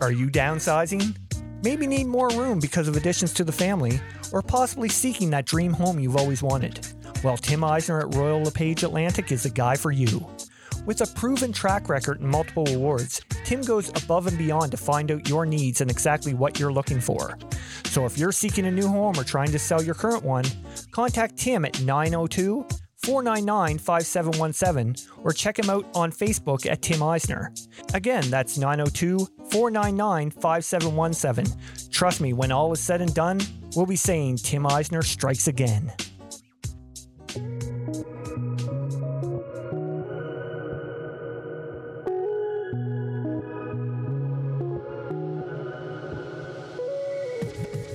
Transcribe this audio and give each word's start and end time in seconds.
Are 0.00 0.12
you 0.12 0.28
downsizing? 0.28 1.14
Maybe 1.62 1.86
need 1.86 2.06
more 2.06 2.30
room 2.30 2.58
because 2.58 2.88
of 2.88 2.96
additions 2.96 3.34
to 3.34 3.44
the 3.44 3.52
family, 3.52 4.00
or 4.32 4.40
possibly 4.40 4.88
seeking 4.88 5.28
that 5.30 5.44
dream 5.44 5.74
home 5.74 6.00
you've 6.00 6.16
always 6.16 6.42
wanted? 6.42 6.86
Well, 7.22 7.36
Tim 7.36 7.62
Eisner 7.62 8.00
at 8.00 8.14
Royal 8.14 8.42
LePage 8.42 8.82
Atlantic 8.82 9.30
is 9.30 9.42
the 9.42 9.50
guy 9.50 9.76
for 9.76 9.92
you. 9.92 10.26
With 10.86 11.02
a 11.02 11.06
proven 11.14 11.52
track 11.52 11.90
record 11.90 12.20
and 12.20 12.30
multiple 12.30 12.66
awards, 12.70 13.20
Tim 13.44 13.60
goes 13.60 13.90
above 13.90 14.26
and 14.26 14.38
beyond 14.38 14.70
to 14.70 14.78
find 14.78 15.10
out 15.12 15.28
your 15.28 15.44
needs 15.44 15.82
and 15.82 15.90
exactly 15.90 16.32
what 16.32 16.58
you're 16.58 16.72
looking 16.72 17.00
for. 17.00 17.36
So 17.84 18.06
if 18.06 18.16
you're 18.16 18.32
seeking 18.32 18.64
a 18.64 18.70
new 18.70 18.88
home 18.88 19.18
or 19.18 19.24
trying 19.24 19.52
to 19.52 19.58
sell 19.58 19.82
your 19.82 19.94
current 19.94 20.24
one, 20.24 20.46
contact 20.92 21.36
Tim 21.36 21.66
at 21.66 21.78
902 21.82 22.66
499 23.04 23.78
5717 23.78 25.08
or 25.22 25.32
check 25.32 25.58
him 25.58 25.68
out 25.68 25.86
on 25.94 26.10
Facebook 26.10 26.64
at 26.64 26.80
Tim 26.80 27.02
Eisner. 27.02 27.52
Again, 27.92 28.30
that's 28.30 28.56
902 28.56 29.28
499 29.50 30.30
5717. 30.30 31.90
Trust 31.90 32.20
me, 32.20 32.32
when 32.32 32.52
all 32.52 32.72
is 32.72 32.80
said 32.80 33.00
and 33.00 33.12
done, 33.14 33.40
we'll 33.74 33.86
be 33.86 33.96
saying 33.96 34.36
Tim 34.36 34.66
Eisner 34.66 35.02
strikes 35.02 35.48
again. 35.48 35.92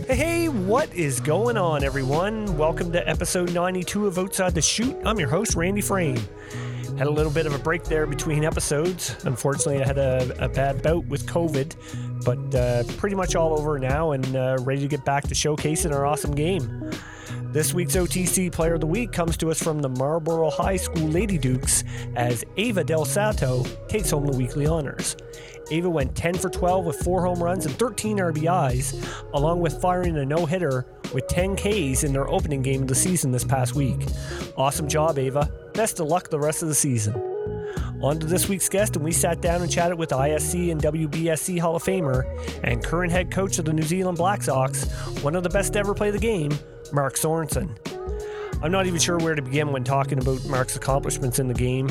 Hey, 0.08 0.50
what 0.50 0.94
is 0.94 1.20
going 1.20 1.58
on, 1.58 1.84
everyone? 1.84 2.58
Welcome 2.58 2.92
to 2.92 3.10
episode 3.10 3.54
92 3.54 4.08
of 4.08 4.20
Outside 4.20 4.54
the 4.54 4.62
Chute. 4.62 4.96
I'm 5.04 5.20
your 5.20 5.30
host, 5.30 5.56
Randy 5.56 5.82
Frame. 5.82 6.24
Had 6.98 7.08
a 7.08 7.12
little 7.12 7.32
bit 7.32 7.46
of 7.46 7.54
a 7.54 7.60
break 7.60 7.84
there 7.84 8.06
between 8.06 8.46
episodes. 8.46 9.18
Unfortunately, 9.26 9.82
I 9.84 9.86
had 9.86 9.98
a, 9.98 10.46
a 10.46 10.48
bad 10.48 10.82
bout 10.82 11.06
with 11.08 11.26
COVID, 11.26 11.76
but 12.24 12.56
uh, 12.56 12.84
pretty 12.98 13.18
much 13.18 13.36
all 13.36 13.52
over 13.52 13.78
now 13.78 14.12
and 14.12 14.36
uh, 14.36 14.58
ready 14.62 14.82
to 14.82 14.88
get 14.88 15.04
back 15.04 15.28
to 15.28 15.36
showcasing 15.36 15.94
our 15.94 16.06
awesome 16.06 16.34
game. 16.34 16.92
This 17.52 17.74
week's 17.74 17.96
OTC 17.96 18.50
Player 18.50 18.76
of 18.76 18.82
the 18.82 18.88
Week 18.88 19.12
comes 19.12 19.36
to 19.38 19.52
us 19.52 19.62
from 19.62 19.80
the 19.80 19.90
Marlboro 19.90 20.50
High 20.50 20.78
School 20.78 21.08
Lady 21.08 21.38
Dukes 21.38 21.84
as 22.16 22.46
Ava 22.56 22.84
Del 22.84 23.04
Sato 23.04 23.64
takes 23.88 24.12
home 24.12 24.26
the 24.26 24.38
weekly 24.38 24.66
honors. 24.66 25.18
Ava 25.72 25.90
went 25.90 26.16
10 26.16 26.36
for 26.36 26.50
12 26.50 26.86
with 26.86 26.98
4 26.98 27.26
home 27.26 27.42
runs 27.42 27.66
and 27.66 27.76
13 27.76 28.18
RBIs, 28.18 29.08
along 29.34 29.62
with 29.62 29.82
firing 29.82 30.18
a 30.18 30.26
no 30.26 30.46
hitter 30.46 30.86
with 31.14 31.28
10 31.28 31.56
Ks 31.56 32.04
in 32.04 32.14
their 32.14 32.30
opening 32.30 32.62
game 32.62 32.84
of 32.84 32.88
the 32.88 32.96
season 32.96 33.32
this 33.32 33.44
past 33.44 33.76
week. 33.76 34.06
Awesome 34.58 34.88
job, 34.88 35.18
Ava. 35.18 35.50
Best 35.74 36.00
of 36.00 36.08
luck 36.08 36.30
the 36.30 36.40
rest 36.40 36.62
of 36.62 36.68
the 36.68 36.76
season. 36.76 37.16
On 38.02 38.20
to 38.20 38.28
this 38.28 38.48
week's 38.48 38.70
guest, 38.70 38.96
and 38.96 39.04
we 39.04 39.12
sat 39.12 39.42
down 39.42 39.62
and 39.62 39.72
chatted 39.72 39.98
with 39.98 40.10
ISC 40.10 40.72
and 40.72 40.82
WBSC 40.82 41.60
Hall 41.60 41.76
of 41.76 41.84
Famer 41.84 42.24
and 42.64 42.84
current 42.84 43.12
head 43.12 43.32
coach 43.32 43.58
of 43.58 43.66
the 43.66 43.74
New 43.74 43.84
Zealand 43.84 44.18
Black 44.18 44.44
Sox, 44.44 44.84
one 45.24 45.36
of 45.36 45.44
the 45.44 45.50
best 45.50 45.74
to 45.74 45.80
ever 45.80 45.94
play 45.94 46.12
the 46.12 46.20
game, 46.20 46.52
Mark 46.92 47.18
Sorenson. 47.18 47.76
I'm 48.62 48.72
not 48.72 48.86
even 48.86 49.00
sure 49.00 49.18
where 49.18 49.36
to 49.36 49.42
begin 49.42 49.72
when 49.72 49.84
talking 49.84 50.20
about 50.20 50.46
Mark's 50.46 50.76
accomplishments 50.76 51.40
in 51.40 51.48
the 51.48 51.54
game. 51.54 51.90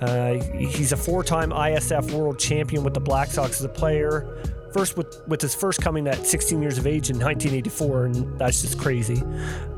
Uh, 0.00 0.34
he's 0.54 0.92
a 0.92 0.96
four-time 0.96 1.50
ISF 1.50 2.10
World 2.12 2.38
Champion 2.38 2.84
with 2.84 2.94
the 2.94 3.00
Black 3.00 3.28
Sox 3.28 3.60
as 3.60 3.64
a 3.64 3.68
player. 3.68 4.42
First, 4.72 4.98
with 4.98 5.26
with 5.26 5.40
his 5.40 5.54
first 5.54 5.80
coming 5.80 6.06
at 6.06 6.26
16 6.26 6.60
years 6.60 6.76
of 6.76 6.86
age 6.86 7.08
in 7.08 7.18
1984, 7.18 8.04
and 8.04 8.38
that's 8.38 8.60
just 8.60 8.78
crazy. 8.78 9.22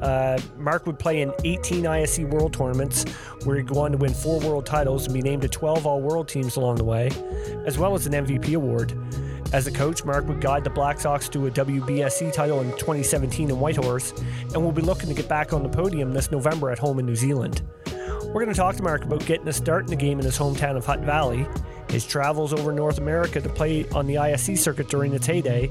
Uh, 0.03 0.41
Mark 0.57 0.87
would 0.87 0.99
play 0.99 1.23
in 1.23 1.33
18 1.45 1.85
ISC 1.85 2.29
World 2.29 2.53
Tournaments, 2.53 3.05
where 3.45 3.57
he'd 3.59 3.69
go 3.69 3.81
on 3.81 3.93
to 3.93 3.99
win 3.99 4.13
four 4.13 4.41
World 4.41 4.67
titles 4.67 5.05
and 5.05 5.15
be 5.15 5.23
named 5.23 5.43
to 5.43 5.49
12 5.49 5.87
All-World 5.87 6.27
teams 6.27 6.57
along 6.57 6.77
the 6.77 6.85
way, 6.85 7.11
as 7.65 7.79
well 7.79 7.95
as 7.95 8.07
an 8.09 8.13
MVP 8.13 8.55
award. 8.57 8.93
As 9.53 9.67
a 9.67 9.73
coach, 9.73 10.05
Mark 10.05 10.27
would 10.27 10.41
guide 10.41 10.65
the 10.65 10.71
Black 10.71 10.99
Sox 11.01 11.29
to 11.31 11.47
a 11.47 11.51
WBSC 11.51 12.33
title 12.33 12.61
in 12.61 12.71
2017 12.73 13.51
in 13.51 13.61
Whitehorse, 13.61 14.13
and 14.53 14.57
will 14.57 14.73
be 14.73 14.83
looking 14.83 15.09
to 15.09 15.15
get 15.15 15.29
back 15.29 15.53
on 15.53 15.63
the 15.63 15.69
podium 15.69 16.13
this 16.13 16.33
November 16.33 16.71
at 16.71 16.79
home 16.79 16.99
in 16.99 17.07
New 17.07 17.17
Zealand. 17.17 17.63
We're 18.29 18.45
going 18.45 18.49
to 18.49 18.55
talk 18.55 18.77
to 18.77 18.83
Mark 18.83 19.05
about 19.05 19.25
getting 19.25 19.49
a 19.49 19.53
start 19.55 19.85
in 19.85 19.91
the 19.91 19.97
game 19.97 20.19
in 20.19 20.25
his 20.27 20.39
hometown 20.39 20.77
of 20.77 20.85
Hutt 20.85 21.01
Valley, 21.01 21.47
his 21.89 22.07
travels 22.07 22.53
over 22.53 22.73
North 22.73 22.99
America 22.99 23.41
to 23.41 23.49
play 23.49 23.89
on 23.89 24.07
the 24.07 24.17
ISC 24.17 24.59
circuit 24.59 24.91
during 24.91 25.15
its 25.15 25.27
heyday, 25.27 25.71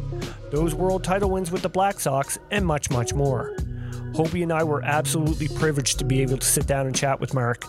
those 0.49 0.73
world 0.73 1.03
title 1.03 1.29
wins 1.29 1.51
with 1.51 1.61
the 1.61 1.69
Black 1.69 1.99
Sox, 1.99 2.39
and 2.49 2.65
much, 2.65 2.89
much 2.89 3.13
more. 3.13 3.55
Hopey 4.17 4.41
and 4.41 4.51
I 4.51 4.63
were 4.63 4.83
absolutely 4.83 5.47
privileged 5.47 5.99
to 5.99 6.03
be 6.03 6.23
able 6.23 6.39
to 6.39 6.45
sit 6.47 6.65
down 6.65 6.87
and 6.87 6.95
chat 6.95 7.19
with 7.19 7.35
Mark. 7.35 7.63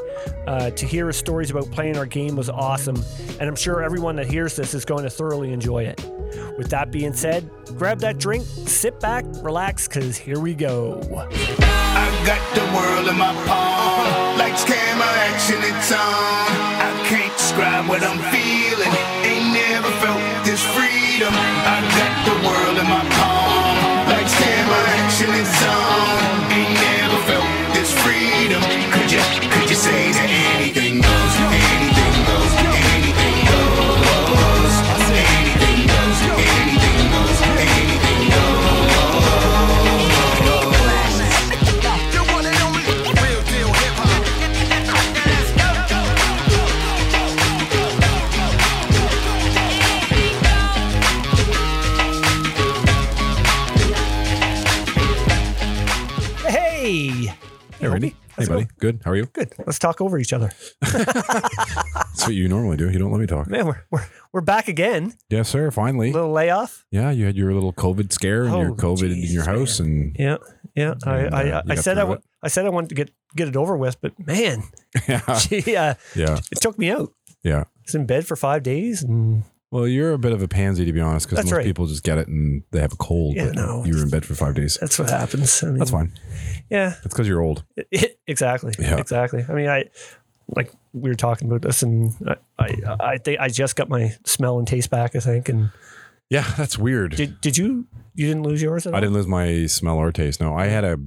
Uh, 0.47 0.71
to 0.71 0.87
hear 0.87 1.07
his 1.07 1.19
stories 1.19 1.51
about 1.51 1.71
playing 1.71 1.99
our 1.99 2.07
game 2.07 2.37
was 2.37 2.49
awesome, 2.49 2.97
and 3.39 3.43
I'm 3.43 3.55
sure 3.55 3.83
everyone 3.83 4.17
that 4.17 4.29
hears 4.29 4.57
this 4.57 4.73
is 4.73 4.87
going 4.87 5.05
to 5.05 5.11
thoroughly 5.11 5.53
enjoy 5.53 5.85
it. 5.85 6.03
With 6.57 6.71
that 6.71 6.91
being 6.91 7.13
said, 7.13 7.51
grab 7.77 8.01
that 8.01 8.17
drink, 8.17 8.47
sit 8.47 8.99
back, 8.99 9.27
relax, 9.43 9.87
because 9.87 10.17
here 10.17 10.41
we 10.41 10.55
go. 10.55 11.03
I 11.13 12.09
got 12.25 12.41
the 12.55 12.65
world 12.75 13.09
in 13.09 13.19
my 13.19 13.35
palm. 13.45 14.39
Lights, 14.39 14.65
camera, 14.65 15.05
action, 15.05 15.59
it's 15.61 15.93
on. 15.93 16.01
I 16.01 17.05
can't 17.09 17.37
describe 17.37 17.87
what 17.91 18.03
I'm 18.03 18.17
feeling. 18.33 18.95
Ain't 19.21 19.53
never 19.53 19.91
felt 20.01 20.47
this 20.47 20.65
freedom. 20.73 21.29
I 21.29 21.85
got 21.93 22.15
the 22.25 22.49
world 22.49 22.79
in 22.79 22.89
my 22.89 23.05
palm. 23.17 23.68
Camera, 24.69 24.85
action, 25.01 25.31
it's 25.31 25.65
on. 25.65 26.49
Never 26.51 27.17
felt 27.25 27.75
this 27.75 27.91
freedom. 27.91 28.61
Could 28.93 29.11
you, 29.11 29.21
could 29.49 29.71
you 29.71 29.77
say 29.77 30.13
that 30.13 30.29
anything 30.29 31.01
goes? 31.01 31.35
Anything 31.41 31.88
Good. 58.79 59.01
How 59.05 59.11
are 59.13 59.17
you? 59.17 59.27
Good. 59.27 59.53
Let's 59.67 59.79
talk 59.79 60.01
over 60.01 60.19
each 60.19 60.33
other. 60.33 60.51
That's 60.81 62.25
what 62.27 62.35
you 62.35 62.49
normally 62.49 62.77
do. 62.77 62.91
You 62.91 62.99
don't 62.99 63.11
let 63.13 63.21
me 63.21 63.27
talk. 63.27 63.49
Man, 63.49 63.67
we're, 63.67 63.83
we're, 63.91 64.07
we're 64.33 64.41
back 64.41 64.69
again. 64.69 65.15
Yes, 65.31 65.49
sir. 65.49 65.71
Finally. 65.71 66.13
little 66.13 66.33
layoff. 66.33 66.85
Yeah, 66.91 67.11
you 67.11 67.27
had 67.27 67.37
your 67.37 67.53
little 67.55 67.73
COVID 67.73 68.13
scare 68.13 68.45
and 68.45 68.53
your 68.57 68.71
Oh, 68.71 68.75
COVID 68.75 69.11
in 69.11 69.15
Jesus, 69.17 69.33
your 69.35 69.45
house, 69.45 69.81
and 69.81 70.15
Yeah, 70.19 70.37
yeah. 70.75 70.95
I, 71.05 71.17
And, 71.19 71.35
I, 71.35 71.51
uh, 71.51 71.59
I 71.59 71.63
you 71.71 71.75
got 71.77 71.79
said 71.85 71.99
I 71.99 72.03
through 72.03 72.11
wa- 72.11 72.19
I 72.43 72.49
said 72.49 72.67
I 72.67 72.69
wanted 72.71 72.89
to 72.91 72.95
get 72.95 73.11
get 73.37 73.49
it 73.49 73.57
over 73.57 73.77
with, 73.77 74.01
but 74.01 74.13
man, 74.27 74.63
yeah, 75.09 75.21
gee, 75.41 75.77
uh, 75.77 75.95
yeah, 76.15 76.39
it 76.53 76.61
took 76.61 76.79
me 76.79 76.91
out. 76.91 77.13
yeah. 77.43 77.61
I 77.63 77.65
was 77.85 77.95
in 77.95 78.07
bed 78.07 78.27
for 78.27 78.37
five 78.37 78.63
days, 78.63 79.03
and 79.03 79.45
Well, 79.71 79.87
you're 79.87 80.13
a 80.15 80.19
bit 80.19 80.33
of 80.33 80.41
a 80.43 80.49
pansy 80.49 80.85
to 80.87 80.93
be 80.93 81.01
honest, 81.01 81.27
because 81.27 81.37
That's 81.37 81.51
most 81.51 81.57
right. 81.59 81.65
people 81.65 81.87
just 81.87 82.03
get 82.03 82.17
it 82.19 82.27
and 82.29 82.63
they 82.71 82.81
have 82.81 82.93
a 82.93 82.97
cold. 82.97 83.37
Yeah, 83.37 83.47
but 83.47 83.55
no. 83.57 83.85
you 83.85 83.95
were 83.97 84.03
in 84.03 84.09
bed 84.11 84.25
for 84.25 84.35
five 84.35 84.55
days. 84.55 84.79
that's 84.81 84.99
what 84.99 85.11
happens. 85.11 85.63
I 85.63 85.67
mean, 85.67 85.79
That's 85.79 85.91
fine. 85.91 86.13
Yeah, 86.71 86.91
That's 87.03 87.09
because 87.15 87.29
you're 87.29 87.43
old. 87.43 87.65
exactly, 88.27 88.73
Yeah. 88.79 88.97
exactly. 88.99 89.45
I 89.49 89.53
mean, 89.53 89.69
I 89.69 89.85
like 90.57 90.73
we 90.95 91.11
were 91.11 91.15
talking 91.15 91.49
about 91.49 91.61
this, 91.63 91.83
and 91.83 92.15
I, 92.27 92.37
I, 92.59 92.97
I 93.01 93.19
think 93.19 93.41
I 93.41 93.49
just 93.49 93.77
got 93.77 93.89
my 93.91 94.15
smell 94.25 94.59
and 94.59 94.67
taste 94.67 94.89
back. 94.91 95.15
I 95.15 95.21
think, 95.21 95.49
and 95.51 95.71
Yeah, 96.31 96.51
that's 96.57 96.79
weird. 96.79 97.17
did 97.17 97.39
did 97.43 97.59
you 97.59 97.87
you 98.15 98.27
didn't 98.27 98.43
lose 98.45 98.63
yours 98.63 98.87
at 98.87 98.95
all? 98.95 98.97
I 98.97 99.01
didn't 99.01 99.15
lose 99.15 99.27
my 99.27 99.67
smell 99.67 99.97
or 99.99 100.11
taste. 100.13 100.41
No, 100.41 100.57
I 100.57 100.67
had 100.69 100.85
a 100.85 100.99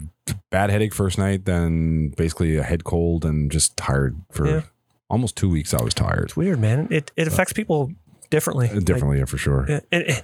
bad 0.52 0.70
headache 0.70 0.94
first 0.94 1.18
night, 1.18 1.46
then 1.46 2.09
basically 2.16 2.58
a 2.58 2.64
head 2.64 2.84
cold 2.84 3.26
and 3.26 3.52
just 3.52 3.76
tired 3.76 4.16
for 4.32 4.47
Yeah. 4.47 4.62
almost 5.09 5.35
two 5.35 5.50
weeks. 5.50 5.74
I 5.74 5.82
was 5.84 5.96
tired. 5.96 6.26
It's 6.26 6.38
weird, 6.38 6.59
man. 6.59 6.88
It 6.91 7.12
it 7.18 7.28
affects 7.28 7.53
people 7.53 7.91
differently. 8.32 8.68
Like, 8.70 8.84
Differently, 8.84 9.20
yeah, 9.20 9.26
for 9.26 9.38
sure. 9.38 9.66
Yeah, 9.70 9.80
and, 9.92 10.04
and, 10.06 10.24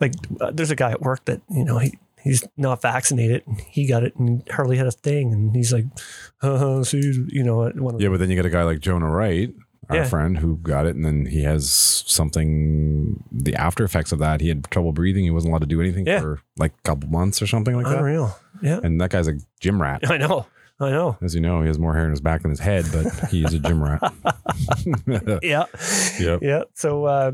like 0.00 0.12
uh, 0.40 0.50
there's 0.52 0.70
a 0.70 0.76
guy 0.76 0.90
at 0.90 1.00
work 1.00 1.24
that 1.24 1.40
you 1.50 1.64
know 1.64 1.78
he 1.78 1.96
he's 2.22 2.44
not 2.58 2.82
vaccinated 2.82 3.42
and 3.46 3.58
he 3.62 3.86
got 3.86 4.02
it 4.04 4.14
and 4.16 4.42
hardly 4.50 4.76
had 4.76 4.86
a 4.86 4.90
thing 4.92 5.32
and 5.32 5.56
he's 5.56 5.72
like 5.72 5.86
uh, 6.42 6.84
see 6.84 7.00
you 7.28 7.42
know 7.42 7.70
one 7.74 7.94
of 7.94 8.00
Yeah, 8.00 8.08
but 8.10 8.18
then 8.20 8.28
you 8.28 8.36
get 8.36 8.44
a 8.44 8.50
guy 8.50 8.62
like 8.64 8.80
Jonah 8.80 9.10
Wright, 9.10 9.52
our 9.88 9.96
Yeah. 9.96 10.04
friend, 10.04 10.36
who 10.38 10.56
got 10.58 10.84
it, 10.86 10.94
and 10.94 11.04
then 11.04 11.26
he 11.26 11.42
has 11.44 11.70
something. 12.28 13.22
The 13.32 13.54
after 13.54 13.84
effects 13.84 14.12
of 14.12 14.18
that, 14.18 14.40
he 14.40 14.48
had 14.48 14.64
trouble 14.70 14.92
breathing. 14.92 15.24
He 15.24 15.30
wasn't 15.30 15.50
allowed 15.52 15.60
to 15.60 15.66
do 15.66 15.80
anything 15.80 16.06
Yeah. 16.06 16.20
for 16.20 16.40
like 16.58 16.72
a 16.78 16.82
couple 16.82 17.08
months 17.08 17.40
or 17.42 17.46
something 17.46 17.74
like 17.74 17.86
that. 17.86 17.98
unreal 17.98 18.36
yeah 18.60 18.80
And 18.82 19.00
that 19.00 19.10
guy's 19.10 19.28
a 19.28 19.34
gym 19.60 19.80
rat. 19.80 20.00
I 20.10 20.16
know 20.18 20.46
I 20.80 20.90
know 20.90 21.16
As 21.20 21.34
you 21.34 21.40
know, 21.40 21.60
he 21.62 21.66
has 21.68 21.78
more 21.78 21.94
hair 21.94 22.04
in 22.04 22.10
his 22.10 22.20
back 22.20 22.42
than 22.42 22.50
his 22.50 22.60
head, 22.60 22.84
but 22.92 23.30
he 23.30 23.44
is 23.44 23.52
a 23.54 23.58
gym 23.58 23.82
rat. 23.82 24.00
yeah 25.42 25.64
Yep. 26.20 26.40
yeah 26.42 26.62
so 26.74 27.04
uh 27.04 27.32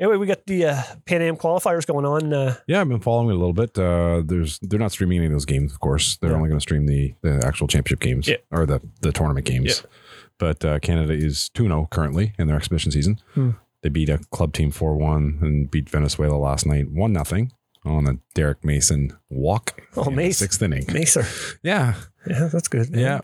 anyway 0.00 0.16
we 0.16 0.26
got 0.26 0.46
the 0.46 0.66
uh, 0.66 0.82
Pan 1.04 1.22
Am 1.22 1.36
qualifiers 1.36 1.86
going 1.86 2.04
on 2.06 2.32
uh 2.32 2.56
Yeah, 2.66 2.80
I've 2.80 2.88
been 2.88 3.00
following 3.00 3.28
it 3.30 3.34
a 3.34 3.38
little 3.38 3.52
bit. 3.52 3.78
Uh, 3.78 4.22
there's 4.24 4.58
they're 4.60 4.78
not 4.80 4.92
streaming 4.92 5.18
any 5.18 5.26
of 5.26 5.32
those 5.32 5.44
games, 5.44 5.72
of 5.72 5.80
course. 5.80 6.16
They're 6.18 6.30
Yeah. 6.30 6.36
only 6.36 6.48
going 6.48 6.58
to 6.58 6.62
stream 6.62 6.86
the 6.86 7.14
the 7.22 7.42
actual 7.46 7.66
championship 7.68 8.00
games 8.00 8.28
Yeah. 8.28 8.36
or 8.50 8.66
the 8.66 8.80
the 9.02 9.12
tournament 9.12 9.46
games. 9.46 9.84
But 10.38 10.62
uh, 10.66 10.78
Canada 10.80 11.14
is 11.14 11.50
2-0 11.54 11.88
currently 11.90 12.34
in 12.38 12.46
their 12.46 12.56
exhibition 12.56 12.92
season. 12.92 13.18
Hmm. 13.34 13.50
They 13.82 13.88
beat 13.88 14.10
a 14.10 14.18
club 14.30 14.52
team 14.52 14.70
4 14.70 14.94
1 14.96 15.38
and 15.40 15.70
beat 15.70 15.88
Venezuela 15.88 16.36
last 16.36 16.66
night 16.66 16.90
1 16.90 17.12
nothing 17.12 17.52
on 17.86 18.06
a 18.06 18.18
Derek 18.34 18.62
Mason 18.64 19.16
walk. 19.30 19.80
Oh, 19.96 20.10
Mason. 20.10 20.46
Sixth 20.46 20.60
inning. 20.60 20.84
Macer. 20.92 21.24
Yeah. 21.62 21.94
Yeah, 22.28 22.48
that's 22.52 22.68
good. 22.68 22.88
Yeah. 22.94 23.20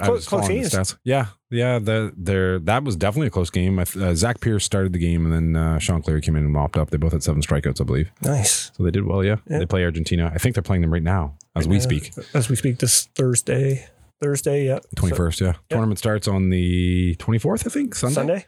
I 0.00 0.06
Close- 0.06 0.16
was 0.16 0.28
close 0.28 0.46
following 0.46 0.62
the 0.62 0.68
stats. 0.68 0.96
Yeah, 1.04 1.26
yeah. 1.50 1.78
The, 1.78 2.12
there, 2.16 2.58
that 2.58 2.82
was 2.82 2.96
definitely 2.96 3.28
a 3.28 3.30
close 3.30 3.50
game. 3.50 3.78
Uh, 3.78 3.84
Zach 4.16 4.40
Pierce 4.40 4.64
started 4.64 4.92
the 4.92 4.98
game, 4.98 5.24
and 5.24 5.32
then 5.32 5.54
uh, 5.62 5.78
Sean 5.78 6.02
Cleary 6.02 6.20
came 6.20 6.34
in 6.34 6.42
and 6.42 6.52
mopped 6.52 6.76
up. 6.76 6.90
They 6.90 6.96
both 6.96 7.12
had 7.12 7.22
seven 7.22 7.42
strikeouts, 7.42 7.80
I 7.80 7.84
believe. 7.84 8.10
Nice. 8.20 8.72
So 8.76 8.82
they 8.82 8.90
did 8.90 9.04
well. 9.06 9.22
Yeah, 9.22 9.36
Yeah. 9.48 9.58
they 9.58 9.66
play 9.66 9.84
Argentina. 9.84 10.32
I 10.34 10.38
think 10.38 10.56
they're 10.56 10.62
playing 10.62 10.82
them 10.82 10.92
right 10.92 11.02
now 11.02 11.36
as 11.54 11.68
we 11.68 11.76
Yeah. 11.76 11.82
speak. 11.82 12.12
As 12.34 12.48
we 12.48 12.56
speak 12.56 12.78
this 12.80 13.04
Thursday. 13.14 13.86
Thursday, 14.20 14.66
yeah. 14.66 14.80
Twenty 14.96 15.14
first. 15.14 15.40
Yeah. 15.40 15.52
Tournament 15.70 15.98
starts 16.00 16.26
on 16.26 16.50
the 16.50 17.14
twenty 17.20 17.38
fourth. 17.38 17.64
I 17.64 17.70
think 17.70 17.94
Sunday. 17.94 18.14
Sunday? 18.14 18.46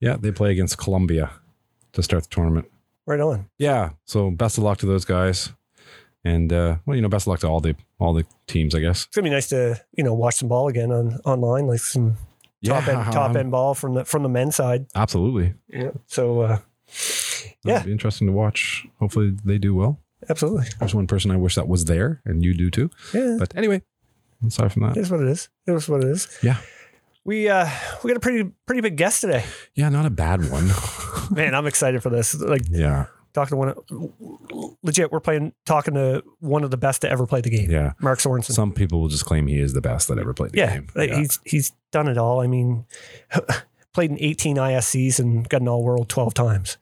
Yeah, 0.00 0.16
they 0.18 0.32
play 0.32 0.50
against 0.50 0.76
Colombia 0.76 1.30
to 1.92 2.02
start 2.02 2.24
the 2.24 2.28
tournament. 2.28 2.66
Right 3.06 3.20
on. 3.20 3.48
Yeah. 3.58 3.90
So 4.04 4.30
best 4.30 4.58
of 4.58 4.64
luck 4.64 4.78
to 4.78 4.86
those 4.86 5.04
guys, 5.06 5.50
and 6.24 6.52
uh, 6.52 6.76
well, 6.84 6.94
you 6.96 7.00
know, 7.02 7.08
best 7.08 7.24
of 7.24 7.28
luck 7.28 7.40
to 7.40 7.46
all 7.48 7.60
the 7.60 7.74
all 8.04 8.12
the 8.14 8.24
teams, 8.46 8.74
I 8.74 8.80
guess. 8.80 9.04
It's 9.06 9.16
gonna 9.16 9.24
be 9.24 9.30
nice 9.30 9.48
to, 9.48 9.80
you 9.96 10.04
know, 10.04 10.14
watch 10.14 10.36
some 10.36 10.48
ball 10.48 10.68
again 10.68 10.92
on 10.92 11.18
online, 11.24 11.66
like 11.66 11.80
some 11.80 12.16
top 12.64 12.86
end 12.88 13.12
top 13.12 13.30
um, 13.30 13.36
end 13.36 13.50
ball 13.50 13.74
from 13.74 13.94
the 13.94 14.04
from 14.04 14.22
the 14.22 14.28
men's 14.28 14.56
side. 14.56 14.86
Absolutely. 14.94 15.54
Yeah. 15.68 15.90
So 16.06 16.40
uh 16.42 16.58
Yeah. 17.64 17.82
be 17.82 17.92
interesting 17.92 18.26
to 18.28 18.32
watch. 18.32 18.86
Hopefully 19.00 19.34
they 19.44 19.58
do 19.58 19.74
well. 19.74 20.00
absolutely. 20.28 20.66
There's 20.78 20.94
one 20.94 21.06
person 21.06 21.30
I 21.30 21.36
wish 21.36 21.54
that 21.56 21.68
was 21.68 21.84
there, 21.86 22.20
and 22.24 22.42
you 22.44 22.54
do 22.54 22.70
too. 22.70 22.90
Yeah. 23.12 23.36
But 23.38 23.54
anyway, 23.56 23.82
aside 24.46 24.72
from 24.72 24.84
It 24.84 24.94
that, 24.94 25.00
is 25.00 25.10
what 25.10 25.20
it 25.20 25.28
is. 25.28 25.48
It 25.66 25.72
is 25.72 25.88
what 25.88 26.02
it 26.04 26.10
is. 26.10 26.28
Yeah. 26.42 26.56
We 27.24 27.48
uh 27.48 27.68
we 28.02 28.08
got 28.10 28.18
a 28.18 28.20
pretty 28.20 28.50
pretty 28.66 28.82
big 28.82 28.96
guest 28.96 29.22
today. 29.22 29.44
yeah, 29.74 29.88
not 29.88 30.04
a 30.06 30.10
bad 30.10 30.50
one. 30.50 30.70
Man, 31.30 31.54
I'm 31.54 31.66
excited 31.66 32.02
for 32.02 32.10
this. 32.10 32.34
Like 32.34 32.62
yeah, 32.70 33.06
talking 33.34 33.50
to 33.50 33.56
one 33.56 33.68
of, 33.68 34.76
legit, 34.82 35.12
we're 35.12 35.20
playing 35.20 35.52
talking 35.66 35.94
to 35.94 36.22
one 36.38 36.64
of 36.64 36.70
the 36.70 36.76
best 36.76 37.02
to 37.02 37.10
ever 37.10 37.26
play 37.26 37.40
the 37.40 37.50
game. 37.50 37.70
yeah. 37.70 37.92
Mark 38.00 38.20
Sorenson. 38.20 38.54
Some 38.54 38.72
people 38.72 39.00
will 39.00 39.08
just 39.08 39.26
claim 39.26 39.46
he 39.46 39.58
is 39.58 39.74
the 39.74 39.80
best 39.80 40.08
that 40.08 40.18
ever 40.18 40.32
played 40.32 40.52
the 40.52 40.58
yeah, 40.58 40.74
game. 40.74 40.86
like, 40.94 41.10
he's 41.10 41.40
he's 41.44 41.72
done 41.92 42.08
it 42.08 42.16
all. 42.16 42.40
I 42.40 42.46
mean, 42.46 42.86
played 43.92 44.10
in 44.10 44.18
18 44.20 44.56
ISCs 44.56 45.18
and 45.18 45.48
got 45.48 45.60
an 45.60 45.68
all 45.68 45.82
world 45.82 46.08
12 46.08 46.32
times. 46.34 46.78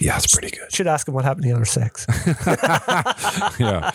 Yeah, 0.00 0.16
it's 0.16 0.32
pretty 0.34 0.56
good. 0.56 0.72
Should 0.72 0.86
ask 0.86 1.06
him 1.08 1.14
what 1.14 1.24
happened 1.24 1.44
to 1.44 1.48
the 1.50 1.54
other 1.54 1.64
six. 1.64 2.06
yeah, 3.60 3.90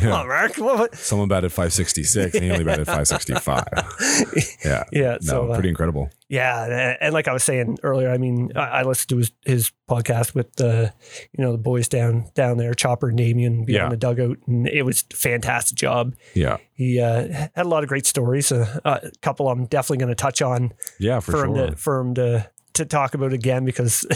Come 0.00 0.12
on, 0.12 0.28
Mark. 0.28 0.56
What, 0.56 0.94
someone 0.96 1.28
batted 1.28 1.52
566 1.52 2.34
and 2.34 2.44
he 2.44 2.50
only 2.50 2.64
batted 2.64 2.86
565. 2.86 3.64
Yeah, 4.64 4.84
Yeah. 4.92 5.12
no, 5.12 5.18
So 5.20 5.50
uh, 5.52 5.54
pretty 5.54 5.68
incredible. 5.68 6.10
Yeah, 6.28 6.96
and- 7.00 7.14
like 7.14 7.28
I 7.28 7.32
was 7.32 7.44
saying 7.44 7.78
earlier, 7.82 8.10
I 8.10 8.18
mean, 8.18 8.50
I, 8.56 8.60
I 8.60 8.82
listened 8.82 9.10
to 9.10 9.18
his, 9.18 9.30
his 9.44 9.72
podcast 9.88 10.34
with 10.34 10.52
the, 10.56 10.92
you 11.32 11.44
know, 11.44 11.52
the 11.52 11.58
boys 11.58 11.86
down 11.88 12.30
down 12.34 12.56
there, 12.58 12.74
Chopper 12.74 13.08
and 13.08 13.16
Damien 13.16 13.64
behind 13.64 13.84
Yeah. 13.84 13.88
the 13.90 13.96
dugout, 13.96 14.38
and 14.46 14.66
it 14.68 14.82
was 14.82 15.04
a 15.12 15.16
fantastic 15.16 15.76
job. 15.78 16.14
Yeah, 16.34 16.56
He 16.74 17.00
uh, 17.00 17.28
had 17.32 17.50
a 17.66 17.68
lot 17.68 17.84
of 17.84 17.88
great 17.88 18.06
stories. 18.06 18.50
Uh, 18.50 18.80
a 18.84 19.10
couple 19.22 19.48
I'm 19.48 19.66
definitely 19.66 19.98
going 19.98 20.08
to 20.08 20.14
touch 20.16 20.42
on 20.42 20.72
yeah, 20.98 21.20
for, 21.20 21.32
for, 21.32 21.44
him 21.44 21.54
sure. 21.54 21.66
to 21.70 21.76
for 21.76 22.00
him 22.00 22.14
to 22.14 22.50
to 22.76 22.84
talk 22.86 23.14
about 23.14 23.32
again 23.32 23.64
because 23.64 24.06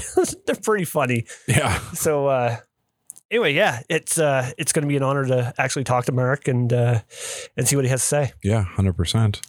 they're 0.47 0.57
pretty 0.57 0.85
funny. 0.85 1.27
yeah, 1.49 1.79
So 1.95 2.27
uh, 2.27 2.57
anyway, 3.31 3.53
yeah, 3.55 3.81
it's 3.89 4.19
uh, 4.19 4.51
it's 4.59 4.73
going 4.73 4.83
to 4.83 4.89
be 4.89 4.97
an 4.97 5.03
honor 5.03 5.27
to 5.27 5.53
actually 5.59 5.85
talk 5.85 6.05
to 6.07 6.13
Mark 6.13 6.49
and 6.49 6.73
uh, 6.73 7.01
and 7.57 7.67
see 7.69 7.77
what 7.77 7.85
he 7.85 7.91
has 7.91 8.01
to 8.03 8.07
say. 8.07 8.33
yeah, 8.43 8.63
hundred 8.65 8.95
percent. 8.97 9.41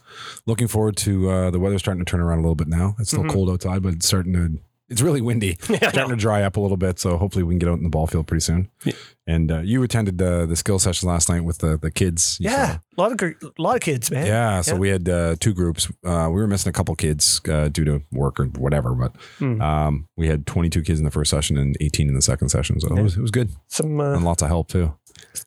Looking 0.46 0.68
forward 0.68 0.98
to 0.98 1.30
uh, 1.30 1.52
the 1.52 1.60
weather 1.60 1.80
starting 1.80 2.04
to 2.04 2.10
turn 2.10 2.20
around 2.20 2.40
a 2.40 2.42
little 2.42 2.56
bit 2.56 2.68
now. 2.68 2.96
It's 3.00 3.10
still 3.12 3.24
Mhm. 3.24 3.30
cold 3.32 3.50
outside, 3.50 3.82
but 3.84 3.94
it's 3.94 4.08
starting 4.08 4.34
to. 4.34 4.60
It's 4.92 5.02
really 5.02 5.22
windy. 5.22 5.58
Yeah, 5.70 5.90
starting 5.90 6.10
to 6.10 6.16
dry 6.18 6.44
up 6.44 6.58
a 6.58 6.60
little 6.60 6.78
bit, 6.78 7.00
so 7.00 7.18
hopefully 7.18 7.44
we 7.44 7.54
can 7.54 7.60
get 7.60 7.70
out 7.70 7.78
in 7.78 7.84
the 7.84 7.90
ball 7.90 8.08
field 8.08 8.28
pretty 8.28 8.42
soon. 8.42 8.70
Yeah. 8.84 8.94
And 9.26 9.52
uh, 9.52 9.60
you 9.62 9.82
attended 9.84 10.22
uh, 10.22 10.46
the 10.46 10.56
skill 10.58 10.80
session 10.80 11.08
last 11.08 11.30
night 11.30 11.46
with 11.46 11.60
the 11.60 11.78
the 11.78 11.90
kids. 11.90 12.38
Yeah, 12.42 12.74
saw. 12.74 12.80
a 12.98 13.00
lot 13.02 13.12
of 13.14 13.18
gr- 13.18 13.48
a 13.58 13.62
lot 13.62 13.76
of 13.76 13.82
kids, 13.82 14.12
man. 14.12 14.26
Yeah, 14.26 14.60
so 14.62 14.74
Yeah. 14.74 14.80
we 14.80 14.90
had 14.90 15.08
uh, 15.10 15.36
two 15.40 15.54
groups. 15.54 15.88
Uh, 16.04 16.28
we 16.30 16.42
were 16.42 16.48
missing 16.48 16.70
a 16.70 16.74
couple 16.74 16.94
kids 16.96 17.40
uh, 17.50 17.70
due 17.70 17.86
to 17.86 18.02
work 18.12 18.40
or 18.40 18.46
whatever, 18.60 18.94
but 18.94 19.16
Hmm. 19.40 19.62
um, 19.62 20.08
we 20.18 20.28
had 20.28 20.46
22 20.46 20.82
kids 20.84 21.00
in 21.00 21.06
the 21.06 21.12
first 21.12 21.32
session 21.32 21.58
and 21.58 21.78
18 21.80 22.10
in 22.10 22.14
the 22.16 22.22
second 22.22 22.50
session. 22.50 22.80
So 22.82 22.94
it, 22.96 23.02
was, 23.02 23.16
it 23.16 23.22
was 23.22 23.32
good 23.32 23.50
Some 23.70 24.00
uh, 24.02 24.14
and 24.14 24.26
lots 24.26 24.42
of 24.44 24.50
help 24.50 24.68
too. 24.68 24.94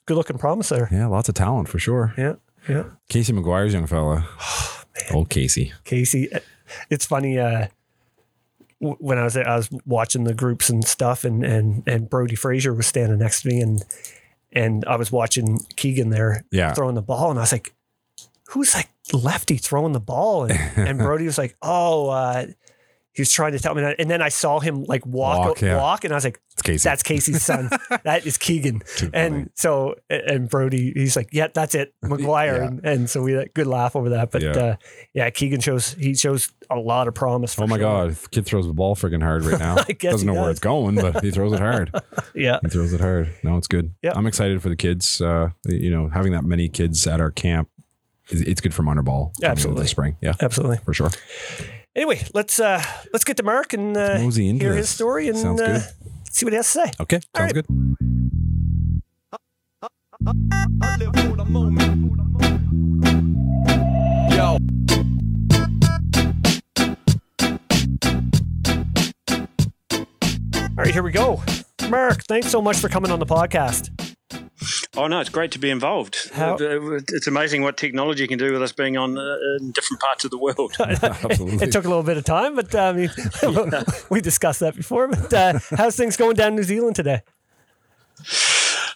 good 0.07 0.17
looking 0.17 0.39
promise 0.39 0.71
there. 0.71 0.89
Yeah, 0.91 1.07
lots 1.09 1.29
of 1.29 1.35
talent 1.35 1.69
for 1.69 1.79
sure. 1.79 2.15
Yeah, 2.17 2.35
yeah. 2.69 2.85
Casey 3.11 3.33
McGuire's 3.35 3.75
young 3.75 3.87
fella. 3.87 4.27
Old 5.13 5.29
Casey. 5.29 5.73
Casey. 5.85 6.31
It's 6.89 7.05
funny. 7.05 7.39
When 8.99 9.19
I 9.19 9.25
was 9.25 9.35
there, 9.35 9.49
I 9.49 9.57
was 9.57 9.71
watching 9.87 10.25
the 10.25 10.35
groups 10.35 10.69
and 10.69 10.85
stuff, 10.85 11.25
and 11.25 11.45
and 11.45 11.83
and 11.87 12.09
Brody 12.11 12.35
Frazier 12.35 12.75
was 12.75 12.87
standing 12.87 13.19
next 13.19 13.43
to 13.43 13.49
me, 13.49 13.61
and 13.61 13.83
and 14.53 14.85
I 14.87 14.97
was 14.97 15.11
watching 15.11 15.61
Keegan 15.77 16.11
there 16.11 16.45
Yeah. 16.51 16.75
throwing 16.75 16.95
the 16.95 17.03
ball, 17.03 17.31
and 17.31 17.39
I 17.39 17.43
was 17.43 17.53
like, 17.53 17.75
"Who's 18.49 18.75
like 18.75 18.89
lefty 19.13 19.57
throwing 19.57 19.93
the 19.93 20.01
ball?" 20.01 20.45
And, 20.45 20.59
and 20.77 20.99
Brody 21.07 21.25
was 21.25 21.39
like, 21.39 21.57
"Oh." 21.63 22.09
Uh, 22.11 22.47
he 23.15 23.23
was 23.23 23.31
trying 23.33 23.53
to 23.53 23.59
tell 23.59 23.75
me 23.75 23.83
that, 23.83 23.97
and 24.01 24.11
then 24.11 24.21
I 24.21 24.29
saw 24.29 24.59
him 24.61 24.85
like 24.85 25.07
walk, 25.07 25.47
Walk, 25.47 25.61
yeah. 25.63 25.77
walk, 25.79 26.05
and 26.05 26.13
I 26.13 26.17
was 26.17 26.25
like, 26.25 26.41
Casey. 26.63 26.89
"That's 26.89 27.03
Casey's 27.03 27.43
son. 27.43 27.71
that 28.05 28.27
is 28.27 28.37
Keegan." 28.39 28.81
Too 28.97 29.09
funny. 29.11 29.11
And 29.15 29.51
so, 29.55 29.95
and 30.11 30.49
Brody, 30.49 30.93
he's 30.95 31.15
like, 31.17 31.29
"Yeah, 31.33 31.47
that's 31.53 31.75
it, 31.75 31.95
McGuire." 32.05 32.59
Yeah. 32.59 32.67
And, 32.67 32.85
and 32.85 33.11
so 33.11 33.23
we 33.23 33.33
had 33.33 33.45
a 33.45 33.49
good 33.49 33.67
laugh 33.69 33.95
over 33.97 34.11
that. 34.11 34.31
But 34.33 34.43
Yeah. 34.43 34.51
uh, 34.51 34.77
yeah, 35.15 35.31
Keegan 35.31 35.61
shows 35.61 35.93
he 35.95 36.15
shows 36.15 36.53
a 36.71 36.77
lot 36.77 37.07
of 37.09 37.15
promise. 37.15 37.55
For 37.55 37.63
oh 37.65 37.67
my 37.69 37.77
sure. 37.77 38.09
God. 38.09 38.17
Kid 38.33 38.47
throws 38.47 38.67
the 38.67 38.73
ball 38.73 38.97
friggin' 38.97 39.23
hard 39.23 39.45
right 39.45 39.59
now. 39.61 39.77
I 39.89 39.93
guess 39.93 40.13
Doesn't 40.13 40.27
know 40.27 40.35
where 40.35 40.51
it's 40.51 40.61
going, 40.61 40.97
but 40.97 41.23
he 41.23 41.31
throws 41.31 41.53
it 41.53 41.61
hard. 41.61 41.95
Yeah, 42.35 42.59
He 42.63 42.69
throws 42.69 42.93
it 42.93 43.01
hard. 43.01 43.33
No, 43.45 43.57
it's 43.57 43.69
good. 43.69 43.95
I'm 44.13 44.27
excited 44.27 44.61
for 44.61 44.69
the 44.71 44.77
kids. 44.77 45.21
Uh, 45.21 45.51
you 45.67 45.91
know, 45.91 46.09
having 46.09 46.33
that 46.33 46.45
many 46.45 46.69
kids 46.69 47.07
at 47.07 47.21
our 47.21 47.31
camp, 47.31 47.69
it's 48.31 48.61
good 48.61 48.75
for 48.75 48.83
Munner 48.83 49.03
ball. 49.03 49.33
Absolutely. 49.43 49.87
Spring. 49.87 50.17
Yeah, 50.21 50.35
absolutely. 50.41 50.79
for 50.79 50.95
sure. 50.95 51.11
Anyway, 51.97 52.21
let's 52.35 52.59
uh 52.59 52.83
let's 53.13 53.25
get 53.25 53.37
to 53.37 53.43
Mark 53.45 53.73
and 53.73 53.97
uh, 53.97 54.19
Mosey 54.19 54.49
into 54.49 54.65
hear 54.65 54.75
this. 54.75 54.89
his 54.89 54.91
story 54.91 55.29
and 55.29 55.61
uh, 55.61 55.81
see 56.29 56.45
what 56.45 56.53
he 56.53 56.57
has 56.57 56.67
to 56.73 56.81
say. 56.87 56.93
Okay. 57.01 57.21
All 57.35 57.47
Sounds 57.49 57.55
right. 57.55 57.55
good. 57.55 57.67
I 60.83 60.97
live 60.99 61.15
for 61.15 61.37
the 61.37 61.45
moment. 61.45 61.81
Yo. 64.35 64.59
All 70.77 70.83
right, 70.83 70.93
here 70.93 71.05
we 71.05 71.13
go. 71.13 71.41
Mark, 71.89 72.25
thanks 72.25 72.49
so 72.49 72.61
much 72.61 72.79
for 72.79 72.89
coming 72.89 73.13
on 73.13 73.21
the 73.21 73.27
podcast. 73.27 73.91
Oh 74.97 75.07
no, 75.09 75.19
it's 75.21 75.31
great 75.31 75.51
to 75.53 75.59
be 75.59 75.71
involved. 75.71 76.31
How- 76.33 76.57
It's 76.61 77.27
amazing 77.27 77.63
what 77.63 77.77
technology 77.77 78.27
can 78.29 78.39
do 78.39 78.53
with 78.53 78.63
us 78.63 78.73
being 78.73 78.97
on 78.97 79.19
uh, 79.19 79.37
in 79.59 79.73
different 79.73 80.01
parts 80.01 80.25
of 80.25 80.31
the 80.31 80.39
world. 80.39 80.73
Absolutely. 80.81 81.67
It 81.67 81.73
took 81.73 81.85
a 81.85 81.89
little 81.89 82.03
bit 82.05 82.17
of 82.17 82.25
time, 82.25 82.55
but 82.55 82.73
I 82.75 82.93
we 84.11 84.21
discussed 84.21 84.61
that 84.61 84.75
before. 84.77 85.09
But 85.09 85.33
uh, 85.33 85.59
how's 85.77 85.97
things 85.97 86.17
going 86.17 86.37
down 86.37 86.49
in 86.49 86.57
New 86.57 86.63
Zealand 86.63 86.95
today? 86.97 87.23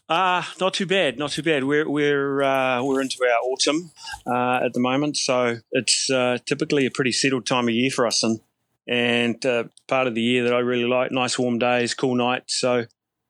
Uh, 0.08 0.42
not 0.60 0.72
too 0.74 0.86
bad, 0.86 1.18
not 1.18 1.30
too 1.30 1.42
bad. 1.42 1.64
We're 1.64 1.88
we're 1.88 2.42
uh, 2.42 2.82
we're 2.82 3.00
into 3.02 3.18
our 3.24 3.38
autumn 3.50 3.90
uh, 4.26 4.64
at 4.64 4.72
the 4.72 4.80
moment, 4.80 5.16
so 5.16 5.56
it's 5.72 6.08
uh, 6.10 6.38
typically 6.46 6.86
a 6.86 6.90
pretty 6.90 7.12
settled 7.12 7.44
time 7.46 7.68
of 7.68 7.74
year 7.74 7.90
for 7.90 8.06
us, 8.06 8.22
and 8.22 8.40
and 8.86 9.44
uh, 9.44 9.64
part 9.86 10.06
of 10.06 10.14
the 10.14 10.22
year 10.22 10.44
that 10.44 10.54
I 10.54 10.60
really 10.60 10.86
like. 10.88 11.10
Nice 11.10 11.38
warm 11.38 11.58
days, 11.58 11.92
cool 11.92 12.14
nights. 12.14 12.54
So 12.58 12.86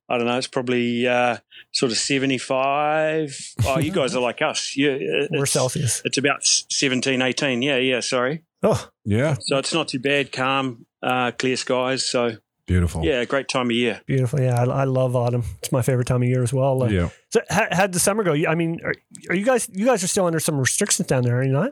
I 0.08 0.16
don't 0.16 0.26
know. 0.26 0.38
It's 0.38 0.46
probably 0.46 1.06
uh, 1.06 1.36
sort 1.72 1.92
of 1.92 1.98
seventy 1.98 2.38
five. 2.38 3.36
Oh, 3.66 3.78
you 3.78 3.92
guys 3.92 4.14
are 4.16 4.20
like 4.22 4.40
us. 4.42 4.74
Yeah, 4.76 4.96
We're 5.30 5.42
it's, 5.42 5.52
Celsius. 5.52 6.02
It's 6.04 6.18
about 6.18 6.44
17, 6.44 7.20
18. 7.20 7.62
Yeah, 7.62 7.76
yeah. 7.76 8.00
Sorry. 8.00 8.42
Oh, 8.62 8.88
Yeah. 9.04 9.36
So 9.40 9.58
it's 9.58 9.72
not 9.74 9.88
too 9.88 10.00
bad. 10.00 10.32
Calm, 10.32 10.86
uh, 11.02 11.30
clear 11.32 11.56
skies. 11.56 12.04
So 12.06 12.38
Beautiful. 12.66 13.04
yeah, 13.04 13.24
great 13.24 13.48
time 13.48 13.66
of 13.66 13.72
year. 13.72 14.00
beautiful. 14.06 14.40
Yeah, 14.40 14.60
I, 14.60 14.64
I 14.64 14.84
love 14.84 15.14
autumn. 15.14 15.44
It's 15.58 15.72
my 15.72 15.82
favorite 15.82 16.06
time 16.06 16.22
of 16.22 16.28
year 16.28 16.42
as 16.42 16.52
well. 16.52 16.82
Uh, 16.82 16.88
Yeah. 16.88 17.08
So 17.30 17.40
how, 17.50 17.66
how'd 17.70 17.92
the 17.92 18.00
summer 18.00 18.24
go? 18.24 18.32
I 18.32 18.54
mean, 18.54 18.80
are, 18.84 18.94
are 19.28 19.34
you 19.34 19.44
guys 19.44 19.68
you 19.72 19.84
guys 19.84 20.02
are 20.02 20.08
still 20.08 20.24
under 20.26 20.40
some 20.40 20.58
restrictions 20.58 21.06
down 21.06 21.22
there, 21.24 21.38
are 21.38 21.44
you 21.44 21.52
not? 21.52 21.70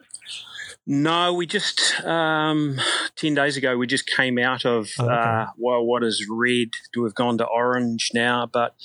No, 0.87 1.33
we 1.33 1.47
just 1.47 2.01
um, 2.05 2.79
ten 3.17 3.35
days 3.35 3.57
ago 3.57 3.77
we 3.77 3.87
just 3.87 4.07
came 4.07 4.39
out 4.39 4.65
of 4.65 4.89
Oh, 4.99 5.05
okay. 5.05 5.15
uh, 5.15 5.47
well, 5.59 5.85
what 5.85 6.05
is 6.05 6.25
red. 6.31 6.69
We've 6.97 7.15
gone 7.15 7.39
to 7.39 7.45
orange 7.45 8.11
now, 8.15 8.47
but 8.47 8.77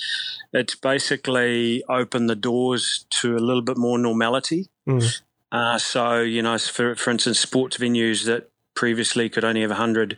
it's 0.51 0.75
basically 0.75 1.83
opened 1.87 2.29
the 2.29 2.35
doors 2.35 3.05
to 3.21 3.35
a 3.35 3.39
little 3.39 3.61
bit 3.61 3.77
more 3.77 3.99
normality. 3.99 4.69
Mm. 4.87 5.21
Uh, 5.51 5.77
so 5.77 6.21
you 6.21 6.41
know, 6.41 6.57
for 6.57 6.95
for 6.95 7.11
instance, 7.11 7.39
sports 7.39 7.77
venues 7.77 8.25
that 8.25 8.49
previously 8.73 9.29
could 9.29 9.43
only 9.43 9.61
have 9.61 9.69
100, 9.69 10.17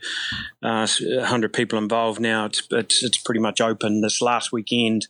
uh, 0.62 0.86
100 0.86 1.52
people 1.52 1.78
involved. 1.78 2.20
Now 2.20 2.46
it's, 2.46 2.62
it's 2.70 3.02
it's 3.02 3.18
pretty 3.18 3.40
much 3.40 3.60
open. 3.60 4.00
This 4.00 4.22
last 4.22 4.52
weekend 4.52 5.06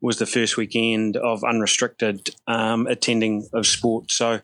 was 0.00 0.18
the 0.18 0.26
first 0.26 0.56
weekend 0.56 1.16
of 1.16 1.42
unrestricted 1.42 2.30
um, 2.46 2.86
attending 2.86 3.48
of 3.52 3.66
sport. 3.66 4.10
So 4.10 4.40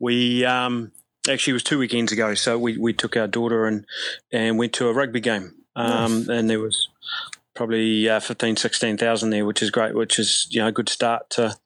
we 0.00 0.44
um, 0.44 0.92
actually 1.28 1.52
it 1.52 1.54
was 1.54 1.64
two 1.64 1.78
weekends 1.78 2.12
ago. 2.12 2.34
So 2.34 2.58
we, 2.58 2.76
we 2.78 2.92
took 2.92 3.16
our 3.16 3.26
daughter 3.26 3.66
and 3.66 3.84
and 4.32 4.58
went 4.58 4.72
to 4.74 4.88
a 4.88 4.92
rugby 4.92 5.20
game. 5.20 5.54
um, 5.76 6.28
and 6.28 6.48
there 6.50 6.60
was 6.60 6.88
probably 7.54 8.08
uh, 8.08 8.20
15, 8.20 8.56
16,000 8.56 9.30
there, 9.30 9.44
which 9.44 9.62
is 9.62 9.70
great, 9.70 9.94
which 9.94 10.18
is 10.18 10.46
you 10.50 10.60
know 10.60 10.68
a 10.68 10.72
good 10.72 10.88
start 10.88 11.28
to 11.30 11.56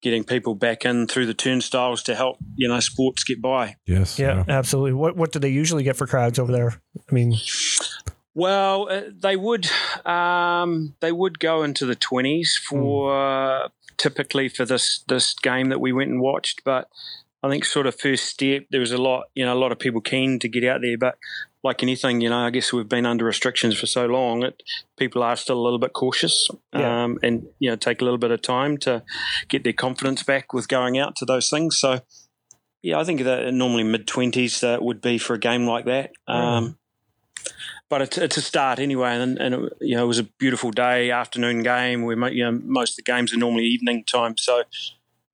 getting 0.00 0.22
people 0.22 0.54
back 0.54 0.84
in 0.84 1.06
through 1.08 1.26
the 1.26 1.34
turnstiles 1.34 2.02
to 2.04 2.14
help 2.14 2.36
you 2.56 2.68
know 2.68 2.80
sports 2.80 3.24
get 3.24 3.42
by. 3.42 3.76
Yes. 3.86 4.18
Yeah, 4.18 4.44
absolutely. 4.48 4.92
What 4.92 5.16
what 5.16 5.32
do 5.32 5.38
they 5.38 5.48
usually 5.48 5.82
get 5.82 5.96
for 5.96 6.06
crowds 6.06 6.38
over 6.38 6.52
there? 6.52 6.80
I 6.96 7.14
mean, 7.14 7.34
Well, 8.34 8.88
uh, 8.90 9.02
they 9.12 9.36
would 9.36 9.68
um, 10.06 10.94
they 11.00 11.12
would 11.12 11.38
go 11.38 11.62
into 11.62 11.86
the 11.86 11.96
twenties 11.96 12.60
for 12.68 13.16
uh, 13.16 13.68
typically 13.96 14.48
for 14.48 14.64
this 14.64 15.02
this 15.08 15.34
game 15.34 15.70
that 15.70 15.80
we 15.80 15.92
went 15.92 16.10
and 16.10 16.20
watched, 16.20 16.62
but 16.64 16.88
I 17.42 17.48
think 17.48 17.64
sort 17.64 17.86
of 17.86 17.98
first 17.98 18.24
step 18.24 18.64
there 18.70 18.80
was 18.80 18.92
a 18.92 18.98
lot 18.98 19.24
you 19.34 19.44
know 19.44 19.54
a 19.54 19.58
lot 19.58 19.72
of 19.72 19.78
people 19.78 20.00
keen 20.00 20.38
to 20.40 20.48
get 20.48 20.64
out 20.64 20.80
there, 20.82 20.98
but 20.98 21.16
like 21.64 21.82
anything, 21.82 22.20
you 22.20 22.30
know, 22.30 22.38
I 22.38 22.50
guess 22.50 22.72
we've 22.72 22.88
been 22.88 23.04
under 23.04 23.24
restrictions 23.24 23.76
for 23.78 23.86
so 23.86 24.06
long 24.06 24.40
that 24.40 24.62
people 24.96 25.24
are 25.24 25.34
still 25.36 25.58
a 25.58 25.64
little 25.64 25.78
bit 25.80 25.92
cautious, 25.92 26.48
Yeah. 26.72 27.04
um, 27.04 27.18
and 27.22 27.46
you 27.58 27.70
know 27.70 27.76
take 27.76 28.00
a 28.00 28.04
little 28.04 28.18
bit 28.18 28.30
of 28.30 28.42
time 28.42 28.78
to 28.78 29.02
get 29.48 29.64
their 29.64 29.72
confidence 29.72 30.22
back 30.22 30.52
with 30.52 30.68
going 30.68 30.98
out 30.98 31.16
to 31.16 31.24
those 31.24 31.48
things. 31.50 31.78
So. 31.78 32.00
Yeah, 32.80 33.00
I 33.00 33.04
think 33.04 33.22
that 33.22 33.52
normally 33.52 33.82
mid 33.82 34.06
twenties 34.06 34.62
uh, 34.62 34.78
would 34.80 35.00
be 35.00 35.18
for 35.18 35.34
a 35.34 35.38
game 35.38 35.66
like 35.66 35.84
that. 35.86 36.12
Um, 36.28 36.78
but 37.90 38.02
it's, 38.02 38.16
it's 38.18 38.36
a 38.36 38.40
start 38.40 38.78
anyway. 38.78 39.16
And, 39.16 39.36
and 39.36 39.54
it, 39.54 39.72
you 39.80 39.96
know, 39.96 40.04
it 40.04 40.06
was 40.06 40.20
a 40.20 40.24
beautiful 40.38 40.70
day, 40.70 41.10
afternoon 41.10 41.64
game. 41.64 42.04
We, 42.04 42.14
you 42.32 42.44
know, 42.44 42.52
most 42.52 42.92
of 42.92 43.04
the 43.04 43.12
games 43.12 43.34
are 43.34 43.36
normally 43.36 43.64
evening 43.64 44.04
time, 44.04 44.36
so 44.36 44.62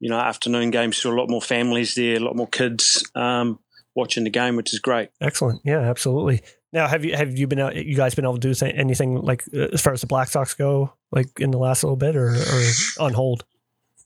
you 0.05 0.11
know, 0.11 0.19
afternoon 0.19 0.71
games 0.71 0.99
saw 0.99 1.11
a 1.11 1.17
lot 1.17 1.31
more 1.31 1.41
families 1.41 1.95
there, 1.95 2.17
a 2.17 2.21
lot 2.21 2.37
more 2.37 2.47
kids 2.47 3.11
um, 3.15 3.59
watching 3.95 4.25
the 4.25 4.31
game, 4.31 4.55
which 4.55 4.75
is 4.75 4.79
great. 4.79 5.09
excellent. 5.19 5.63
Yeah, 5.65 5.79
absolutely. 5.79 6.43
Now, 6.75 6.89
have 6.89 7.07
you 7.07 7.17
have 7.17 7.39
you 7.39 7.47
been 7.47 7.75
you 7.75 7.97
guys 7.97 8.15
been 8.15 8.27
able 8.27 8.37
to 8.37 8.53
do 8.53 8.67
anything 8.67 9.15
like 9.15 9.45
uh, 9.55 9.69
as 9.73 9.81
far 9.81 9.95
as 9.95 10.03
the 10.03 10.07
Black 10.07 10.29
Sox 10.29 10.53
go, 10.53 10.93
like 11.11 11.41
in 11.41 11.53
the 11.53 11.59
last 11.59 11.85
little 11.85 11.97
bit, 11.97 12.17
or, 12.17 12.35
or 12.35 12.71
on 13.01 13.15
hold? 13.15 13.47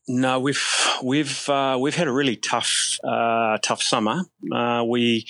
No, 0.09 0.41
we've 0.41 0.63
we've 1.03 1.49
uh, 1.49 1.77
we've 1.79 1.95
had 1.95 2.09
a 2.09 2.13
really 2.13 2.37
tough 2.37 2.99
uh, 3.05 3.59
tough 3.63 3.83
summer. 3.83 4.23
Uh, 4.53 4.83
we 4.87 5.27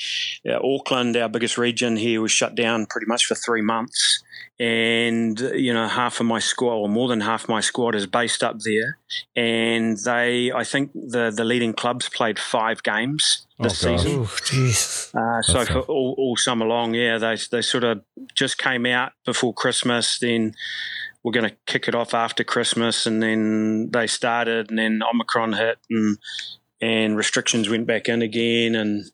uh, 0.48 0.58
Auckland, 0.62 1.16
our 1.16 1.28
biggest 1.28 1.58
region 1.58 1.96
here, 1.96 2.20
was 2.20 2.30
shut 2.32 2.54
down 2.54 2.86
pretty 2.86 3.06
much 3.06 3.26
for 3.26 3.34
three 3.34 3.60
months, 3.62 4.22
and 4.60 5.38
you 5.40 5.74
know 5.74 5.88
half 5.88 6.20
of 6.20 6.26
my 6.26 6.38
squad, 6.38 6.74
or 6.74 6.88
more 6.88 7.08
than 7.08 7.20
half 7.20 7.48
my 7.48 7.60
squad, 7.60 7.94
is 7.96 8.06
based 8.06 8.44
up 8.44 8.60
there, 8.60 8.98
and 9.34 9.98
they, 10.04 10.52
I 10.52 10.62
think 10.64 10.92
the 10.92 11.32
the 11.34 11.44
leading 11.44 11.72
clubs 11.72 12.08
played 12.08 12.38
five 12.38 12.82
games 12.84 13.46
this 13.58 13.84
Oh, 13.84 13.90
God. 13.90 14.00
season. 14.00 14.20
Ooh, 14.20 14.24
jeez. 14.26 15.12
Uh, 15.14 15.42
so 15.42 15.64
for 15.64 15.80
all, 15.80 16.14
all 16.16 16.36
summer 16.36 16.66
long, 16.66 16.94
yeah, 16.94 17.18
they 17.18 17.36
they 17.50 17.62
sort 17.62 17.82
of 17.84 18.02
just 18.34 18.58
came 18.58 18.86
out 18.86 19.12
before 19.24 19.52
Christmas. 19.52 20.18
Then 20.20 20.54
we're 21.22 21.32
going 21.32 21.48
to 21.50 21.56
kick 21.66 21.88
it 21.88 21.94
off 21.94 22.14
after 22.14 22.44
Christmas, 22.44 23.06
and 23.06 23.22
then 23.22 23.90
they 23.92 24.06
started, 24.06 24.70
and 24.70 24.78
then 24.78 25.00
Omicron 25.02 25.54
hit, 25.54 25.78
and 25.90 26.18
and 26.80 27.16
restrictions 27.16 27.68
went 27.68 27.86
back 27.86 28.08
in 28.08 28.22
again, 28.22 28.74
and 28.76 29.04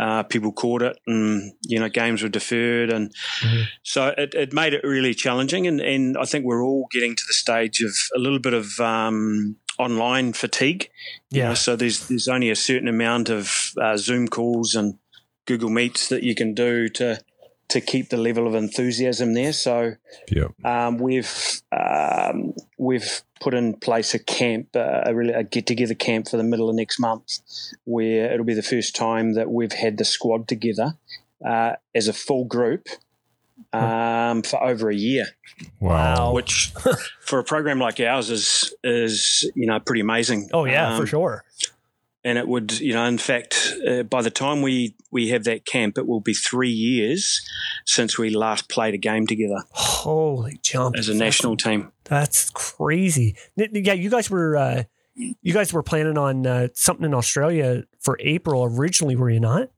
uh, 0.00 0.22
people 0.24 0.52
caught 0.52 0.82
it, 0.82 0.98
and 1.06 1.52
you 1.62 1.78
know 1.78 1.88
games 1.88 2.22
were 2.22 2.28
deferred, 2.28 2.92
and 2.92 3.12
Mhm. 3.40 3.64
so 3.82 4.14
it, 4.18 4.34
it 4.34 4.52
made 4.52 4.74
it 4.74 4.82
really 4.84 5.14
challenging. 5.14 5.66
And, 5.66 5.80
and 5.80 6.16
I 6.18 6.24
think 6.24 6.44
we're 6.44 6.62
all 6.64 6.86
getting 6.92 7.14
to 7.16 7.22
the 7.26 7.32
stage 7.34 7.80
of 7.82 7.92
a 8.14 8.18
little 8.18 8.38
bit 8.40 8.54
of 8.54 8.78
um, 8.80 9.56
online 9.78 10.32
fatigue. 10.32 10.88
You 11.30 11.42
know, 11.42 11.48
Yeah. 11.50 11.54
so 11.54 11.76
there's 11.76 12.08
there's 12.08 12.28
only 12.28 12.50
a 12.50 12.56
certain 12.56 12.88
amount 12.88 13.28
of 13.28 13.72
uh, 13.80 13.96
Zoom 13.96 14.28
calls 14.28 14.74
and 14.74 14.98
Google 15.46 15.70
Meets 15.70 16.08
that 16.08 16.22
you 16.22 16.34
can 16.34 16.52
do 16.54 16.88
to 16.90 17.20
to 17.68 17.80
keep 17.80 18.08
the 18.08 18.16
level 18.16 18.46
of 18.46 18.54
enthusiasm 18.54 19.34
there. 19.34 19.52
So 19.52 19.94
Yep. 20.30 20.52
um, 20.64 20.98
we've 20.98 21.60
um, 21.72 22.54
we've 22.78 23.22
put 23.40 23.54
in 23.54 23.74
place 23.74 24.14
a 24.14 24.18
camp, 24.18 24.68
uh, 24.74 25.02
a 25.06 25.14
really 25.14 25.32
a 25.34 25.44
get 25.44 25.66
together 25.66 25.94
camp 25.94 26.28
for 26.28 26.36
the 26.38 26.42
middle 26.44 26.68
of 26.70 26.76
next 26.76 26.98
month, 26.98 27.38
where 27.84 28.32
it'll 28.32 28.46
be 28.46 28.54
the 28.54 28.62
first 28.62 28.96
time 28.96 29.34
that 29.34 29.50
we've 29.50 29.72
had 29.72 29.98
the 29.98 30.04
squad 30.04 30.48
together 30.48 30.94
uh, 31.46 31.74
as 31.94 32.08
a 32.08 32.12
full 32.12 32.44
group 32.44 32.88
um, 33.72 34.42
for 34.42 34.62
over 34.62 34.88
a 34.88 34.94
year 34.94 35.26
Wow. 35.80 36.32
which 36.32 36.72
for 37.20 37.38
a 37.40 37.44
program 37.44 37.78
like 37.80 38.00
ours 38.00 38.30
is 38.30 38.74
is 38.84 39.50
you 39.54 39.66
know 39.66 39.78
pretty 39.80 40.00
amazing. 40.00 40.48
Oh 40.52 40.64
yeah, 40.64 40.94
Um, 40.94 41.00
for 41.00 41.06
sure. 41.06 41.44
And 42.28 42.36
it 42.36 42.46
would 42.46 42.78
you 42.78 42.92
know 42.92 43.04
in 43.04 43.16
fact 43.16 43.74
uh, 43.88 44.02
by 44.02 44.20
the 44.20 44.30
time 44.30 44.60
we 44.60 44.94
we 45.10 45.30
have 45.30 45.44
that 45.44 45.64
camp, 45.64 45.96
it 45.96 46.06
will 46.06 46.20
be 46.20 46.34
three 46.34 46.70
years 46.70 47.40
since 47.86 48.18
we 48.18 48.28
last 48.28 48.68
played 48.68 48.92
a 48.92 48.98
game 48.98 49.26
together 49.26 49.64
Holy 49.70 50.58
jump! 50.62 50.94
as 50.96 51.08
a 51.08 51.14
national 51.14 51.56
team. 51.56 51.90
That's 52.04 52.50
crazy. 52.50 53.34
Yeah, 53.56 53.94
you 53.94 54.10
guys 54.10 54.28
were 54.28 54.58
uh, 54.58 54.82
you 55.14 55.54
guys 55.54 55.72
were 55.72 55.82
planning 55.82 56.18
on 56.18 56.46
uh, 56.46 56.68
something 56.74 57.06
in 57.06 57.14
Australia 57.14 57.84
for 57.98 58.18
April 58.20 58.62
originally, 58.62 59.16
were 59.16 59.30
you 59.30 59.40
not? 59.40 59.70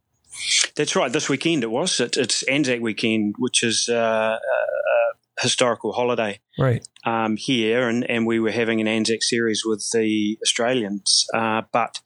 That's 0.75 0.97
right. 0.97 1.13
This 1.13 1.29
weekend 1.29 1.63
it 1.63 1.71
was. 1.71 2.01
It, 2.01 2.17
it's 2.17 2.43
Anzac 2.45 2.81
weekend, 2.81 3.37
which 3.39 3.63
is 3.63 3.89
uh, 3.89 4.39
a 4.39 5.10
historical 5.41 5.93
holiday. 5.93 6.41
Right. 6.59 6.87
um, 7.05 7.37
here, 7.37 7.89
and, 7.89 8.09
and 8.09 8.27
we 8.27 8.41
were 8.41 8.51
having 8.51 8.81
an 8.81 8.89
Anzac 8.89 9.23
series 9.23 9.63
with 9.65 9.89
the 9.93 10.39
Australians. 10.43 11.27
Uh, 11.33 11.63
but 11.73 12.01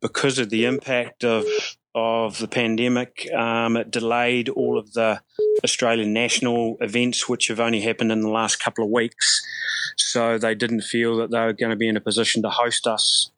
because 0.00 0.38
of 0.38 0.50
the 0.50 0.64
impact 0.64 1.24
of 1.24 1.44
of 1.94 2.38
the 2.38 2.46
pandemic, 2.46 3.28
um, 3.34 3.76
it 3.76 3.90
delayed 3.90 4.48
all 4.48 4.78
of 4.78 4.92
the 4.92 5.20
Australian 5.64 6.12
national 6.12 6.76
events, 6.80 7.28
which 7.28 7.48
have 7.48 7.58
only 7.58 7.80
happened 7.80 8.12
in 8.12 8.20
the 8.20 8.28
last 8.28 8.60
couple 8.60 8.84
of 8.84 8.90
weeks. 8.90 9.44
So 9.96 10.38
they 10.38 10.54
didn't 10.54 10.82
feel 10.82 11.16
that 11.16 11.30
they 11.32 11.40
were 11.40 11.54
going 11.54 11.70
to 11.70 11.76
be 11.76 11.88
in 11.88 11.96
a 11.96 12.00
position 12.00 12.42
to 12.42 12.50
host 12.50 12.86
us. 12.86 13.30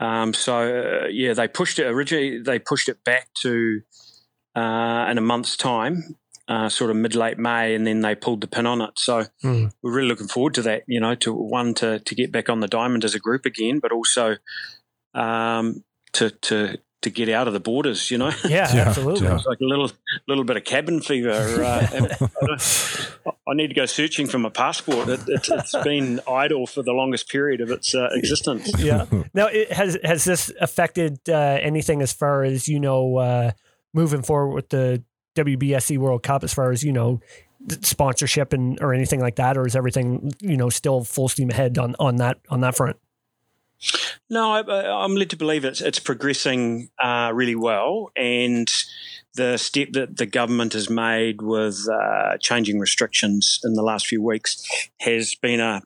Um, 0.00 0.34
so 0.34 1.04
uh, 1.04 1.06
yeah, 1.08 1.32
they 1.34 1.46
pushed 1.46 1.78
it 1.78 1.86
originally. 1.86 2.40
They 2.40 2.58
pushed 2.58 2.88
it 2.88 3.04
back 3.04 3.28
to 3.42 3.82
uh, 4.56 5.06
in 5.08 5.18
a 5.18 5.20
month's 5.20 5.56
time, 5.56 6.16
uh, 6.52 6.68
sort 6.68 6.90
of 6.90 6.96
mid 6.96 7.14
late 7.14 7.38
May, 7.38 7.74
and 7.74 7.86
then 7.86 8.00
they 8.02 8.14
pulled 8.14 8.40
the 8.42 8.46
pin 8.46 8.66
on 8.66 8.80
it. 8.82 8.90
So 8.96 9.24
Hmm. 9.42 9.66
we're 9.82 9.92
really 9.96 10.08
looking 10.08 10.28
forward 10.28 10.54
to 10.54 10.62
that. 10.62 10.82
You 10.86 11.00
know, 11.00 11.14
to 11.24 11.32
one 11.32 11.72
to 11.74 11.98
to 12.00 12.14
get 12.14 12.30
back 12.32 12.48
on 12.48 12.60
the 12.60 12.68
diamond 12.68 13.04
as 13.04 13.14
a 13.14 13.18
group 13.18 13.46
again, 13.46 13.78
but 13.80 13.92
also 13.92 14.36
um, 15.14 15.84
to 16.12 16.30
to 16.30 16.78
to 17.02 17.10
get 17.10 17.28
out 17.28 17.48
of 17.48 17.52
the 17.52 17.60
borders. 17.60 18.10
You 18.10 18.18
know, 18.18 18.30
Yeah, 18.44 18.68
Yeah, 18.74 18.88
absolutely. 18.88 19.26
yeah. 19.26 19.36
it's 19.36 19.46
like 19.46 19.60
a 19.60 19.64
little 19.64 19.90
little 20.28 20.44
bit 20.44 20.56
of 20.56 20.64
cabin 20.64 21.00
fever. 21.00 21.30
Uh, 21.32 21.88
I, 23.26 23.30
I 23.50 23.54
need 23.54 23.68
to 23.68 23.74
go 23.74 23.86
searching 23.86 24.26
for 24.28 24.38
my 24.38 24.50
passport. 24.50 25.08
It, 25.08 25.20
it, 25.28 25.48
it's 25.50 25.74
been 25.82 26.20
idle 26.28 26.66
for 26.66 26.82
the 26.82 26.92
longest 26.92 27.28
period 27.28 27.60
of 27.60 27.70
its 27.70 27.94
uh, 27.94 28.08
existence. 28.12 28.70
yeah. 28.78 29.06
Now, 29.34 29.46
it, 29.46 29.72
has 29.72 29.98
has 30.04 30.24
this 30.24 30.52
affected 30.60 31.18
uh, 31.28 31.58
anything 31.60 32.02
as 32.02 32.12
far 32.12 32.44
as 32.44 32.68
you 32.68 32.78
know 32.80 33.16
uh, 33.16 33.50
moving 33.92 34.22
forward 34.22 34.54
with 34.54 34.68
the 34.68 35.02
WBSC 35.34 35.98
World 35.98 36.22
Cup? 36.22 36.44
As 36.44 36.52
far 36.52 36.70
as 36.70 36.82
you 36.82 36.92
know, 36.92 37.20
sponsorship 37.82 38.52
and 38.52 38.80
or 38.80 38.94
anything 38.94 39.20
like 39.20 39.36
that, 39.36 39.56
or 39.56 39.66
is 39.66 39.76
everything 39.76 40.32
you 40.40 40.56
know 40.56 40.68
still 40.68 41.04
full 41.04 41.28
steam 41.28 41.50
ahead 41.50 41.78
on 41.78 41.94
on 41.98 42.16
that 42.16 42.38
on 42.48 42.60
that 42.60 42.76
front? 42.76 42.96
No, 44.30 44.52
I, 44.52 45.04
I'm 45.04 45.14
led 45.14 45.30
to 45.30 45.36
believe 45.36 45.64
it's 45.64 45.80
it's 45.80 45.98
progressing 45.98 46.88
uh, 47.02 47.32
really 47.34 47.56
well, 47.56 48.10
and 48.16 48.68
the 49.34 49.56
step 49.56 49.88
that 49.92 50.16
the 50.18 50.26
government 50.26 50.74
has 50.74 50.90
made 50.90 51.42
with 51.42 51.88
uh, 51.88 52.36
changing 52.38 52.78
restrictions 52.78 53.60
in 53.64 53.74
the 53.74 53.82
last 53.82 54.06
few 54.06 54.22
weeks 54.22 54.64
has 55.00 55.34
been 55.34 55.60
a 55.60 55.82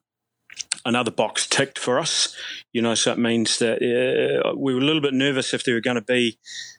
another 0.85 1.11
box 1.11 1.47
ticked 1.47 1.79
for 1.79 1.99
us. 1.99 2.35
You 2.73 2.83
know, 2.83 2.95
so 2.95 3.13
it 3.13 3.19
means 3.19 3.59
that 3.59 3.77
uh, 3.77 4.55
we 4.57 4.75
were 4.75 4.81
a 4.81 4.85
little 4.85 5.03
bit 5.03 5.15
nervous 5.15 5.55
if 5.55 5.65
there 5.65 5.75
were 5.75 5.81
going 5.81 5.97
to 5.97 6.03
be 6.03 6.39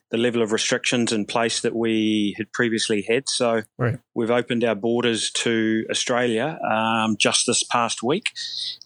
the 0.10 0.18
level 0.18 0.42
of 0.42 0.52
restrictions 0.52 1.12
in 1.12 1.26
place 1.26 1.62
that 1.62 1.76
we 1.76 2.34
had 2.38 2.52
previously 2.54 3.02
had. 3.02 3.28
So 3.28 3.64
Right. 3.78 4.00
we've 4.16 4.32
opened 4.32 4.64
our 4.64 4.76
borders 4.76 5.32
to 5.32 5.86
Australia 5.90 6.58
um, 6.70 7.18
just 7.20 7.46
this 7.46 7.64
past 7.64 8.02
week, 8.02 8.26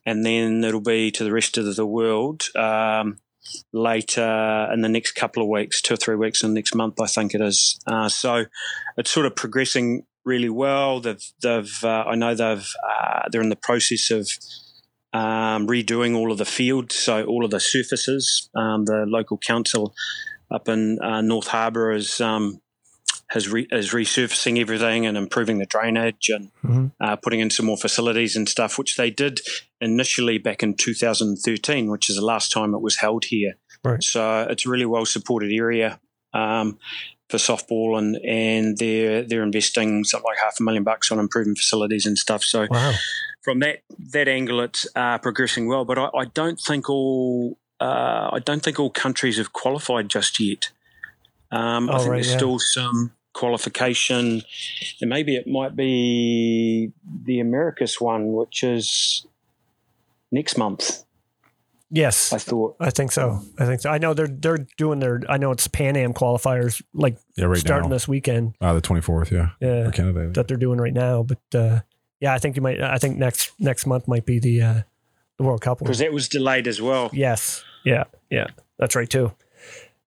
and 0.05 0.25
then 0.25 0.63
it'll 0.63 0.81
be 0.81 1.11
to 1.11 1.23
the 1.23 1.31
rest 1.31 1.57
of 1.57 1.75
the 1.75 1.85
world 1.85 2.45
um, 2.55 3.19
later 3.71 4.67
in 4.73 4.81
the 4.81 4.89
next 4.89 5.11
couple 5.11 5.43
of 5.43 5.49
weeks, 5.49 5.81
two 5.81 5.93
or 5.93 5.97
three 5.97 6.15
weeks 6.15 6.43
in 6.43 6.49
the 6.49 6.55
next 6.55 6.75
month, 6.75 6.99
I 6.99 7.07
think 7.07 7.33
it 7.33 7.41
is. 7.41 7.79
Uh, 7.85 8.09
so 8.09 8.45
it's 8.97 9.11
sort 9.11 9.25
of 9.25 9.35
progressing 9.35 10.05
really 10.25 10.49
well. 10.49 10.99
They've, 10.99 11.23
they've 11.41 11.83
uh, 11.83 12.03
I 12.07 12.15
know 12.15 12.35
they've, 12.35 12.67
uh, 12.87 13.29
they're 13.31 13.41
in 13.41 13.49
the 13.49 13.55
process 13.55 14.11
of 14.11 14.29
um, 15.13 15.67
redoing 15.67 16.15
all 16.15 16.31
of 16.31 16.37
the 16.37 16.45
fields, 16.45 16.95
so 16.95 17.25
all 17.25 17.43
of 17.43 17.51
the 17.51 17.59
surfaces. 17.59 18.49
Um, 18.55 18.85
the 18.85 19.05
local 19.07 19.37
council 19.37 19.93
up 20.51 20.67
in 20.69 20.99
uh, 21.01 21.21
North 21.21 21.47
Harbour 21.47 21.91
is 21.91 22.19
um, 22.21 22.61
has 23.27 23.47
re- 23.49 23.67
is 23.71 23.91
resurfacing 23.91 24.59
everything 24.59 25.05
and 25.05 25.17
improving 25.17 25.57
the 25.59 25.65
drainage 25.65 26.29
and 26.29 26.51
Mhm. 26.63 26.91
uh, 26.99 27.15
putting 27.15 27.39
in 27.39 27.49
some 27.49 27.65
more 27.65 27.77
facilities 27.77 28.35
and 28.35 28.47
stuff, 28.49 28.77
which 28.77 28.97
they 28.97 29.09
did 29.09 29.39
initially 29.79 30.37
back 30.37 30.61
in 30.63 30.75
2013, 30.75 31.89
which 31.89 32.09
is 32.09 32.15
the 32.17 32.25
last 32.25 32.51
time 32.51 32.73
it 32.73 32.81
was 32.81 32.97
held 32.97 33.25
here. 33.25 33.53
Right. 33.83 34.03
So 34.03 34.45
it's 34.49 34.65
a 34.65 34.69
really 34.69 34.85
well 34.85 35.05
supported 35.05 35.51
area. 35.53 35.99
Um, 36.33 36.77
for 37.29 37.37
softball, 37.37 37.97
and 37.97 38.17
and 38.25 38.77
they're 38.77 39.23
they're 39.23 39.41
investing 39.43 40.03
something 40.03 40.25
like 40.29 40.37
half 40.37 40.59
a 40.59 40.63
million 40.63 40.83
bucks 40.83 41.11
on 41.13 41.17
improving 41.19 41.55
facilities 41.55 42.05
and 42.05 42.17
stuff. 42.17 42.43
So 42.43 42.67
Wow. 42.69 42.93
from 43.41 43.59
that 43.59 43.83
that 44.11 44.27
angle, 44.27 44.59
it's 44.59 44.85
uh, 44.97 45.17
progressing 45.19 45.67
well. 45.69 45.85
But 45.85 45.97
I, 45.97 46.09
I 46.13 46.25
don't 46.25 46.59
think 46.59 46.89
all 46.89 47.57
uh, 47.81 48.29
I 48.33 48.39
don't 48.45 48.63
think 48.63 48.79
all 48.79 48.89
countries 48.91 49.37
have 49.37 49.51
qualified 49.53 50.07
just 50.09 50.39
yet. 50.39 50.69
Um, 51.51 51.89
I 51.89 51.93
Oh, 51.95 51.97
think 51.97 52.09
right, 52.11 52.15
there's 52.17 52.31
yeah. 52.31 52.37
still 52.37 52.59
some 52.59 53.11
qualification, 53.33 54.41
and 55.01 55.09
maybe 55.09 55.35
it 55.35 55.47
might 55.47 55.75
be 55.75 56.91
the 57.25 57.39
Americas 57.39 57.99
one, 57.99 58.33
which 58.33 58.63
is 58.63 59.25
next 60.31 60.57
month. 60.57 61.03
Yes. 61.93 62.31
I 62.31 62.37
thought. 62.37 62.77
I 62.79 62.89
think 62.89 63.11
so. 63.11 63.41
I 63.59 63.65
think 63.65 63.81
so. 63.81 63.89
I 63.89 63.97
know 63.97 64.13
they're 64.13 64.27
they're 64.27 64.65
doing 64.77 64.99
their. 64.99 65.19
I 65.27 65.35
know 65.37 65.51
it's 65.51 65.67
Pan 65.67 65.97
Am 65.97 66.13
qualifiers 66.13 66.81
like 66.93 67.17
Yeah, 67.35 67.45
right 67.45 67.57
starting 67.57 67.89
now. 67.89 67.95
this 67.95 68.07
weekend. 68.07 68.55
Uh, 68.61 68.73
the 68.73 68.81
24th, 68.81 69.29
yeah. 69.31 69.49
Yeah, 69.59 69.85
For 69.85 69.91
Canada. 69.91 70.29
that 70.33 70.47
they're 70.47 70.55
doing 70.55 70.79
right 70.79 70.93
now. 70.93 71.23
But 71.23 71.39
uh, 71.53 71.79
yeah, 72.21 72.33
I 72.33 72.37
think 72.39 72.55
you 72.55 72.61
might. 72.61 72.79
I 72.81 72.97
think 72.97 73.17
next 73.17 73.51
next 73.59 73.85
month 73.85 74.07
might 74.07 74.25
be 74.25 74.39
the 74.39 74.61
uh, 74.61 74.81
the 75.37 75.43
World 75.43 75.59
Cup. 75.61 75.79
because 75.79 75.99
that 75.99 76.13
was 76.13 76.29
delayed 76.29 76.65
as 76.65 76.81
well. 76.81 77.09
Yes. 77.11 77.61
Yeah. 77.83 78.05
Yeah. 78.29 78.47
That's 78.77 78.95
right 78.95 79.09
too. 79.09 79.33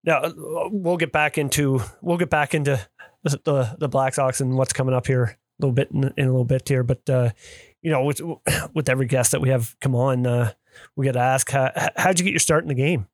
Now 0.05 0.19
uh, 0.19 0.69
we'll 0.71 0.97
get 0.97 1.13
back 1.13 1.39
into 1.39 1.81
we'll 2.03 2.19
get 2.19 2.31
back 2.31 2.55
into 2.55 2.87
the 3.23 3.77
the, 3.79 3.89
Black 3.89 4.15
Sox 4.15 4.41
and 4.41 4.57
what's 4.57 4.73
coming 4.73 4.95
up 4.95 5.07
here 5.07 5.25
a 5.25 5.37
little 5.59 5.73
bit 5.73 5.91
in, 5.91 6.13
in 6.17 6.27
a 6.27 6.31
little 6.31 6.45
bit 6.45 6.69
here. 6.69 6.83
But 6.83 7.09
uh, 7.09 7.31
you 7.83 7.91
know, 7.91 8.05
with 8.05 8.21
with 8.75 8.89
every 8.89 9.07
guest 9.07 9.33
that 9.33 9.41
we 9.41 9.49
have 9.49 9.75
come 9.81 9.95
on, 9.95 10.27
uh, 10.27 10.53
we 10.97 11.07
got 11.07 11.13
to 11.13 11.21
ask 11.21 11.51
how 11.51 11.71
how'd 11.97 12.19
you 12.19 12.25
get 12.25 12.33
your 12.33 12.41
start 12.41 12.65
in 12.65 12.69
the 12.69 12.75
game? 12.75 13.07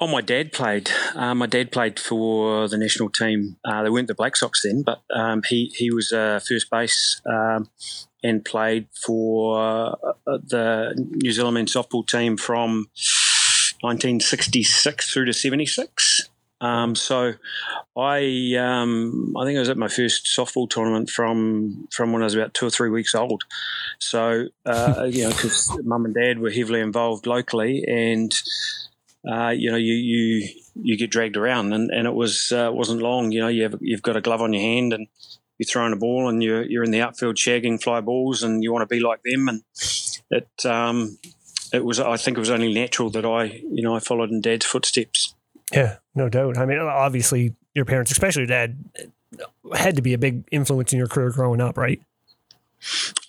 Oh, 0.00 0.06
my 0.06 0.20
dad 0.20 0.52
played. 0.52 0.90
Uh, 1.16 1.34
my 1.34 1.46
dad 1.46 1.72
played 1.72 1.98
for 1.98 2.68
the 2.68 2.78
national 2.78 3.10
team. 3.10 3.56
Uh, 3.64 3.82
they 3.82 3.90
weren't 3.90 4.06
the 4.06 4.14
Black 4.14 4.36
Sox 4.36 4.62
then, 4.62 4.84
but 4.84 5.02
um, 5.12 5.42
he 5.48 5.72
he 5.74 5.92
was 5.92 6.12
uh, 6.12 6.38
first 6.46 6.70
base 6.70 7.20
um, 7.26 7.68
and 8.22 8.44
played 8.44 8.88
for 9.04 9.60
uh, 9.60 9.94
the 10.26 10.94
New 11.22 11.32
Zealand 11.32 11.54
men's 11.54 11.74
softball 11.74 12.06
team 12.06 12.36
from 12.36 12.88
1966 13.80 15.12
through 15.12 15.26
to 15.26 15.32
76. 15.32 16.28
Um, 16.60 16.96
so 16.96 17.34
I 17.96 18.56
um, 18.58 19.34
I 19.38 19.44
think 19.44 19.56
I 19.56 19.60
was 19.60 19.68
at 19.68 19.76
my 19.76 19.86
first 19.86 20.26
softball 20.26 20.68
tournament 20.68 21.08
from 21.08 21.86
from 21.92 22.12
when 22.12 22.22
I 22.22 22.24
was 22.24 22.34
about 22.34 22.52
two 22.52 22.66
or 22.66 22.70
three 22.70 22.90
weeks 22.90 23.14
old. 23.14 23.44
So 24.00 24.46
uh, 24.66 25.06
you 25.08 25.22
know, 25.22 25.30
because 25.30 25.70
mum 25.84 26.04
and 26.04 26.14
dad 26.14 26.40
were 26.40 26.50
heavily 26.50 26.80
involved 26.80 27.28
locally, 27.28 27.84
and 27.86 28.34
uh, 29.26 29.50
you 29.50 29.70
know, 29.70 29.76
you 29.76 29.94
you 29.94 30.48
you 30.74 30.96
get 30.96 31.10
dragged 31.10 31.36
around, 31.36 31.72
and, 31.72 31.90
and 31.90 32.06
it 32.06 32.14
was 32.14 32.50
uh, 32.50 32.70
wasn't 32.72 33.02
long. 33.02 33.30
You 33.30 33.40
know, 33.40 33.48
you 33.48 33.64
have 33.64 33.76
you've 33.80 34.02
got 34.02 34.16
a 34.16 34.20
glove 34.20 34.40
on 34.40 34.52
your 34.52 34.62
hand, 34.62 34.92
and 34.92 35.06
you're 35.58 35.66
throwing 35.66 35.92
a 35.92 35.96
ball, 35.96 36.28
and 36.28 36.42
you're 36.42 36.62
you're 36.62 36.84
in 36.84 36.90
the 36.90 37.00
outfield 37.00 37.36
shagging 37.36 37.82
fly 37.82 38.00
balls, 38.00 38.42
and 38.42 38.62
you 38.62 38.72
want 38.72 38.88
to 38.88 38.94
be 38.94 39.00
like 39.00 39.20
them, 39.24 39.48
and 39.48 39.62
it 40.30 40.66
um, 40.66 41.18
it 41.72 41.84
was 41.84 42.00
I 42.00 42.16
think 42.16 42.36
it 42.36 42.40
was 42.40 42.50
only 42.50 42.72
natural 42.72 43.10
that 43.10 43.26
I 43.26 43.44
you 43.70 43.82
know 43.82 43.94
I 43.94 44.00
followed 44.00 44.30
in 44.30 44.40
Dad's 44.40 44.66
footsteps. 44.66 45.34
Yeah, 45.72 45.96
no 46.14 46.28
doubt. 46.28 46.56
I 46.56 46.64
mean, 46.64 46.78
obviously, 46.78 47.54
your 47.74 47.84
parents, 47.84 48.10
especially 48.10 48.42
your 48.42 48.48
dad, 48.48 48.78
had 49.74 49.96
to 49.96 50.02
be 50.02 50.14
a 50.14 50.18
big 50.18 50.44
influence 50.50 50.92
in 50.92 50.98
your 50.98 51.08
career 51.08 51.30
growing 51.30 51.60
up, 51.60 51.76
right? 51.76 52.00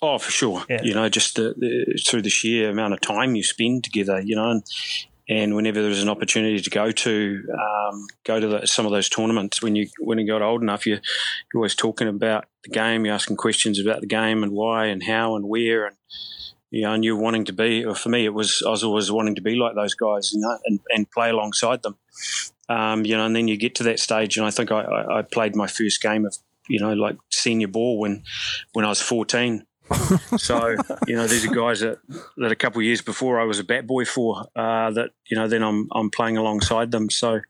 Oh, 0.00 0.18
for 0.18 0.30
sure. 0.30 0.64
Yeah. 0.68 0.80
You 0.82 0.94
know, 0.94 1.08
just 1.08 1.36
the, 1.36 1.54
the, 1.56 2.00
through 2.06 2.22
the 2.22 2.30
sheer 2.30 2.70
amount 2.70 2.94
of 2.94 3.00
time 3.00 3.34
you 3.34 3.42
spend 3.42 3.84
together, 3.84 4.20
you 4.20 4.36
know, 4.36 4.50
and, 4.50 4.62
and 5.30 5.54
whenever 5.54 5.80
there 5.80 5.88
was 5.88 6.02
an 6.02 6.08
opportunity 6.08 6.60
to 6.60 6.70
go 6.70 6.90
to 6.90 7.44
um, 7.52 8.06
go 8.24 8.40
to 8.40 8.48
the, 8.48 8.66
some 8.66 8.84
of 8.84 8.90
those 8.90 9.08
tournaments, 9.08 9.62
when 9.62 9.76
you 9.76 9.86
when 10.00 10.18
you 10.18 10.26
got 10.26 10.42
old 10.42 10.60
enough, 10.60 10.86
you 10.86 10.94
you're 10.94 11.60
always 11.60 11.76
talking 11.76 12.08
about 12.08 12.46
the 12.64 12.70
game, 12.70 13.04
you're 13.04 13.14
asking 13.14 13.36
questions 13.36 13.78
about 13.78 14.00
the 14.00 14.08
game 14.08 14.42
and 14.42 14.50
why 14.50 14.86
and 14.86 15.04
how 15.04 15.36
and 15.36 15.48
where, 15.48 15.86
and 15.86 15.96
you 16.72 16.82
know, 16.82 16.92
and 16.94 17.04
you're 17.04 17.16
wanting 17.16 17.44
to 17.44 17.52
be. 17.52 17.84
Or 17.84 17.94
for 17.94 18.08
me, 18.08 18.24
it 18.24 18.34
was 18.34 18.60
I 18.66 18.70
was 18.70 18.82
always 18.82 19.12
wanting 19.12 19.36
to 19.36 19.40
be 19.40 19.54
like 19.54 19.76
those 19.76 19.94
guys, 19.94 20.32
you 20.32 20.40
know, 20.40 20.58
and, 20.66 20.80
and 20.90 21.10
play 21.12 21.30
alongside 21.30 21.84
them. 21.84 21.96
Um, 22.68 23.04
you 23.04 23.16
know, 23.16 23.24
and 23.24 23.36
then 23.36 23.46
you 23.46 23.56
get 23.56 23.76
to 23.76 23.84
that 23.84 24.00
stage, 24.00 24.36
and 24.36 24.44
I 24.44 24.50
think 24.50 24.72
I, 24.72 24.80
I, 24.80 25.18
I 25.18 25.22
played 25.22 25.54
my 25.54 25.68
first 25.68 26.02
game 26.02 26.26
of 26.26 26.36
you 26.68 26.80
know 26.80 26.92
like 26.92 27.16
senior 27.30 27.68
ball 27.68 28.00
when 28.00 28.24
when 28.72 28.84
I 28.84 28.88
was 28.88 29.00
14 29.00 29.64
so 30.36 30.76
you 31.06 31.16
know 31.16 31.26
these 31.26 31.46
are 31.46 31.54
guys 31.54 31.80
that, 31.80 31.98
that 32.36 32.52
a 32.52 32.56
couple 32.56 32.80
of 32.80 32.84
years 32.84 33.02
before 33.02 33.40
I 33.40 33.44
was 33.44 33.58
a 33.58 33.64
bat 33.64 33.86
boy 33.86 34.04
for 34.04 34.46
uh, 34.56 34.90
that 34.92 35.10
you 35.28 35.36
know 35.36 35.48
then 35.48 35.62
I'm 35.62 35.88
I'm 35.92 36.10
playing 36.10 36.36
alongside 36.36 36.90
them 36.90 37.10
so 37.10 37.40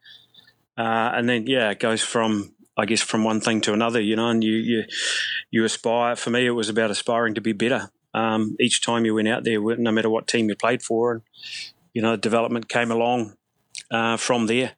uh, 0.79 1.11
and 1.14 1.29
then 1.29 1.46
yeah 1.46 1.70
it 1.70 1.81
goes 1.81 2.03
from 2.03 2.55
I 2.76 2.87
guess 2.87 3.03
from 3.03 3.24
one 3.24 3.40
thing 3.40 3.61
to 3.62 3.72
another 3.72 4.00
you 4.00 4.16
know 4.16 4.29
and 4.29 4.42
you 4.42 4.55
you 4.55 4.85
you 5.50 5.64
aspire 5.64 6.16
for 6.16 6.31
me 6.31 6.46
it 6.46 6.50
was 6.50 6.68
about 6.68 6.90
aspiring 6.90 7.35
to 7.35 7.40
be 7.40 7.53
better 7.53 7.90
um, 8.14 8.57
each 8.59 8.85
time 8.85 9.05
you 9.05 9.14
went 9.14 9.29
out 9.29 9.44
there 9.44 9.61
no 9.76 9.92
matter 9.92 10.11
what 10.11 10.26
team 10.26 10.48
you 10.48 10.57
played 10.57 10.83
for 10.83 11.12
and 11.12 11.22
you 11.92 12.03
know 12.03 12.16
development 12.16 12.68
came 12.68 12.90
along 12.90 13.35
uh, 13.90 14.16
from 14.16 14.46
there 14.46 14.72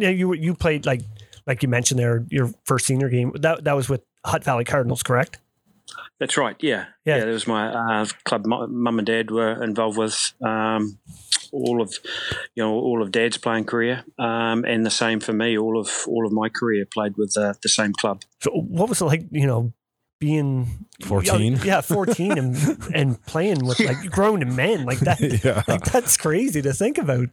Yeah. 0.00 0.10
You 0.10 0.34
you 0.34 0.54
played 0.54 0.84
like 0.84 1.02
like 1.46 1.62
you 1.62 1.68
mentioned 1.68 1.98
there 1.98 2.26
your 2.30 2.52
first 2.64 2.86
senior 2.86 3.08
game. 3.08 3.32
That 3.36 3.64
that 3.64 3.76
was 3.76 3.88
with 3.88 4.02
Hutt 4.24 4.44
Valley 4.44 4.64
Cardinals, 4.64 5.02
correct? 5.02 5.38
That's 6.18 6.36
right. 6.36 6.56
Yeah, 6.60 6.86
Yeah. 7.04 7.16
yeah. 7.16 7.24
that 7.24 7.32
was 7.32 7.46
my 7.46 7.68
uh, 7.68 8.06
club. 8.24 8.44
Mum 8.46 8.98
and 8.98 9.06
dad 9.06 9.30
were 9.30 9.62
involved 9.62 9.96
with 9.98 10.32
um, 10.44 10.98
all 11.52 11.80
of, 11.80 11.94
you 12.54 12.62
know, 12.62 12.72
all 12.72 13.02
of 13.02 13.10
dad's 13.10 13.38
playing 13.38 13.64
career, 13.64 14.04
um, 14.18 14.64
and 14.64 14.84
the 14.84 14.90
same 14.90 15.20
for 15.20 15.32
me. 15.32 15.56
All 15.56 15.78
of 15.78 15.90
all 16.06 16.26
of 16.26 16.32
my 16.32 16.48
career 16.48 16.84
played 16.86 17.16
with 17.16 17.36
uh, 17.36 17.54
the 17.62 17.68
same 17.68 17.92
club. 17.92 18.22
So 18.40 18.50
what 18.50 18.88
was 18.88 19.00
it 19.00 19.06
like? 19.06 19.24
You 19.30 19.46
know, 19.46 19.72
being 20.20 20.86
14? 21.06 21.60
Yeah, 21.64 21.80
fourteen, 21.80 22.36
and 22.38 22.56
and 22.94 23.22
playing 23.24 23.64
with 23.64 23.80
like 23.80 24.10
grown 24.10 24.54
men 24.54 24.84
like 24.84 25.00
that. 25.00 25.20
yeah. 25.44 25.62
Like 25.66 25.84
that's 25.84 26.16
crazy 26.16 26.60
to 26.62 26.72
think 26.74 26.98
about. 26.98 27.28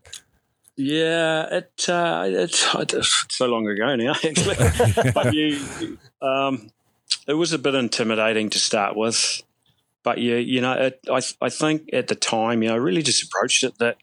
Yeah, 0.79 1.47
it 1.51 1.89
uh, 1.89 2.25
it's, 2.27 2.75
it's 2.75 3.25
so 3.29 3.47
long 3.47 3.67
ago 3.67 3.95
now, 3.95 4.11
actually. 4.11 5.11
but 5.11 5.33
you, 5.33 5.59
um, 6.21 6.69
it 7.27 7.33
was 7.33 7.53
a 7.53 7.59
bit 7.59 7.75
intimidating 7.75 8.49
to 8.51 8.59
start 8.59 8.95
with. 8.95 9.41
But 10.03 10.19
you, 10.19 10.35
you 10.35 10.61
know, 10.61 10.73
it, 10.73 10.99
I, 11.11 11.21
I 11.41 11.49
think 11.49 11.89
at 11.91 12.07
the 12.07 12.15
time, 12.15 12.63
you 12.63 12.69
know, 12.69 12.75
I 12.75 12.77
really 12.77 13.01
just 13.01 13.23
approached 13.23 13.63
it 13.63 13.77
that 13.79 13.97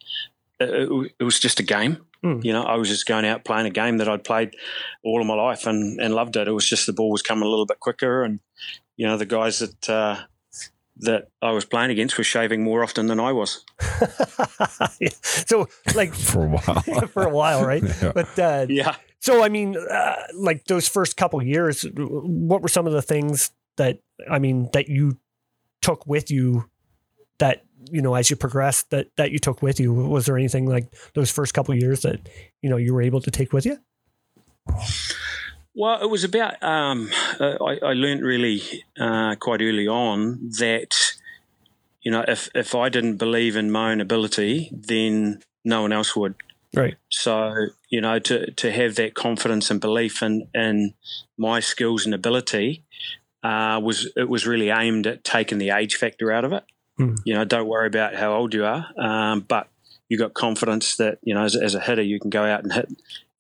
it, 0.60 0.68
it, 0.68 1.12
it 1.20 1.24
was 1.24 1.40
just 1.40 1.60
a 1.60 1.62
game. 1.62 1.98
Hmm. 2.22 2.40
You 2.42 2.52
know, 2.52 2.62
I 2.62 2.76
was 2.76 2.88
just 2.88 3.06
going 3.06 3.24
out 3.24 3.44
playing 3.44 3.66
a 3.66 3.70
game 3.70 3.98
that 3.98 4.08
I'd 4.08 4.24
played 4.24 4.54
all 5.02 5.20
of 5.20 5.26
my 5.26 5.34
life 5.34 5.66
and, 5.66 6.00
and 6.00 6.14
loved 6.14 6.36
it. 6.36 6.48
It 6.48 6.52
was 6.52 6.68
just 6.68 6.86
the 6.86 6.92
ball 6.92 7.10
was 7.10 7.22
coming 7.22 7.44
a 7.44 7.48
little 7.48 7.66
bit 7.66 7.80
quicker, 7.80 8.22
and 8.22 8.40
you 8.96 9.06
know, 9.06 9.16
the 9.16 9.26
guys 9.26 9.58
that 9.60 9.90
uh, 9.90 10.16
that 10.98 11.28
I 11.42 11.50
was 11.50 11.64
playing 11.64 11.90
against 11.90 12.16
were 12.16 12.24
shaving 12.24 12.62
more 12.62 12.82
often 12.82 13.06
than 13.06 13.20
I 13.20 13.32
was. 13.32 13.64
Yeah. 15.00 15.08
So 15.46 15.68
like 15.94 16.14
For 16.14 16.44
a 16.44 16.48
while. 16.48 16.80
for 17.08 17.22
a 17.24 17.28
while, 17.28 17.64
right? 17.64 17.82
Yeah. 17.82 18.12
But 18.14 18.38
uh, 18.38 18.66
Yeah. 18.68 18.96
So, 19.24 19.42
I 19.42 19.48
mean, 19.48 19.74
uh, 19.74 20.16
like 20.34 20.66
those 20.66 20.86
first 20.86 21.16
couple 21.16 21.42
years, 21.42 21.86
what 21.96 22.60
were 22.60 22.68
some 22.68 22.86
of 22.86 22.92
the 22.92 23.00
things 23.00 23.52
that 23.78 24.00
I 24.30 24.38
mean 24.38 24.68
that 24.74 24.90
you 24.90 25.16
took 25.80 26.06
with 26.06 26.30
you 26.30 26.68
that 27.38 27.64
you 27.90 28.02
know 28.02 28.16
as 28.16 28.28
you 28.28 28.36
progressed 28.36 28.90
that 28.90 29.06
that 29.16 29.30
you 29.30 29.38
took 29.38 29.62
with 29.62 29.80
you? 29.80 29.94
Was 29.94 30.26
there 30.26 30.36
anything 30.36 30.66
like 30.66 30.92
those 31.14 31.30
first 31.30 31.54
couple 31.54 31.74
years 31.74 32.02
that 32.02 32.20
you 32.60 32.68
know 32.68 32.76
you 32.76 32.92
were 32.92 33.00
able 33.00 33.22
to 33.22 33.30
take 33.30 33.54
with 33.54 33.64
you? 33.64 33.78
Well, 35.74 36.02
it 36.02 36.10
was 36.10 36.22
about. 36.22 36.62
Um, 36.62 37.08
uh, 37.40 37.56
I, 37.64 37.78
I 37.82 37.92
learned 37.94 38.20
really 38.20 38.60
uh, 39.00 39.36
quite 39.40 39.62
early 39.62 39.88
on 39.88 40.50
that 40.58 41.16
you 42.02 42.10
know 42.10 42.26
if 42.28 42.50
if 42.54 42.74
I 42.74 42.90
didn't 42.90 43.16
believe 43.16 43.56
in 43.56 43.70
my 43.70 43.92
own 43.92 44.02
ability, 44.02 44.68
then 44.70 45.42
no 45.64 45.80
one 45.80 45.94
else 45.94 46.14
would. 46.14 46.34
Right. 46.76 46.96
So 47.10 47.66
you 47.88 48.00
know 48.00 48.18
to 48.20 48.50
to 48.50 48.72
have 48.72 48.96
that 48.96 49.14
confidence 49.14 49.70
and 49.70 49.80
belief 49.80 50.22
in 50.22 50.48
in 50.54 50.94
my 51.36 51.60
skills 51.60 52.04
and 52.04 52.14
ability 52.14 52.84
uh, 53.42 53.80
was 53.82 54.10
it 54.16 54.28
was 54.28 54.46
really 54.46 54.70
aimed 54.70 55.06
at 55.06 55.22
taking 55.22 55.58
the 55.58 55.70
age 55.70 55.96
factor 55.96 56.32
out 56.32 56.44
of 56.44 56.52
it. 56.52 56.64
Hmm. 56.96 57.14
You 57.24 57.34
know, 57.34 57.44
don't 57.44 57.68
worry 57.68 57.86
about 57.86 58.14
how 58.14 58.34
old 58.34 58.54
you 58.54 58.64
are, 58.64 58.86
um, 58.98 59.40
but 59.40 59.68
you 60.08 60.16
got 60.18 60.34
confidence 60.34 60.96
that 60.96 61.18
you 61.22 61.34
know 61.34 61.44
as, 61.44 61.54
as 61.54 61.74
a 61.74 61.80
hitter 61.80 62.02
you 62.02 62.18
can 62.18 62.30
go 62.30 62.44
out 62.44 62.62
and 62.62 62.72
hit 62.72 62.88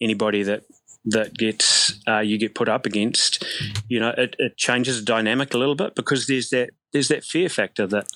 anybody 0.00 0.42
that 0.42 0.64
that 1.06 1.34
gets 1.34 2.00
uh, 2.06 2.20
you 2.20 2.38
get 2.38 2.54
put 2.54 2.68
up 2.68 2.86
against. 2.86 3.44
You 3.88 4.00
know, 4.00 4.14
it, 4.16 4.36
it 4.38 4.56
changes 4.56 4.98
the 4.98 5.04
dynamic 5.04 5.54
a 5.54 5.58
little 5.58 5.74
bit 5.74 5.94
because 5.94 6.26
there's 6.26 6.50
that 6.50 6.70
there's 6.92 7.08
that 7.08 7.24
fear 7.24 7.48
factor 7.48 7.86
that 7.86 8.06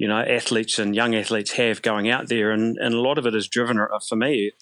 you 0.00 0.08
know 0.08 0.18
athletes 0.18 0.78
and 0.78 0.96
young 0.96 1.14
athletes 1.14 1.52
have 1.52 1.82
going 1.82 2.08
out 2.08 2.28
there, 2.28 2.50
and, 2.50 2.78
and 2.78 2.94
a 2.94 3.00
lot 3.00 3.18
of 3.18 3.26
it 3.26 3.34
is 3.34 3.46
driven 3.46 3.78
for 4.08 4.16
me 4.16 4.52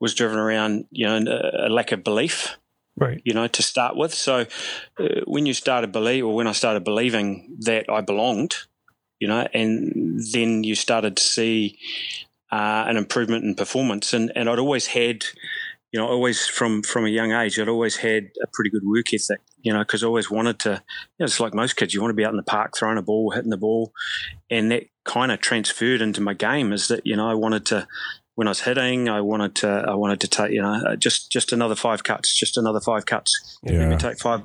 was 0.00 0.14
driven 0.14 0.38
around 0.38 0.84
you 0.92 1.04
know 1.04 1.16
a, 1.16 1.66
a 1.66 1.68
lack 1.68 1.90
of 1.90 2.04
belief 2.04 2.56
Right. 2.96 3.20
you 3.24 3.32
know, 3.32 3.46
to 3.46 3.62
start 3.62 3.96
with. 3.96 4.12
So 4.12 4.44
uh, 4.98 5.04
when 5.24 5.46
you 5.46 5.54
started 5.54 5.92
believe, 5.92 6.24
or 6.24 6.34
when 6.34 6.48
I 6.48 6.52
started 6.52 6.82
believing 6.82 7.56
that 7.60 7.88
I 7.88 8.00
belonged, 8.00 8.56
you 9.20 9.28
know, 9.28 9.46
and 9.54 10.20
then 10.32 10.64
you 10.64 10.74
started 10.74 11.16
to 11.16 11.22
see 11.22 11.78
uh, 12.50 12.86
an 12.88 12.96
improvement 12.96 13.44
in 13.44 13.54
performance, 13.54 14.12
and 14.12 14.32
and 14.34 14.48
I'd 14.48 14.58
always 14.58 14.86
had, 14.86 15.24
you 15.92 16.00
know, 16.00 16.08
always 16.08 16.46
from 16.46 16.82
from 16.82 17.04
a 17.04 17.08
young 17.08 17.30
age, 17.30 17.60
I'd 17.60 17.68
always 17.68 17.96
had 17.98 18.30
a 18.42 18.48
pretty 18.52 18.70
good 18.70 18.84
work 18.84 19.14
ethic. 19.14 19.42
You 19.62 19.72
know, 19.72 19.80
because 19.80 20.02
I 20.02 20.06
always 20.06 20.30
wanted 20.30 20.58
to. 20.60 20.70
You 20.70 20.76
know, 21.20 21.24
it's 21.24 21.40
like 21.40 21.54
most 21.54 21.76
kids, 21.76 21.92
you 21.92 22.00
want 22.00 22.10
to 22.10 22.16
be 22.16 22.24
out 22.24 22.30
in 22.30 22.36
the 22.36 22.42
park 22.42 22.76
throwing 22.76 22.98
a 22.98 23.02
ball, 23.02 23.30
hitting 23.30 23.50
the 23.50 23.56
ball, 23.56 23.92
and 24.50 24.70
that 24.70 24.84
kind 25.04 25.32
of 25.32 25.40
transferred 25.40 26.00
into 26.00 26.20
my 26.20 26.34
game. 26.34 26.72
Is 26.72 26.88
that 26.88 27.06
you 27.06 27.16
know 27.16 27.28
I 27.28 27.34
wanted 27.34 27.66
to 27.66 27.88
when 28.38 28.46
I 28.46 28.52
was 28.52 28.60
hitting, 28.60 29.08
I 29.08 29.20
wanted 29.20 29.56
to 29.56 29.68
I 29.68 29.94
wanted 29.94 30.20
to 30.20 30.28
take 30.28 30.52
you 30.52 30.62
know 30.62 30.74
uh, 30.74 30.94
just 30.94 31.32
just 31.32 31.52
another 31.52 31.74
five 31.74 32.04
cuts, 32.04 32.32
just 32.32 32.56
another 32.56 32.80
five 32.80 33.04
cuts. 33.04 33.58
Let 33.80 33.88
me 33.88 33.96
take 33.96 34.20
five. 34.20 34.42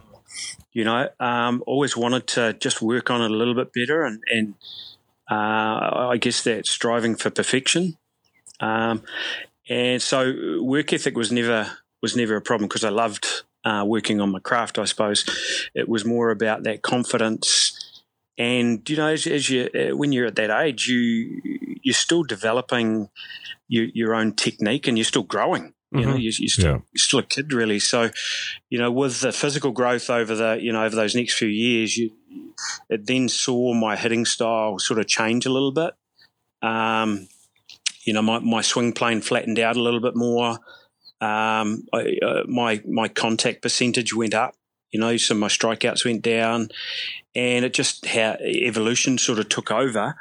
You 0.71 0.83
know, 0.83 1.09
um, 1.19 1.63
always 1.67 1.95
wanted 1.95 2.25
to 2.29 2.53
just 2.53 2.81
work 2.81 3.11
on 3.11 3.21
it 3.21 3.29
a 3.29 3.35
little 3.35 3.53
bit 3.53 3.71
better, 3.71 4.03
and 4.03 4.19
and 4.31 4.55
uh, 5.29 6.09
I 6.09 6.17
guess 6.19 6.43
that 6.43 6.65
striving 6.65 7.15
for 7.15 7.29
perfection. 7.29 7.97
Um, 8.59 9.03
and 9.69 10.01
so 10.01 10.61
work 10.61 10.91
ethic 10.91 11.15
was 11.15 11.31
never 11.31 11.77
was 12.01 12.15
never 12.15 12.35
a 12.35 12.41
problem 12.41 12.67
because 12.67 12.83
I 12.83 12.89
loved 12.89 13.43
uh, 13.65 13.83
working 13.85 14.19
on 14.21 14.31
my 14.31 14.39
craft. 14.39 14.77
I 14.79 14.85
suppose 14.85 15.25
it 15.73 15.87
was 15.87 16.05
more 16.05 16.31
about 16.31 16.63
that 16.63 16.81
confidence. 16.81 18.01
And 18.37 18.87
you 18.89 18.97
know, 18.97 19.07
as, 19.07 19.27
as 19.27 19.49
you 19.49 19.69
uh, 19.75 19.95
when 19.95 20.11
you're 20.11 20.25
at 20.27 20.35
that 20.35 20.49
age, 20.51 20.87
you 20.87 21.41
you're 21.83 21.93
still 21.93 22.23
developing 22.23 23.09
your, 23.67 23.85
your 23.93 24.15
own 24.15 24.33
technique, 24.33 24.87
and 24.87 24.97
you're 24.97 25.05
still 25.05 25.23
growing. 25.23 25.73
You 25.91 26.05
know, 26.07 26.13
Mhm. 26.15 26.21
you, 26.23 26.31
you're 26.39 26.49
still 26.49 26.65
Yeah. 26.65 26.77
you're 26.91 26.97
still 27.09 27.19
a 27.19 27.23
kid, 27.23 27.53
really. 27.53 27.77
So, 27.79 28.09
you 28.71 28.79
know, 28.79 28.89
with 28.91 29.21
the 29.21 29.31
physical 29.31 29.71
growth 29.71 30.09
over 30.09 30.33
the 30.35 30.57
you 30.59 30.71
know 30.73 30.83
over 30.83 30.95
those 30.95 31.13
next 31.13 31.35
few 31.35 31.47
years, 31.47 31.95
you 31.95 32.11
it 32.89 33.05
then 33.05 33.29
saw 33.29 33.73
my 33.73 33.95
hitting 33.95 34.25
style 34.25 34.79
sort 34.79 34.99
of 34.99 35.07
change 35.07 35.45
a 35.45 35.51
little 35.51 35.71
bit. 35.71 35.93
Um, 36.67 37.27
you 38.05 38.13
know, 38.13 38.21
my, 38.21 38.39
my 38.39 38.61
swing 38.61 38.93
plane 38.93 39.21
flattened 39.21 39.59
out 39.59 39.75
a 39.75 39.81
little 39.81 39.99
bit 39.99 40.15
more. 40.15 40.57
Um, 41.23 41.85
I, 41.93 42.17
uh, 42.21 42.43
my 42.47 42.81
my 42.85 43.07
contact 43.07 43.61
percentage 43.61 44.13
went 44.13 44.33
up. 44.33 44.55
You 44.91 44.99
know, 44.99 45.17
so 45.17 45.33
my 45.33 45.47
strikeouts 45.47 46.05
went 46.05 46.21
down, 46.21 46.69
and 47.33 47.65
it 47.65 47.73
just 47.73 48.05
how 48.05 48.35
evolution 48.41 49.17
sort 49.17 49.39
of 49.39 49.49
took 49.49 49.71
over. 49.71 50.15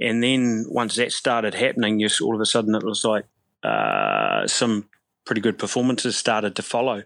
And 0.00 0.22
then 0.22 0.66
once 0.68 0.96
that 0.96 1.12
started 1.12 1.54
happening, 1.54 2.00
just 2.00 2.20
all 2.20 2.34
of 2.34 2.40
a 2.40 2.46
sudden 2.46 2.74
it 2.74 2.84
was 2.84 3.04
like 3.04 3.24
uh, 3.62 4.46
some 4.46 4.88
pretty 5.24 5.40
good 5.40 5.58
performances 5.58 6.16
started 6.16 6.56
to 6.56 6.62
follow. 6.62 7.04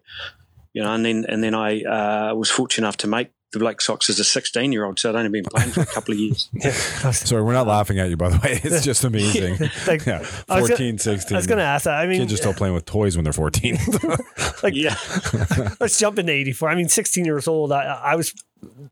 You 0.73 0.83
know, 0.83 0.95
and 0.95 1.05
then 1.05 1.27
and 1.29 1.45
then 1.45 1.55
I 1.55 1.83
uh, 1.83 2.35
was 2.35 2.51
fortunate 2.51 2.87
enough 2.87 2.97
to 2.99 3.07
make 3.07 3.31
the 3.53 3.59
Black 3.59 3.81
Sox 3.81 4.09
as 4.09 4.19
a 4.19 4.25
16 4.25 4.73
year 4.73 4.85
old, 4.85 4.99
so 4.99 5.11
I'd 5.11 5.17
only 5.17 5.29
been 5.31 5.45
playing 5.45 5.71
for 5.71 5.83
a 5.83 5.87
couple 5.87 6.15
of 6.15 6.19
years. 6.21 6.49
Sorry, 7.13 7.43
we're 7.43 7.53
not 7.53 7.67
laughing 7.67 7.99
at 7.99 8.09
you, 8.09 8.17
by 8.17 8.31
the 8.31 8.39
way. 8.39 8.61
It's 8.65 8.85
just 8.85 9.05
amazing. 9.05 9.59
Like, 9.87 10.07
yeah, 10.07 10.21
I 10.49 10.61
14, 10.61 10.77
gonna- 10.77 10.99
16. 10.99 11.35
I 11.35 11.39
was 11.39 11.47
going 11.47 11.59
to 11.59 11.65
ask 11.65 11.85
that. 11.85 11.95
I 11.95 12.07
mean, 12.07 12.21
Kids 12.21 12.33
are 12.33 12.37
still 12.37 12.55
playing 12.55 12.75
with 12.75 12.85
toys 12.85 13.17
when 13.17 13.25
they're 13.25 13.33
14. 13.33 13.79
like, 14.63 14.75
Yeah. 14.75 14.97
let's 15.81 15.99
jump 15.99 16.19
into 16.19 16.33
84. 16.33 16.69
I 16.71 16.75
mean, 16.75 16.89
16 16.89 17.25
years 17.25 17.47
old, 17.49 17.73
I, 17.73 17.83
I 17.85 18.15
was 18.17 18.33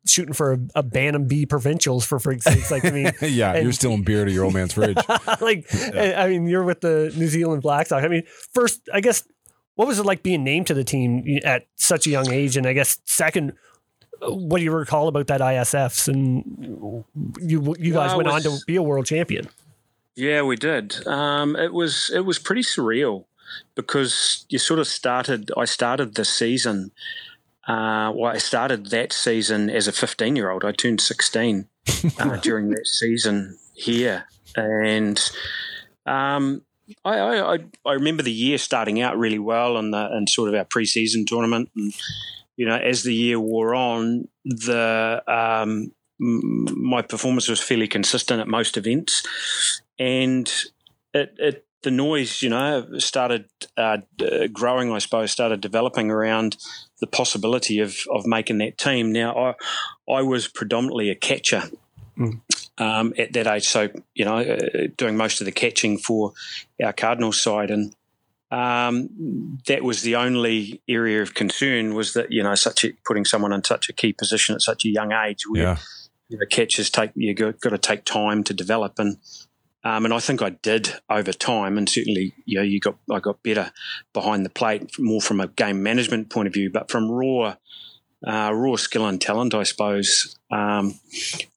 shooting 0.07 0.35
for 0.35 0.53
a, 0.55 0.59
a 0.77 0.83
Bantam 0.83 1.27
B 1.27 1.47
provincials 1.47 2.05
for 2.05 2.19
freak's 2.19 2.45
sakes. 2.45 2.71
Like, 2.71 2.85
I 2.85 2.91
mean, 2.91 3.13
yeah, 3.23 3.53
And- 3.55 3.63
you're 3.63 3.73
still 3.73 3.93
in 3.93 4.03
beer 4.03 4.25
to 4.25 4.31
your 4.31 4.45
old 4.45 4.55
man's 4.55 4.75
fridge. 4.75 4.97
like, 5.41 5.67
I 5.95 6.29
mean, 6.29 6.47
you're 6.47 6.65
with 6.65 6.81
the 6.81 7.13
New 7.17 7.29
Zealand 7.29 7.63
Black 7.63 7.87
Sox. 7.87 8.05
I 8.05 8.09
mean, 8.09 8.25
first, 8.53 8.81
I 8.93 9.01
guess, 9.01 9.23
what 9.77 9.87
was 9.89 9.99
it 9.99 10.05
like 10.07 10.23
being 10.23 10.45
named 10.45 10.67
to 10.67 10.75
the 10.75 10.85
team 10.85 11.25
at 11.45 11.67
such 11.77 12.07
a 12.07 12.11
young 12.11 12.31
age? 12.31 12.57
And 12.57 12.67
I 12.67 12.73
guess, 12.75 12.99
second, 13.07 13.53
what 14.23 14.59
do 14.59 14.65
you 14.65 14.73
recall 14.73 15.09
about 15.09 15.27
that 15.29 15.41
ISFs? 15.41 16.09
And 16.09 17.05
you 17.41 17.75
you 17.79 17.93
guys 17.93 18.11
Well, 18.11 18.19
went 18.19 18.29
on 18.29 18.43
to 18.43 18.59
be 18.67 18.77
a 18.77 18.83
world 18.83 19.07
champion. 19.07 19.49
Yeah, 20.17 20.43
we 20.43 20.57
did. 20.57 21.07
Um, 21.07 21.57
it 21.57 21.73
was 21.73 22.11
it 22.15 22.21
was 22.21 22.39
pretty 22.39 22.63
surreal 22.63 23.25
because 23.75 24.45
you 24.49 24.59
sort 24.59 24.81
of 24.81 24.87
started. 24.87 25.51
I 25.57 25.65
started 25.65 26.15
the 26.15 26.25
season. 26.25 26.93
Uh, 27.67 28.13
well, 28.15 28.33
I 28.33 28.39
started 28.39 28.87
that 28.87 29.13
season 29.13 29.71
as 29.71 29.87
a 29.87 29.93
15 29.93 30.35
year 30.37 30.51
old. 30.51 30.65
I 30.65 30.73
turned 30.73 31.01
16 31.01 31.69
uh, 32.19 32.37
during 32.43 32.71
that 32.71 32.87
season 32.87 33.59
here, 33.75 34.25
and 34.57 35.21
um, 36.07 36.63
I, 37.05 37.19
I, 37.19 37.55
I 37.55 37.59
I 37.87 37.93
remember 37.93 38.23
the 38.23 38.33
year 38.33 38.59
starting 38.59 39.01
out 39.01 39.19
really 39.19 39.39
well 39.39 39.77
and 39.77 39.95
the 39.95 40.11
and 40.11 40.29
sort 40.29 40.49
of 40.49 40.55
our 40.55 40.65
preseason 40.65 41.27
tournament. 41.27 41.71
And 41.77 41.95
you 42.61 42.67
know, 42.67 42.77
as 42.77 43.05
the 43.05 43.15
year 43.15 43.41
wore 43.41 43.75
on, 43.75 44.29
the 44.45 45.23
um, 45.27 45.93
my 46.19 47.01
performance 47.01 47.49
was 47.49 47.59
fairly 47.59 47.89
consistent 47.89 48.39
at 48.39 48.49
most 48.49 48.77
events, 48.77 49.23
and 49.99 50.47
it, 51.15 51.33
it 51.39 51.65
the 51.83 51.91
noise, 51.91 52.43
you 52.43 52.51
know, 52.51 52.87
started 52.99 53.47
uh, 53.79 53.97
growing. 54.53 54.93
I 54.93 54.99
suppose 54.99 55.33
started 55.33 55.63
developing 55.63 56.11
around 56.11 56.59
the 57.01 57.07
possibility 57.07 57.81
of 57.81 57.97
of 58.11 58.27
making 58.27 58.59
that 58.59 58.77
team. 58.77 59.11
Now, 59.11 59.55
I 60.07 60.13
I 60.13 60.21
was 60.21 60.47
predominantly 60.47 61.09
a 61.09 61.15
catcher. 61.15 61.63
Um, 62.77 63.15
at 63.17 63.33
that 63.33 63.47
age, 63.47 63.67
so 63.67 63.89
you 64.15 64.27
know, 64.27 64.37
uh, 64.37 64.89
doing 64.99 65.17
most 65.17 65.41
of 65.41 65.47
the 65.47 65.53
catching 65.53 65.97
for 65.97 66.35
our 66.85 66.93
Cardinals 66.93 67.43
side, 67.43 67.71
and 67.71 67.97
um, 68.51 69.59
that 69.67 69.83
was 69.85 70.03
the 70.03 70.17
only 70.17 70.83
area 70.89 71.23
of 71.23 71.35
concern 71.35 71.95
was 71.95 72.15
that 72.15 72.33
you 72.33 72.43
know, 72.43 72.55
such 72.55 72.85
a, 72.85 72.93
putting 73.07 73.25
someone 73.25 73.53
in 73.53 73.63
such 73.65 73.89
a 73.89 73.93
key 73.93 74.13
position 74.13 74.55
at 74.55 74.63
such 74.63 74.85
a 74.85 74.89
young 74.89 75.13
age, 75.13 75.45
where 75.49 75.63
Yeah. 75.63 75.77
you 76.29 76.39
know, 76.39 76.47
catches 76.51 76.91
take 76.91 77.13
you 77.15 77.35
got, 77.35 77.61
got 77.61 77.71
to 77.71 77.79
take 77.79 78.05
time 78.05 78.43
to 78.45 78.55
develop. 78.55 78.99
And 78.99 79.19
um, 79.83 80.05
and 80.05 80.13
I 80.13 80.19
think 80.19 80.43
I 80.43 80.51
did 80.51 80.95
over 81.09 81.33
time. 81.33 81.79
And 81.79 81.89
certainly 81.89 82.35
you 82.45 82.59
know 82.59 82.65
you 82.65 82.81
got 82.81 82.97
I 83.11 83.21
got 83.21 83.43
better 83.43 83.73
behind 84.13 84.45
the 84.45 84.51
plate 84.51 84.91
more 84.99 85.21
from 85.21 85.41
a 85.41 85.49
game 85.49 85.83
management 85.83 86.31
point 86.31 86.49
of 86.49 86.53
view. 86.55 86.71
But 86.71 86.91
from 86.91 87.11
raw 87.11 87.55
uh, 88.27 88.53
raw 88.53 88.77
skill 88.77 89.07
and 89.07 89.21
talent 89.21 89.55
I 89.55 89.63
suppose 89.63 90.37
um, 90.51 90.99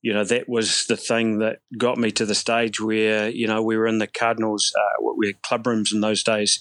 you 0.01 0.13
know 0.13 0.23
that 0.23 0.47
was 0.47 0.85
the 0.87 0.97
thing 0.97 1.39
that 1.39 1.59
got 1.77 1.97
me 1.97 2.11
to 2.11 2.25
the 2.25 2.35
stage 2.35 2.79
where 2.79 3.29
you 3.29 3.47
know 3.47 3.61
we 3.61 3.77
were 3.77 3.87
in 3.87 3.99
the 3.99 4.07
Cardinals 4.07 4.71
uh, 4.77 5.11
we 5.17 5.27
had 5.27 5.41
club 5.41 5.67
rooms 5.67 5.91
in 5.93 6.01
those 6.01 6.23
days 6.23 6.59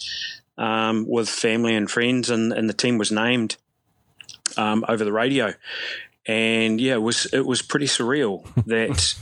um, 0.59 1.07
with 1.09 1.29
family 1.29 1.75
and 1.75 1.91
friends 1.91 2.31
and, 2.31 2.53
and 2.53 2.69
the 2.69 2.75
team 2.75 2.99
was 2.99 3.12
named 3.12 3.57
um, 4.57 4.85
over 4.88 5.05
the 5.05 5.12
radio 5.12 5.55
and 6.27 6.81
yeah, 6.81 6.95
it 6.95 7.03
was 7.03 7.27
it 7.27 7.47
was 7.47 7.62
pretty 7.62 7.87
surreal 7.87 8.45
that 8.67 9.15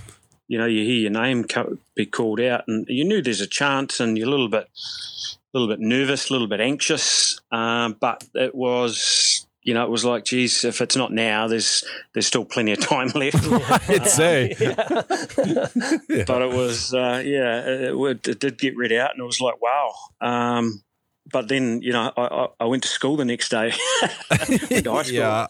you 0.49 0.59
know 0.59 0.67
you 0.67 0.85
hear 0.85 1.01
your 1.01 1.11
name 1.11 1.47
be 1.95 2.07
called 2.07 2.41
out, 2.41 2.65
and 2.69 2.87
you 2.89 3.05
knew 3.05 3.23
there's 3.23 3.41
a 3.41 3.47
chance, 3.47 4.01
and 4.01 4.19
you're 4.19 4.29
a 4.29 4.31
little 4.31 4.49
bit, 4.49 4.65
a 4.65 5.59
little 5.59 5.69
bit 5.69 5.81
nervous, 5.81 6.31
a 6.31 6.33
little 6.33 6.49
bit 6.49 6.61
anxious, 6.61 7.41
um, 7.51 7.97
but 8.01 8.25
it 8.35 8.55
was. 8.55 9.47
You 9.63 9.75
know, 9.75 9.85
it 9.85 9.91
was 9.91 10.05
like, 10.05 10.25
geez, 10.25 10.65
if 10.65 10.81
it's 10.81 10.97
not 10.97 11.13
now, 11.13 11.47
there's 11.47 11.85
there's 12.15 12.27
still 12.27 12.45
plenty 12.45 12.73
of 12.73 12.81
time 12.81 13.09
left. 13.15 13.47
I'd 13.91 14.07
say. 14.07 14.55
but 14.59 16.43
it 16.43 16.53
was, 16.53 16.95
uh, 16.95 17.23
yeah, 17.25 17.61
it, 17.61 17.95
it, 17.95 18.29
it 18.29 18.41
did 18.41 18.59
get 18.59 18.77
read 18.77 18.93
out, 18.93 19.13
and 19.13 19.21
it 19.21 19.27
was 19.27 19.41
like, 19.41 19.61
wow. 19.61 19.93
Um, 20.21 20.83
but 21.31 21.49
then, 21.49 21.83
you 21.83 21.93
know, 21.93 22.13
I, 22.17 22.23
I, 22.23 22.49
I 22.61 22.65
went 22.65 22.83
to 22.83 22.89
school 22.89 23.17
the 23.17 23.25
next 23.25 23.51
day. 23.51 23.73
To 24.31 24.93
high 24.93 25.03
school. 25.03 25.15
Yeah. 25.15 25.47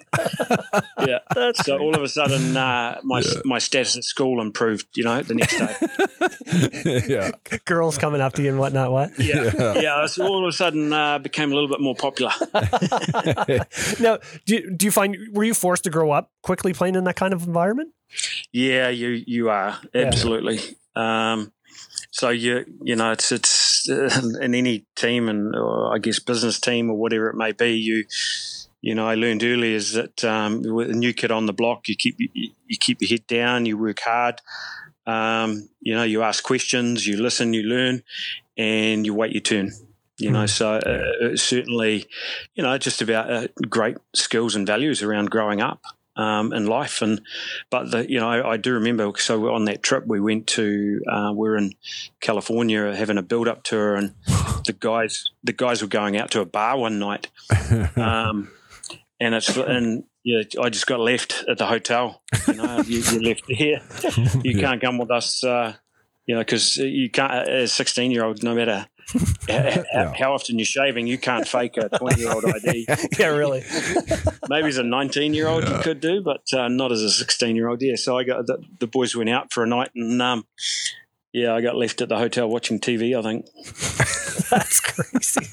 yeah. 1.06 1.52
so 1.54 1.78
all 1.78 1.94
of 1.94 2.02
a 2.02 2.09
sudden, 2.09 2.56
uh, 2.56 2.98
my 3.04 3.22
my 3.44 3.59
status 3.59 3.96
at 3.96 4.04
school 4.04 4.40
improved. 4.40 4.87
You 4.94 5.04
know, 5.04 5.22
the 5.22 5.35
next 5.35 5.59
day. 5.59 7.04
yeah. 7.09 7.59
Girls 7.66 7.98
coming 7.98 8.20
up 8.20 8.33
to 8.35 8.42
you 8.42 8.48
and 8.48 8.59
whatnot. 8.59 8.90
What? 8.90 9.18
Yeah, 9.18 9.74
yeah. 9.78 10.06
So 10.06 10.26
all 10.26 10.44
of 10.44 10.48
a 10.48 10.52
sudden, 10.52 10.92
uh, 10.92 11.18
became 11.18 11.52
a 11.52 11.54
little 11.54 11.68
bit 11.68 11.80
more 11.80 11.94
popular. 11.94 12.33
now, 14.00 14.18
do 14.46 14.54
you, 14.54 14.70
do 14.74 14.87
you 14.87 14.90
find 14.90 15.16
were 15.33 15.44
you 15.44 15.54
forced 15.54 15.85
to 15.85 15.90
grow 15.90 16.11
up 16.11 16.33
quickly 16.42 16.72
playing 16.72 16.96
in 16.96 17.04
that 17.04 17.16
kind 17.16 17.33
of 17.33 17.46
environment? 17.46 17.92
Yeah, 18.52 18.88
you 18.88 19.22
you 19.26 19.50
are 19.50 19.78
absolutely. 19.94 20.61
Um, 20.96 21.52
so 22.11 22.30
you 22.30 22.64
you 22.83 22.96
know 22.96 23.12
it's 23.12 23.30
it's 23.30 23.69
in 24.40 24.55
any 24.55 24.87
team 24.97 25.29
and 25.29 25.55
or 25.55 25.95
I 25.95 25.99
guess 25.99 26.19
business 26.19 26.61
team 26.61 26.90
or 26.90 26.97
whatever 26.97 27.29
it 27.29 27.37
may 27.37 27.53
be 27.53 27.73
you. 27.73 28.05
You 28.83 28.95
know, 28.95 29.07
I 29.07 29.14
learned 29.14 29.45
early 29.45 29.75
is 29.75 29.93
that 29.93 30.25
um, 30.25 30.62
with 30.62 30.88
a 30.88 30.95
new 30.95 31.12
kid 31.12 31.31
on 31.31 31.45
the 31.45 31.53
block, 31.53 31.87
you 31.87 31.97
keep 31.97 32.16
you, 32.19 32.51
you 32.66 32.79
keep 32.81 33.03
your 33.03 33.11
head 33.11 33.27
down, 33.27 33.66
you 33.66 33.77
work 33.77 34.01
hard. 34.01 34.40
Um, 35.07 35.69
you 35.81 35.95
know, 35.95 36.03
you 36.03 36.23
ask 36.23 36.43
questions, 36.43 37.07
you 37.07 37.21
listen, 37.21 37.53
you 37.53 37.62
learn, 37.62 38.03
and 38.57 39.05
you 39.05 39.12
wait 39.12 39.33
your 39.33 39.43
turn. 39.43 39.73
You 40.16 40.31
know, 40.31 40.47
so 40.47 40.75
uh, 40.75 41.37
certainly, 41.37 42.07
you 42.55 42.62
know, 42.62 42.77
just 42.77 43.01
about 43.01 43.33
uh, 43.33 43.49
great 43.69 43.97
skills 44.14 44.55
and 44.55 44.66
values 44.66 45.03
around 45.03 45.31
growing 45.31 45.62
up 45.62 45.81
um, 46.16 46.53
in 46.53 46.66
life. 46.66 47.03
And 47.03 47.20
but 47.70 47.90
the, 47.90 48.11
you 48.11 48.20
know, 48.20 48.29
I, 48.29 48.53
I 48.53 48.57
do 48.57 48.75
remember. 48.75 49.11
So 49.16 49.53
on 49.55 49.64
that 49.66 49.83
trip, 49.83 50.07
we 50.07 50.20
went 50.20 50.46
to 50.49 51.01
uh, 51.11 51.33
we 51.35 51.49
are 51.49 51.57
in 51.57 51.75
California 52.20 52.94
having 52.94 53.18
a 53.18 53.23
build 53.23 53.49
up 53.49 53.62
tour, 53.62 53.94
and 53.94 54.14
the 54.66 54.77
guys 54.79 55.31
the 55.42 55.53
guys 55.53 55.83
were 55.83 55.88
going 55.88 56.16
out 56.16 56.31
to 56.33 56.40
a 56.40 56.46
bar 56.46 56.79
one 56.79 56.99
night, 56.99 57.29
um, 57.96 58.51
and 59.18 59.35
it's 59.35 59.57
and. 59.57 60.05
Yeah, 60.23 60.42
I 60.61 60.68
just 60.68 60.87
got 60.87 61.01
left 61.01 61.44
at 61.49 61.57
the 61.57 61.64
hotel. 61.64 62.20
You 62.46 62.53
know, 62.53 62.83
you, 62.87 62.99
you're 63.11 63.23
left 63.23 63.44
here. 63.49 63.81
You 64.44 64.61
can't 64.61 64.79
come 64.79 64.99
with 64.99 65.11
us. 65.11 65.42
Uh, 65.42 65.73
you 66.27 66.35
know, 66.35 66.42
because 66.42 66.77
you 66.77 67.09
can't 67.09 67.49
as 67.49 67.73
sixteen 67.73 68.11
year 68.11 68.25
old, 68.25 68.42
no 68.42 68.55
matter 68.55 68.87
how, 69.92 70.12
how 70.16 70.35
often 70.35 70.59
you're 70.59 70.64
shaving, 70.64 71.07
you 71.07 71.18
can't 71.18 71.46
fake 71.46 71.77
a 71.77 71.88
20 71.88 72.20
year 72.20 72.33
old 72.33 72.44
ID. 72.44 72.87
yeah, 73.18 73.27
really. 73.27 73.64
Maybe 74.49 74.68
as 74.68 74.79
a 74.79 74.83
19 74.83 75.35
year 75.35 75.49
old 75.49 75.68
you 75.68 75.75
could 75.79 76.01
do, 76.01 76.23
but 76.23 76.42
uh, 76.53 76.68
not 76.68 76.92
as 76.92 77.03
a 77.03 77.11
16 77.11 77.57
year 77.57 77.68
old. 77.68 77.83
Yeah, 77.83 77.96
so 77.96 78.18
I 78.18 78.25
got 78.25 78.46
the, 78.46 78.62
the 78.79 78.87
boys 78.87 79.16
went 79.16 79.31
out 79.31 79.53
for 79.53 79.62
a 79.62 79.66
night, 79.66 79.90
and 79.94 80.20
um, 80.23 80.46
yeah, 81.33 81.55
I 81.55 81.61
got 81.61 81.77
left 81.77 82.01
at 82.01 82.09
the 82.09 82.16
hotel 82.19 82.49
watching 82.49 82.81
TV. 82.81 83.16
I 83.19 83.23
think. 83.23 83.47
That's 84.51 84.81
crazy. 84.81 85.47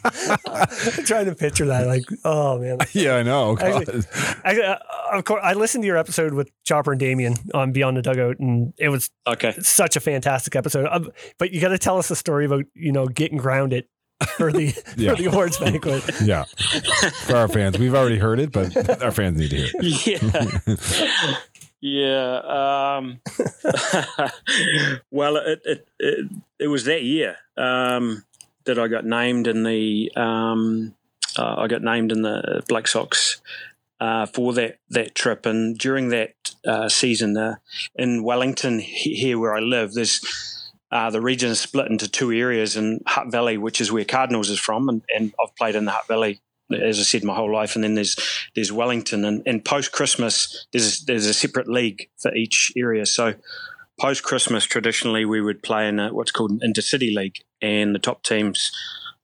I'm 0.48 0.68
trying 1.06 1.26
to 1.26 1.36
picture 1.36 1.66
that. 1.68 1.86
Like, 1.86 2.04
oh 2.26 2.58
man. 2.58 2.80
yeah, 2.94 3.16
I 3.18 3.24
know. 3.24 3.56
God. 3.56 3.88
Actually, 3.88 4.04
I, 4.44 4.60
uh, 4.60 4.78
of 5.18 5.24
course, 5.26 5.42
I 5.44 5.54
listened 5.54 5.84
to 5.84 5.88
your 5.88 5.98
episode 5.98 6.34
with 6.34 6.50
Chopper 6.66 6.92
and 6.94 7.00
Damien 7.00 7.36
on 7.54 7.72
Beyond 7.74 7.98
the 7.98 8.02
Dugout, 8.02 8.40
and 8.40 8.74
it 8.80 8.90
was 8.90 9.10
Okay. 9.28 9.54
such 9.60 9.96
a 9.96 10.00
fantastic 10.00 10.56
episode. 10.56 10.88
Um, 10.90 11.12
but 11.38 11.52
you 11.52 11.62
got 11.62 11.70
to 11.70 11.78
tell 11.78 11.98
us 12.00 12.10
a 12.10 12.16
story 12.16 12.46
about 12.46 12.66
you 12.74 12.92
know 12.92 13.06
getting 13.08 13.38
grounded 13.38 13.86
for 14.36 14.52
the 14.52 14.74
Yeah. 14.98 15.12
for 15.12 15.22
the 15.22 15.26
awards 15.28 15.60
banquet. 15.60 16.04
yeah. 16.24 16.46
For 17.26 17.36
our 17.36 17.48
fans, 17.48 17.78
we've 17.78 17.94
already 17.94 18.18
heard 18.18 18.40
it, 18.40 18.52
but 18.52 19.04
our 19.04 19.12
fans 19.12 19.38
need 19.38 19.52
to 19.52 19.58
hear 19.58 19.70
it. 19.76 20.08
Yeah. 20.68 21.36
Yeah. 21.82 22.98
Um, 22.98 23.20
well, 25.12 25.38
it, 25.38 25.62
it, 25.66 25.88
it, 26.00 26.32
it 26.60 26.68
was 26.68 26.86
that 26.86 27.04
year 27.04 27.38
um, 27.56 28.24
that 28.66 28.80
I 28.80 28.88
got 28.88 29.06
named 29.06 29.48
in 29.48 29.64
the 29.64 30.12
um, 30.16 30.96
uh, 31.38 31.56
I 31.58 31.68
got 31.68 31.84
named 31.84 32.12
in 32.12 32.22
the 32.22 32.64
Black 32.68 32.88
Sox 32.88 33.42
uh, 34.00 34.26
for 34.28 34.54
that 34.54 34.78
that 34.90 35.16
trip, 35.16 35.46
and 35.46 35.78
during 35.78 36.10
that 36.10 36.34
uh, 36.66 36.90
season 36.90 37.38
uh, 37.38 37.56
in 37.96 38.24
Wellington, 38.24 38.80
here 38.80 39.40
where 39.40 39.56
I 39.56 39.60
live, 39.60 39.94
there's 39.94 40.22
uh, 40.92 41.10
the 41.10 41.22
region 41.22 41.50
is 41.50 41.60
split 41.60 41.92
into 41.92 42.08
two 42.08 42.32
areas, 42.32 42.76
and 42.76 43.02
Hutt 43.06 43.32
Valley, 43.32 43.58
which 43.58 43.82
is 43.82 43.92
where 43.92 44.06
Cardinals 44.06 44.50
is 44.50 44.60
from, 44.60 44.90
and, 44.90 45.02
and 45.16 45.34
I've 45.44 45.56
played 45.56 45.76
in 45.76 45.86
the 45.86 45.92
Hutt 45.92 46.08
Valley, 46.08 46.40
as 46.72 47.00
I 47.00 47.04
said, 47.04 47.24
my 47.24 47.36
whole 47.36 47.52
life. 47.52 47.76
And 47.76 47.84
then 47.84 47.96
there's 47.96 48.16
there's 48.56 48.72
Wellington, 48.72 49.26
and, 49.26 49.44
and 49.46 49.64
post 49.64 49.92
Christmas, 49.92 50.68
there's 50.72 51.06
there's 51.06 51.26
a 51.26 51.34
separate 51.34 51.68
league 51.68 52.10
for 52.18 52.34
each 52.36 52.72
area. 52.78 53.06
So 53.06 53.36
post 54.00 54.24
Christmas, 54.24 54.66
traditionally 54.66 55.26
we 55.26 55.42
would 55.42 55.64
play 55.64 55.88
in 55.88 56.00
a, 56.00 56.14
what's 56.14 56.32
called 56.32 56.52
an 56.52 56.60
intercity 56.60 57.14
league, 57.16 57.38
and 57.62 57.96
the 57.96 58.00
top 58.00 58.24
teams, 58.24 58.72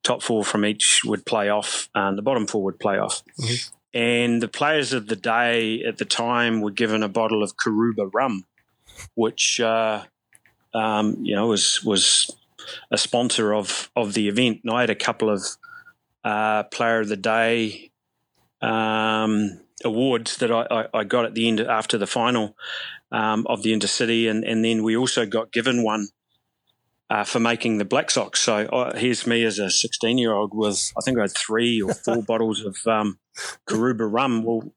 top 0.04 0.22
four 0.22 0.44
from 0.44 0.66
each 0.66 1.02
would 1.06 1.26
play 1.26 1.50
off, 1.50 1.90
and 1.94 2.18
the 2.18 2.24
bottom 2.24 2.48
four 2.48 2.64
would 2.64 2.80
play 2.80 2.98
off. 2.98 3.24
And 3.94 4.42
the 4.42 4.48
players 4.48 4.92
of 4.92 5.08
the 5.08 5.16
day 5.16 5.84
at 5.84 5.98
the 5.98 6.06
time 6.06 6.62
were 6.62 6.72
given 6.72 7.04
a 7.04 7.10
bottle 7.10 7.44
of 7.44 7.58
Coruba 7.58 8.08
rum, 8.08 8.46
which 9.14 9.60
uh, 9.60 10.04
um, 10.74 11.18
you 11.22 11.36
know 11.36 11.48
was 11.48 11.84
was 11.84 12.36
a 12.90 12.98
sponsor 12.98 13.54
of 13.54 13.92
of 13.96 14.14
the 14.14 14.28
event. 14.28 14.62
And 14.64 14.74
I 14.74 14.82
had 14.82 14.90
a 14.90 14.96
couple 14.96 15.30
of 15.30 15.44
uh, 16.24 16.64
player 16.64 17.02
of 17.02 17.10
the 17.10 17.18
day 17.18 17.92
um, 18.62 19.60
awards 19.84 20.38
that 20.38 20.52
I, 20.52 20.66
I, 20.72 21.00
I 21.00 21.04
got 21.04 21.26
at 21.26 21.36
the 21.36 21.48
end 21.48 21.60
after 21.60 21.98
the 21.98 22.08
final 22.08 22.56
um, 23.12 23.46
of 23.48 23.64
the 23.64 23.74
intercity, 23.74 24.30
and 24.30 24.44
and 24.44 24.64
then 24.64 24.84
we 24.84 24.96
also 24.96 25.26
got 25.26 25.52
given 25.52 25.84
one. 25.84 26.10
Uh, 27.10 27.24
for 27.24 27.40
making 27.40 27.78
the 27.78 27.86
Black 27.86 28.10
Sox. 28.10 28.40
So 28.40 28.66
uh, 28.66 28.98
here's 28.98 29.28
me 29.28 29.44
as 29.44 29.60
a 29.60 29.70
16 29.70 30.18
year 30.18 30.34
old 30.34 30.52
with, 30.56 30.92
I 30.98 31.02
think 31.02 31.20
I 31.20 31.24
had 31.24 31.38
three 31.38 31.80
or 31.80 31.94
four 31.94 32.24
bottles 32.28 32.66
of 32.66 32.76
um, 32.88 33.20
Coruba 33.68 34.06
rum. 34.08 34.44
Well, 34.44 34.74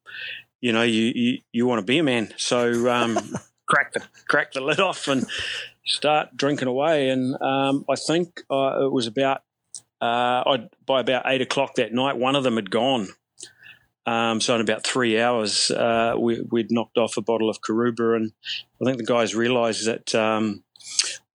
you 0.61 0.73
know, 0.73 0.83
you, 0.83 1.13
you, 1.15 1.39
you 1.53 1.67
want 1.67 1.79
to 1.79 1.85
be 1.85 1.97
a 1.97 2.03
man. 2.03 2.35
So 2.37 2.91
um, 2.93 3.15
crack, 3.67 3.95
the, 3.95 4.03
crack 4.29 4.53
the 4.53 4.61
lid 4.61 4.81
off 4.81 5.09
and 5.09 5.27
start 5.87 6.37
drinking 6.37 6.69
away. 6.69 7.09
And 7.09 7.41
um, 7.41 7.87
I 7.89 7.95
think 7.95 8.43
uh, 8.51 8.85
it 8.85 8.93
was 8.93 9.07
about, 9.07 9.41
uh, 10.01 10.43
I'd, 10.47 10.69
by 10.85 11.01
about 11.01 11.25
eight 11.27 11.43
o'clock 11.43 11.77
that 11.77 11.93
night, 11.93 12.17
one 12.17 12.37
of 12.37 12.45
them 12.45 12.57
had 12.57 12.71
gone. 12.71 13.09
Um, 14.07 14.41
so 14.41 14.55
in 14.55 14.61
about 14.61 14.85
three 14.85 15.21
hours, 15.21 15.71
uh, 15.71 16.15
we, 16.19 16.41
we'd 16.41 16.71
knocked 16.71 16.97
off 16.97 17.17
a 17.17 17.23
bottle 17.23 17.51
of 17.51 17.61
Coruba, 17.61 18.15
and 18.15 18.33
I 18.81 18.85
think 18.85 18.99
the 18.99 19.05
guys 19.05 19.35
realised 19.35 19.87
that 19.87 20.15
um, 20.15 20.63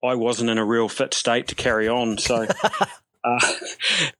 I 0.03 0.15
wasn't 0.15 0.49
in 0.49 0.57
a 0.57 0.65
real 0.65 0.87
fit 0.87 1.13
state 1.13 1.47
to 1.49 1.55
carry 1.55 1.87
on. 1.87 2.17
So 2.17 2.47
uh, 3.23 3.53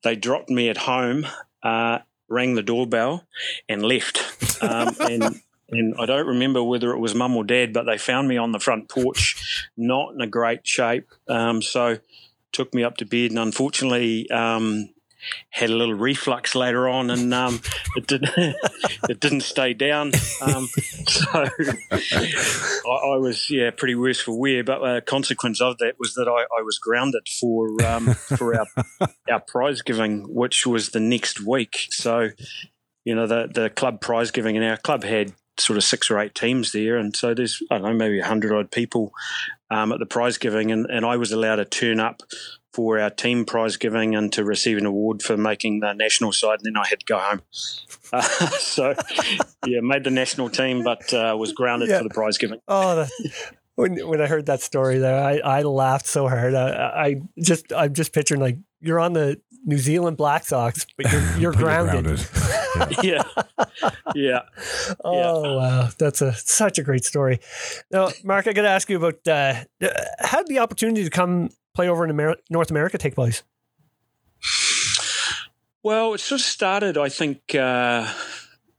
they 0.04 0.16
dropped 0.16 0.50
me 0.50 0.70
at 0.70 0.78
home, 0.78 1.26
uh, 1.64 2.00
rang 2.28 2.56
the 2.56 2.62
doorbell, 2.62 3.26
and 3.70 3.84
left. 3.84 4.62
Um, 4.62 4.96
and 5.00 5.42
and 5.70 5.96
I 5.98 6.06
don't 6.06 6.28
remember 6.28 6.62
whether 6.62 6.92
it 6.92 7.00
was 7.00 7.16
mum 7.16 7.38
or 7.38 7.46
dad, 7.46 7.72
but 7.72 7.86
they 7.86 7.98
found 7.98 8.28
me 8.28 8.36
on 8.36 8.52
the 8.52 8.60
front 8.60 8.90
porch, 8.90 9.70
not 9.78 10.14
in 10.14 10.20
a 10.20 10.28
great 10.28 10.68
shape. 10.68 11.08
Um, 11.30 11.62
so 11.62 11.98
took 12.52 12.74
me 12.74 12.84
up 12.84 12.98
to 12.98 13.06
bed, 13.06 13.32
and 13.32 13.40
unfortunately. 13.40 14.30
Um, 14.30 14.90
had 15.50 15.70
a 15.70 15.76
little 15.76 15.94
reflux 15.94 16.56
later 16.56 16.88
on, 16.88 17.10
and 17.10 17.34
um, 17.34 17.62
it 17.96 18.08
didn't 18.08 18.32
it 19.10 19.20
didn't 19.20 19.42
stay 19.42 19.74
down. 19.74 20.12
Um, 20.42 20.68
so 21.08 21.30
I, 21.34 21.50
I 22.86 23.18
was 23.18 23.50
yeah 23.50 23.72
pretty 23.72 23.96
worse 23.96 24.20
for 24.20 24.38
wear. 24.38 24.64
But 24.64 24.84
a 24.84 25.02
consequence 25.02 25.62
of 25.62 25.78
that 25.80 25.96
was 26.00 26.14
that 26.16 26.28
I, 26.28 26.42
I 26.60 26.64
was 26.64 26.80
grounded 26.80 27.28
for 27.40 27.84
um, 27.86 28.14
for 28.14 28.56
our 28.58 28.68
our 29.30 29.40
prize 29.40 29.82
giving, 29.82 30.34
which 30.34 30.66
was 30.66 30.90
the 30.90 31.00
next 31.00 31.42
week. 31.42 31.88
So 31.92 32.30
you 33.06 33.16
know 33.16 33.28
the 33.28 33.50
the 33.54 33.70
club 33.70 34.02
prize 34.02 34.32
giving, 34.32 34.58
and 34.58 34.66
our 34.66 34.78
club 34.78 35.04
had 35.04 35.34
sort 35.58 35.78
of 35.78 35.84
six 35.84 36.10
or 36.10 36.20
eight 36.20 36.34
teams 36.36 36.72
there, 36.72 36.98
and 36.98 37.16
so 37.16 37.34
there's 37.34 37.62
I 37.70 37.76
don't 37.78 37.84
know 37.84 37.94
maybe 37.94 38.20
a 38.20 38.26
hundred 38.26 38.54
odd 38.58 38.72
people 38.72 39.12
um, 39.70 39.92
at 39.92 40.00
the 40.00 40.06
prize 40.06 40.38
giving, 40.38 40.72
and, 40.72 40.86
and 40.90 41.06
I 41.06 41.18
was 41.18 41.32
allowed 41.32 41.58
to 41.58 41.66
turn 41.66 42.00
up 42.00 42.22
for 42.74 43.00
our 43.00 43.10
team 43.10 43.44
prize 43.44 43.76
giving 43.76 44.16
and 44.16 44.32
to 44.32 44.46
receive 44.46 44.78
an 44.78 44.86
award 44.86 45.22
for 45.22 45.36
making 45.36 45.82
the 45.82 45.94
national 45.94 46.32
side, 46.32 46.60
and 46.64 46.76
then 46.76 46.78
I 46.82 46.88
had 46.88 47.00
to 47.02 47.06
go 47.06 47.18
home. 47.20 47.42
Uh, 48.14 48.22
so, 48.60 48.94
yeah, 49.66 49.80
made 49.80 50.04
the 50.04 50.10
national 50.12 50.50
team, 50.50 50.84
but 50.84 51.14
uh, 51.14 51.34
was 51.40 51.54
grounded 51.54 51.88
Yeah. 51.88 52.00
for 52.00 52.04
the 52.04 52.10
prize 52.10 52.38
giving. 52.38 52.60
Oh, 52.68 52.96
the, 52.98 53.32
when 53.76 54.06
when 54.06 54.20
I 54.20 54.28
heard 54.28 54.48
that 54.48 54.60
story, 54.62 54.98
there, 54.98 55.16
I, 55.18 55.38
I 55.38 55.62
laughed 55.62 56.08
so 56.08 56.28
hard. 56.28 56.54
I, 56.54 56.68
I 57.06 57.22
just 57.40 57.72
I'm 57.72 57.94
just 57.94 58.12
picturing 58.12 58.42
like 58.42 58.58
you're 58.82 59.00
on 59.00 59.14
the 59.14 59.40
New 59.63 59.78
Zealand 59.78 60.17
Black 60.17 60.45
Sox, 60.45 60.86
but 60.97 61.12
you're 61.12 61.21
you're 61.21 61.30
But 61.30 61.38
you're 61.39 61.52
grounded. 61.54 62.28
yeah, 63.04 63.24
yeah. 64.15 64.41
Oh 65.04 65.58
wow, 65.58 65.89
that's 65.97 66.21
a 66.21 66.34
such 66.34 66.80
a 66.80 66.84
great 66.84 67.06
story. 67.06 67.39
Now, 67.91 68.10
Mark, 68.24 68.47
I 68.47 68.54
got 68.54 68.63
to 68.63 68.69
ask 68.69 68.89
you 68.89 68.97
about 68.97 69.28
uh, 69.28 69.63
how 70.19 70.39
did 70.39 70.47
the 70.47 70.60
opportunity 70.60 71.04
to 71.04 71.10
come 71.10 71.50
play 71.74 71.88
over 71.88 72.04
in 72.04 72.10
Amer- 72.10 72.38
North 72.50 72.71
America 72.71 72.97
take 72.97 73.15
place? 73.15 73.43
Well, 75.84 76.13
it 76.13 76.19
sort 76.19 76.41
of 76.41 76.45
started, 76.45 76.97
I 76.97 77.10
think. 77.10 77.56
Uh, 77.56 78.08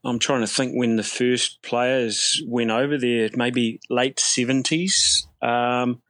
I'm 0.04 0.18
trying 0.18 0.40
to 0.40 0.46
think 0.46 0.74
when 0.74 0.96
the 0.96 1.02
first 1.02 1.62
players 1.62 2.42
went 2.46 2.70
over 2.70 2.98
there, 2.98 3.28
maybe 3.34 3.80
late 3.88 4.16
70s. 4.16 5.26
Um, 5.40 6.02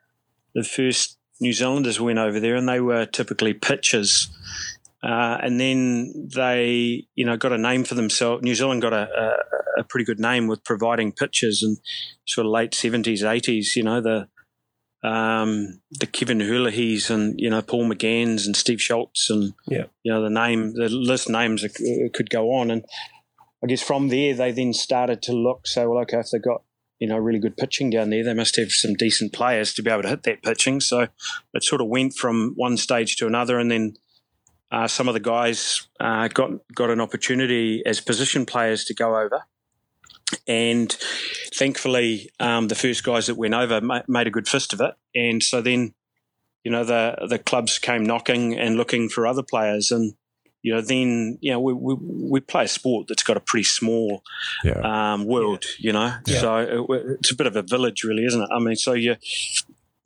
the 0.55 0.65
first 0.65 1.19
New 1.43 1.53
Zealanders 1.53 2.01
went 2.01 2.19
over 2.19 2.39
there, 2.41 2.55
and 2.57 2.69
they 2.69 2.81
were 2.81 3.05
typically 3.05 3.53
pitchers. 3.53 4.31
Uh, 5.03 5.37
and 5.43 5.61
then 5.61 6.29
they, 6.33 7.05
you 7.17 7.27
know, 7.27 7.37
got 7.37 7.53
a 7.53 7.59
name 7.59 7.83
for 7.83 7.97
themselves. 7.97 8.43
New 8.45 8.55
Zealand 8.55 8.81
got 8.81 8.93
a, 8.93 9.09
a, 9.77 9.81
a 9.81 9.85
pretty 9.85 10.05
good 10.05 10.21
name 10.21 10.47
with 10.47 10.63
providing 10.63 11.11
pitchers 11.11 11.61
and 11.65 11.77
sort 12.27 12.47
of 12.47 12.53
late 12.53 12.71
70s, 12.71 13.23
80s, 13.23 13.75
you 13.75 13.83
know, 13.83 14.01
the 14.01 14.29
um, 15.03 15.81
the 15.91 16.07
Kevin 16.07 16.39
Herlihys 16.39 17.11
and, 17.11 17.35
you 17.41 17.51
know, 17.51 17.61
Paul 17.61 17.89
McGann's 17.91 18.47
and 18.47 18.55
Steve 18.57 18.81
Schultz 18.81 19.29
and, 19.31 19.53
Yeah. 19.67 19.87
you 20.05 20.13
know, 20.13 20.23
the 20.23 20.31
name, 20.31 20.75
the 20.75 20.89
list 20.89 21.29
names 21.29 21.67
could 22.15 22.31
go 22.31 22.53
on. 22.53 22.71
And 22.71 22.85
I 23.65 23.67
guess 23.67 23.83
from 23.83 24.09
there, 24.09 24.33
they 24.35 24.53
then 24.53 24.73
started 24.73 25.21
to 25.23 25.33
look, 25.33 25.67
say, 25.67 25.85
well, 25.87 25.99
okay, 26.03 26.19
if 26.21 26.31
they've 26.31 26.41
got, 26.41 26.63
you 27.03 27.09
know, 27.09 27.19
really 27.19 27.41
good 27.41 27.57
pitching 27.57 27.91
down 27.91 28.11
there, 28.11 28.23
they 28.23 28.33
must 28.33 28.55
have 28.55 28.71
some 28.71 28.95
decent 28.95 29.33
players 29.33 29.75
to 29.75 29.83
be 29.83 29.91
able 29.91 30.03
to 30.03 30.09
hit 30.09 30.23
that 30.23 30.41
pitching. 30.41 30.81
So 30.81 31.09
it 31.53 31.65
sort 31.65 31.81
of 31.81 31.89
went 31.89 32.15
from 32.15 32.53
one 32.55 32.77
stage 32.77 33.17
to 33.17 33.27
another. 33.27 33.59
And 33.59 33.73
then 33.73 33.97
uh, 34.71 34.87
some 34.87 35.09
of 35.09 35.15
the 35.15 35.19
guys 35.19 35.89
uh, 35.99 36.29
got, 36.29 36.51
got 36.73 36.91
an 36.91 37.01
opportunity 37.01 37.83
as 37.85 38.01
position 38.01 38.47
players 38.47 38.85
to 38.85 38.95
go 38.95 39.19
over. 39.19 39.43
And 40.47 40.97
thankfully, 41.53 42.31
um, 42.39 42.69
the 42.69 42.77
first 42.77 43.03
guys 43.03 43.27
that 43.27 43.35
went 43.35 43.55
over 43.55 43.81
ma- 43.81 44.03
made 44.07 44.29
a 44.29 44.31
good 44.31 44.47
fist 44.47 44.73
of 44.73 44.81
it. 44.81 44.95
And 45.13 45.43
so 45.43 45.61
then, 45.61 45.95
you 46.63 46.71
know, 46.71 46.85
the 46.85 47.27
the 47.29 47.41
clubs 47.41 47.81
came 47.81 48.05
knocking 48.05 48.57
and 48.57 48.77
looking 48.77 49.09
for 49.09 49.27
other 49.27 49.43
players. 49.43 49.91
And 49.91 50.15
you 50.63 50.73
know, 50.75 50.81
then 50.81 51.39
you 51.41 51.51
know, 51.53 51.61
we 51.61 51.73
we, 51.73 51.95
we 52.01 52.41
play 52.41 52.65
a 52.65 52.69
sport 52.69 53.07
that's 53.09 53.23
got 53.23 53.37
a 53.37 53.41
pretty 53.41 53.65
small 53.65 54.23
Yeah. 54.65 54.81
um, 55.15 55.27
world. 55.27 55.65
You 55.79 55.93
know, 55.93 56.15
Yeah. 56.27 56.41
so 56.41 56.57
it, 56.59 57.03
it's 57.21 57.33
a 57.33 57.37
bit 57.37 57.47
of 57.47 57.57
a 57.57 57.63
village, 57.63 58.05
really, 58.05 58.25
isn't 58.25 58.41
it? 58.43 58.49
I 58.55 58.59
mean, 58.61 58.77
so 58.77 58.93
you, 58.93 59.17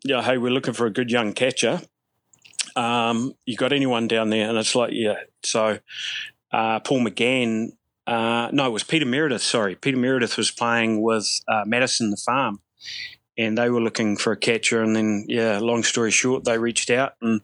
yeah, 0.04 0.22
hey, 0.22 0.38
we're 0.38 0.50
looking 0.52 0.74
for 0.74 0.86
a 0.86 0.90
good 0.92 1.10
young 1.10 1.32
catcher. 1.32 1.80
Um, 2.74 3.32
you 3.46 3.56
got 3.56 3.72
anyone 3.72 4.08
down 4.08 4.30
there? 4.30 4.48
And 4.48 4.58
it's 4.58 4.74
like, 4.74 4.90
yeah. 4.92 5.14
So 5.42 5.78
uh, 6.52 6.80
Paul 6.80 7.00
McGann. 7.00 7.68
Uh, 8.06 8.48
no, 8.52 8.66
it 8.66 8.70
was 8.72 8.84
Peter 8.84 9.04
Meredith. 9.06 9.42
Sorry, 9.42 9.74
Peter 9.74 9.96
Meredith 9.96 10.36
was 10.36 10.52
playing 10.52 11.02
with 11.02 11.28
uh, 11.48 11.64
Madison 11.66 12.10
the 12.10 12.16
Farm, 12.16 12.60
and 13.36 13.58
they 13.58 13.68
were 13.68 13.80
looking 13.80 14.16
for 14.16 14.32
a 14.32 14.36
catcher. 14.36 14.80
And 14.80 14.94
then, 14.94 15.24
yeah, 15.26 15.58
long 15.58 15.82
story 15.82 16.12
short, 16.12 16.44
they 16.44 16.56
reached 16.56 16.88
out 16.88 17.14
and 17.20 17.40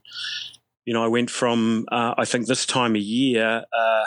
you 0.84 0.92
know, 0.94 1.04
I 1.04 1.08
went 1.08 1.30
from 1.30 1.86
uh, 1.92 2.14
I 2.18 2.24
think 2.24 2.46
this 2.46 2.66
time 2.66 2.96
of 2.96 3.02
year 3.02 3.64
uh, 3.76 4.04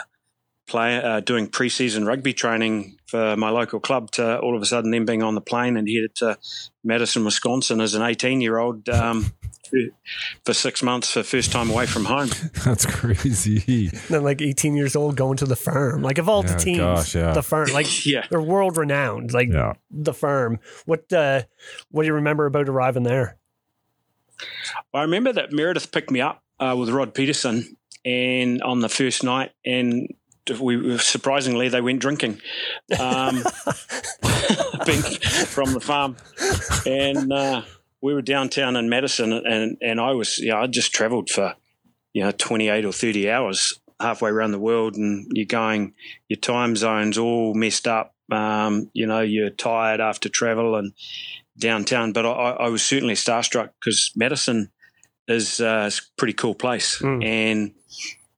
play, 0.66 0.96
uh, 1.02 1.20
doing 1.20 1.46
preseason 1.48 2.06
rugby 2.06 2.32
training 2.32 2.98
for 3.06 3.36
my 3.36 3.50
local 3.50 3.80
club 3.80 4.10
to 4.12 4.38
all 4.40 4.56
of 4.56 4.62
a 4.62 4.66
sudden 4.66 4.90
then 4.90 5.04
being 5.04 5.22
on 5.22 5.34
the 5.34 5.40
plane 5.40 5.76
and 5.76 5.88
headed 5.88 6.14
to 6.16 6.36
Madison, 6.84 7.24
Wisconsin 7.24 7.80
as 7.80 7.94
an 7.94 8.02
18 8.02 8.40
year 8.40 8.58
old 8.58 8.88
um, 8.88 9.32
for 10.44 10.52
six 10.52 10.82
months 10.82 11.10
for 11.12 11.22
first 11.22 11.50
time 11.52 11.70
away 11.70 11.86
from 11.86 12.04
home. 12.04 12.28
That's 12.64 12.84
crazy. 12.84 13.90
Then 14.08 14.22
like 14.24 14.42
18 14.42 14.74
years 14.76 14.96
old 14.96 15.16
going 15.16 15.36
to 15.38 15.46
the 15.46 15.56
firm. 15.56 16.02
Like 16.02 16.18
of 16.18 16.28
all 16.28 16.42
the 16.42 16.50
Yeah, 16.52 16.56
teams, 16.58 16.78
gosh, 16.78 17.14
yeah. 17.14 17.32
the 17.32 17.42
firm, 17.42 17.68
like 17.72 17.86
Yeah. 18.06 18.26
they're 18.28 18.40
world 18.42 18.76
renowned. 18.76 19.32
Like 19.32 19.48
Yeah. 19.52 19.74
the 19.90 20.12
firm. 20.14 20.58
What 20.84 21.12
uh, 21.12 21.42
what 21.90 22.02
do 22.02 22.06
you 22.08 22.14
remember 22.14 22.44
about 22.46 22.68
arriving 22.68 23.04
there? 23.04 23.38
I 24.92 25.02
remember 25.02 25.32
that 25.32 25.52
Meredith 25.52 25.90
picked 25.92 26.10
me 26.10 26.20
up 26.20 26.42
uh, 26.60 26.74
with 26.78 26.88
Rod 26.90 27.14
Peterson 27.14 27.76
and 28.04 28.62
on 28.62 28.80
the 28.80 28.88
first 28.88 29.24
night 29.24 29.52
and 29.64 30.14
we 30.60 30.96
surprisingly 30.98 31.68
they 31.68 31.80
went 31.80 32.00
drinking 32.00 32.40
um, 33.00 33.38
from 35.48 35.72
the 35.72 35.80
farm. 35.82 36.16
And 36.86 37.32
uh, 37.32 37.62
we 38.00 38.14
were 38.14 38.22
downtown 38.22 38.76
in 38.76 38.88
Madison 38.88 39.32
and 39.32 39.76
and 39.80 40.00
I 40.00 40.12
was 40.12 40.38
yeah 40.38 40.60
I 40.60 40.68
just 40.68 40.92
traveled 40.94 41.30
for 41.30 41.56
you 42.12 42.22
know 42.22 42.30
28 42.30 42.84
or 42.84 42.92
30 42.92 43.28
hours 43.30 43.80
halfway 43.98 44.30
around 44.30 44.52
the 44.52 44.60
world 44.60 44.94
and 44.94 45.26
you're 45.32 45.46
going 45.46 45.94
your 46.28 46.38
time 46.38 46.76
zones 46.76 47.18
all 47.18 47.54
messed 47.54 47.88
up 47.88 48.14
um, 48.30 48.90
you 48.92 49.06
know 49.06 49.20
you're 49.20 49.50
tired 49.50 50.00
after 50.00 50.28
travel 50.28 50.76
and 50.76 50.92
downtown. 51.58 52.12
But 52.12 52.26
I, 52.26 52.50
I 52.52 52.68
was 52.68 52.82
certainly 52.82 53.14
starstruck 53.14 53.70
because 53.80 54.12
Madison 54.14 54.70
is 55.28 55.60
uh, 55.60 55.90
a 55.92 56.00
pretty 56.16 56.32
cool 56.34 56.54
place 56.54 56.98
Mm. 57.00 57.24
and 57.24 57.72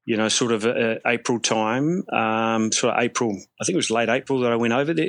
you 0.04 0.16
know, 0.16 0.28
sort 0.30 0.52
of 0.52 0.64
uh, 0.64 0.94
April 1.06 1.38
time, 1.38 2.02
um, 2.08 2.72
sort 2.72 2.94
of 2.94 3.02
April, 3.02 3.36
I 3.60 3.64
think 3.64 3.74
it 3.74 3.76
was 3.76 3.90
late 3.90 4.08
April 4.08 4.40
that 4.40 4.50
I 4.50 4.56
went 4.56 4.72
over 4.72 4.94
there. 4.94 5.06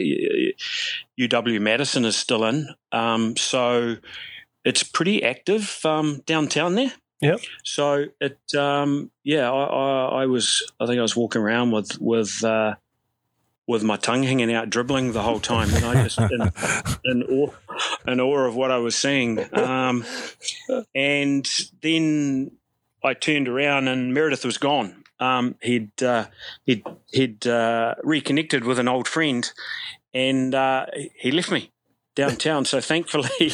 UW 1.17 1.61
Madison 1.61 2.03
is 2.03 2.17
still 2.17 2.43
in. 2.43 2.67
Um, 2.91 3.37
so 3.37 3.95
it's 4.65 4.83
pretty 4.83 5.23
active 5.23 5.79
um, 5.85 6.21
downtown 6.25 6.75
there. 6.75 6.91
Yep. 7.21 7.39
So 7.63 8.07
it, 8.19 8.39
um, 8.57 9.09
yeah, 9.23 9.49
I, 9.49 9.63
I, 9.63 10.05
I 10.23 10.25
was, 10.25 10.69
I 10.81 10.85
think 10.85 10.99
I 10.99 11.01
was 11.01 11.15
walking 11.15 11.41
around 11.41 11.71
with, 11.71 11.97
with, 12.01 12.43
uh, 12.43 12.75
with 13.69 13.83
my 13.83 13.95
tongue 13.97 14.23
hanging 14.23 14.51
out, 14.51 14.67
dribbling 14.71 15.13
the 15.13 15.21
whole 15.21 15.39
time, 15.39 15.71
and 15.71 15.81
know, 15.83 15.93
just 15.93 16.17
in, 16.31 16.51
in, 17.05 17.23
awe, 17.23 17.51
in 18.07 18.19
awe 18.19 18.47
of 18.47 18.55
what 18.55 18.71
I 18.71 18.77
was 18.77 18.95
seeing. 18.95 19.37
Um, 19.53 20.03
and 20.95 21.47
then 21.83 22.49
I 23.03 23.13
turned 23.13 23.47
around 23.47 23.87
and 23.87 24.11
Meredith 24.11 24.43
was 24.43 24.57
gone. 24.57 25.03
Um, 25.19 25.55
he'd 25.61 26.01
uh, 26.01 26.25
he'd 26.65 26.83
he'd 27.11 27.45
uh, 27.45 27.93
reconnected 28.03 28.63
with 28.63 28.79
an 28.79 28.87
old 28.87 29.07
friend, 29.07 29.47
and 30.15 30.55
uh, 30.55 30.87
he 31.13 31.29
left 31.29 31.51
me 31.51 31.71
downtown. 32.19 32.65
So 32.65 32.81
thankfully, 32.81 33.29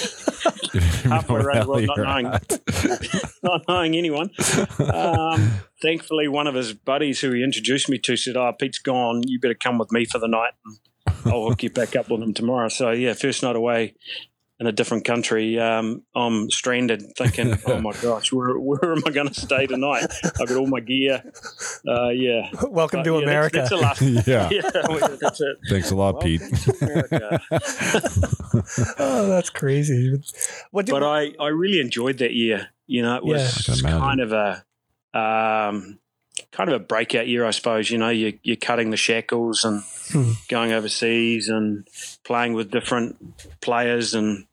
halfway 1.03 1.41
around 1.41 1.65
the 1.65 1.67
world, 1.67 1.85
not 1.87 1.97
knowing 1.97 2.25
not 3.43 3.61
knowing 3.67 3.95
anyone. 3.95 4.29
Um, 4.79 5.51
thankfully, 5.81 6.27
one 6.27 6.47
of 6.47 6.55
his 6.55 6.73
buddies 6.73 7.21
who 7.21 7.31
he 7.31 7.43
introduced 7.43 7.89
me 7.89 7.97
to 7.99 8.15
said, 8.17 8.35
"Oh, 8.37 8.51
Pete's 8.57 8.79
gone. 8.79 9.21
You 9.25 9.39
better 9.39 9.55
come 9.55 9.77
with 9.77 9.91
me 9.91 10.05
for 10.05 10.19
the 10.19 10.27
night, 10.27 10.53
and 10.65 10.77
I'll 11.33 11.47
hook 11.47 11.63
you 11.63 11.69
back 11.69 11.95
up 11.95 12.09
with 12.09 12.21
him 12.21 12.33
tomorrow." 12.33 12.69
So 12.69 12.91
yeah, 12.91 13.13
first 13.13 13.43
night 13.43 13.55
away 13.55 13.95
in 14.59 14.67
a 14.67 14.71
different 14.71 15.03
country, 15.03 15.59
um, 15.59 16.03
I'm 16.15 16.49
stranded, 16.49 17.03
thinking, 17.17 17.57
"Oh 17.67 17.81
my 17.81 17.91
gosh, 18.01 18.31
where 18.31 18.57
where 18.57 18.93
am 18.93 19.01
I 19.05 19.11
going 19.11 19.27
to 19.27 19.33
stay 19.33 19.67
tonight? 19.67 20.07
I've 20.23 20.47
got 20.47 20.57
all 20.57 20.67
my 20.67 20.79
gear. 20.79 21.23
Uh, 21.87 22.09
yeah, 22.09 22.49
Welcome 22.69 22.99
But, 22.99 23.03
to 23.03 23.17
yeah, 23.17 23.23
America. 23.23 23.57
That's, 23.57 23.69
the 23.69 23.77
last. 23.77 24.01
yeah. 24.27 24.49
yeah, 24.51 25.17
that's 25.19 25.41
it. 25.41 25.57
Thanks 25.69 25.91
a 25.91 25.95
lot, 25.95 26.21
Pete. 26.21 26.41
Oh, 28.97 29.27
that's 29.27 29.49
crazy. 29.49 30.17
What 30.71 30.85
did, 30.85 30.93
but 30.93 31.03
I, 31.03 31.33
I 31.39 31.47
really 31.47 31.79
enjoyed 31.79 32.19
that 32.19 32.33
year. 32.33 32.69
You 32.87 33.01
know, 33.01 33.17
it 33.17 33.25
was 33.25 33.69
I 33.69 33.73
can 33.73 33.79
imagine. 33.79 33.99
kind 33.99 34.21
of 34.21 34.31
a 34.31 34.65
um, 35.17 35.99
kind 36.55 36.69
of 36.69 36.75
a 36.81 36.83
breakout 36.83 37.27
year, 37.27 37.45
I 37.45 37.51
suppose. 37.51 37.89
You 37.91 37.97
know, 37.97 38.09
you, 38.09 38.39
you're 38.43 38.55
cutting 38.55 38.89
the 38.91 38.97
shackles 38.97 39.63
and 39.63 39.83
Hmm. 40.11 40.33
going 40.49 40.71
overseas 40.71 41.49
and 41.49 41.87
playing 42.23 42.53
with 42.53 42.69
different 42.69 43.15
players 43.61 44.13
and 44.13 44.45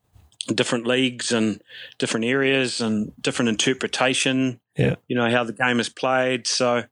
different 0.49 0.87
leagues 0.87 1.31
and 1.31 1.61
different 1.99 2.25
areas 2.25 2.81
and 2.81 3.13
different 3.21 3.51
interpretation. 3.51 4.61
Yeah. 4.79 4.95
you 5.09 5.15
know 5.15 5.31
how 5.31 5.45
the 5.45 5.53
game 5.53 5.79
is 5.81 5.89
played. 5.89 6.47
So. 6.47 6.85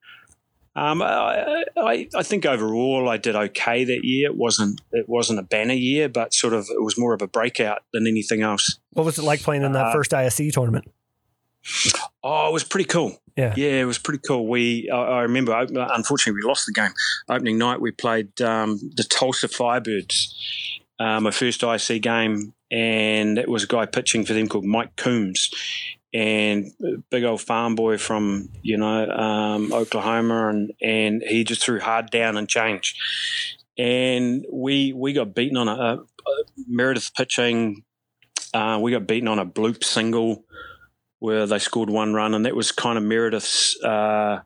Um, 0.77 1.03
I, 1.03 1.65
I, 1.77 2.09
I 2.15 2.23
think 2.23 2.47
overall 2.47 3.09
I 3.09 3.17
did 3.17 3.35
okay 3.35 3.83
that 3.83 4.01
year. 4.05 4.31
It 4.31 4.37
wasn't 4.37 4.81
it 4.93 5.09
wasn't 5.09 5.41
a 5.41 5.43
banner 5.43 5.75
year, 5.75 6.09
but 6.09 6.33
sort 6.33 6.53
of 6.53 6.69
it 6.71 6.81
was 6.83 6.97
more 6.97 7.13
of 7.13 7.23
a 7.23 7.27
breakout 7.27 7.83
than 7.93 8.07
anything 8.07 8.43
else. 8.43 8.79
what 8.93 9.05
was 9.05 9.19
it 9.19 9.23
like 9.23 9.41
playing 9.43 9.63
in 9.65 9.73
that 9.73 9.87
uh, 9.87 9.93
first 9.93 10.13
ISC 10.13 10.53
tournament? 10.53 10.85
Oh, 12.23 12.49
it 12.49 12.53
was 12.53 12.65
pretty 12.65 12.87
cool. 12.87 13.17
Yeah. 13.37 13.55
yeah, 13.57 13.81
it 13.81 13.85
was 13.85 13.99
pretty 13.99 14.21
cool. 14.27 14.47
We, 14.47 14.91
I, 14.91 14.97
I 14.97 15.21
remember, 15.23 15.55
unfortunately, 15.55 16.41
we 16.43 16.47
lost 16.47 16.67
the 16.67 16.73
game. 16.73 16.91
Opening 17.29 17.57
night, 17.57 17.81
we 17.81 17.91
played 17.91 18.41
um, 18.43 18.79
the 18.97 19.05
Tulsa 19.05 19.49
Firebirds, 19.49 20.35
uh, 20.99 21.21
my 21.21 21.31
first 21.31 21.63
IC 21.63 22.03
game, 22.03 22.53
and 22.71 23.39
it 23.39 23.49
was 23.49 23.65
a 23.65 23.67
guy 23.67 23.87
pitching 23.87 24.27
for 24.27 24.35
them 24.35 24.49
called 24.49 24.65
Mike 24.65 24.95
Coombs, 24.97 25.51
and 26.13 26.67
a 26.85 26.99
big 27.11 27.25
old 27.25 27.41
farm 27.41 27.75
boy 27.75 27.97
from 27.97 28.51
you 28.63 28.77
know 28.77 29.09
um, 29.11 29.73
Oklahoma, 29.73 30.49
and 30.49 30.73
and 30.83 31.23
he 31.23 31.45
just 31.45 31.63
threw 31.63 31.81
hard 31.81 32.11
down 32.11 32.37
and 32.37 32.49
change, 32.49 32.95
and 33.79 34.45
we 34.53 34.93
we 34.93 35.13
got 35.13 35.35
beaten 35.35 35.57
on 35.57 35.69
a, 35.69 35.73
a, 35.73 35.95
a 35.95 36.45
Meredith 36.69 37.13
pitching. 37.17 37.85
Uh, 38.53 38.79
we 38.83 38.91
got 38.91 39.07
beaten 39.07 39.29
on 39.29 39.39
a 39.39 39.47
bloop 39.47 39.85
single 39.85 40.45
where 41.21 41.47
they 41.47 41.59
scored 41.59 41.89
one 41.89 42.13
run, 42.13 42.35
and 42.35 42.45
that 42.45 42.57
was 42.57 42.73
kind 42.73 42.99
of 42.99 43.05
Meredith's. 43.05 43.81
Uh, 43.83 44.41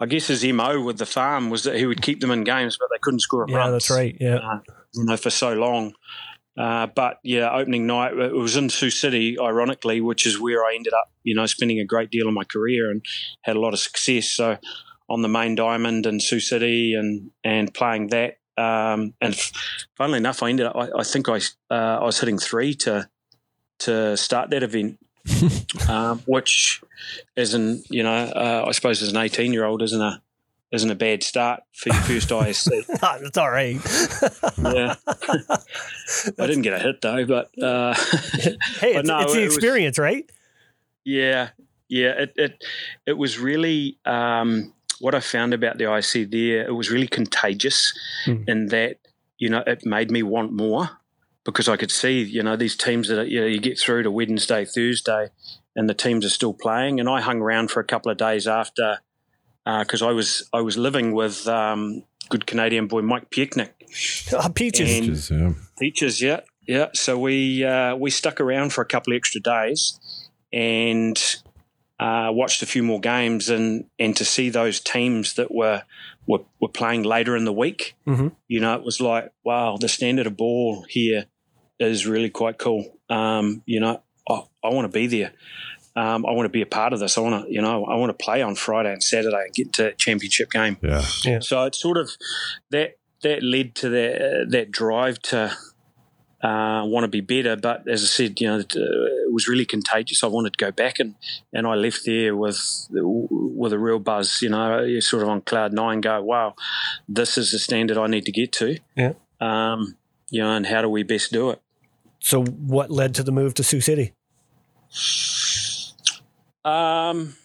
I 0.00 0.06
guess 0.06 0.26
his 0.26 0.44
mo 0.44 0.82
with 0.82 0.98
the 0.98 1.06
farm 1.06 1.50
was 1.50 1.62
that 1.64 1.76
he 1.76 1.86
would 1.86 2.02
keep 2.02 2.20
them 2.20 2.30
in 2.30 2.44
games, 2.44 2.76
but 2.78 2.88
they 2.92 2.98
couldn't 3.00 3.20
score 3.20 3.44
a 3.44 3.50
Yeah, 3.50 3.56
run. 3.58 3.72
that's 3.72 3.90
right. 3.90 4.14
Yeah. 4.20 4.36
Uh, 4.36 4.58
you 4.92 5.04
know, 5.04 5.16
for 5.16 5.30
so 5.30 5.54
long. 5.54 5.94
Uh, 6.58 6.86
but 6.94 7.18
yeah, 7.24 7.50
opening 7.50 7.86
night 7.86 8.12
it 8.16 8.32
was 8.34 8.56
in 8.56 8.68
Sioux 8.68 8.90
City, 8.90 9.36
ironically, 9.40 10.00
which 10.00 10.26
is 10.26 10.38
where 10.38 10.64
I 10.64 10.74
ended 10.74 10.92
up, 10.92 11.10
you 11.22 11.34
know, 11.34 11.46
spending 11.46 11.80
a 11.80 11.84
great 11.84 12.10
deal 12.10 12.28
of 12.28 12.34
my 12.34 12.44
career 12.44 12.90
and 12.90 13.04
had 13.42 13.56
a 13.56 13.60
lot 13.60 13.72
of 13.72 13.80
success. 13.80 14.28
So 14.28 14.58
on 15.08 15.22
the 15.22 15.28
main 15.28 15.54
diamond 15.54 16.06
in 16.06 16.20
Sioux 16.20 16.40
City 16.40 16.94
and 16.94 17.30
and 17.42 17.72
playing 17.72 18.08
that. 18.08 18.38
Um, 18.56 19.14
and 19.20 19.34
f- 19.34 19.52
funnily 19.96 20.18
enough, 20.18 20.42
I 20.44 20.50
ended 20.50 20.66
up. 20.66 20.76
I, 20.76 20.88
I 21.00 21.02
think 21.04 21.28
I 21.28 21.38
uh, 21.70 21.98
I 22.00 22.04
was 22.04 22.20
hitting 22.20 22.38
three 22.38 22.74
to 22.76 23.08
to 23.80 24.16
start 24.16 24.50
that 24.50 24.62
event, 24.62 24.98
um, 25.88 26.20
which 26.26 26.82
isn't 27.36 27.86
you 27.90 28.02
know 28.02 28.12
uh, 28.14 28.64
I 28.68 28.72
suppose 28.72 29.02
as 29.02 29.10
an 29.10 29.16
eighteen 29.16 29.52
year 29.52 29.64
old 29.64 29.82
isn't 29.82 30.00
a 30.00 30.20
isn't 30.72 30.90
a 30.90 30.94
bad 30.94 31.22
start 31.22 31.62
for 31.72 31.90
your 31.90 32.02
first 32.02 32.28
ISC. 32.30 32.86
That's 33.00 33.38
all 33.38 33.50
right. 33.50 33.76
yeah, 34.62 34.94
I 36.38 36.46
didn't 36.46 36.62
get 36.62 36.74
a 36.74 36.78
hit 36.78 37.00
though, 37.00 37.24
but 37.26 37.50
uh, 37.62 37.94
hey, 38.80 38.94
But 38.94 39.00
it's, 39.00 39.08
no, 39.08 39.20
it's 39.20 39.32
the 39.32 39.40
it 39.40 39.44
was- 39.44 39.54
experience, 39.56 39.98
right? 39.98 40.30
Yeah, 41.04 41.50
yeah. 41.88 42.10
It 42.22 42.32
it 42.36 42.64
it 43.06 43.12
was 43.18 43.38
really 43.38 43.98
um, 44.04 44.72
what 45.00 45.14
I 45.14 45.20
found 45.20 45.54
about 45.54 45.78
the 45.78 45.92
IC 45.94 46.30
there. 46.30 46.66
It 46.66 46.74
was 46.74 46.90
really 46.90 47.08
contagious 47.08 47.92
Hmm. 48.24 48.42
in 48.48 48.66
that 48.68 48.96
you 49.38 49.48
know 49.50 49.62
it 49.66 49.84
made 49.86 50.10
me 50.10 50.22
want 50.22 50.52
more 50.52 50.90
because 51.44 51.68
I 51.68 51.76
could 51.76 51.90
see 51.90 52.22
you 52.22 52.42
know 52.42 52.56
these 52.56 52.76
teams 52.76 53.08
that 53.08 53.28
you 53.28 53.40
know 53.40 53.46
you 53.46 53.60
get 53.60 53.78
through 53.78 54.02
to 54.04 54.10
Wednesday, 54.10 54.64
Thursday, 54.64 55.28
and 55.76 55.88
the 55.88 55.94
teams 55.94 56.24
are 56.24 56.30
still 56.30 56.54
playing. 56.54 57.00
And 57.00 57.08
I 57.08 57.20
hung 57.20 57.40
around 57.40 57.70
for 57.70 57.80
a 57.80 57.84
couple 57.84 58.10
of 58.10 58.18
days 58.18 58.46
after 58.46 58.98
because 59.64 60.02
I 60.02 60.10
was 60.12 60.48
I 60.52 60.60
was 60.60 60.76
living 60.76 61.12
with 61.12 61.46
um, 61.48 62.04
good 62.28 62.46
Canadian 62.46 62.86
boy 62.86 63.02
Mike 63.02 63.30
Piechnik. 63.30 63.70
Oh, 64.32 64.48
peaches. 64.48 64.90
And- 64.98 65.04
Just, 65.06 65.30
yeah. 65.30 65.52
Peaches, 65.78 66.20
yeah, 66.22 66.40
yeah. 66.66 66.88
So 66.94 67.18
we 67.18 67.64
uh, 67.64 67.94
we 67.96 68.10
stuck 68.10 68.40
around 68.40 68.72
for 68.72 68.80
a 68.82 68.86
couple 68.86 69.12
of 69.12 69.16
extra 69.16 69.40
days 69.40 69.98
and 70.52 71.16
uh, 72.00 72.28
watched 72.32 72.62
a 72.62 72.66
few 72.66 72.82
more 72.82 73.00
games, 73.00 73.48
and 73.48 73.84
and 73.98 74.16
to 74.16 74.24
see 74.24 74.50
those 74.50 74.80
teams 74.80 75.34
that 75.34 75.52
were 75.54 75.82
were, 76.26 76.40
were 76.60 76.68
playing 76.68 77.02
later 77.02 77.36
in 77.36 77.44
the 77.44 77.52
week, 77.52 77.94
Mhm. 78.06 78.32
you 78.48 78.58
know, 78.60 78.74
it 78.74 78.82
was 78.82 78.98
like, 79.00 79.30
wow, 79.44 79.76
the 79.78 79.88
standard 79.88 80.26
of 80.26 80.36
ball 80.38 80.84
here 80.88 81.26
is 81.78 82.06
really 82.06 82.30
quite 82.30 82.58
cool. 82.58 82.98
Um, 83.10 83.62
you 83.66 83.80
know, 83.80 84.02
I, 84.28 84.42
I 84.62 84.68
want 84.70 84.90
to 84.90 84.92
be 84.92 85.06
there. 85.06 85.32
Um, 85.96 86.26
I 86.26 86.32
want 86.32 86.46
to 86.46 86.50
be 86.50 86.62
a 86.62 86.66
part 86.66 86.92
of 86.92 86.98
this. 86.98 87.16
I 87.16 87.20
want 87.20 87.46
to, 87.46 87.52
you 87.52 87.62
know, 87.62 87.84
I 87.84 87.96
want 87.96 88.10
to 88.10 88.24
play 88.24 88.42
on 88.42 88.56
Friday 88.56 88.92
and 88.92 89.02
Saturday 89.02 89.44
and 89.44 89.54
get 89.54 89.72
to 89.74 89.92
championship 89.94 90.50
game. 90.50 90.76
Yeah. 90.82 91.38
So 91.40 91.64
it's 91.64 91.78
sort 91.78 91.98
of 91.98 92.10
that 92.70 92.96
that 93.22 93.42
led 93.42 93.74
to 93.76 93.88
that 93.90 94.16
uh, 94.16 94.44
that 94.48 94.70
drive 94.72 95.20
to 95.22 95.56
uh, 96.42 96.84
want 96.84 97.04
to 97.04 97.08
be 97.08 97.20
better. 97.20 97.56
But 97.56 97.88
as 97.88 98.02
I 98.02 98.06
said, 98.06 98.40
you 98.40 98.48
know, 98.48 98.58
it, 98.58 98.76
uh, 98.76 98.80
it 98.80 99.32
was 99.32 99.48
really 99.48 99.64
contagious. 99.64 100.24
I 100.24 100.26
wanted 100.26 100.52
to 100.54 100.64
go 100.64 100.72
back, 100.72 100.98
and, 100.98 101.14
and 101.52 101.66
I 101.66 101.74
left 101.74 102.04
there 102.04 102.36
with 102.36 102.86
with 102.90 103.72
a 103.72 103.78
real 103.78 103.98
buzz. 103.98 104.42
You 104.42 104.50
know, 104.50 104.82
you're 104.82 105.00
sort 105.00 105.22
of 105.22 105.28
on 105.28 105.42
cloud 105.42 105.72
nine. 105.72 106.00
Go, 106.00 106.22
wow, 106.22 106.54
this 107.08 107.38
is 107.38 107.52
the 107.52 107.58
standard 107.58 107.96
I 107.96 108.08
need 108.08 108.26
to 108.26 108.32
get 108.32 108.52
to. 108.52 108.78
Yeah. 108.96 109.12
Um, 109.40 109.96
you 110.30 110.42
know, 110.42 110.50
and 110.50 110.66
how 110.66 110.82
do 110.82 110.88
we 110.88 111.02
best 111.02 111.32
do 111.32 111.50
it? 111.50 111.60
So, 112.24 112.42
what 112.42 112.90
led 112.90 113.14
to 113.16 113.22
the 113.22 113.32
move 113.32 113.52
to 113.52 113.62
Sioux 113.62 113.82
City? 113.82 114.14
Um, 116.64 117.36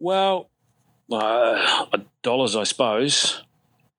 well, 0.00 0.50
uh, 1.12 1.86
dollars, 2.24 2.56
I 2.56 2.64
suppose. 2.64 3.44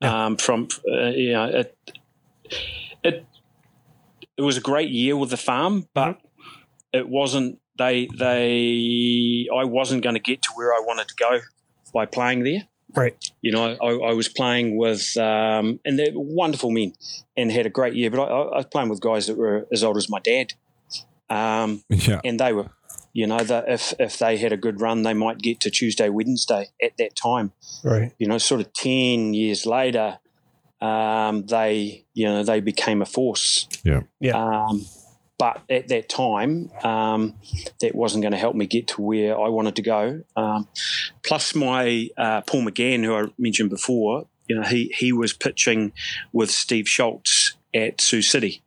Yeah. 0.01 0.25
Um, 0.25 0.35
from 0.35 0.67
uh, 0.85 1.05
you 1.11 1.31
know, 1.31 1.45
it, 1.45 1.77
it 3.01 3.25
it 4.35 4.41
was 4.41 4.57
a 4.57 4.61
great 4.61 4.89
year 4.89 5.15
with 5.15 5.29
the 5.29 5.37
farm, 5.37 5.87
but 5.93 6.19
it 6.91 7.07
wasn't. 7.07 7.59
They 7.77 8.09
they 8.13 9.47
I 9.57 9.63
wasn't 9.63 10.03
going 10.03 10.15
to 10.15 10.21
get 10.21 10.41
to 10.41 10.49
where 10.55 10.73
I 10.73 10.81
wanted 10.85 11.07
to 11.07 11.15
go 11.15 11.39
by 11.93 12.07
playing 12.07 12.43
there. 12.43 12.67
Right. 12.95 13.15
You 13.41 13.51
know, 13.51 13.75
I, 13.81 14.09
I 14.09 14.13
was 14.13 14.27
playing 14.27 14.77
with, 14.77 15.17
um, 15.17 15.79
and 15.83 15.97
they're 15.97 16.11
wonderful 16.13 16.69
men, 16.71 16.93
and 17.35 17.51
had 17.51 17.65
a 17.65 17.69
great 17.69 17.93
year. 17.95 18.11
But 18.11 18.21
I, 18.21 18.25
I 18.25 18.57
was 18.57 18.65
playing 18.67 18.89
with 18.89 18.99
guys 19.01 19.27
that 19.27 19.37
were 19.37 19.67
as 19.71 19.83
old 19.83 19.97
as 19.97 20.09
my 20.09 20.19
dad. 20.19 20.53
Um, 21.29 21.83
Yeah. 21.89 22.21
and 22.23 22.39
they 22.39 22.53
were, 22.53 22.69
you 23.13 23.25
know, 23.27 23.39
that 23.39 23.65
if 23.67 23.93
if 23.99 24.17
they 24.19 24.37
had 24.37 24.51
a 24.51 24.57
good 24.57 24.79
run, 24.81 25.01
they 25.03 25.13
might 25.13 25.39
get 25.39 25.59
to 25.61 25.71
Tuesday, 25.71 26.09
Wednesday 26.09 26.69
at 26.81 26.97
that 26.97 27.15
time. 27.15 27.51
Right. 27.83 28.11
You 28.19 28.27
know, 28.27 28.37
sort 28.37 28.61
of 28.61 28.71
ten 28.73 29.33
years 29.33 29.65
later, 29.65 30.19
um, 30.81 31.45
they 31.47 32.05
you 32.13 32.25
know 32.25 32.43
they 32.43 32.59
became 32.59 33.01
a 33.01 33.05
force. 33.05 33.67
Yeah. 33.83 34.01
Yeah. 34.19 34.37
Um, 34.37 34.85
but 35.37 35.61
at 35.69 35.87
that 35.89 36.09
time, 36.09 36.69
um, 36.83 37.35
that 37.81 37.95
wasn't 37.95 38.21
going 38.21 38.31
to 38.33 38.37
help 38.37 38.55
me 38.55 38.65
get 38.67 38.87
to 38.89 39.01
where 39.01 39.37
I 39.39 39.49
wanted 39.49 39.75
to 39.77 39.81
go. 39.81 40.23
Um, 40.35 40.67
plus, 41.23 41.55
my 41.55 42.09
uh, 42.17 42.41
Paul 42.41 42.63
McGann, 42.63 43.03
who 43.03 43.15
I 43.15 43.25
mentioned 43.37 43.69
before, 43.69 44.27
you 44.47 44.55
know, 44.55 44.63
he 44.63 44.93
he 44.97 45.11
was 45.11 45.33
pitching 45.33 45.91
with 46.31 46.51
Steve 46.51 46.87
Schultz 46.87 47.55
at 47.73 47.99
Sioux 48.01 48.21
City, 48.21 48.61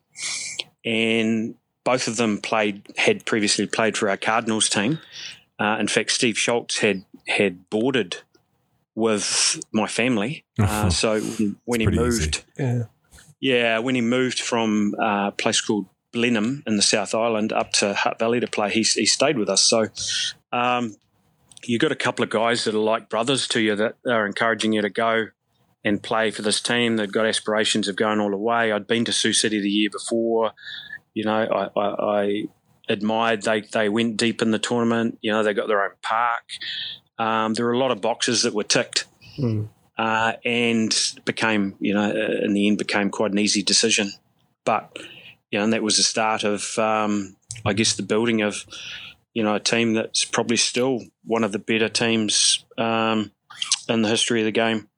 and 0.84 1.54
both 1.84 2.08
of 2.08 2.16
them 2.16 2.38
played 2.38 2.82
had 2.96 3.24
previously 3.24 3.66
played 3.66 3.96
for 3.96 4.08
our 4.10 4.16
Cardinals 4.16 4.68
team. 4.68 4.98
Uh, 5.58 5.76
in 5.80 5.88
fact, 5.88 6.10
Steve 6.10 6.36
Schultz 6.38 6.78
had 6.78 7.04
had 7.28 7.68
boarded 7.70 8.16
with 8.94 9.60
my 9.72 9.86
family, 9.86 10.44
uh, 10.58 10.90
so 10.90 11.20
when, 11.20 11.56
when 11.64 11.80
he 11.80 11.86
moved, 11.86 12.44
Yeah. 12.58 12.84
yeah, 13.40 13.78
when 13.78 13.94
he 13.94 14.00
moved 14.00 14.40
from 14.40 14.94
uh, 15.00 15.28
a 15.28 15.32
place 15.32 15.60
called 15.60 15.86
Blenheim 16.16 16.62
in 16.66 16.76
the 16.76 16.82
South 16.82 17.14
Island 17.14 17.52
up 17.52 17.72
to 17.74 17.94
Hutt 17.94 18.18
Valley 18.18 18.40
to 18.40 18.46
play, 18.46 18.70
he, 18.70 18.80
he 18.80 19.06
stayed 19.06 19.38
with 19.38 19.48
us. 19.48 19.62
So 19.62 19.86
um, 20.52 20.96
you 21.64 21.78
got 21.78 21.92
a 21.92 21.96
couple 21.96 22.22
of 22.22 22.30
guys 22.30 22.64
that 22.64 22.74
are 22.74 22.78
like 22.78 23.08
brothers 23.08 23.46
to 23.48 23.60
you 23.60 23.76
that 23.76 23.94
are 24.06 24.26
encouraging 24.26 24.72
you 24.72 24.82
to 24.82 24.90
go 24.90 25.26
and 25.84 26.02
play 26.02 26.30
for 26.30 26.42
this 26.42 26.60
team. 26.60 26.96
They've 26.96 27.12
got 27.12 27.26
aspirations 27.26 27.86
of 27.86 27.96
going 27.96 28.20
all 28.20 28.30
the 28.30 28.36
way. 28.36 28.72
I'd 28.72 28.86
been 28.86 29.04
to 29.04 29.12
Sioux 29.12 29.32
City 29.32 29.60
the 29.60 29.70
year 29.70 29.90
before. 29.90 30.52
You 31.14 31.24
know, 31.24 31.70
I, 31.76 31.80
I, 31.80 32.20
I 32.20 32.44
admired 32.88 33.42
they 33.42 33.60
they 33.60 33.88
went 33.88 34.16
deep 34.16 34.42
in 34.42 34.50
the 34.50 34.58
tournament. 34.58 35.18
You 35.22 35.32
know, 35.32 35.42
they 35.42 35.54
got 35.54 35.68
their 35.68 35.82
own 35.84 35.96
park. 36.02 36.44
Um, 37.18 37.54
there 37.54 37.66
were 37.66 37.72
a 37.72 37.78
lot 37.78 37.92
of 37.92 38.00
boxes 38.00 38.42
that 38.42 38.54
were 38.54 38.64
ticked 38.64 39.06
Mm. 39.38 39.68
uh, 39.98 40.32
and 40.46 40.96
became, 41.26 41.74
you 41.78 41.92
know, 41.92 42.08
uh, 42.10 42.44
in 42.44 42.54
the 42.54 42.66
end 42.68 42.78
became 42.78 43.10
quite 43.10 43.32
an 43.32 43.38
easy 43.38 43.62
decision. 43.62 44.12
But, 44.64 44.98
you 45.50 45.58
know, 45.58 45.64
and 45.64 45.72
that 45.72 45.82
was 45.82 45.96
the 45.96 46.02
start 46.02 46.44
of, 46.44 46.78
um, 46.78 47.36
I 47.64 47.72
guess, 47.72 47.94
the 47.94 48.02
building 48.02 48.42
of, 48.42 48.64
you 49.34 49.42
know, 49.42 49.54
a 49.54 49.60
team 49.60 49.94
that's 49.94 50.24
probably 50.24 50.56
still 50.56 51.00
one 51.24 51.44
of 51.44 51.52
the 51.52 51.58
better 51.58 51.88
teams 51.88 52.64
um, 52.78 53.30
in 53.88 54.02
the 54.02 54.08
history 54.08 54.40
of 54.40 54.46
the 54.46 54.52
game. 54.52 54.88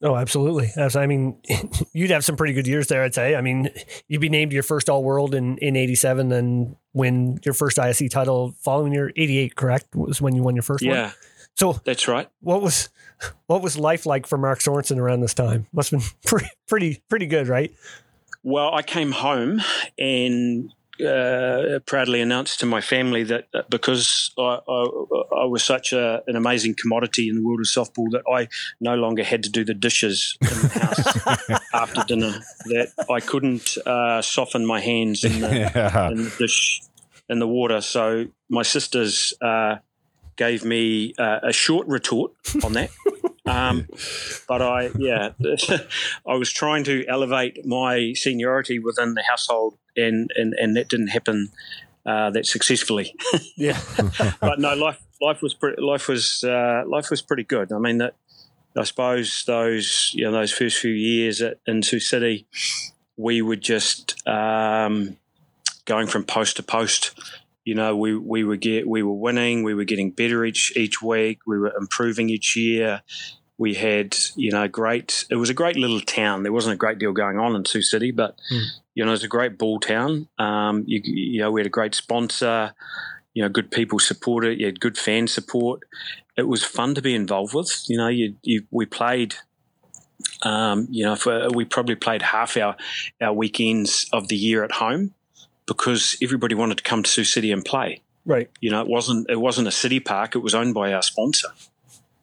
Oh, 0.00 0.14
absolutely. 0.14 0.70
I 0.76 1.06
mean, 1.06 1.36
you'd 1.92 2.10
have 2.12 2.24
some 2.24 2.36
pretty 2.36 2.52
good 2.52 2.68
years 2.68 2.86
there, 2.86 3.02
I'd 3.02 3.14
say. 3.14 3.34
I 3.34 3.40
mean, 3.40 3.68
you'd 4.06 4.20
be 4.20 4.28
named 4.28 4.52
your 4.52 4.62
first 4.62 4.88
All 4.88 5.02
World 5.02 5.34
in 5.34 5.58
in 5.58 5.74
'87, 5.74 6.30
and 6.30 6.76
win 6.92 7.40
your 7.44 7.52
first 7.54 7.78
ISC 7.78 8.08
title 8.08 8.54
following 8.60 8.92
your 8.92 9.10
'88. 9.16 9.56
Correct 9.56 9.96
was 9.96 10.22
when 10.22 10.36
you 10.36 10.42
won 10.44 10.54
your 10.54 10.62
first 10.62 10.84
one. 10.86 10.94
Yeah, 10.94 11.10
So, 11.56 11.72
that's 11.84 12.06
right. 12.06 12.28
what 12.40 12.62
was 12.62 12.90
what 13.48 13.60
was 13.60 13.76
life 13.76 14.06
like 14.06 14.28
for 14.28 14.38
Mark 14.38 14.60
Sorenson 14.60 15.00
around 15.00 15.20
this 15.20 15.34
time? 15.34 15.66
Must 15.72 15.90
have 15.90 16.00
been 16.00 16.08
pretty 16.26 16.50
pretty 16.68 17.02
pretty 17.08 17.26
good, 17.26 17.48
right? 17.48 17.74
Well, 18.42 18.72
I 18.74 18.82
came 18.82 19.12
home 19.12 19.60
and 19.98 20.70
uh, 21.04 21.78
proudly 21.86 22.20
announced 22.20 22.58
to 22.60 22.66
my 22.66 22.80
family 22.80 23.22
that 23.24 23.46
uh, 23.54 23.62
because 23.68 24.32
I, 24.38 24.58
I, 24.68 24.82
I 25.42 25.44
was 25.44 25.62
such 25.62 25.92
a, 25.92 26.22
an 26.26 26.34
amazing 26.34 26.74
commodity 26.80 27.28
in 27.28 27.36
the 27.36 27.42
world 27.42 27.60
of 27.60 27.66
softball 27.66 28.10
that 28.10 28.22
I 28.32 28.48
no 28.80 28.94
longer 28.96 29.22
had 29.22 29.42
to 29.44 29.50
do 29.50 29.64
the 29.64 29.74
dishes 29.74 30.36
in 30.40 30.48
the 30.48 30.68
house 31.48 31.60
after 31.74 32.02
dinner. 32.04 32.40
That 32.66 32.92
I 33.10 33.20
couldn't 33.20 33.76
uh, 33.86 34.22
soften 34.22 34.66
my 34.66 34.80
hands 34.80 35.24
in 35.24 35.40
the, 35.40 35.48
Yeah. 35.74 36.10
in 36.10 36.24
the 36.24 36.34
dish 36.38 36.82
in 37.28 37.38
the 37.38 37.46
water. 37.48 37.80
So 37.80 38.26
my 38.48 38.62
sisters 38.62 39.34
uh, 39.40 39.76
gave 40.36 40.64
me 40.64 41.14
uh, 41.18 41.40
a 41.42 41.52
short 41.52 41.86
retort 41.86 42.32
on 42.64 42.72
that. 42.72 42.90
Um, 43.48 43.88
but 44.48 44.62
I, 44.62 44.90
yeah, 44.98 45.30
I 46.26 46.34
was 46.34 46.52
trying 46.52 46.84
to 46.84 47.04
elevate 47.08 47.64
my 47.64 48.12
seniority 48.14 48.78
within 48.78 49.14
the 49.14 49.22
household, 49.28 49.78
and 49.96 50.30
and, 50.36 50.54
and 50.54 50.76
that 50.76 50.88
didn't 50.88 51.08
happen 51.08 51.50
uh, 52.06 52.30
that 52.30 52.46
successfully. 52.46 53.14
Yeah. 53.56 53.80
but 54.40 54.60
no, 54.60 54.74
life 54.74 55.02
life 55.20 55.42
was 55.42 55.52
pretty, 55.52 55.82
life 55.82 56.08
was 56.08 56.44
uh, 56.44 56.82
life 56.86 57.10
was 57.10 57.22
pretty 57.22 57.44
good. 57.44 57.72
I 57.72 57.78
mean 57.78 57.98
that. 57.98 58.14
I 58.76 58.84
suppose 58.84 59.42
those 59.44 60.12
you 60.14 60.24
know 60.24 60.30
those 60.30 60.52
first 60.52 60.78
few 60.78 60.92
years 60.92 61.42
at, 61.42 61.58
in 61.66 61.82
Sioux 61.82 61.98
City, 61.98 62.46
we 63.16 63.42
were 63.42 63.56
just 63.56 64.24
um, 64.28 65.16
going 65.84 66.06
from 66.06 66.22
post 66.22 66.56
to 66.56 66.62
post. 66.62 67.18
You 67.64 67.74
know, 67.74 67.96
we 67.96 68.16
we 68.16 68.44
were 68.44 68.56
get 68.56 68.86
we 68.86 69.02
were 69.02 69.12
winning, 69.12 69.64
we 69.64 69.74
were 69.74 69.84
getting 69.84 70.12
better 70.12 70.44
each 70.44 70.72
each 70.76 71.02
week, 71.02 71.40
we 71.46 71.58
were 71.58 71.74
improving 71.76 72.30
each 72.30 72.56
year. 72.56 73.02
We 73.58 73.74
had 73.74 74.16
you 74.36 74.52
know 74.52 74.68
great. 74.68 75.26
It 75.30 75.36
was 75.36 75.50
a 75.50 75.54
great 75.54 75.76
little 75.76 76.00
town. 76.00 76.44
There 76.44 76.52
wasn't 76.52 76.74
a 76.74 76.78
great 76.78 76.98
deal 76.98 77.12
going 77.12 77.38
on 77.38 77.54
in 77.56 77.64
Sioux 77.64 77.82
City, 77.82 78.12
but 78.12 78.38
Hmm. 78.48 78.58
you 78.94 79.04
know 79.04 79.10
it 79.10 79.18
was 79.18 79.24
a 79.24 79.28
great 79.28 79.58
ball 79.58 79.80
town. 79.80 80.28
Um, 80.38 80.84
you, 80.86 81.00
you 81.04 81.40
know, 81.40 81.50
we 81.50 81.60
had 81.60 81.66
a 81.66 81.70
great 81.70 81.94
sponsor. 81.94 82.72
You 83.34 83.42
know, 83.42 83.48
good 83.48 83.70
people 83.70 83.98
support 83.98 84.44
it. 84.44 84.58
You 84.58 84.66
had 84.66 84.80
good 84.80 84.96
fan 84.96 85.26
support. 85.28 85.82
It 86.36 86.48
was 86.48 86.64
fun 86.64 86.94
to 86.94 87.02
be 87.02 87.14
involved 87.14 87.52
with. 87.54 87.84
You 87.88 87.96
know, 87.98 88.08
you, 88.08 88.36
you 88.42 88.64
we 88.70 88.86
played 88.86 89.34
um, 90.42 90.86
you 90.90 91.04
know, 91.04 91.16
for, 91.16 91.48
we 91.50 91.64
probably 91.64 91.94
played 91.94 92.22
half 92.22 92.56
our 92.56 92.76
our 93.20 93.32
weekends 93.32 94.08
of 94.12 94.28
the 94.28 94.36
year 94.36 94.64
at 94.64 94.72
home 94.72 95.14
because 95.66 96.16
everybody 96.22 96.54
wanted 96.54 96.78
to 96.78 96.84
come 96.84 97.02
to 97.02 97.10
Sioux 97.10 97.24
City 97.24 97.52
and 97.52 97.64
play. 97.64 98.02
Right. 98.24 98.50
You 98.60 98.70
know, 98.70 98.80
it 98.82 98.88
wasn't 98.88 99.28
it 99.30 99.40
wasn't 99.40 99.68
a 99.68 99.72
city 99.72 100.00
park; 100.00 100.34
it 100.36 100.40
was 100.40 100.54
owned 100.54 100.74
by 100.74 100.92
our 100.92 101.02
sponsor. 101.02 101.48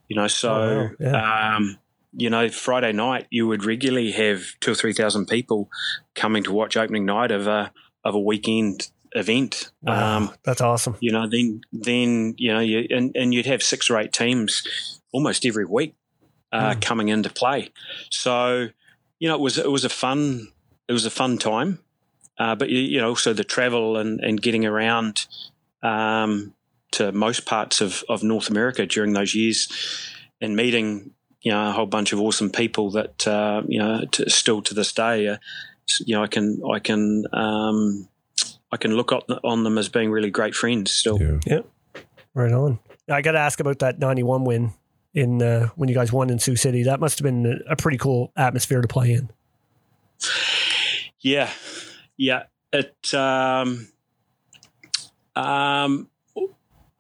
You 0.08 0.16
know, 0.16 0.28
so 0.28 0.54
Oh, 0.54 0.90
wow. 1.00 1.56
um, 1.58 1.78
you 2.18 2.30
know, 2.30 2.50
Friday 2.50 2.92
night 2.94 3.28
you 3.30 3.48
would 3.48 3.66
regularly 3.66 4.12
have 4.12 4.42
two 4.62 4.72
or 4.72 4.76
three 4.76 4.94
thousand 4.94 5.26
people 5.28 5.70
coming 6.16 6.44
to 6.44 6.52
watch 6.52 6.78
opening 6.78 7.06
night 7.06 7.32
of 7.32 7.48
a 7.48 7.72
of 8.04 8.16
a 8.16 8.20
weekend 8.20 8.90
event. 9.14 9.72
Wow. 9.82 10.18
Um, 10.18 10.34
That's 10.44 10.62
awesome. 10.62 10.96
you 11.00 11.12
know, 11.12 11.28
then 11.28 11.62
then 11.72 12.36
you 12.38 12.54
know, 12.54 12.60
you, 12.60 12.86
and 12.90 13.16
and 13.16 13.34
you'd 13.34 13.46
have 13.48 13.64
six 13.64 13.90
or 13.90 13.98
eight 13.98 14.14
teams 14.14 14.64
almost 15.12 15.46
every 15.46 15.66
week 15.66 15.96
uh, 16.52 16.74
Mm. 16.76 16.82
coming 16.82 17.10
into 17.10 17.30
play. 17.30 17.70
So, 18.12 18.68
you 19.20 19.28
know, 19.28 19.36
it 19.36 19.42
was 19.42 19.58
it 19.58 19.72
was 19.72 19.84
a 19.86 19.90
fun 19.90 20.52
it 20.88 20.94
was 20.94 21.06
a 21.06 21.10
fun 21.10 21.38
time, 21.38 21.80
uh, 22.38 22.56
but 22.56 22.70
you, 22.70 22.80
you 22.80 23.02
know, 23.02 23.10
also 23.10 23.34
the 23.34 23.44
travel 23.44 23.98
and 23.98 24.20
and 24.22 24.42
getting 24.42 24.66
around 24.66 25.26
um, 25.84 26.54
to 26.96 27.12
most 27.12 27.46
parts 27.46 27.82
of 27.82 28.04
of 28.10 28.24
North 28.24 28.50
America 28.50 28.86
during 28.86 29.14
those 29.14 29.36
years, 29.36 29.70
and 30.42 30.56
meeting 30.56 31.12
you 31.42 31.52
know 31.52 31.70
a 31.70 31.72
whole 31.72 31.86
bunch 31.86 32.14
of 32.14 32.20
awesome 32.20 32.50
people 32.50 32.92
that 32.92 33.28
uh, 33.28 33.62
you 33.68 33.80
know 33.80 34.06
to, 34.12 34.30
still 34.30 34.62
to 34.64 34.74
this 34.74 34.92
day, 34.92 35.28
uh, 35.28 35.38
you 36.06 36.16
know, 36.16 36.24
I 36.24 36.28
can 36.28 36.62
I 36.72 36.80
can. 36.80 37.26
Um, 37.34 38.10
I 38.72 38.78
can 38.78 38.92
look 38.92 39.14
up 39.14 39.24
on 39.44 39.64
them 39.64 39.78
as 39.78 39.88
being 39.88 40.12
really 40.12 40.30
great 40.30 40.54
friends 40.54 40.92
still. 40.92 41.18
Yeah. 41.46 41.62
Right 42.34 42.52
on. 42.52 42.80
I 43.10 43.22
got 43.22 43.32
to 43.32 43.40
ask 43.40 43.62
about 43.62 43.80
that 43.80 44.00
'91 44.00 44.44
win 44.44 44.74
in 45.14 45.42
uh, 45.42 45.70
when 45.76 45.88
you 45.88 45.96
guys 45.96 46.12
won 46.12 46.30
in 46.30 46.40
Sioux 46.40 46.58
City. 46.58 46.84
That 46.84 47.00
must 47.00 47.18
have 47.20 47.24
been 47.24 47.46
a, 47.46 47.72
a 47.72 47.76
pretty 47.78 47.98
cool 47.98 48.34
atmosphere 48.36 48.82
to 48.82 48.88
play 48.88 49.14
in. 49.14 49.30
Yeah, 51.22 51.50
yeah. 52.18 52.44
It. 52.74 53.14
Um, 53.14 53.88
um, 55.38 56.10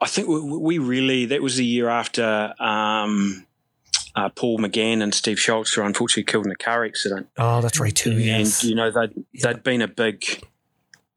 I 0.01 0.07
think 0.07 0.27
we, 0.27 0.39
we 0.41 0.77
really 0.77 1.25
that 1.25 1.41
was 1.41 1.55
the 1.55 1.65
year 1.65 1.89
after 1.89 2.53
um, 2.59 3.45
uh, 4.15 4.29
Paul 4.29 4.59
McGann 4.59 5.01
and 5.01 5.13
Steve 5.13 5.39
Schultz 5.39 5.75
were 5.75 5.83
unfortunately 5.83 6.23
killed 6.23 6.45
in 6.45 6.51
a 6.51 6.55
car 6.55 6.85
accident. 6.85 7.27
Oh, 7.37 7.61
that's 7.61 7.79
right 7.79 7.95
too. 7.95 8.19
Yes. 8.19 8.61
And 8.61 8.69
you 8.69 8.75
know 8.75 8.91
they'd 8.91 9.25
they'd 9.41 9.63
been 9.63 9.81
a 9.81 9.87
big 9.87 10.25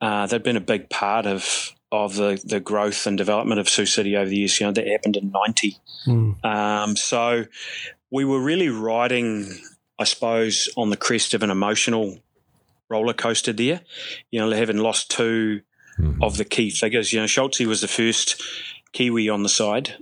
uh, 0.01 0.26
they'd 0.26 0.43
been 0.43 0.57
a 0.57 0.61
big 0.61 0.91
part 0.91 1.26
of 1.26 1.72
of 1.91 2.16
the, 2.16 2.41
the 2.45 2.61
growth 2.61 3.07
and 3.07 3.16
development 3.16 3.61
of 3.61 3.68
Sioux 3.68 3.87
City 3.87 4.16
over 4.16 4.29
the 4.29 4.37
years. 4.37 4.61
You 4.61 4.66
know 4.66 4.72
that 4.72 4.87
happened 4.87 5.16
in 5.16 5.31
'90. 5.31 5.76
Hmm. 6.05 6.33
Um, 6.45 6.97
so 6.97 7.45
we 8.11 8.24
were 8.24 8.41
really 8.41 8.68
riding, 8.68 9.59
I 9.99 10.05
suppose, 10.05 10.68
on 10.76 10.91
the 10.91 10.97
crest 10.97 11.35
of 11.35 11.43
an 11.43 11.51
emotional 11.51 12.18
roller 12.89 13.14
coaster 13.14 13.53
there. 13.53 13.81
You 14.31 14.41
know, 14.41 14.51
having 14.51 14.79
lost 14.79 15.11
two 15.11 15.62
Mhm. 15.99 16.22
of 16.22 16.36
the 16.36 16.44
key 16.44 16.70
figures. 16.70 17.12
You 17.12 17.20
know, 17.20 17.26
Schultze 17.26 17.66
was 17.66 17.80
the 17.80 17.88
first 17.88 18.42
Kiwi 18.92 19.28
on 19.28 19.42
the 19.42 19.49
side, 19.49 19.96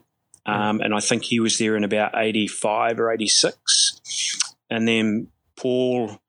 um, 0.45 0.81
and 0.81 0.95
I 0.95 1.01
think 1.01 1.25
he 1.25 1.41
was 1.41 1.59
there 1.59 1.77
in 1.77 1.85
about 1.85 2.13
'85 2.15 3.01
or 3.01 3.11
'86, 3.13 4.41
and 4.71 4.87
then 4.87 5.29
Paul. 5.57 6.21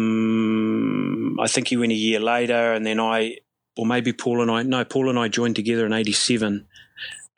Um, 0.00 1.38
I 1.40 1.46
think 1.46 1.68
he 1.68 1.76
went 1.76 1.92
a 1.92 1.96
year 1.96 2.20
later, 2.20 2.72
and 2.72 2.84
then 2.86 3.00
I, 3.00 3.38
or 3.76 3.86
maybe 3.86 4.12
Paul 4.12 4.42
and 4.42 4.50
I. 4.50 4.62
No, 4.62 4.84
Paul 4.84 5.08
and 5.08 5.18
I 5.18 5.28
joined 5.28 5.56
together 5.56 5.86
in 5.86 5.92
'87, 5.92 6.66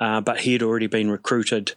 uh, 0.01 0.21
but 0.21 0.41
he 0.41 0.53
had 0.53 0.63
already 0.63 0.87
been 0.87 1.11
recruited. 1.11 1.75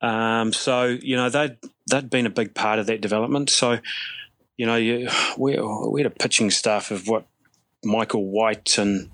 Um, 0.00 0.52
so 0.52 0.98
you 1.00 1.16
know 1.16 1.30
they'd 1.30 1.56
they'd 1.90 2.10
been 2.10 2.26
a 2.26 2.30
big 2.30 2.54
part 2.54 2.78
of 2.78 2.86
that 2.86 3.00
development. 3.00 3.50
So 3.50 3.78
you 4.56 4.66
know 4.66 4.76
you, 4.76 5.08
we 5.38 5.58
we 5.88 6.02
had 6.02 6.10
a 6.10 6.14
pitching 6.14 6.50
staff 6.50 6.90
of 6.90 7.06
what 7.08 7.26
Michael 7.84 8.30
White 8.30 8.78
and 8.78 9.10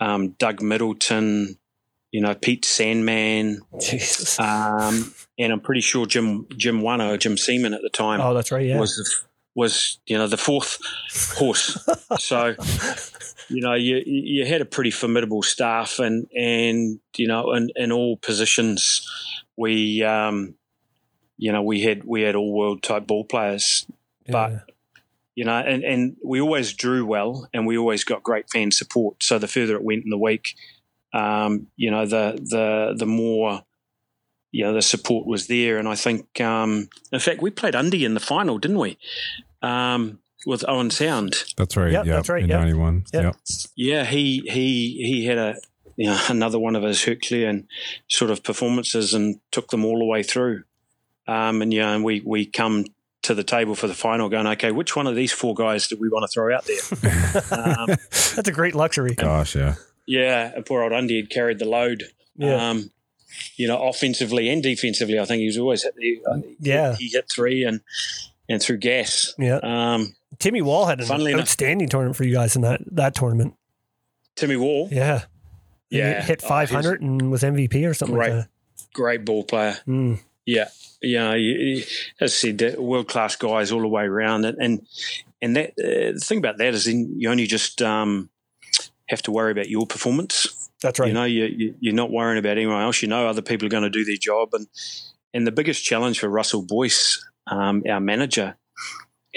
um, 0.00 0.30
Doug 0.38 0.62
Middleton, 0.62 1.58
you 2.10 2.20
know 2.20 2.34
Pete 2.34 2.64
Sandman, 2.64 3.60
Jesus. 3.80 4.38
um, 4.40 5.14
and 5.38 5.52
I'm 5.52 5.60
pretty 5.60 5.80
sure 5.80 6.06
Jim 6.06 6.46
Jim 6.56 6.80
Wano, 6.80 7.18
Jim 7.18 7.36
Seaman 7.36 7.74
at 7.74 7.82
the 7.82 7.90
time 7.90 8.20
oh, 8.20 8.34
that's 8.34 8.50
right. 8.50 8.66
Yeah. 8.66 8.78
was 8.78 8.96
the, 8.96 9.08
was 9.54 9.98
you 10.06 10.16
know 10.18 10.26
the 10.26 10.36
fourth 10.36 10.78
horse. 11.36 11.78
so 12.18 12.54
you 13.48 13.60
know 13.60 13.74
you 13.74 14.02
you 14.06 14.46
had 14.46 14.60
a 14.60 14.64
pretty 14.64 14.90
formidable 14.90 15.42
staff, 15.42 15.98
and 15.98 16.26
and 16.34 17.00
you 17.16 17.26
know 17.26 17.52
in, 17.52 17.70
in 17.76 17.92
all 17.92 18.16
positions 18.16 19.08
we 19.56 20.02
um, 20.02 20.54
you 21.36 21.52
know 21.52 21.62
we 21.62 21.82
had 21.82 22.04
we 22.04 22.22
had 22.22 22.34
all 22.34 22.52
world 22.52 22.82
type 22.82 23.06
ball 23.06 23.24
players, 23.24 23.86
but 24.26 24.50
Yeah. 24.50 24.58
You 25.40 25.46
know, 25.46 25.56
and, 25.56 25.82
and 25.84 26.16
we 26.22 26.38
always 26.38 26.74
drew 26.74 27.06
well 27.06 27.48
and 27.54 27.66
we 27.66 27.78
always 27.78 28.04
got 28.04 28.22
great 28.22 28.50
fan 28.50 28.70
support. 28.70 29.22
So 29.22 29.38
the 29.38 29.48
further 29.48 29.74
it 29.74 29.82
went 29.82 30.04
in 30.04 30.10
the 30.10 30.18
week, 30.18 30.54
um, 31.14 31.68
you 31.76 31.90
know, 31.90 32.04
the 32.04 32.38
the 32.42 32.94
the 32.94 33.06
more 33.06 33.62
you 34.52 34.64
know 34.64 34.74
the 34.74 34.82
support 34.82 35.26
was 35.26 35.46
there. 35.46 35.78
And 35.78 35.88
I 35.88 35.94
think, 35.94 36.42
um, 36.42 36.90
in 37.10 37.20
fact, 37.20 37.40
we 37.40 37.50
played 37.50 37.74
Undy 37.74 38.04
in 38.04 38.12
the 38.12 38.20
final, 38.20 38.58
didn't 38.58 38.80
we? 38.80 38.98
Um, 39.62 40.18
with 40.44 40.62
Owen 40.68 40.90
Sound. 40.90 41.36
That's 41.56 41.74
right. 41.74 41.90
Yep, 41.90 42.04
yeah, 42.04 42.16
that's 42.16 42.28
right, 42.28 42.42
In 42.42 42.50
yep. 42.50 42.60
91. 42.60 43.04
Yep. 43.14 43.22
Yep. 43.22 43.36
Yeah, 43.76 44.04
he 44.04 44.42
he 44.44 45.02
he 45.06 45.24
had 45.24 45.38
a 45.38 45.56
you 45.96 46.08
know 46.08 46.20
another 46.28 46.58
one 46.58 46.76
of 46.76 46.82
his 46.82 47.02
Herculean 47.02 47.66
sort 48.08 48.30
of 48.30 48.42
performances 48.42 49.14
and 49.14 49.40
took 49.52 49.70
them 49.70 49.86
all 49.86 50.00
the 50.00 50.04
way 50.04 50.22
through. 50.22 50.64
Um, 51.26 51.62
and 51.62 51.72
yeah, 51.72 51.92
and 51.92 52.04
we 52.04 52.20
we 52.26 52.44
come 52.44 52.84
to 53.22 53.34
the 53.34 53.44
table 53.44 53.74
for 53.74 53.86
the 53.86 53.94
final, 53.94 54.28
going, 54.28 54.46
okay, 54.46 54.72
which 54.72 54.96
one 54.96 55.06
of 55.06 55.14
these 55.14 55.32
four 55.32 55.54
guys 55.54 55.88
do 55.88 55.96
we 56.00 56.08
want 56.08 56.22
to 56.22 56.28
throw 56.32 56.54
out 56.54 56.64
there? 56.66 57.42
um, 57.52 57.86
That's 57.88 58.48
a 58.48 58.52
great 58.52 58.74
luxury. 58.74 59.14
Gosh, 59.14 59.54
yeah. 59.54 59.74
yeah, 60.06 60.52
and 60.54 60.64
poor 60.64 60.82
old 60.82 60.92
Undy 60.92 61.20
had 61.20 61.30
carried 61.30 61.58
the 61.58 61.66
load. 61.66 62.04
Yeah. 62.36 62.70
Um, 62.70 62.90
you 63.56 63.68
know, 63.68 63.86
offensively 63.88 64.48
and 64.48 64.62
defensively, 64.62 65.18
I 65.20 65.24
think 65.24 65.40
he 65.40 65.46
was 65.46 65.58
always 65.58 65.82
hit. 65.84 65.94
He, 65.98 66.20
Yeah. 66.60 66.96
he 66.96 67.08
hit 67.08 67.30
three 67.32 67.62
and 67.64 67.80
and 68.48 68.60
through 68.60 68.78
gas. 68.78 69.34
Yeah. 69.38 69.60
Um, 69.62 70.16
Timmy 70.40 70.62
Wall 70.62 70.86
had 70.86 70.98
an 71.00 71.06
Funnily 71.06 71.32
enough- 71.32 71.42
outstanding 71.42 71.88
tournament 71.88 72.16
for 72.16 72.24
you 72.24 72.32
guys 72.34 72.56
in 72.56 72.62
that 72.62 72.80
that 72.92 73.14
tournament. 73.14 73.54
Timmy 74.34 74.56
Wall, 74.56 74.88
Yeah. 74.90 75.24
He 75.90 75.98
Yeah. 75.98 76.22
hit 76.22 76.40
Oh, 76.44 76.48
500 76.48 77.00
and 77.02 77.30
was 77.30 77.42
MVP 77.44 77.84
or 77.88 77.94
something 77.94 78.16
Great. 78.16 78.32
like 78.32 78.46
great 78.94 79.24
ball 79.24 79.44
player. 79.44 79.76
Mm. 79.86 80.20
Yeah, 80.50 80.68
yeah. 81.02 81.34
You, 81.34 81.52
you- 81.58 81.84
as 82.20 82.32
I 82.32 82.36
said, 82.52 82.78
world 82.78 83.08
class 83.08 83.36
guys 83.36 83.70
all 83.72 83.80
the 83.80 83.88
way 83.88 84.04
around, 84.04 84.44
and 84.44 84.58
and, 84.60 84.86
and 85.42 85.56
that 85.56 85.70
uh, 85.78 86.12
the 86.18 86.22
thing 86.28 86.38
about 86.38 86.58
that 86.58 86.74
is, 86.74 86.84
then 86.86 87.14
you 87.18 87.30
only 87.30 87.46
just 87.46 87.80
um, 87.82 88.30
have 89.08 89.22
to 89.22 89.30
worry 89.32 89.52
about 89.52 89.68
your 89.68 89.86
performance. 89.86 90.68
That's 90.82 90.98
right. 90.98 91.08
You 91.08 91.14
know, 91.14 91.24
you, 91.24 91.44
you 91.44 91.74
you're 91.80 91.94
not 91.94 92.10
worrying 92.10 92.38
about 92.38 92.56
anyone 92.58 92.82
else. 92.82 93.02
You 93.02 93.08
know, 93.08 93.26
other 93.28 93.42
people 93.42 93.66
are 93.66 93.70
going 93.76 93.84
to 93.84 93.90
do 93.90 94.04
their 94.04 94.16
job, 94.16 94.48
and 94.52 94.66
and 95.32 95.46
the 95.46 95.52
biggest 95.52 95.84
challenge 95.84 96.18
for 96.20 96.28
Russell 96.28 96.62
Boyce, 96.62 97.24
um, 97.46 97.82
our 97.88 98.00
manager 98.00 98.56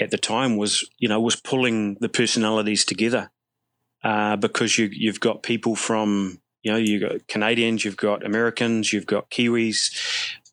at 0.00 0.10
the 0.10 0.18
time, 0.18 0.56
was 0.56 0.88
you 0.98 1.08
know 1.08 1.20
was 1.20 1.36
pulling 1.36 1.96
the 2.00 2.08
personalities 2.08 2.84
together 2.84 3.30
uh, 4.02 4.36
because 4.36 4.78
you 4.78 4.88
you've 4.92 5.20
got 5.20 5.42
people 5.42 5.76
from 5.76 6.40
you 6.62 6.72
know 6.72 6.78
you've 6.78 7.02
got 7.08 7.28
Canadians, 7.28 7.84
you've 7.84 7.96
got 8.08 8.24
Americans, 8.26 8.92
you've 8.92 9.06
got 9.06 9.30
Kiwis, 9.30 9.94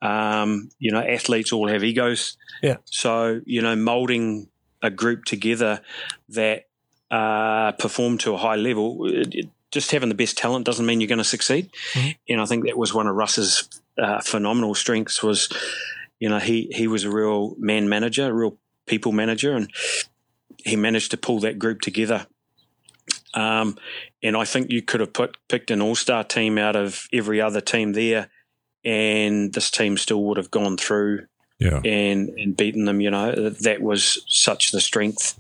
um, 0.01 0.69
you 0.79 0.91
know 0.91 0.99
athletes 1.01 1.51
all 1.51 1.67
have 1.67 1.83
egos. 1.83 2.37
Yeah. 2.63 2.77
So 2.85 3.41
you 3.45 3.61
know 3.61 3.75
molding 3.75 4.49
a 4.81 4.89
group 4.89 5.25
together 5.25 5.81
that 6.29 6.67
uh, 7.11 7.71
perform 7.73 8.17
to 8.19 8.33
a 8.33 8.37
high 8.37 8.55
level. 8.55 9.05
It, 9.07 9.35
it- 9.35 9.49
just 9.71 9.91
having 9.91 10.09
the 10.09 10.15
best 10.15 10.37
talent 10.37 10.65
doesn't 10.65 10.85
mean 10.85 10.99
you're 10.99 11.07
going 11.07 11.17
to 11.17 11.23
succeed. 11.23 11.69
Mhm. 11.93 12.15
And 12.27 12.41
I 12.41 12.45
think 12.45 12.65
that 12.65 12.77
was 12.77 12.93
one 12.93 13.07
of 13.07 13.15
Russ's 13.15 13.69
uh, 13.97 14.19
phenomenal 14.19 14.75
strengths. 14.75 15.23
Was 15.23 15.47
you 16.19 16.27
know 16.27 16.39
he 16.39 16.69
he 16.75 16.87
was 16.87 17.05
a 17.05 17.09
real 17.09 17.55
man 17.57 17.87
manager, 17.87 18.27
a 18.27 18.33
real 18.33 18.57
people 18.85 19.13
manager, 19.13 19.53
and 19.55 19.71
he 20.65 20.75
managed 20.75 21.11
to 21.11 21.17
pull 21.17 21.39
that 21.39 21.57
group 21.57 21.79
together. 21.79 22.27
Um, 23.33 23.77
and 24.21 24.35
I 24.35 24.43
think 24.43 24.71
you 24.71 24.81
could 24.81 24.99
have 24.99 25.13
put 25.13 25.37
picked 25.47 25.71
an 25.71 25.81
all 25.81 25.95
star 25.95 26.25
team 26.25 26.57
out 26.57 26.75
of 26.75 27.07
every 27.13 27.39
other 27.39 27.61
team 27.61 27.93
there, 27.93 28.27
and 28.83 29.53
this 29.53 29.69
team 29.71 29.97
still 29.97 30.23
would 30.23 30.37
have 30.37 30.51
gone 30.51 30.77
through 30.77 31.27
Yeah. 31.59 31.81
and 31.85 32.29
and 32.29 32.55
beaten 32.57 32.85
them. 32.85 33.01
You 33.01 33.11
know 33.11 33.49
that 33.49 33.81
was 33.81 34.23
such 34.27 34.71
the 34.71 34.81
strength 34.81 35.39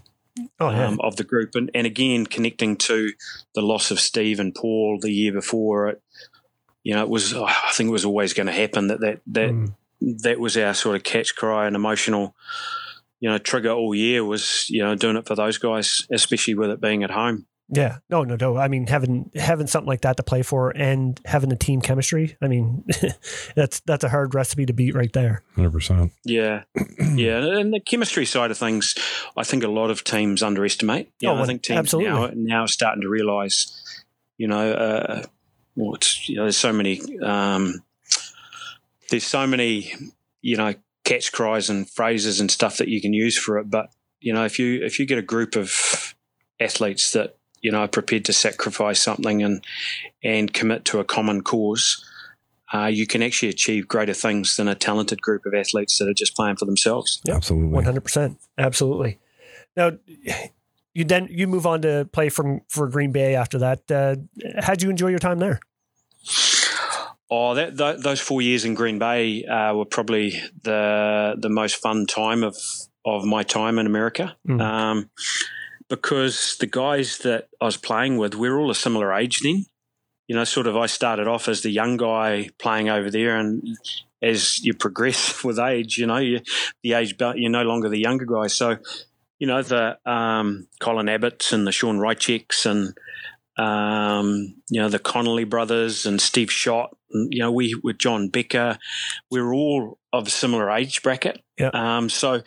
oh, 0.59 0.69
yeah. 0.69 0.87
um, 0.87 0.99
of 1.01 1.15
the 1.15 1.23
group. 1.23 1.55
And, 1.55 1.69
and 1.73 1.85
again, 1.87 2.25
connecting 2.25 2.77
to 2.77 3.11
the 3.55 3.61
loss 3.61 3.91
of 3.91 3.99
Steve 3.99 4.39
and 4.39 4.53
Paul 4.55 4.99
the 5.01 5.11
year 5.11 5.33
before, 5.33 5.89
it, 5.89 6.01
you 6.83 6.93
know, 6.93 7.03
it 7.03 7.09
was, 7.09 7.33
I 7.33 7.71
think 7.73 7.89
it 7.89 7.91
was 7.91 8.05
always 8.05 8.33
going 8.33 8.47
to 8.47 8.53
happen 8.53 8.87
that 8.87 9.01
that, 9.01 9.19
that, 9.27 9.49
Mm. 9.51 9.73
that 10.23 10.39
was 10.39 10.57
our 10.57 10.73
sort 10.73 10.95
of 10.95 11.03
catch 11.03 11.35
cry 11.35 11.67
and 11.67 11.75
emotional, 11.75 12.33
you 13.19 13.29
know, 13.29 13.37
trigger 13.37 13.71
all 13.71 13.93
year 13.93 14.23
was, 14.25 14.67
you 14.69 14.81
know, 14.81 14.95
doing 14.95 15.17
it 15.17 15.27
for 15.27 15.35
those 15.35 15.57
guys, 15.59 16.07
especially 16.11 16.55
with 16.55 16.71
it 16.71 16.81
being 16.81 17.03
at 17.03 17.11
home. 17.11 17.45
Yeah, 17.73 17.99
no, 18.09 18.23
no, 18.23 18.35
no. 18.35 18.57
I 18.57 18.67
mean, 18.67 18.87
having 18.87 19.31
having 19.33 19.65
something 19.65 19.87
like 19.87 20.01
that 20.01 20.17
to 20.17 20.23
play 20.23 20.41
for 20.43 20.71
and 20.75 21.19
having 21.23 21.49
the 21.49 21.55
team 21.55 21.79
chemistry. 21.81 22.35
I 22.41 22.47
mean, 22.49 22.83
that's 23.55 23.79
that's 23.81 24.03
a 24.03 24.09
hard 24.09 24.35
recipe 24.35 24.65
to 24.65 24.73
beat 24.73 24.93
right 24.93 25.11
there. 25.13 25.41
100%. 25.55 26.11
Yeah, 26.25 26.63
yeah, 27.15 27.37
and 27.37 27.73
the 27.73 27.79
chemistry 27.79 28.25
side 28.25 28.51
of 28.51 28.57
things, 28.57 28.95
I 29.37 29.43
think 29.45 29.63
a 29.63 29.69
lot 29.69 29.89
of 29.89 30.03
teams 30.03 30.43
underestimate. 30.43 31.11
You 31.21 31.29
Oh, 31.29 31.35
know, 31.35 31.43
I 31.43 31.45
think 31.45 31.63
teams 31.63 31.79
absolutely. 31.79 32.11
now 32.11 32.31
now 32.35 32.61
are 32.63 32.67
starting 32.67 33.03
to 33.03 33.09
realise, 33.09 34.03
you 34.37 34.47
know, 34.47 34.71
uh, 34.73 35.23
well, 35.77 35.95
it's, 35.95 36.27
you 36.27 36.35
know, 36.35 36.43
there's 36.43 36.57
so 36.57 36.73
many, 36.73 36.99
um, 37.21 37.81
there's 39.09 39.25
so 39.25 39.47
many, 39.47 39.93
you 40.41 40.57
know, 40.57 40.73
catch 41.05 41.31
cries 41.31 41.69
and 41.69 41.89
phrases 41.89 42.41
and 42.41 42.51
stuff 42.51 42.77
that 42.77 42.89
you 42.89 42.99
can 43.01 43.13
use 43.13 43.37
for 43.37 43.57
it. 43.59 43.69
But 43.69 43.91
you 44.19 44.33
know, 44.33 44.43
if 44.43 44.59
you 44.59 44.83
if 44.83 44.99
you 44.99 45.05
get 45.05 45.17
a 45.17 45.21
group 45.23 45.55
of 45.55 46.13
athletes 46.59 47.13
that 47.13 47.37
you 47.61 47.71
know 47.71 47.87
prepared 47.87 48.25
to 48.25 48.33
sacrifice 48.33 48.99
something 49.01 49.41
and 49.43 49.63
and 50.23 50.53
commit 50.53 50.85
to 50.85 50.99
a 50.99 51.03
common 51.03 51.41
cause. 51.41 52.05
Uh, 52.73 52.85
you 52.85 53.05
can 53.05 53.21
actually 53.21 53.49
achieve 53.49 53.85
greater 53.87 54.13
things 54.13 54.55
than 54.55 54.67
a 54.69 54.75
talented 54.75 55.21
group 55.21 55.45
of 55.45 55.53
athletes 55.53 55.97
that 55.97 56.07
are 56.07 56.13
just 56.13 56.35
playing 56.35 56.55
for 56.55 56.63
themselves. 56.65 57.21
Yep. 57.25 57.35
Absolutely. 57.37 57.69
One 57.69 57.83
hundred 57.83 58.01
percent, 58.03 58.39
absolutely. 58.57 59.19
Now, 59.75 59.91
you 60.93 61.03
then 61.05 61.27
you 61.29 61.47
move 61.47 61.65
on 61.65 61.81
to 61.81 62.07
play 62.13 62.29
from 62.29 62.61
for 62.69 62.87
Green 62.87 63.11
Bay 63.11 63.35
after 63.35 63.57
that. 63.59 63.91
Uh, 63.91 64.15
how'd 64.61 64.81
you 64.81 64.89
enjoy 64.89 65.09
your 65.09 65.19
time 65.19 65.39
there? 65.39 65.59
Oh, 67.33 67.55
that, 67.55 67.77
th- 67.77 67.99
those 68.03 68.19
four 68.19 68.41
years 68.41 68.65
in 68.65 68.73
Green 68.73 68.99
Bay 68.99 69.45
uh, 69.45 69.73
were 69.73 69.85
probably 69.85 70.31
the 70.63 71.35
the 71.37 71.49
most 71.49 71.75
fun 71.77 72.05
time 72.05 72.43
of 72.43 72.57
of 73.05 73.23
my 73.25 73.43
time 73.43 73.79
in 73.79 73.85
America, 73.85 74.35
Mm. 74.47 74.61
um, 74.61 75.09
because 75.91 76.55
the 76.61 76.67
guys 76.67 77.17
that 77.17 77.49
I 77.59 77.65
was 77.65 77.75
playing 77.75 78.17
with, 78.17 78.33
we 78.33 78.47
are 78.47 78.57
all 78.57 78.71
a 78.71 78.75
similar 78.75 79.13
age 79.13 79.41
then. 79.41 79.65
You 80.29 80.37
know, 80.37 80.45
sort 80.45 80.65
of, 80.65 80.77
I 80.77 80.85
started 80.85 81.27
off 81.27 81.49
as 81.49 81.63
the 81.63 81.69
young 81.69 81.97
guy 81.97 82.49
playing 82.59 82.87
over 82.87 83.11
there, 83.11 83.35
and 83.35 83.61
as 84.21 84.63
you 84.63 84.73
progress 84.73 85.43
with 85.43 85.59
age, 85.59 85.97
you 85.97 86.07
know, 86.07 86.17
you, 86.17 86.39
the 86.81 86.93
age 86.93 87.17
belt, 87.17 87.35
you're 87.37 87.51
no 87.51 87.63
longer 87.63 87.89
the 87.89 87.99
younger 87.99 88.25
guy. 88.25 88.47
So, 88.47 88.77
you 89.37 89.47
know, 89.47 89.61
the 89.61 89.97
um, 90.09 90.67
Colin 90.79 91.09
Abbott's 91.09 91.51
and 91.51 91.67
the 91.67 91.73
Sean 91.73 91.97
Rychecks 91.97 92.65
and 92.65 92.93
um, 93.57 94.55
you 94.69 94.79
know, 94.79 94.87
the 94.87 94.97
Connolly 94.97 95.43
brothers 95.43 96.05
and 96.05 96.21
Steve 96.21 96.49
Schott. 96.49 96.95
And, 97.11 97.33
you 97.33 97.39
know, 97.39 97.51
we 97.51 97.75
with 97.83 97.97
John 97.97 98.29
Becker, 98.29 98.77
we 99.29 99.41
were 99.41 99.53
all 99.53 99.99
of 100.13 100.27
a 100.27 100.29
similar 100.29 100.71
age 100.71 101.03
bracket. 101.03 101.41
Yeah. 101.59 101.71
Um, 101.73 102.09
so 102.09 102.43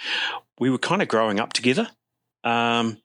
we 0.59 0.71
were 0.71 0.79
kind 0.79 1.03
of 1.03 1.09
growing 1.09 1.41
up 1.41 1.53
together. 1.53 1.89
Um, 2.43 2.99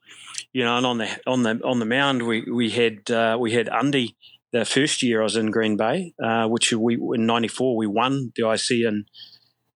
you 0.54 0.64
know, 0.64 0.78
and 0.78 0.86
on 0.86 0.98
the 0.98 1.10
on 1.28 1.44
the 1.44 1.60
on 1.64 1.80
the 1.80 1.86
mound, 1.86 2.24
we 2.24 2.42
we 2.42 2.70
had 2.70 3.10
uh, 3.12 3.38
we 3.40 3.54
had 3.54 3.70
Undy 3.70 4.16
the 4.52 4.66
first 4.66 5.04
year 5.04 5.22
I 5.22 5.24
was 5.24 5.36
in 5.36 5.52
Green 5.52 5.78
Bay, 5.78 6.14
uh, 6.24 6.48
which 6.48 6.74
we 6.74 6.96
in 6.96 7.26
'94 7.26 7.78
we 7.78 7.88
won 7.88 8.32
the 8.36 8.50
IC 8.50 8.86
in 8.88 9.06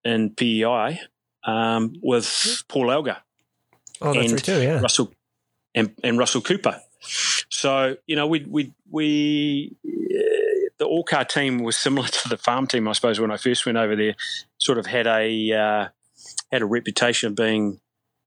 in 0.03 0.31
PEI 0.31 0.99
um, 1.45 1.93
with 2.01 2.63
Paul 2.67 2.91
Elgar 2.91 3.17
Oh, 4.03 4.13
that's 4.13 4.25
and 4.25 4.33
right 4.33 4.43
too. 4.43 4.61
Yeah. 4.61 4.79
Russell 4.81 5.13
and, 5.73 5.93
and 6.03 6.17
Russell 6.17 6.41
Cooper. 6.41 6.81
So 7.49 7.97
you 8.05 8.15
know, 8.15 8.27
we 8.27 8.45
we 8.47 8.73
we 8.89 9.75
uh, 9.85 10.69
the 10.77 10.85
All 10.85 11.03
Car 11.03 11.25
team 11.25 11.59
was 11.59 11.77
similar 11.77 12.07
to 12.23 12.29
the 12.29 12.37
farm 12.37 12.67
team, 12.67 12.87
I 12.87 12.93
suppose. 12.93 13.19
When 13.19 13.31
I 13.31 13.37
first 13.37 13.65
went 13.65 13.77
over 13.77 13.95
there, 13.95 14.15
sort 14.57 14.77
of 14.77 14.85
had 14.85 15.07
a 15.07 15.51
uh, 15.51 15.87
had 16.51 16.61
a 16.61 16.65
reputation 16.65 17.27
of 17.27 17.35
being 17.35 17.79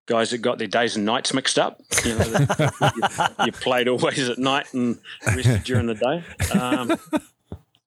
guys 0.07 0.31
that 0.31 0.39
got 0.39 0.59
their 0.59 0.69
days 0.69 0.97
and 0.97 1.05
nights 1.05 1.35
mixed 1.35 1.59
up. 1.59 1.81
You 2.05 2.11
know, 2.13 2.25
that 2.25 3.35
you, 3.39 3.47
you 3.47 3.53
played 3.53 3.89
always 3.89 4.29
at 4.29 4.39
night 4.39 4.73
and 4.73 4.99
rested 5.27 5.65
during 5.65 5.87
the 5.87 5.95
day. 5.95 6.59
Um, 6.59 6.93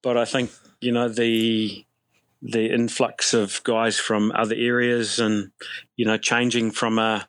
but 0.02 0.16
I 0.16 0.24
think 0.24 0.50
you 0.80 0.92
know 0.92 1.08
the 1.08 1.84
the 2.42 2.72
influx 2.72 3.34
of 3.34 3.62
guys 3.64 3.98
from 3.98 4.32
other 4.34 4.54
areas 4.56 5.18
and 5.18 5.50
you 5.96 6.06
know 6.06 6.16
changing 6.16 6.70
from 6.70 6.98
a 6.98 7.26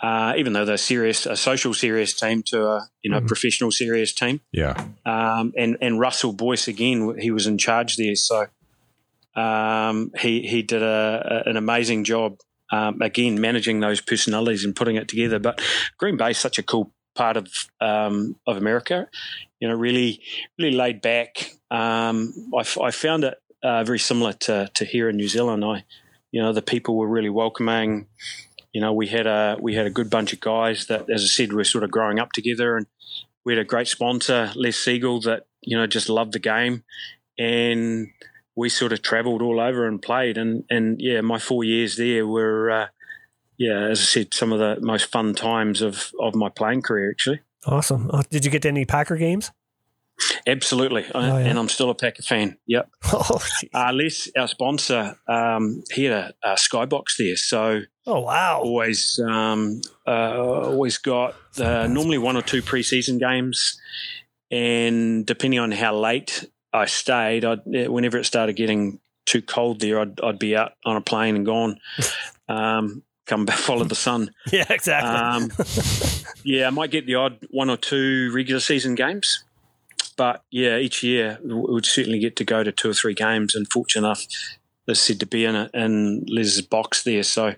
uh, 0.00 0.32
even 0.36 0.52
though 0.52 0.64
they're 0.64 0.76
serious, 0.76 1.26
a 1.26 1.36
social 1.36 1.74
serious 1.74 2.12
team 2.14 2.42
to 2.44 2.64
a 2.66 2.88
you 3.02 3.10
know 3.10 3.20
Mhm. 3.20 3.26
professional 3.26 3.70
serious 3.72 4.12
team. 4.12 4.40
Yeah. 4.52 4.74
Um, 5.04 5.52
and 5.56 5.76
and 5.80 5.98
Russell 5.98 6.32
Boyce 6.32 6.68
again, 6.68 7.16
he 7.18 7.30
was 7.30 7.46
in 7.46 7.58
charge 7.58 7.96
there, 7.96 8.14
so 8.14 8.46
um, 9.34 10.12
he 10.18 10.42
he 10.46 10.62
did 10.62 10.82
a, 10.82 11.42
a, 11.46 11.50
an 11.50 11.56
amazing 11.56 12.04
job 12.04 12.38
um, 12.70 13.00
again 13.00 13.40
managing 13.40 13.80
those 13.80 14.00
personalities 14.00 14.64
and 14.64 14.76
putting 14.76 14.96
it 14.96 15.08
together. 15.08 15.38
But 15.38 15.60
Green 15.96 16.16
Bay 16.16 16.30
is 16.30 16.38
such 16.38 16.58
a 16.58 16.62
cool 16.62 16.92
part 17.14 17.36
of 17.36 17.48
um, 17.80 18.36
of 18.46 18.56
America, 18.56 19.08
you 19.60 19.68
know, 19.68 19.74
really 19.74 20.20
really 20.58 20.74
laid 20.74 21.02
back. 21.02 21.52
Um, 21.70 22.32
I, 22.56 22.90
found 22.90 23.24
it 23.24 23.34
uh, 23.62 23.84
very 23.84 23.98
similar 23.98 24.32
to 24.32 24.70
to 24.74 24.84
here 24.84 25.08
in 25.08 25.16
New 25.16 25.28
Zealand. 25.28 25.64
I, 25.64 25.84
you 26.30 26.40
know, 26.40 26.52
the 26.52 26.62
people 26.62 26.96
were 26.96 27.08
really 27.08 27.30
welcoming. 27.30 28.06
You 28.72 28.80
know, 28.80 28.92
we 28.92 29.08
had 29.08 29.26
a 29.26 29.56
we 29.60 29.74
had 29.74 29.86
a 29.86 29.90
good 29.90 30.10
bunch 30.10 30.32
of 30.32 30.40
guys 30.40 30.86
that, 30.86 31.10
as 31.10 31.22
I 31.22 31.26
said, 31.26 31.52
were 31.52 31.64
sort 31.64 31.84
of 31.84 31.90
growing 31.90 32.18
up 32.18 32.32
together, 32.32 32.76
and 32.76 32.86
we 33.44 33.52
had 33.54 33.60
a 33.60 33.64
great 33.64 33.88
sponsor, 33.88 34.52
Les 34.54 34.72
Siegel, 34.72 35.20
that 35.22 35.46
you 35.62 35.76
know 35.76 35.86
just 35.86 36.08
loved 36.08 36.32
the 36.32 36.38
game, 36.38 36.84
and 37.38 38.08
we 38.58 38.68
sort 38.68 38.92
of 38.92 39.02
travelled 39.02 39.40
all 39.40 39.60
over 39.60 39.86
and 39.86 40.02
played, 40.02 40.36
and 40.36 40.64
and 40.68 41.00
yeah, 41.00 41.20
my 41.20 41.38
four 41.38 41.62
years 41.62 41.96
there 41.96 42.26
were, 42.26 42.70
uh, 42.70 42.86
yeah, 43.56 43.84
as 43.84 44.00
I 44.00 44.04
said, 44.04 44.34
some 44.34 44.52
of 44.52 44.58
the 44.58 44.78
most 44.80 45.06
fun 45.06 45.34
times 45.34 45.80
of 45.80 46.12
of 46.18 46.34
my 46.34 46.48
playing 46.48 46.82
career 46.82 47.08
actually. 47.10 47.40
Awesome. 47.66 48.10
Uh, 48.12 48.22
did 48.30 48.44
you 48.44 48.50
get 48.50 48.62
to 48.62 48.68
any 48.68 48.84
Packer 48.84 49.16
games? 49.16 49.52
Absolutely, 50.48 51.04
Oh, 51.14 51.20
yeah. 51.20 51.36
and 51.46 51.56
I'm 51.58 51.68
still 51.68 51.90
a 51.90 51.94
Packer 51.94 52.22
fan. 52.24 52.58
Yep. 52.66 52.90
Oh. 53.12 53.38
Uh, 53.72 53.92
Les, 53.92 54.28
our 54.36 54.48
sponsor, 54.48 55.16
um, 55.28 55.84
he 55.92 56.04
had 56.04 56.12
a, 56.12 56.34
a 56.42 56.52
skybox 56.54 57.16
there, 57.18 57.36
so 57.36 57.82
oh 58.06 58.20
wow. 58.20 58.60
always 58.60 59.20
um, 59.20 59.80
uh, 60.06 60.64
always 60.72 60.98
got 60.98 61.36
uh, 61.60 61.86
normally 61.86 62.18
one 62.18 62.36
or 62.36 62.42
two 62.42 62.62
preseason 62.62 63.20
games, 63.20 63.78
and 64.50 65.24
depending 65.24 65.60
on 65.60 65.70
how 65.70 65.94
late 65.96 66.44
I 66.78 66.86
stayed, 66.86 67.44
I'd, 67.44 67.60
whenever 67.64 68.18
it 68.18 68.24
started 68.24 68.54
getting 68.54 69.00
too 69.26 69.42
cold 69.42 69.80
there, 69.80 70.00
I'd, 70.00 70.20
I'd 70.20 70.38
be 70.38 70.56
out 70.56 70.72
on 70.84 70.96
a 70.96 71.00
plane 71.00 71.36
and 71.36 71.46
gone. 71.46 71.80
Um, 72.50 73.02
come 73.26 73.44
back, 73.44 73.58
follow 73.58 73.84
the 73.84 73.94
sun. 73.94 74.30
Yeah, 74.50 74.64
exactly. 74.70 75.10
Um, 75.10 75.50
yeah, 76.44 76.66
I 76.66 76.70
might 76.70 76.90
get 76.90 77.04
the 77.04 77.16
odd 77.16 77.46
one 77.50 77.68
or 77.68 77.76
two 77.76 78.32
regular 78.32 78.58
season 78.58 78.94
games, 78.94 79.44
but 80.16 80.42
yeah, 80.50 80.78
each 80.78 81.02
year 81.02 81.38
we 81.44 81.52
would 81.52 81.84
certainly 81.84 82.20
get 82.20 82.36
to 82.36 82.44
go 82.44 82.64
to 82.64 82.72
two 82.72 82.88
or 82.88 82.94
three 82.94 83.12
games. 83.12 83.54
And 83.54 83.70
fortunate 83.70 84.06
enough, 84.06 84.26
as 84.88 84.98
said, 84.98 85.20
to 85.20 85.26
be 85.26 85.44
in 85.44 85.54
a, 85.54 85.68
in 85.74 86.24
Liz's 86.26 86.62
box 86.62 87.02
there. 87.02 87.22
So, 87.22 87.54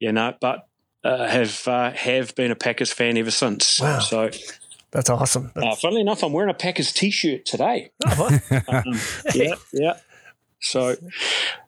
you 0.00 0.12
know, 0.12 0.34
but 0.38 0.68
uh, 1.02 1.26
have 1.26 1.66
uh, 1.66 1.92
have 1.92 2.34
been 2.34 2.50
a 2.50 2.56
Packers 2.56 2.92
fan 2.92 3.16
ever 3.16 3.30
since. 3.30 3.80
Wow. 3.80 4.00
So, 4.00 4.30
That's 4.96 5.10
awesome. 5.10 5.52
uh, 5.54 5.74
funnily 5.76 6.00
enough, 6.00 6.24
I'm 6.24 6.32
wearing 6.32 6.48
a 6.48 6.54
Packers 6.54 6.90
t-shirt 6.90 7.44
today. 7.44 7.90
oh, 8.06 8.30
Um, 8.68 8.98
yeah, 9.34 9.54
yeah. 9.74 9.98
So, 10.60 10.96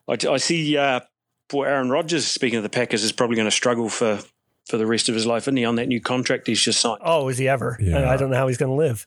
I, 0.07 0.17
I 0.27 0.37
see. 0.37 0.75
Uh, 0.75 1.01
poor 1.47 1.67
Aaron 1.67 1.91
Rodgers, 1.91 2.25
speaking 2.25 2.57
of 2.57 2.63
the 2.63 2.69
Packers, 2.69 3.03
is 3.03 3.11
probably 3.11 3.35
going 3.35 3.45
to 3.47 3.51
struggle 3.51 3.87
for 3.87 4.19
for 4.67 4.77
the 4.77 4.87
rest 4.87 5.09
of 5.09 5.15
his 5.15 5.27
life, 5.27 5.43
isn't 5.43 5.57
he? 5.57 5.63
On 5.65 5.75
that 5.75 5.87
new 5.87 6.01
contract 6.01 6.47
he's 6.47 6.59
just 6.59 6.79
signed. 6.81 6.97
oh, 7.05 7.27
is 7.29 7.37
he 7.37 7.47
ever? 7.47 7.77
Yeah. 7.79 7.99
I, 7.99 8.13
I 8.13 8.17
don't 8.17 8.31
know 8.31 8.37
how 8.37 8.47
he's 8.47 8.57
going 8.57 8.71
to 8.71 8.75
live. 8.75 9.05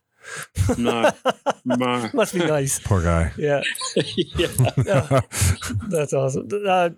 No, 0.78 1.10
no. 1.64 2.08
Must 2.14 2.32
be 2.32 2.38
nice. 2.46 2.78
Poor 2.78 3.02
guy. 3.02 3.32
Yeah, 3.36 3.62
yeah. 4.36 5.20
that's 5.88 6.12
awesome. 6.12 6.48
Uh, 6.64 6.90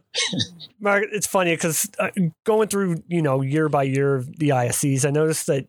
Mark, 0.79 1.05
it's 1.11 1.27
funny 1.27 1.55
because 1.55 1.91
uh, 1.99 2.11
going 2.45 2.69
through, 2.69 3.03
you 3.09 3.23
know, 3.23 3.41
year 3.41 3.71
by 3.71 3.85
year 3.85 4.15
of 4.15 4.27
the 4.39 4.51
ISCs, 4.51 5.07
I 5.07 5.11
noticed 5.11 5.47
that 5.47 5.67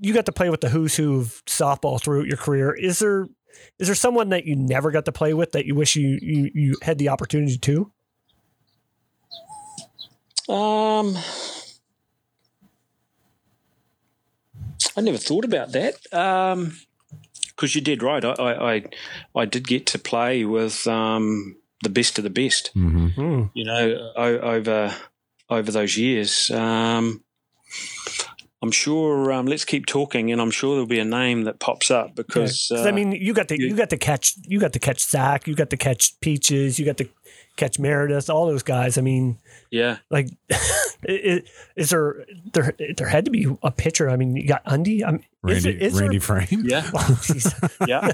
you 0.00 0.14
got 0.14 0.26
to 0.26 0.32
play 0.32 0.50
with 0.50 0.60
the 0.60 0.68
who's 0.68 0.96
who 0.96 1.18
of 1.20 1.42
softball 1.46 2.00
throughout 2.00 2.26
your 2.26 2.36
career. 2.36 2.72
Is 2.72 2.98
there 2.98 3.28
is 3.78 3.88
there 3.88 3.94
someone 3.94 4.28
that 4.30 4.44
you 4.44 4.54
never 4.56 4.90
got 4.90 5.04
to 5.06 5.12
play 5.12 5.34
with 5.34 5.52
that 5.52 5.66
you 5.66 5.74
wish 5.74 5.96
you 5.96 6.18
you, 6.22 6.50
you 6.54 6.76
had 6.82 6.98
the 6.98 7.08
opportunity 7.08 7.58
to? 7.58 7.92
Um, 10.48 11.16
I 14.96 15.00
never 15.00 15.18
thought 15.18 15.44
about 15.44 15.72
that. 15.72 15.94
Um, 16.12 16.76
because 17.48 17.74
you 17.74 17.80
did 17.80 18.02
right. 18.04 18.24
I, 18.24 18.30
I, 18.30 18.74
I, 18.74 18.84
I 19.34 19.44
did 19.44 19.66
get 19.66 19.84
to 19.86 19.98
play 19.98 20.44
with 20.44 20.86
um, 20.86 21.56
the 21.82 21.90
best 21.90 22.16
of 22.18 22.24
the 22.24 22.30
best. 22.30 22.68
hmm 22.72 23.08
Hmm. 23.08 23.44
You 23.52 23.64
know, 23.64 24.12
o- 24.16 24.38
over 24.38 24.94
over 25.50 25.72
those 25.72 25.96
years. 25.96 26.50
Um, 26.50 27.24
I'm 28.60 28.72
sure. 28.72 29.32
Um, 29.32 29.46
let's 29.46 29.64
keep 29.64 29.86
talking, 29.86 30.32
and 30.32 30.40
I'm 30.40 30.50
sure 30.50 30.74
there'll 30.74 30.86
be 30.86 30.98
a 30.98 31.04
name 31.04 31.44
that 31.44 31.60
pops 31.60 31.90
up 31.90 32.16
because 32.16 32.72
I 32.74 32.88
uh, 32.88 32.92
mean, 32.92 33.12
you 33.12 33.32
got 33.32 33.48
to 33.48 33.60
you- 33.60 33.68
you 33.68 33.76
got 33.76 33.90
to 33.90 33.96
catch 33.96 34.34
you 34.46 34.58
got 34.58 34.72
to 34.72 34.78
catch 34.80 35.00
Zach, 35.06 35.46
you 35.46 35.54
got 35.54 35.70
to 35.70 35.76
catch 35.76 36.18
Peaches, 36.20 36.78
you 36.78 36.84
got 36.84 36.96
to 36.96 37.08
catch 37.58 37.78
Meredith, 37.78 38.30
all 38.30 38.46
those 38.46 38.62
guys. 38.62 38.96
I 38.96 39.02
mean, 39.02 39.36
yeah, 39.70 39.98
like, 40.10 40.28
i- 40.50 40.56
i- 41.08 41.42
is 41.76 41.90
there 41.90 42.24
there 42.54 42.74
there 42.96 43.08
had 43.08 43.26
to 43.26 43.30
be 43.30 43.46
a 43.62 43.70
pitcher? 43.70 44.08
I 44.08 44.16
mean, 44.16 44.34
you 44.36 44.46
got 44.48 44.62
Undy. 44.64 45.04
I 45.04 45.10
mean, 45.12 45.24
is 45.46 45.64
Randy, 45.64 45.78
there- 45.78 46.00
Randy 46.00 46.18
Frame. 46.18 46.64
yeah. 46.64 46.90
Oh, 46.94 47.20
yeah. 47.86 48.10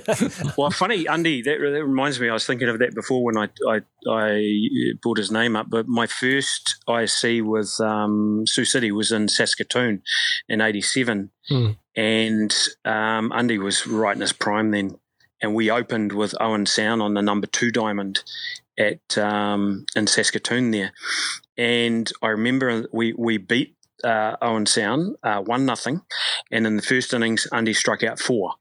Well, 0.59 0.70
funny, 0.70 1.07
Undy. 1.07 1.42
That, 1.42 1.59
that 1.61 1.84
reminds 1.84 2.18
me. 2.20 2.28
I 2.28 2.32
was 2.32 2.45
thinking 2.47 2.68
of 2.68 2.78
that 2.80 2.95
before 2.95 3.22
when 3.22 3.36
I 3.36 3.49
I, 3.68 3.80
I 4.11 4.92
brought 5.03 5.18
his 5.18 5.30
name 5.30 5.55
up. 5.57 5.70
But 5.70 5.86
my 5.86 6.07
first 6.07 6.76
IC 6.88 7.45
with 7.45 7.80
um, 7.80 8.45
Sioux 8.47 8.64
City 8.64 8.90
was 8.92 9.12
in 9.12 9.28
Saskatoon 9.28 10.03
in 10.49 10.61
'87, 10.61 11.30
Hmm. 11.49 11.70
and 11.97 12.55
um, 12.84 13.30
Andy 13.32 13.59
was 13.59 13.86
right 13.86 14.14
in 14.14 14.20
his 14.20 14.32
prime 14.32 14.70
then. 14.72 14.99
And 15.42 15.55
we 15.55 15.70
opened 15.70 16.12
with 16.12 16.34
Owen 16.40 16.64
Sound 16.64 17.03
on 17.03 17.12
the 17.14 17.20
number 17.20 17.47
two 17.47 17.70
diamond 17.70 18.22
at 18.78 19.16
um, 19.18 19.86
in 19.94 20.06
Saskatoon 20.06 20.70
there. 20.70 20.92
And 21.56 22.10
I 22.22 22.28
remember 22.28 22.86
we 22.92 23.12
we 23.12 23.38
beat 23.38 23.76
uh, 24.02 24.36
Owen 24.42 24.66
Sound 24.66 25.16
uh, 25.22 25.40
one 25.40 25.66
nothing, 25.66 26.02
and 26.50 26.66
in 26.66 26.76
the 26.76 26.82
first 26.82 27.14
innings, 27.14 27.46
Andy 27.52 27.74
struck 27.74 28.02
out 28.02 28.18
four. 28.18 28.54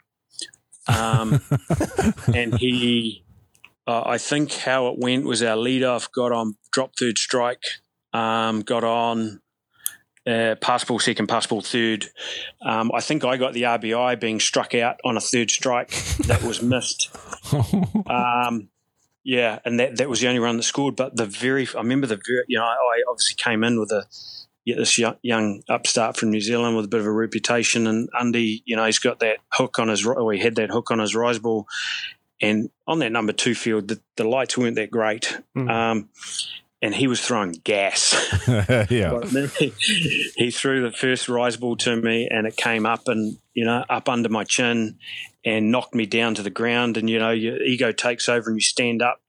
Um, 0.88 1.42
and 2.34 2.58
he, 2.60 3.24
uh, 3.88 4.04
I 4.06 4.18
think 4.18 4.54
how 4.54 4.88
it 4.88 5.00
went 5.00 5.26
was 5.26 5.42
our 5.42 5.56
lead 5.56 5.84
off 5.84 6.12
got 6.12 6.32
on 6.32 6.56
drop 6.72 6.94
third 6.98 7.18
strike, 7.18 7.64
um, 8.14 8.62
got 8.62 8.84
on 8.84 9.42
uh, 10.26 10.56
pass 10.62 10.84
ball 10.84 11.00
second, 11.00 11.28
pass 11.28 11.48
ball 11.48 11.62
third. 11.62 12.08
Um, 12.62 12.92
I 12.94 13.02
think 13.02 13.26
I 13.26 13.38
got 13.38 13.54
the 13.54 13.64
RBI 13.64 14.20
being 14.20 14.40
struck 14.40 14.74
out 14.76 15.00
on 15.04 15.18
a 15.18 15.22
third 15.22 15.50
strike 15.50 15.90
that 16.28 16.44
was 16.44 16.62
missed. 16.62 17.10
Um, 18.08 18.70
yeah, 19.24 19.60
and 19.66 19.80
that, 19.80 19.98
that 19.98 20.10
was 20.10 20.22
the 20.22 20.28
only 20.28 20.40
run 20.40 20.58
that 20.58 20.64
scored. 20.64 20.96
But 20.96 21.16
the 21.16 21.26
very, 21.26 21.68
I 21.76 21.80
remember 21.80 22.08
the 22.08 22.16
very, 22.26 22.44
you 22.48 22.58
know, 22.58 22.66
I 22.66 23.04
obviously 23.10 23.36
came 23.36 23.64
in 23.64 23.80
with 23.80 23.92
a 23.92 24.06
yeah, 24.66 24.76
this 24.78 24.98
young, 24.98 25.16
young 25.22 25.62
upstart 25.68 26.16
from 26.16 26.32
New 26.32 26.40
Zealand 26.40 26.76
with 26.76 26.86
a 26.86 26.90
bit 26.90 27.02
of 27.02 27.06
a 27.06 27.12
reputation, 27.12 27.86
and 27.88 28.10
Undy, 28.18 28.64
you 28.66 28.76
know, 28.76 28.86
he's 28.86 29.00
got 29.00 29.20
that 29.20 29.38
hook 29.52 29.80
on 29.80 29.90
his, 29.90 30.06
or 30.06 30.32
he 30.32 30.40
had 30.40 30.56
that 30.56 30.70
hook 30.70 30.90
on 30.92 31.00
his 31.00 31.16
rise 31.16 31.40
ball, 31.40 31.68
and 32.42 32.70
on 32.88 33.00
that 33.00 33.12
number 33.12 33.34
two 33.34 33.56
field, 33.56 33.90
the, 33.90 34.00
the 34.16 34.24
lights 34.24 34.58
weren't 34.58 34.76
that 34.76 34.92
great. 34.92 35.40
Hmm. 35.54 35.70
Um, 35.70 36.10
and 36.84 36.94
he 36.94 37.08
was 37.08 37.26
throwing 37.26 37.54
gas. 37.64 38.14
yeah. 38.48 39.12
But 39.12 39.30
then 39.30 39.50
he, 39.58 39.74
he 40.36 40.52
threw 40.52 40.84
the 40.84 40.92
first 40.92 41.30
rise 41.30 41.56
ball 41.56 41.78
to 41.78 41.96
me, 41.96 42.28
and 42.30 42.46
it 42.46 42.58
came 42.58 42.86
up 42.86 43.08
and 43.08 43.38
you 43.54 43.66
know 43.66 43.86
up 43.90 44.10
under 44.10 44.30
my 44.30 44.44
chin, 44.44 45.00
and 45.46 45.72
knocked 45.72 45.96
me 45.96 46.06
down 46.06 46.36
to 46.36 46.44
the 46.44 46.50
ground. 46.50 46.98
And 46.98 47.10
you 47.10 47.18
know 47.18 47.32
your 47.32 47.64
ego 47.64 47.94
takes 47.94 48.28
over, 48.28 48.50
and 48.50 48.58
you 48.58 48.62
stand 48.62 49.02
up, 49.02 49.22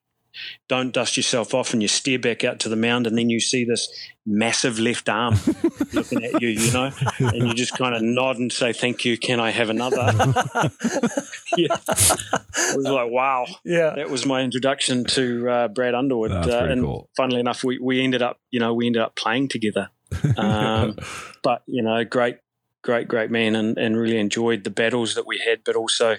don't 0.68 0.92
dust 0.92 1.16
yourself 1.16 1.54
off, 1.54 1.72
and 1.72 1.82
you 1.82 1.88
stare 1.88 2.18
back 2.18 2.44
out 2.44 2.60
to 2.60 2.68
the 2.68 2.76
mound, 2.76 3.06
and 3.06 3.16
then 3.16 3.30
you 3.30 3.40
see 3.40 3.64
this 3.64 3.88
massive 4.26 4.78
left 4.78 5.08
arm 5.08 5.34
looking 5.92 6.24
at 6.24 6.40
you, 6.40 6.48
you 6.48 6.72
know, 6.72 6.90
and 7.18 7.46
you 7.48 7.54
just 7.54 7.76
kind 7.76 7.94
of 7.94 8.02
nod 8.02 8.38
and 8.38 8.52
say, 8.52 8.72
"Thank 8.72 9.04
you. 9.04 9.16
Can 9.18 9.40
I 9.40 9.50
have 9.50 9.70
another?" 9.70 10.12
yeah, 11.56 11.76
it 11.76 12.76
was 12.76 12.86
like 12.86 13.10
wow 13.10 13.46
Yeah. 13.64 13.94
that 13.96 14.10
was 14.10 14.26
my 14.26 14.40
introduction 14.42 15.04
to 15.04 15.48
uh, 15.48 15.68
Brad 15.68 15.94
Underwood. 15.94 16.32
Uh, 16.32 16.66
and 16.70 16.82
cool. 16.82 17.10
funnily 17.16 17.40
enough, 17.40 17.62
we, 17.64 17.78
we 17.78 18.02
ended 18.02 18.22
up, 18.22 18.40
you 18.50 18.60
know, 18.60 18.74
we 18.74 18.86
ended 18.86 19.02
up 19.02 19.14
playing 19.16 19.48
together. 19.48 19.90
Um, 20.36 20.96
but 21.42 21.62
you 21.66 21.82
know, 21.82 22.04
great, 22.04 22.36
great, 22.82 23.08
great 23.08 23.30
man, 23.30 23.54
and, 23.56 23.76
and 23.78 23.96
really 23.96 24.18
enjoyed 24.18 24.64
the 24.64 24.70
battles 24.70 25.14
that 25.16 25.26
we 25.26 25.38
had. 25.38 25.64
But 25.64 25.76
also, 25.76 26.16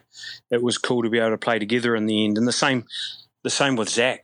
it 0.51 0.61
was 0.61 0.78
cool 0.78 1.03
to 1.03 1.09
be 1.09 1.20
able 1.20 1.32
to 1.32 1.38
play 1.38 1.59
together 1.59 1.95
in 1.95 2.05
the 2.05 2.26
end. 2.26 2.38
And 2.38 2.47
the 2.47 2.51
same, 2.53 2.86
the 3.46 3.50
same 3.52 3.76
with 3.78 3.89
Zach. 3.89 4.22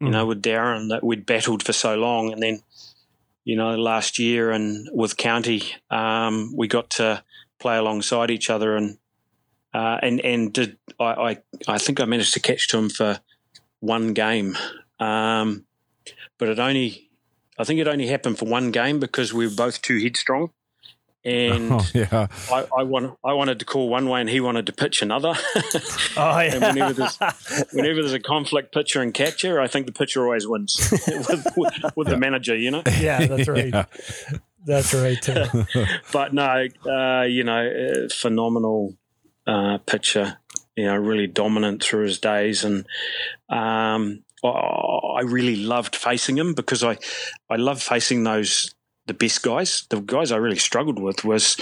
You 0.00 0.08
Mm. 0.08 0.10
know, 0.12 0.26
with 0.26 0.42
Darren, 0.42 0.90
that 0.90 1.02
we'd 1.02 1.24
battled 1.24 1.62
for 1.62 1.72
so 1.72 1.94
long, 1.94 2.30
and 2.32 2.42
then, 2.42 2.60
you 3.44 3.56
know, 3.56 3.74
last 3.76 4.18
year 4.18 4.50
and 4.50 4.86
with 4.92 5.16
County, 5.16 5.62
um, 5.90 6.52
we 6.54 6.68
got 6.68 6.90
to 6.98 7.22
play 7.58 7.78
alongside 7.78 8.30
each 8.30 8.50
other, 8.50 8.76
and 8.76 8.98
uh, 9.72 9.98
and 10.02 10.20
and 10.20 10.52
did 10.52 10.76
I, 11.00 11.04
I 11.30 11.38
I 11.76 11.78
think 11.78 11.98
I 12.00 12.04
managed 12.04 12.34
to 12.34 12.40
catch 12.40 12.68
to 12.68 12.76
him 12.78 12.90
for 12.90 13.20
one 13.80 14.12
game, 14.12 14.58
um, 15.00 15.64
but 16.38 16.48
it 16.50 16.58
only 16.58 17.08
I 17.58 17.64
think 17.64 17.80
it 17.80 17.88
only 17.88 18.08
happened 18.08 18.38
for 18.38 18.44
one 18.46 18.70
game 18.70 19.00
because 19.00 19.32
we 19.32 19.46
were 19.46 19.54
both 19.54 19.80
too 19.80 19.98
headstrong, 19.98 20.50
and 21.26 21.72
oh, 21.72 21.86
yeah. 21.92 22.28
I, 22.50 22.66
I 22.78 22.82
want 22.84 23.18
I 23.24 23.32
wanted 23.34 23.58
to 23.58 23.64
call 23.64 23.88
one 23.88 24.08
way 24.08 24.20
and 24.20 24.30
he 24.30 24.40
wanted 24.40 24.66
to 24.66 24.72
pitch 24.72 25.02
another. 25.02 25.34
Oh, 26.18 26.38
And 26.38 26.62
yeah. 26.62 26.68
whenever 26.68 26.92
there's, 26.94 27.18
whenever 27.72 28.00
there's 28.00 28.14
a 28.14 28.20
conflict 28.20 28.72
pitcher 28.72 29.02
and 29.02 29.12
catcher, 29.12 29.60
I 29.60 29.66
think 29.66 29.84
the 29.86 29.92
pitcher 29.92 30.24
always 30.24 30.46
wins 30.48 30.88
with, 31.06 31.46
with, 31.56 31.74
with 31.94 32.08
the 32.08 32.16
manager, 32.16 32.56
you 32.56 32.70
know. 32.70 32.82
yeah, 32.98 33.26
that's 33.26 33.48
right. 33.48 33.66
Yeah. 33.74 33.84
That's 34.64 34.94
right. 34.94 35.20
Too. 35.20 35.44
But 36.12 36.32
no, 36.32 36.66
uh, 36.86 37.22
you 37.24 37.44
know, 37.44 37.66
uh, 37.68 38.08
phenomenal 38.14 38.94
uh, 39.46 39.78
pitcher. 39.78 40.38
You 40.74 40.86
know, 40.86 40.96
really 40.96 41.26
dominant 41.26 41.82
through 41.82 42.04
his 42.04 42.18
days, 42.18 42.62
and 42.64 42.86
um, 43.48 44.22
I, 44.44 44.48
I 44.48 45.20
really 45.22 45.56
loved 45.56 45.96
facing 45.96 46.36
him 46.36 46.52
because 46.54 46.84
I, 46.84 46.98
I 47.48 47.56
love 47.56 47.82
facing 47.82 48.24
those 48.24 48.74
the 49.06 49.14
best 49.14 49.42
guys. 49.42 49.86
The 49.90 50.00
guys 50.00 50.32
I 50.32 50.36
really 50.36 50.58
struggled 50.58 50.98
with 50.98 51.24
was 51.24 51.56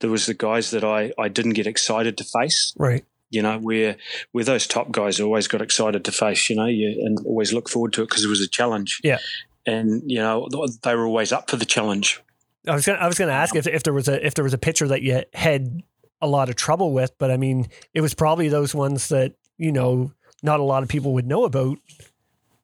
there 0.00 0.10
was 0.10 0.26
the 0.26 0.34
guys 0.34 0.70
that 0.70 0.84
I, 0.84 1.12
I 1.18 1.28
didn't 1.28 1.52
get 1.52 1.66
excited 1.66 2.16
to 2.18 2.24
face. 2.24 2.74
Right. 2.76 3.04
You 3.30 3.42
know, 3.42 3.58
where 3.58 3.96
where 4.32 4.44
those 4.44 4.66
top 4.66 4.90
guys 4.90 5.20
always 5.20 5.48
got 5.48 5.62
excited 5.62 6.04
to 6.04 6.12
face. 6.12 6.50
You 6.50 6.56
know, 6.56 6.66
you 6.66 6.88
and 7.04 7.18
always 7.24 7.52
look 7.52 7.68
forward 7.68 7.92
to 7.94 8.02
it 8.02 8.08
because 8.08 8.24
it 8.24 8.28
was 8.28 8.40
a 8.40 8.48
challenge. 8.48 9.00
Yeah. 9.02 9.18
and 9.64 10.02
you 10.06 10.18
know 10.18 10.48
they 10.82 10.94
were 10.94 11.06
always 11.06 11.32
up 11.32 11.48
for 11.48 11.56
the 11.56 11.64
challenge. 11.64 12.20
I 12.66 12.74
was 12.74 12.84
gonna 12.84 12.98
I 12.98 13.06
was 13.06 13.18
gonna 13.18 13.32
ask 13.32 13.56
if 13.56 13.66
if 13.66 13.84
there 13.84 13.92
was 13.94 14.08
a 14.08 14.24
if 14.24 14.34
there 14.34 14.44
was 14.44 14.54
a 14.54 14.58
pitcher 14.58 14.86
that 14.88 15.02
you 15.02 15.22
had 15.34 15.82
a 16.20 16.26
lot 16.26 16.48
of 16.48 16.56
trouble 16.56 16.92
with, 16.92 17.16
but 17.18 17.30
I 17.30 17.36
mean, 17.36 17.68
it 17.94 18.00
was 18.00 18.14
probably 18.14 18.48
those 18.48 18.74
ones 18.74 19.08
that 19.08 19.34
you 19.56 19.72
know 19.72 20.12
not 20.42 20.60
a 20.60 20.64
lot 20.64 20.82
of 20.82 20.88
people 20.88 21.14
would 21.14 21.26
know 21.26 21.44
about 21.44 21.78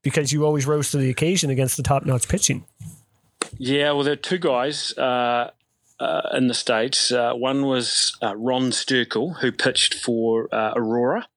because 0.03 0.33
you 0.33 0.45
always 0.45 0.67
rose 0.67 0.91
to 0.91 0.99
the 0.99 1.11
occasion 1.11 1.51
against 1.51 1.77
the 1.77 1.83
top 1.83 2.05
notch 2.05 2.29
pitching. 2.29 2.65
Yeah, 3.57 3.93
well, 3.93 4.03
there 4.03 4.13
are 4.13 4.17
two 4.17 4.39
guys 4.39 4.97
uh, 4.99 5.51
uh, 6.01 6.21
in 6.35 6.49
the 6.49 6.55
States. 6.55 7.11
Uh, 7.11 7.33
one 7.33 7.67
was 7.67 8.17
uh, 8.23 8.37
Ron 8.37 8.71
Sterkel, 8.71 9.39
who 9.41 9.53
pitched 9.53 9.95
for 9.95 10.53
uh, 10.55 10.73
Aurora. 10.77 11.29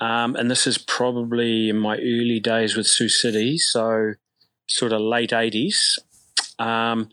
Um, 0.00 0.34
and 0.34 0.50
this 0.50 0.66
is 0.66 0.78
probably 0.78 1.68
in 1.68 1.78
my 1.78 1.96
early 1.96 2.40
days 2.40 2.76
with 2.76 2.86
Sioux 2.86 3.08
City, 3.08 3.58
so 3.58 4.14
sort 4.66 4.92
of 4.92 5.00
late 5.00 5.30
80s. 5.30 5.98
Um, 6.58 7.10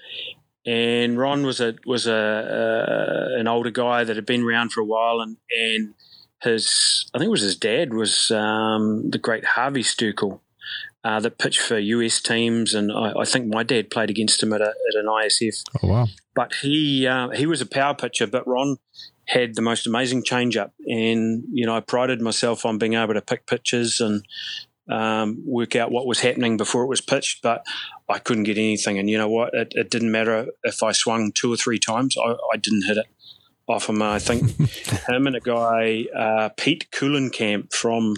and 0.66 1.18
Ron 1.18 1.45
was 1.45 1.59
a 1.59 1.76
was 1.86 2.07
a 2.07 2.16
uh, 2.16 3.39
an 3.39 3.47
older 3.47 3.70
guy 3.70 4.03
that 4.05 4.16
had 4.16 4.26
been 4.26 4.43
around 4.43 4.72
for 4.72 4.80
a 4.80 4.86
while, 4.86 5.20
and 5.20 5.38
and 5.51 5.93
his 6.41 7.09
I 7.14 7.18
think 7.18 7.28
it 7.28 7.32
was 7.32 7.41
his 7.41 7.57
dad 7.57 7.93
was 7.93 8.32
um, 8.32 9.09
the 9.09 9.18
great 9.18 9.43
Harvey 9.43 9.84
Sterkel, 9.84 10.39
uh, 11.04 11.20
that 11.20 11.38
pitched 11.38 11.62
for 11.62 11.78
US 11.78 12.22
teams, 12.22 12.74
and 12.74 12.91
I, 12.91 13.14
I 13.20 13.26
think 13.26 13.54
my 13.54 13.64
dad 13.64 13.89
played 13.89 14.10
against 14.10 14.41
him 14.41 14.54
at, 14.54 14.62
a, 14.62 14.70
at 14.70 14.95
an 14.95 15.06
ISF. 15.06 15.64
Oh, 15.82 15.88
wow. 15.88 16.08
But 16.36 16.54
he 16.62 17.06
uh, 17.06 17.30
he 17.30 17.45
was 17.45 17.62
a 17.62 17.66
power 17.66 17.93
pitcher, 17.93 18.28
but 18.28 18.47
Ron 18.47 18.78
had 19.28 19.56
the 19.56 19.62
most 19.62 19.86
amazing 19.88 20.24
changeup, 20.24 20.72
and 20.86 21.43
you 21.51 21.66
know 21.66 21.76
I 21.76 21.82
prided 21.82 22.22
myself 22.22 22.66
on 22.66 22.78
being 22.78 22.93
able 22.93 23.14
to 23.14 23.22
pick 23.22 23.45
pitches 23.47 23.99
and 23.99 24.26
um, 24.89 25.43
work 25.45 25.76
out 25.76 25.91
what 25.91 26.08
was 26.08 26.20
happening 26.20 26.58
before 26.58 26.84
it 26.84 26.89
was 26.89 27.01
pitched, 27.01 27.41
but 27.41 27.66
I 28.10 28.20
couldn't 28.20 28.43
get 28.43 28.58
anything. 28.58 28.97
And 28.97 29.10
you 29.10 29.18
know 29.18 29.30
what? 29.30 29.54
It, 29.54 29.74
it 29.76 29.89
didn't 29.89 30.12
matter 30.12 30.47
if 30.64 30.84
I 30.84 30.91
swung 30.91 31.32
two 31.32 31.54
or 31.54 31.58
three 31.58 31.80
times, 31.80 32.16
I, 32.18 32.32
I 32.32 32.58
didn't 32.58 32.84
hit 32.88 32.97
it 32.97 33.06
off 33.68 33.88
him. 33.88 34.01
I 34.01 34.20
think 34.20 34.58
him 35.08 35.28
and 35.28 35.36
a 35.36 35.39
guy, 35.39 36.06
uh, 36.16 36.49
Pete 36.58 36.88
Kuhlenkamp 36.91 37.74
from 37.74 38.16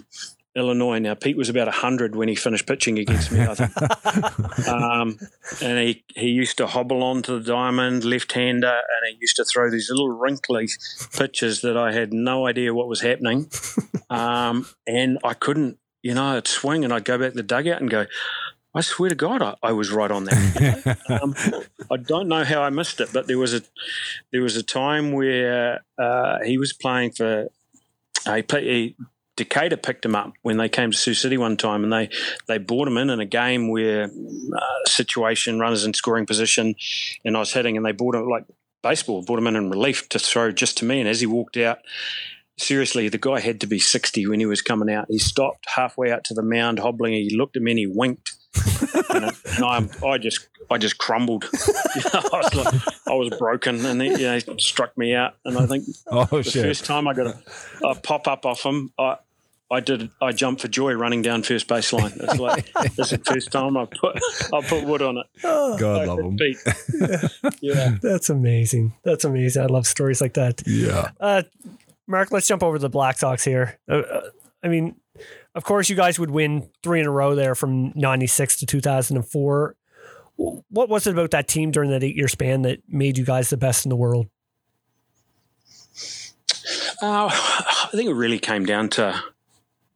Illinois. 0.56 0.98
Now, 0.98 1.14
Pete 1.14 1.36
was 1.36 1.48
about 1.48 1.66
100 1.66 2.16
when 2.16 2.28
he 2.28 2.34
finished 2.34 2.66
pitching 2.66 2.98
against 2.98 3.30
me, 3.30 3.42
I 3.42 3.54
think. 3.54 4.68
um, 4.68 5.18
and 5.62 5.78
he, 5.78 6.04
he 6.14 6.28
used 6.28 6.56
to 6.58 6.66
hobble 6.66 7.02
onto 7.02 7.38
the 7.38 7.44
diamond, 7.44 8.04
left 8.04 8.32
hander, 8.32 8.66
and 8.66 9.10
he 9.10 9.18
used 9.20 9.36
to 9.36 9.44
throw 9.44 9.70
these 9.70 9.90
little 9.90 10.08
wrinkly 10.08 10.68
pitches 11.12 11.60
that 11.60 11.76
I 11.76 11.92
had 11.92 12.12
no 12.12 12.46
idea 12.46 12.74
what 12.74 12.88
was 12.88 13.02
happening. 13.02 13.50
Um, 14.08 14.66
and 14.86 15.18
I 15.22 15.34
couldn't, 15.34 15.78
you 16.02 16.14
know, 16.14 16.36
I'd 16.36 16.48
swing 16.48 16.84
and 16.84 16.92
I'd 16.92 17.04
go 17.04 17.18
back 17.18 17.30
to 17.30 17.36
the 17.36 17.42
dugout 17.42 17.80
and 17.80 17.90
go, 17.90 18.06
I 18.74 18.82
swear 18.82 19.08
to 19.08 19.14
God, 19.14 19.40
I, 19.40 19.54
I 19.62 19.72
was 19.72 19.90
right 19.90 20.10
on 20.10 20.24
that. 20.24 20.98
um, 21.08 21.34
I 21.90 21.96
don't 21.96 22.28
know 22.28 22.44
how 22.44 22.62
I 22.62 22.68
missed 22.68 23.00
it, 23.00 23.08
but 23.10 23.26
there 23.26 23.38
was 23.38 23.54
a 23.54 23.62
there 24.32 24.42
was 24.42 24.56
a 24.56 24.62
time 24.62 25.12
where 25.12 25.80
uh, 25.98 26.38
he 26.44 26.58
was 26.58 26.74
playing 26.74 27.12
for. 27.12 27.48
Uh, 28.26 28.34
he, 28.34 28.42
play, 28.42 28.64
he 28.64 28.96
Decatur 29.36 29.76
picked 29.76 30.04
him 30.04 30.14
up 30.14 30.32
when 30.42 30.56
they 30.56 30.68
came 30.68 30.90
to 30.90 30.96
Sioux 30.96 31.14
City 31.14 31.36
one 31.36 31.56
time, 31.56 31.84
and 31.84 31.92
they 31.92 32.08
they 32.46 32.58
brought 32.58 32.88
him 32.88 32.96
in 32.96 33.10
in 33.10 33.20
a 33.20 33.26
game 33.26 33.68
where 33.68 34.04
uh, 34.04 34.60
situation 34.86 35.58
runners 35.60 35.84
in 35.84 35.94
scoring 35.94 36.26
position, 36.26 36.74
and 37.24 37.36
I 37.36 37.40
was 37.40 37.52
hitting, 37.52 37.76
and 37.76 37.84
they 37.84 37.92
brought 37.92 38.14
him 38.14 38.28
like 38.28 38.44
baseball, 38.82 39.22
brought 39.22 39.38
him 39.38 39.46
in 39.46 39.56
in 39.56 39.70
relief 39.70 40.08
to 40.10 40.18
throw 40.18 40.50
just 40.52 40.78
to 40.78 40.84
me, 40.84 41.00
and 41.00 41.08
as 41.08 41.20
he 41.20 41.26
walked 41.26 41.56
out. 41.56 41.78
Seriously, 42.58 43.10
the 43.10 43.18
guy 43.18 43.40
had 43.40 43.60
to 43.60 43.66
be 43.66 43.78
60 43.78 44.26
when 44.28 44.40
he 44.40 44.46
was 44.46 44.62
coming 44.62 44.88
out. 44.88 45.04
He 45.10 45.18
stopped 45.18 45.66
halfway 45.68 46.10
out 46.10 46.24
to 46.24 46.32
the 46.32 46.40
mound, 46.40 46.78
hobbling. 46.78 47.12
He 47.12 47.36
looked 47.36 47.54
at 47.54 47.60
me 47.62 47.72
and 47.72 47.78
he 47.78 47.86
winked 47.86 48.30
and, 49.10 49.24
and 49.56 49.64
I, 49.64 49.88
I 50.06 50.18
just, 50.18 50.48
I 50.70 50.78
just 50.78 50.98
crumbled. 50.98 51.44
You 51.52 52.02
know, 52.14 52.20
I 52.32 52.36
was 52.38 52.54
like, 52.54 52.74
I 53.06 53.14
was 53.14 53.30
broken, 53.38 53.84
and 53.84 54.00
he, 54.00 54.08
you 54.10 54.18
know, 54.18 54.38
he 54.38 54.58
struck 54.58 54.96
me 54.96 55.14
out. 55.14 55.34
And 55.44 55.58
I 55.58 55.66
think 55.66 55.84
Oh, 56.06 56.24
the 56.24 56.42
shit. 56.42 56.64
first 56.64 56.84
time 56.84 57.08
I 57.08 57.14
got 57.14 57.26
a, 57.26 57.86
a 57.88 57.94
pop 57.94 58.28
up 58.28 58.46
off 58.46 58.62
him, 58.64 58.92
I, 58.98 59.16
I 59.70 59.80
did, 59.80 60.10
I 60.22 60.30
jumped 60.32 60.60
for 60.62 60.68
joy 60.68 60.92
running 60.94 61.22
down 61.22 61.42
first 61.42 61.66
baseline. 61.66 62.16
It's 62.22 62.38
like 62.38 62.72
this 62.96 63.10
is 63.12 63.18
the 63.18 63.24
first 63.24 63.50
time 63.50 63.76
I 63.76 63.86
put, 63.86 64.16
I 64.52 64.60
put 64.62 64.84
wood 64.84 65.02
on 65.02 65.18
it. 65.18 65.26
God 65.42 66.06
love 66.06 66.18
them. 66.18 66.26
him. 66.26 66.36
beat. 66.36 66.58
Yeah. 67.60 67.96
That's 68.00 68.30
amazing. 68.30 68.94
That's 69.02 69.24
amazing. 69.24 69.62
I 69.62 69.66
love 69.66 69.86
stories 69.86 70.20
like 70.20 70.34
that. 70.34 70.62
Yeah. 70.66 71.10
Uh, 71.20 71.42
Mark, 72.06 72.30
let's 72.30 72.46
jump 72.46 72.62
over 72.62 72.76
to 72.76 72.82
the 72.82 72.88
Black 72.88 73.18
Sox 73.18 73.44
here. 73.44 73.78
Uh, 73.88 73.96
uh, 73.96 74.30
I 74.62 74.68
mean, 74.68 74.96
of 75.56 75.64
course, 75.64 75.88
you 75.88 75.96
guys 75.96 76.18
would 76.18 76.30
win 76.30 76.68
three 76.82 77.00
in 77.00 77.06
a 77.06 77.10
row 77.10 77.34
there 77.34 77.54
from 77.54 77.92
96 77.96 78.58
to 78.60 78.66
2004. 78.66 79.74
What 80.36 80.88
was 80.88 81.06
it 81.06 81.12
about 81.12 81.30
that 81.32 81.48
team 81.48 81.70
during 81.70 81.90
that 81.90 82.04
eight 82.04 82.14
year 82.14 82.28
span 82.28 82.62
that 82.62 82.80
made 82.88 83.18
you 83.18 83.24
guys 83.24 83.50
the 83.50 83.56
best 83.56 83.84
in 83.84 83.88
the 83.88 83.96
world? 83.96 84.28
Uh, 87.02 87.28
I 87.30 87.88
think 87.92 88.08
it 88.10 88.14
really 88.14 88.38
came 88.38 88.64
down 88.66 88.88
to, 88.90 89.18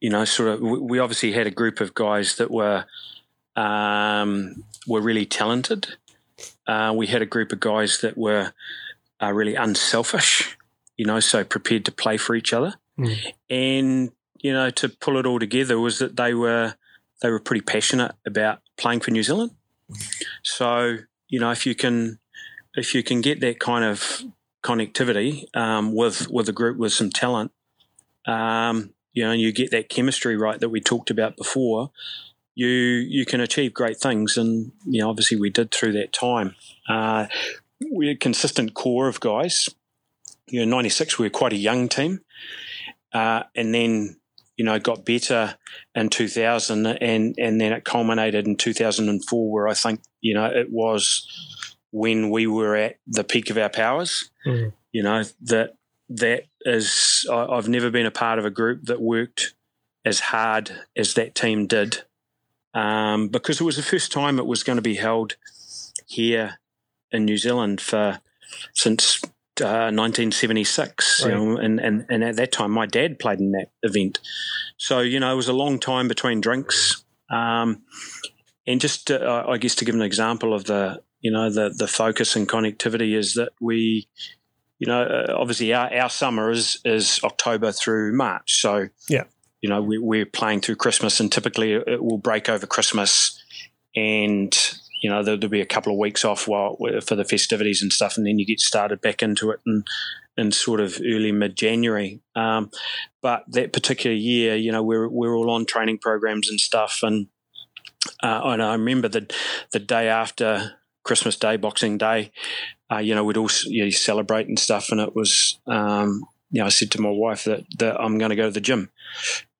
you 0.01 0.11
know, 0.11 0.25
sort 0.25 0.49
of. 0.49 0.61
We 0.61 0.99
obviously 0.99 1.33
had 1.33 1.47
a 1.47 1.51
group 1.51 1.81
of 1.81 1.95
guys 1.95 2.37
that 2.37 2.51
were 2.51 2.85
um, 3.57 4.65
were 4.87 5.01
really 5.01 5.27
talented. 5.27 5.97
Uh, 6.67 6.93
we 6.97 7.07
had 7.07 7.23
a 7.23 7.27
group 7.27 7.53
of 7.53 7.61
guys 7.61 8.01
that 8.01 8.17
were 8.17 8.53
uh, 9.23 9.33
really 9.33 9.55
unselfish, 9.55 10.57
you 10.97 11.05
know, 11.05 11.21
so 11.21 11.45
prepared 11.45 11.85
to 11.85 11.93
play 11.93 12.17
for 12.17 12.35
each 12.35 12.53
other, 12.53 12.75
Mm. 12.99 13.17
and 13.49 14.11
you 14.43 14.53
know, 14.53 14.71
to 14.71 14.89
pull 14.89 15.19
it 15.19 15.27
all 15.27 15.39
together 15.39 15.79
was 15.79 15.99
that 15.99 16.17
they 16.17 16.33
were 16.35 16.75
they 17.23 17.31
were 17.31 17.41
pretty 17.41 17.61
passionate 17.61 18.13
about 18.27 18.61
playing 18.79 19.01
for 19.01 19.11
New 19.11 19.23
Zealand. 19.23 19.51
So 20.43 20.97
you 21.29 21.41
know, 21.41 21.51
if 21.51 21.67
you 21.67 21.75
can 21.75 22.19
if 22.75 22.95
you 22.95 23.03
can 23.03 23.21
get 23.21 23.41
that 23.41 23.59
kind 23.61 23.85
of 23.85 24.23
connectivity 24.63 25.45
um, 25.57 25.95
with 25.95 26.31
with 26.31 26.49
a 26.49 26.53
group 26.53 26.79
with 26.79 26.93
some 26.93 27.11
talent, 27.11 27.53
um, 28.27 28.95
you 29.13 29.25
know, 29.25 29.31
and 29.33 29.41
you 29.41 29.53
get 29.53 29.71
that 29.73 29.89
chemistry 29.89 30.37
right 30.37 30.61
that 30.61 30.69
we 30.69 30.81
talked 30.81 31.11
about 31.11 31.37
before. 31.37 31.91
you 32.55 32.69
you 32.69 33.25
can 33.25 33.41
achieve 33.41 33.73
great 33.73 33.97
things, 33.97 34.37
and 34.37 34.73
you 34.85 35.01
know, 35.01 35.09
obviously 35.11 35.39
we 35.39 35.51
did 35.51 35.71
through 35.71 35.93
that 35.93 36.13
time. 36.13 36.55
Uh, 36.89 37.27
we're 37.81 38.13
a 38.13 38.17
consistent 38.17 38.75
core 38.75 39.09
of 39.09 39.21
guys. 39.21 39.69
You 40.49 40.65
know, 40.67 40.77
'96 40.77 41.19
we 41.19 41.27
were 41.27 41.31
quite 41.31 41.53
a 41.53 41.57
young 41.57 41.89
team, 41.89 42.21
uh, 43.13 43.45
and 43.55 43.75
then 43.75 44.17
you 44.57 44.65
know 44.65 44.79
got 44.79 45.05
better 45.05 45.57
in 45.95 46.11
2000, 46.11 46.87
and 46.87 47.35
and 47.39 47.61
then 47.61 47.73
it 47.73 47.85
culminated 47.85 48.47
in 48.47 48.57
2004, 48.57 49.51
where 49.51 49.69
I 49.69 49.75
think 49.75 50.01
you 50.21 50.35
know 50.35 50.47
it 50.47 50.71
was 50.71 51.27
when 51.93 52.31
we 52.31 52.47
were 52.47 52.77
at 52.77 52.97
the 53.07 53.25
peak 53.25 53.51
of 53.51 53.57
our 53.59 53.71
powers. 53.71 54.31
Mhm. 54.47 54.73
You 54.93 55.03
know 55.03 55.23
that 55.43 55.75
that 56.11 56.45
is 56.63 57.27
I, 57.31 57.47
I've 57.47 57.69
never 57.69 57.91
been 57.91 58.07
a 58.07 58.11
part 58.11 58.39
of 58.39 58.45
a 58.45 58.51
group 58.51 58.85
that 58.85 59.01
worked 59.01 59.55
as 60.05 60.21
hard 60.21 60.71
as 60.97 61.15
that 61.15 61.35
team 61.35 61.67
did, 61.67 62.03
um, 62.75 63.29
because 63.29 63.61
it 63.61 63.65
was 63.65 63.77
the 63.77 63.83
first 63.83 64.13
time 64.13 64.39
it 64.39 64.47
was 64.47 64.63
going 64.63 64.77
to 64.77 64.83
be 64.83 64.95
held 64.95 65.37
here 66.07 66.59
in 67.11 67.25
New 67.25 67.37
Zealand 67.37 67.81
for 67.81 68.21
since 68.75 69.23
uh, 69.61 69.93
1976. 69.93 71.23
Right. 71.23 71.31
You 71.31 71.37
know, 71.37 71.57
and, 71.57 71.81
and 71.81 72.07
and 72.09 72.25
at 72.25 72.37
that 72.37 72.53
time, 72.53 72.71
my 72.71 72.87
dad 72.87 73.19
played 73.19 73.41
in 73.41 73.53
that 73.53 73.71
event, 73.83 74.21
so 74.77 75.01
you 75.01 75.21
know 75.21 75.33
it 75.33 75.37
was 75.37 75.49
a 75.49 75.53
long 75.53 75.79
time 75.79 76.09
between 76.09 76.41
drinks. 76.41 77.05
Um, 77.31 77.83
and 78.67 78.81
just 78.81 79.11
uh, 79.11 79.45
I 79.49 79.59
guess 79.59 79.75
to 79.77 79.85
give 79.85 79.95
an 79.95 80.03
example 80.03 80.55
of 80.55 80.65
the 80.65 81.03
you 81.21 81.31
know 81.31 81.51
the 81.51 81.71
the 81.71 81.89
focus 81.89 82.37
and 82.37 82.49
connectivity 82.49 83.17
is 83.17 83.35
that 83.35 83.51
we 83.61 84.09
you 84.81 84.89
know 84.89 85.03
uh, 85.03 85.37
obviously 85.39 85.73
our, 85.73 85.93
our 85.95 86.11
summer 86.11 86.51
is 86.51 86.81
is 86.85 87.21
October 87.23 87.71
through 87.71 88.17
March 88.17 88.61
so 88.61 88.89
Yeah. 89.09 89.25
you 89.61 89.69
know 89.69 89.81
we, 89.81 89.99
we're 89.99 90.27
playing 90.27 90.63
through 90.63 90.77
Christmas 90.77 91.21
and 91.21 91.31
typically 91.31 91.75
it 91.75 92.03
will 92.03 92.19
break 92.19 92.49
over 92.49 92.67
Christmas 92.67 93.41
and 93.95 94.53
you 95.03 95.11
know 95.11 95.23
there'll, 95.23 95.49
be 95.49 95.61
a 95.61 95.67
couple 95.67 95.93
of 95.93 95.99
weeks 95.99 96.25
off 96.25 96.49
while 96.49 96.77
for 97.05 97.15
the 97.15 97.25
festivities 97.25 97.83
and 97.83 97.93
stuff 97.93 98.17
and 98.17 98.27
then 98.27 98.39
you 98.39 98.47
get 98.47 98.61
started 98.61 99.01
back 99.01 99.23
into 99.23 99.51
it 99.51 99.61
and 99.65 99.87
in 100.37 100.51
sort 100.53 100.81
of 100.81 100.99
early 101.01 101.33
mid 101.33 101.57
January 101.57 102.21
um, 102.35 102.71
but 103.21 103.45
that 103.49 103.73
particular 103.73 104.17
year 104.17 104.57
you 104.57 104.73
know 104.73 104.83
we're 104.83 105.09
we're 105.09 105.37
all 105.37 105.51
on 105.51 105.67
training 105.67 105.99
programs 105.99 106.49
and 106.49 106.59
stuff 106.59 107.01
and 107.03 107.29
uh, 108.23 108.41
and 108.45 108.63
I 108.63 108.73
remember 108.73 109.09
the 109.09 109.31
the 109.73 109.79
day 109.79 110.09
after 110.09 110.73
Christmas 111.03 111.37
Day, 111.37 111.57
Boxing 111.57 111.99
Day, 111.99 112.31
uh, 112.91 112.99
you 112.99 113.15
know, 113.15 113.25
we'd 113.25 113.37
all 113.37 113.51
you 113.67 113.85
know, 113.85 113.91
celebrate 113.91 114.49
and 114.49 114.59
stuff, 114.59 114.91
and 114.91 115.01
it 115.01 115.15
was, 115.15 115.59
um, 115.67 116.25
you 116.51 116.61
know, 116.61 116.67
I 116.67 116.71
said 116.71 116.91
to 116.93 117.01
my 117.01 117.11
wife 117.11 117.45
that, 117.45 117.65
that 117.79 118.01
I'm 118.01 118.19
going 118.19 118.31
to 118.31 118.37
go 118.37 118.47
to 118.47 118.51
the 118.51 118.61
gym 118.61 118.91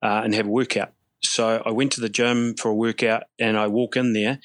uh, 0.03 0.23
and 0.25 0.35
have 0.35 0.47
a 0.47 0.51
workout. 0.51 0.93
So 1.23 1.63
I 1.65 1.71
went 1.71 1.93
to 1.93 2.01
the 2.01 2.09
gym 2.09 2.55
for 2.55 2.71
a 2.71 2.75
workout, 2.75 3.25
and 3.39 3.57
I 3.57 3.69
walk 3.69 3.97
in 3.97 4.15
there, 4.15 4.41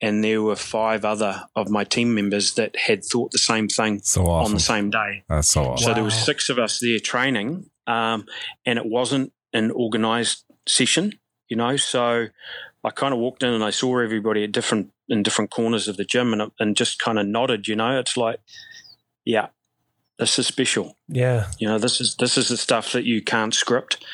and 0.00 0.24
there 0.24 0.42
were 0.42 0.56
five 0.56 1.04
other 1.04 1.44
of 1.54 1.68
my 1.68 1.84
team 1.84 2.14
members 2.14 2.54
that 2.54 2.76
had 2.76 3.04
thought 3.04 3.30
the 3.30 3.38
same 3.38 3.68
thing 3.68 4.00
So 4.02 4.26
on 4.26 4.52
the 4.52 4.60
same 4.60 4.90
day. 4.90 5.24
That's 5.28 5.48
so 5.48 5.64
awesome. 5.64 5.84
So 5.84 5.94
there 5.94 6.04
was 6.04 6.14
six 6.14 6.48
of 6.48 6.58
us 6.58 6.80
there 6.80 6.98
training, 6.98 7.70
um, 7.86 8.26
and 8.66 8.78
it 8.78 8.86
wasn't 8.86 9.32
an 9.52 9.70
organised 9.70 10.44
session, 10.66 11.12
you 11.48 11.56
know. 11.56 11.76
So 11.76 12.28
I 12.84 12.90
kind 12.90 13.14
of 13.14 13.20
walked 13.20 13.42
in 13.42 13.52
and 13.52 13.64
I 13.64 13.70
saw 13.70 13.98
everybody 13.98 14.44
at 14.44 14.52
different 14.52 14.90
in 15.08 15.22
different 15.22 15.50
corners 15.50 15.88
of 15.88 15.96
the 15.96 16.04
gym, 16.04 16.32
and 16.32 16.50
and 16.58 16.76
just 16.76 16.98
kind 16.98 17.18
of 17.18 17.26
nodded, 17.26 17.66
you 17.68 17.76
know. 17.76 17.98
It's 17.98 18.16
like, 18.16 18.40
yeah, 19.24 19.48
this 20.18 20.38
is 20.38 20.46
special, 20.46 20.96
Yeah. 21.08 21.46
you 21.58 21.66
know. 21.66 21.78
This 21.78 22.00
is 22.00 22.16
this 22.16 22.36
is 22.38 22.48
the 22.48 22.56
stuff 22.56 22.92
that 22.92 23.04
you 23.04 23.22
can't 23.22 23.54
script 23.54 24.04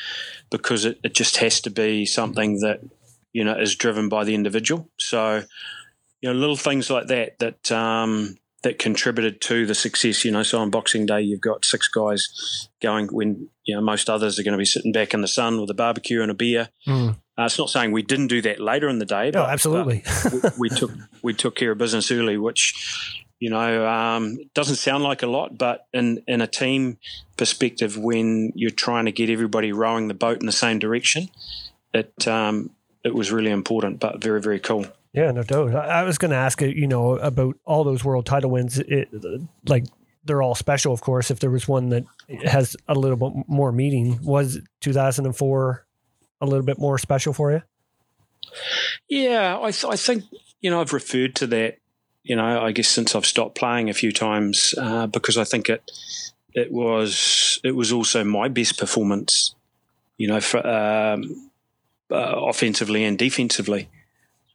because 0.49 0.85
it, 0.85 0.99
it 1.03 1.13
just 1.13 1.37
has 1.37 1.61
to 1.61 1.69
be 1.69 2.05
something 2.05 2.59
that 2.59 2.79
you 3.33 3.43
know 3.43 3.57
is 3.57 3.75
driven 3.75 4.09
by 4.09 4.23
the 4.23 4.35
individual. 4.35 4.89
So 4.99 5.43
you 6.21 6.29
know, 6.29 6.35
little 6.37 6.55
things 6.55 6.89
like 6.89 7.07
that 7.07 7.39
that 7.39 7.71
um, 7.71 8.37
that 8.63 8.77
contributed 8.79 9.41
to 9.41 9.65
the 9.65 9.75
success. 9.75 10.23
You 10.23 10.31
know, 10.31 10.43
so 10.43 10.59
on 10.59 10.69
Boxing 10.69 11.05
Day, 11.05 11.21
you've 11.21 11.41
got 11.41 11.65
six 11.65 11.87
guys 11.87 12.69
going 12.81 13.07
when 13.07 13.49
you 13.65 13.75
know 13.75 13.81
most 13.81 14.09
others 14.09 14.39
are 14.39 14.43
going 14.43 14.53
to 14.53 14.57
be 14.57 14.65
sitting 14.65 14.91
back 14.91 15.13
in 15.13 15.21
the 15.21 15.27
sun 15.27 15.59
with 15.59 15.69
a 15.69 15.73
barbecue 15.75 16.21
and 16.21 16.31
a 16.31 16.35
beer. 16.35 16.69
Mm. 16.87 17.17
Uh, 17.37 17.45
it's 17.45 17.57
not 17.57 17.69
saying 17.69 17.91
we 17.91 18.03
didn't 18.03 18.27
do 18.27 18.41
that 18.41 18.59
later 18.59 18.89
in 18.89 18.99
the 18.99 19.05
day. 19.05 19.31
No, 19.33 19.43
but- 19.43 19.49
absolutely. 19.49 20.03
but 20.23 20.33
we, 20.57 20.69
we 20.69 20.69
took 20.69 20.91
we 21.21 21.33
took 21.33 21.55
care 21.55 21.71
of 21.71 21.77
business 21.77 22.11
early, 22.11 22.37
which 22.37 23.15
you 23.39 23.49
know 23.49 23.87
um, 23.87 24.37
doesn't 24.53 24.75
sound 24.75 25.03
like 25.03 25.23
a 25.23 25.27
lot, 25.27 25.57
but 25.57 25.87
in 25.93 26.23
in 26.27 26.41
a 26.41 26.47
team 26.47 26.97
perspective, 27.37 27.97
when 27.97 28.51
you're 28.55 28.69
trying 28.69 29.05
to 29.05 29.11
get 29.11 29.29
everybody 29.29 29.71
rowing 29.71 30.07
the 30.07 30.13
boat 30.13 30.39
in 30.39 30.45
the 30.45 30.51
same 30.51 30.77
direction, 30.79 31.29
it 31.93 32.27
um, 32.27 32.71
it 33.03 33.15
was 33.15 33.31
really 33.31 33.51
important, 33.51 33.99
but 33.99 34.21
very 34.21 34.41
very 34.41 34.59
cool. 34.59 34.85
Yeah, 35.13 35.31
no 35.31 35.43
doubt. 35.43 35.75
I 35.75 36.03
was 36.03 36.17
going 36.17 36.31
to 36.31 36.37
ask 36.37 36.61
you, 36.61 36.69
you 36.69 36.87
know, 36.87 37.17
about 37.17 37.57
all 37.65 37.83
those 37.83 38.01
world 38.01 38.25
title 38.25 38.49
wins. 38.49 38.79
It, 38.79 39.09
like 39.67 39.85
they're 40.23 40.41
all 40.41 40.55
special, 40.55 40.93
of 40.93 41.01
course. 41.01 41.29
If 41.31 41.39
there 41.39 41.49
was 41.49 41.67
one 41.67 41.89
that 41.89 42.05
has 42.45 42.77
a 42.87 42.93
little 42.93 43.17
bit 43.17 43.45
more 43.47 43.73
meaning, 43.73 44.19
was 44.23 44.59
2004 44.79 45.85
a 46.41 46.45
little 46.45 46.65
bit 46.65 46.79
more 46.79 46.97
special 46.97 47.33
for 47.33 47.51
you? 47.51 47.61
Yeah, 49.07 49.57
I, 49.61 49.71
th- 49.71 49.85
I 49.85 49.95
think 49.95 50.23
you 50.59 50.69
know 50.69 50.81
I've 50.81 50.93
referred 50.93 51.35
to 51.35 51.47
that. 51.47 51.77
You 52.23 52.35
know, 52.35 52.61
I 52.61 52.71
guess 52.71 52.87
since 52.87 53.15
I've 53.15 53.25
stopped 53.25 53.55
playing 53.55 53.89
a 53.89 53.93
few 53.93 54.11
times 54.11 54.75
uh, 54.77 55.07
because 55.07 55.37
I 55.37 55.43
think 55.43 55.69
it 55.69 55.89
it 56.53 56.71
was 56.71 57.59
it 57.63 57.75
was 57.75 57.91
also 57.91 58.23
my 58.23 58.47
best 58.47 58.77
performance. 58.77 59.55
You 60.17 60.27
know, 60.27 60.39
for 60.41 60.65
um, 60.67 61.49
uh, 62.11 62.35
offensively 62.47 63.03
and 63.03 63.17
defensively. 63.17 63.89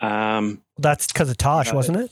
Um, 0.01 0.63
That's 0.79 1.07
because 1.09 1.31
of 1.31 1.39
Tosh, 1.39 1.73
Uh, 1.73 1.77
wasn't 1.77 1.99
it? 1.99 2.11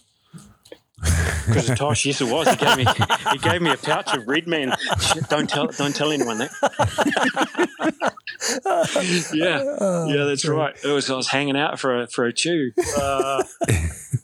Because 1.46 1.70
of 1.70 1.78
Tosh, 1.78 2.06
yes, 2.06 2.20
it 2.20 2.30
was. 2.30 2.48
He 2.48 2.56
gave 2.56 2.76
me 2.76 2.86
he 3.32 3.38
gave 3.38 3.62
me 3.62 3.70
a 3.72 3.76
pouch 3.76 4.14
of 4.14 4.26
Red 4.26 4.46
Man. 4.46 4.74
Shit, 5.00 5.28
don't 5.28 5.48
tell 5.48 5.66
don't 5.68 5.94
tell 5.94 6.12
anyone 6.12 6.38
that. 6.38 6.50
yeah, 9.34 10.06
yeah, 10.14 10.24
that's 10.24 10.46
right. 10.46 10.74
It 10.82 10.88
was 10.88 11.10
I 11.10 11.16
was 11.16 11.28
hanging 11.28 11.56
out 11.56 11.78
for 11.78 12.02
a 12.02 12.06
for 12.06 12.24
a 12.24 12.32
chew. 12.32 12.72
Uh, 12.98 13.42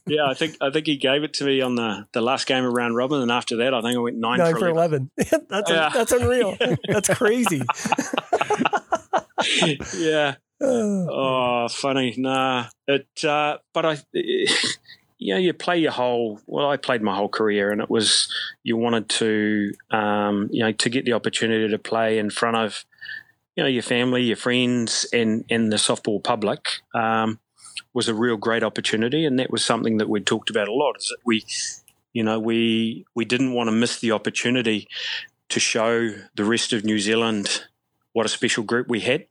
yeah, 0.06 0.24
I 0.26 0.34
think 0.34 0.56
I 0.60 0.70
think 0.70 0.86
he 0.86 0.96
gave 0.96 1.22
it 1.22 1.34
to 1.34 1.44
me 1.44 1.60
on 1.60 1.74
the, 1.74 2.06
the 2.12 2.20
last 2.20 2.46
game 2.46 2.64
of 2.64 2.72
round 2.72 2.96
robin, 2.96 3.20
and 3.22 3.30
after 3.30 3.56
that, 3.58 3.74
I 3.74 3.80
think 3.82 3.96
I 3.96 4.00
went 4.00 4.16
nine, 4.16 4.38
Nine 4.38 4.54
for 4.54 4.60
for 4.60 4.68
11. 4.68 5.10
11. 5.16 5.46
that's, 5.48 5.70
Yeah. 5.70 5.90
that's 5.92 6.12
unreal. 6.12 6.56
that's 6.88 7.08
crazy. 7.08 7.62
yeah. 9.96 10.34
Uh, 10.62 10.62
Oh, 10.62 11.68
funny. 11.70 12.14
Nah, 12.18 12.66
it. 12.86 13.06
Uh, 13.24 13.56
but 13.72 13.86
I, 13.86 13.96
you 15.20 15.34
know, 15.34 15.38
you 15.38 15.52
play 15.52 15.78
your 15.78 15.92
whole. 15.92 16.40
Well, 16.46 16.70
I 16.70 16.78
played 16.78 17.02
my 17.02 17.14
whole 17.14 17.28
career, 17.28 17.70
and 17.70 17.82
it 17.82 17.90
was 17.90 18.32
you 18.62 18.78
wanted 18.78 19.10
to, 19.10 19.72
um, 19.90 20.48
you 20.50 20.62
know, 20.64 20.72
to 20.72 20.88
get 20.88 21.04
the 21.04 21.12
opportunity 21.12 21.68
to 21.68 21.78
play 21.78 22.18
in 22.18 22.30
front 22.30 22.56
of, 22.56 22.86
you 23.54 23.62
know, 23.62 23.68
your 23.68 23.82
family, 23.82 24.22
your 24.22 24.36
friends, 24.36 25.06
and 25.12 25.44
and 25.50 25.70
the 25.70 25.76
softball 25.76 26.24
public. 26.24 26.66
Um, 26.94 27.38
was 27.92 28.08
a 28.08 28.14
real 28.14 28.36
great 28.36 28.62
opportunity, 28.62 29.26
and 29.26 29.38
that 29.38 29.50
was 29.50 29.64
something 29.64 29.98
that 29.98 30.08
we 30.08 30.20
talked 30.20 30.48
about 30.48 30.68
a 30.68 30.72
lot. 30.72 30.96
Is 30.98 31.08
that 31.08 31.18
we, 31.26 31.44
you 32.14 32.22
know, 32.22 32.40
we 32.40 33.04
we 33.14 33.26
didn't 33.26 33.52
want 33.52 33.68
to 33.68 33.72
miss 33.72 34.00
the 34.00 34.12
opportunity 34.12 34.88
to 35.50 35.60
show 35.60 36.14
the 36.34 36.44
rest 36.44 36.72
of 36.72 36.84
New 36.84 36.98
Zealand 36.98 37.64
what 38.14 38.24
a 38.24 38.28
special 38.30 38.64
group 38.64 38.88
we 38.88 39.00
had 39.00 39.26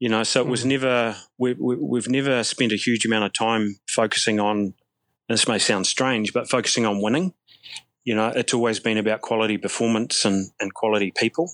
you 0.00 0.08
know 0.08 0.24
so 0.24 0.40
it 0.40 0.48
was 0.48 0.64
never 0.64 1.14
we, 1.38 1.52
we, 1.54 1.76
we've 1.76 2.08
never 2.08 2.42
spent 2.42 2.72
a 2.72 2.76
huge 2.76 3.06
amount 3.06 3.24
of 3.24 3.32
time 3.32 3.76
focusing 3.86 4.40
on 4.40 4.74
this 5.28 5.48
may 5.48 5.58
sound 5.58 5.86
strange 5.86 6.32
but 6.32 6.48
focusing 6.48 6.84
on 6.86 7.00
winning 7.02 7.32
you 8.04 8.14
know 8.14 8.28
it's 8.28 8.54
always 8.54 8.80
been 8.80 8.98
about 8.98 9.20
quality 9.20 9.56
performance 9.58 10.24
and, 10.24 10.50
and 10.60 10.74
quality 10.74 11.12
people 11.16 11.50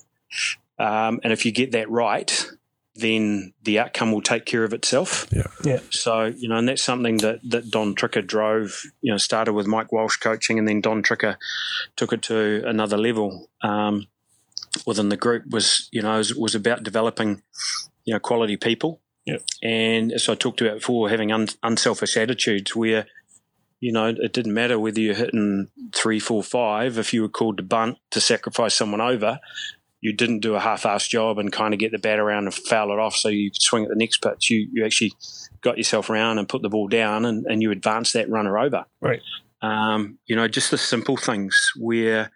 um, 0.79 1.19
and 1.23 1.31
if 1.33 1.45
you 1.45 1.51
get 1.51 1.71
that 1.71 1.89
right 1.89 2.47
then 2.95 3.53
the 3.63 3.79
outcome 3.79 4.11
will 4.11 4.21
take 4.21 4.45
care 4.45 4.65
of 4.65 4.73
itself 4.73 5.25
Yeah. 5.31 5.47
Yeah. 5.63 5.79
so 5.91 6.25
you 6.25 6.49
know 6.49 6.57
and 6.57 6.67
that's 6.67 6.83
something 6.83 7.17
that 7.17 7.39
that 7.49 7.71
don 7.71 7.95
tricker 7.95 8.25
drove 8.25 8.81
you 9.01 9.11
know 9.11 9.17
started 9.17 9.53
with 9.53 9.65
mike 9.67 9.91
walsh 9.93 10.17
coaching 10.17 10.59
and 10.59 10.67
then 10.67 10.81
don 10.81 11.01
tricker 11.01 11.37
took 11.95 12.11
it 12.11 12.21
to 12.23 12.63
another 12.67 12.97
level 12.97 13.49
um, 13.63 14.07
within 14.85 15.07
the 15.09 15.17
group 15.17 15.43
was 15.49 15.87
you 15.91 16.01
know 16.01 16.17
was, 16.17 16.35
was 16.35 16.53
about 16.55 16.83
developing 16.83 17.41
you 18.03 18.13
know 18.13 18.19
quality 18.19 18.57
people 18.57 18.99
Yeah. 19.25 19.37
and 19.63 20.11
as 20.11 20.27
I 20.27 20.35
talked 20.35 20.59
about 20.61 20.79
before 20.79 21.09
having 21.09 21.31
un, 21.31 21.47
unselfish 21.63 22.17
attitudes 22.17 22.75
where 22.75 23.05
you 23.81 23.91
know 23.91 24.05
it 24.07 24.31
didn't 24.31 24.53
matter 24.53 24.79
whether 24.79 25.01
you're 25.01 25.13
hitting 25.15 25.67
three 25.93 26.19
four 26.19 26.41
five 26.41 26.97
if 26.97 27.13
you 27.13 27.21
were 27.21 27.27
called 27.29 27.57
to 27.57 27.63
bunt 27.63 27.97
to 28.11 28.21
sacrifice 28.21 28.73
someone 28.73 29.01
over 29.01 29.39
you 29.99 30.13
didn't 30.13 30.39
do 30.39 30.55
a 30.55 30.59
half-assed 30.59 31.09
job 31.09 31.37
and 31.37 31.51
kind 31.51 31.73
of 31.73 31.79
get 31.79 31.91
the 31.91 31.99
bat 31.99 32.17
around 32.19 32.45
and 32.45 32.53
foul 32.53 32.91
it 32.91 32.99
off 32.99 33.15
so 33.15 33.27
you 33.27 33.51
could 33.51 33.61
swing 33.61 33.83
at 33.83 33.89
the 33.89 33.95
next 33.95 34.21
pitch 34.23 34.49
you 34.49 34.69
you 34.71 34.85
actually 34.85 35.11
got 35.61 35.77
yourself 35.77 36.09
around 36.09 36.37
and 36.39 36.47
put 36.47 36.61
the 36.61 36.69
ball 36.69 36.87
down 36.87 37.25
and, 37.25 37.45
and 37.47 37.61
you 37.61 37.69
advanced 37.71 38.13
that 38.13 38.29
runner 38.29 38.57
over 38.57 38.85
Right. 39.01 39.21
um, 39.61 40.17
you 40.25 40.35
know 40.35 40.47
just 40.47 40.71
the 40.71 40.77
simple 40.77 41.17
things 41.17 41.71
where 41.77 42.31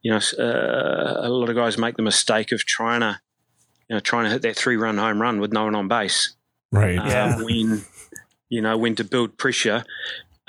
you 0.00 0.12
know, 0.12 0.20
uh, 0.38 1.26
a 1.26 1.28
lot 1.28 1.48
of 1.50 1.56
guys 1.56 1.76
make 1.76 1.96
the 1.96 2.02
mistake 2.04 2.52
of 2.52 2.60
trying 2.60 3.00
to, 3.00 3.18
you 3.90 3.96
know, 3.96 4.00
trying 4.00 4.24
to 4.26 4.30
hit 4.30 4.42
that 4.42 4.56
three-run 4.56 4.96
home 4.96 5.20
run 5.20 5.40
with 5.40 5.52
no 5.52 5.64
one 5.64 5.74
on 5.74 5.88
base. 5.88 6.36
Right. 6.70 6.96
um, 6.96 7.06
Yeah. 7.08 7.42
when 7.42 7.84
you 8.48 8.62
know 8.62 8.78
when 8.78 8.94
to 8.94 9.02
build 9.04 9.36
pressure. 9.36 9.84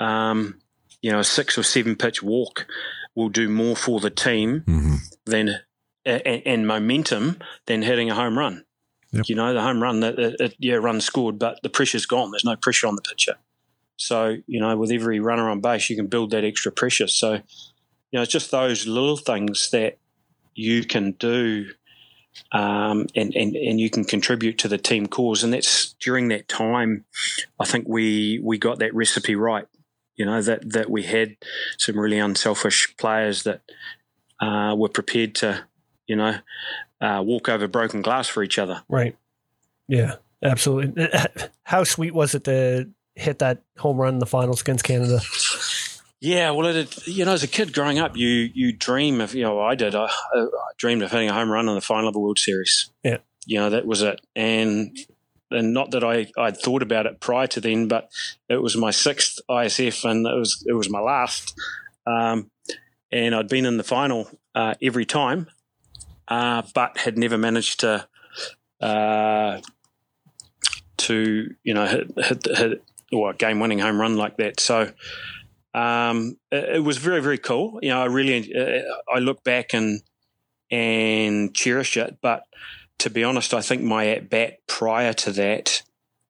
Um, 0.00 0.60
you 1.02 1.10
know, 1.12 1.20
a 1.20 1.24
six 1.24 1.56
or 1.56 1.62
seven 1.62 1.96
pitch 1.96 2.22
walk 2.22 2.66
will 3.14 3.28
do 3.28 3.48
more 3.48 3.76
for 3.76 4.00
the 4.00 4.10
team 4.10 4.62
hmm 4.66 4.94
than 5.26 5.60
and, 6.04 6.42
and 6.46 6.66
momentum 6.66 7.38
than 7.66 7.82
hitting 7.82 8.10
a 8.10 8.14
home 8.14 8.38
run. 8.38 8.64
Yep. 9.12 9.24
You 9.28 9.34
know, 9.34 9.52
the 9.52 9.62
home 9.62 9.82
run 9.82 10.00
that 10.00 10.18
it, 10.18 10.36
it, 10.40 10.54
yeah, 10.58 10.74
run 10.74 11.00
scored, 11.00 11.38
but 11.38 11.60
the 11.62 11.68
pressure's 11.68 12.06
gone. 12.06 12.30
There's 12.30 12.44
no 12.44 12.56
pressure 12.56 12.86
on 12.86 12.96
the 12.96 13.02
pitcher. 13.02 13.36
So 13.96 14.38
you 14.46 14.60
know, 14.60 14.76
with 14.76 14.90
every 14.90 15.20
runner 15.20 15.48
on 15.50 15.60
base, 15.60 15.90
you 15.90 15.96
can 15.96 16.06
build 16.06 16.30
that 16.30 16.44
extra 16.44 16.72
pressure. 16.72 17.06
So 17.06 17.34
you 17.34 17.42
know, 18.12 18.22
it's 18.22 18.32
just 18.32 18.50
those 18.50 18.86
little 18.86 19.16
things 19.16 19.70
that 19.70 19.98
you 20.54 20.84
can 20.84 21.12
do 21.12 21.70
um, 22.52 23.06
and, 23.14 23.34
and, 23.34 23.56
and 23.56 23.80
you 23.80 23.90
can 23.90 24.04
contribute 24.04 24.58
to 24.58 24.68
the 24.68 24.78
team 24.78 25.06
cause. 25.06 25.42
And 25.42 25.52
that's 25.52 25.94
during 25.94 26.28
that 26.28 26.48
time, 26.48 27.04
I 27.58 27.64
think 27.64 27.86
we 27.88 28.40
we 28.42 28.58
got 28.58 28.78
that 28.78 28.94
recipe 28.94 29.34
right. 29.34 29.66
You 30.20 30.26
know 30.26 30.42
that 30.42 30.70
that 30.74 30.90
we 30.90 31.04
had 31.04 31.36
some 31.78 31.98
really 31.98 32.18
unselfish 32.18 32.94
players 32.98 33.44
that 33.44 33.62
uh, 34.38 34.74
were 34.76 34.90
prepared 34.90 35.34
to, 35.36 35.64
you 36.06 36.14
know, 36.14 36.34
uh, 37.00 37.22
walk 37.24 37.48
over 37.48 37.66
broken 37.66 38.02
glass 38.02 38.28
for 38.28 38.42
each 38.42 38.58
other. 38.58 38.82
Right. 38.86 39.16
Yeah, 39.88 40.16
absolutely. 40.42 41.08
How 41.62 41.84
sweet 41.84 42.12
was 42.12 42.34
it 42.34 42.44
to 42.44 42.90
hit 43.14 43.38
that 43.38 43.62
home 43.78 43.96
run 43.96 44.12
in 44.12 44.18
the 44.18 44.26
finals 44.26 44.60
against 44.60 44.84
Canada? 44.84 45.20
Yeah, 46.20 46.50
well, 46.50 46.66
it, 46.66 47.06
you 47.06 47.24
know, 47.24 47.32
as 47.32 47.42
a 47.42 47.48
kid 47.48 47.72
growing 47.72 47.98
up, 47.98 48.14
you 48.14 48.28
you 48.28 48.72
dream 48.74 49.22
of, 49.22 49.34
you 49.34 49.44
know, 49.44 49.58
I 49.58 49.74
did. 49.74 49.94
I, 49.94 50.04
I 50.04 50.46
dreamed 50.76 51.02
of 51.02 51.10
hitting 51.10 51.30
a 51.30 51.32
home 51.32 51.50
run 51.50 51.66
in 51.66 51.74
the 51.74 51.80
final 51.80 52.10
of 52.10 52.14
a 52.14 52.20
World 52.20 52.38
Series. 52.38 52.90
Yeah. 53.02 53.18
you 53.46 53.58
know, 53.58 53.70
that 53.70 53.86
was 53.86 54.02
it. 54.02 54.20
And 54.36 54.94
and 55.50 55.74
not 55.74 55.90
that 55.92 56.04
I 56.04 56.26
I'd 56.38 56.56
thought 56.56 56.82
about 56.82 57.06
it 57.06 57.20
prior 57.20 57.46
to 57.48 57.60
then, 57.60 57.88
but 57.88 58.10
it 58.48 58.62
was 58.62 58.76
my 58.76 58.90
sixth 58.90 59.38
ISF, 59.48 60.08
and 60.08 60.26
it 60.26 60.36
was 60.36 60.64
it 60.66 60.72
was 60.72 60.90
my 60.90 61.00
last. 61.00 61.54
Um, 62.06 62.50
and 63.12 63.34
I'd 63.34 63.48
been 63.48 63.66
in 63.66 63.76
the 63.76 63.84
final 63.84 64.30
uh, 64.54 64.74
every 64.82 65.04
time, 65.04 65.48
uh, 66.28 66.62
but 66.74 66.98
had 66.98 67.18
never 67.18 67.36
managed 67.36 67.80
to 67.80 68.06
uh, 68.80 69.60
to 70.98 71.54
you 71.62 71.74
know 71.74 71.86
hit 71.86 72.10
hit, 72.16 72.46
hit 72.56 72.84
or 73.12 73.30
a 73.30 73.34
game 73.34 73.60
winning 73.60 73.80
home 73.80 74.00
run 74.00 74.16
like 74.16 74.36
that. 74.36 74.60
So 74.60 74.92
um, 75.74 76.36
it, 76.50 76.76
it 76.76 76.84
was 76.84 76.98
very 76.98 77.20
very 77.20 77.38
cool. 77.38 77.78
You 77.82 77.90
know, 77.90 78.00
I 78.00 78.06
really 78.06 78.54
uh, 78.54 78.82
I 79.12 79.18
look 79.18 79.42
back 79.44 79.74
and 79.74 80.02
and 80.70 81.54
cherish 81.54 81.96
it. 81.96 82.18
But 82.22 82.44
to 83.00 83.10
be 83.10 83.24
honest, 83.24 83.52
I 83.54 83.60
think 83.60 83.82
my 83.82 84.08
at 84.08 84.30
bat 84.30 84.58
prior 84.66 85.12
to 85.14 85.32
that 85.32 85.82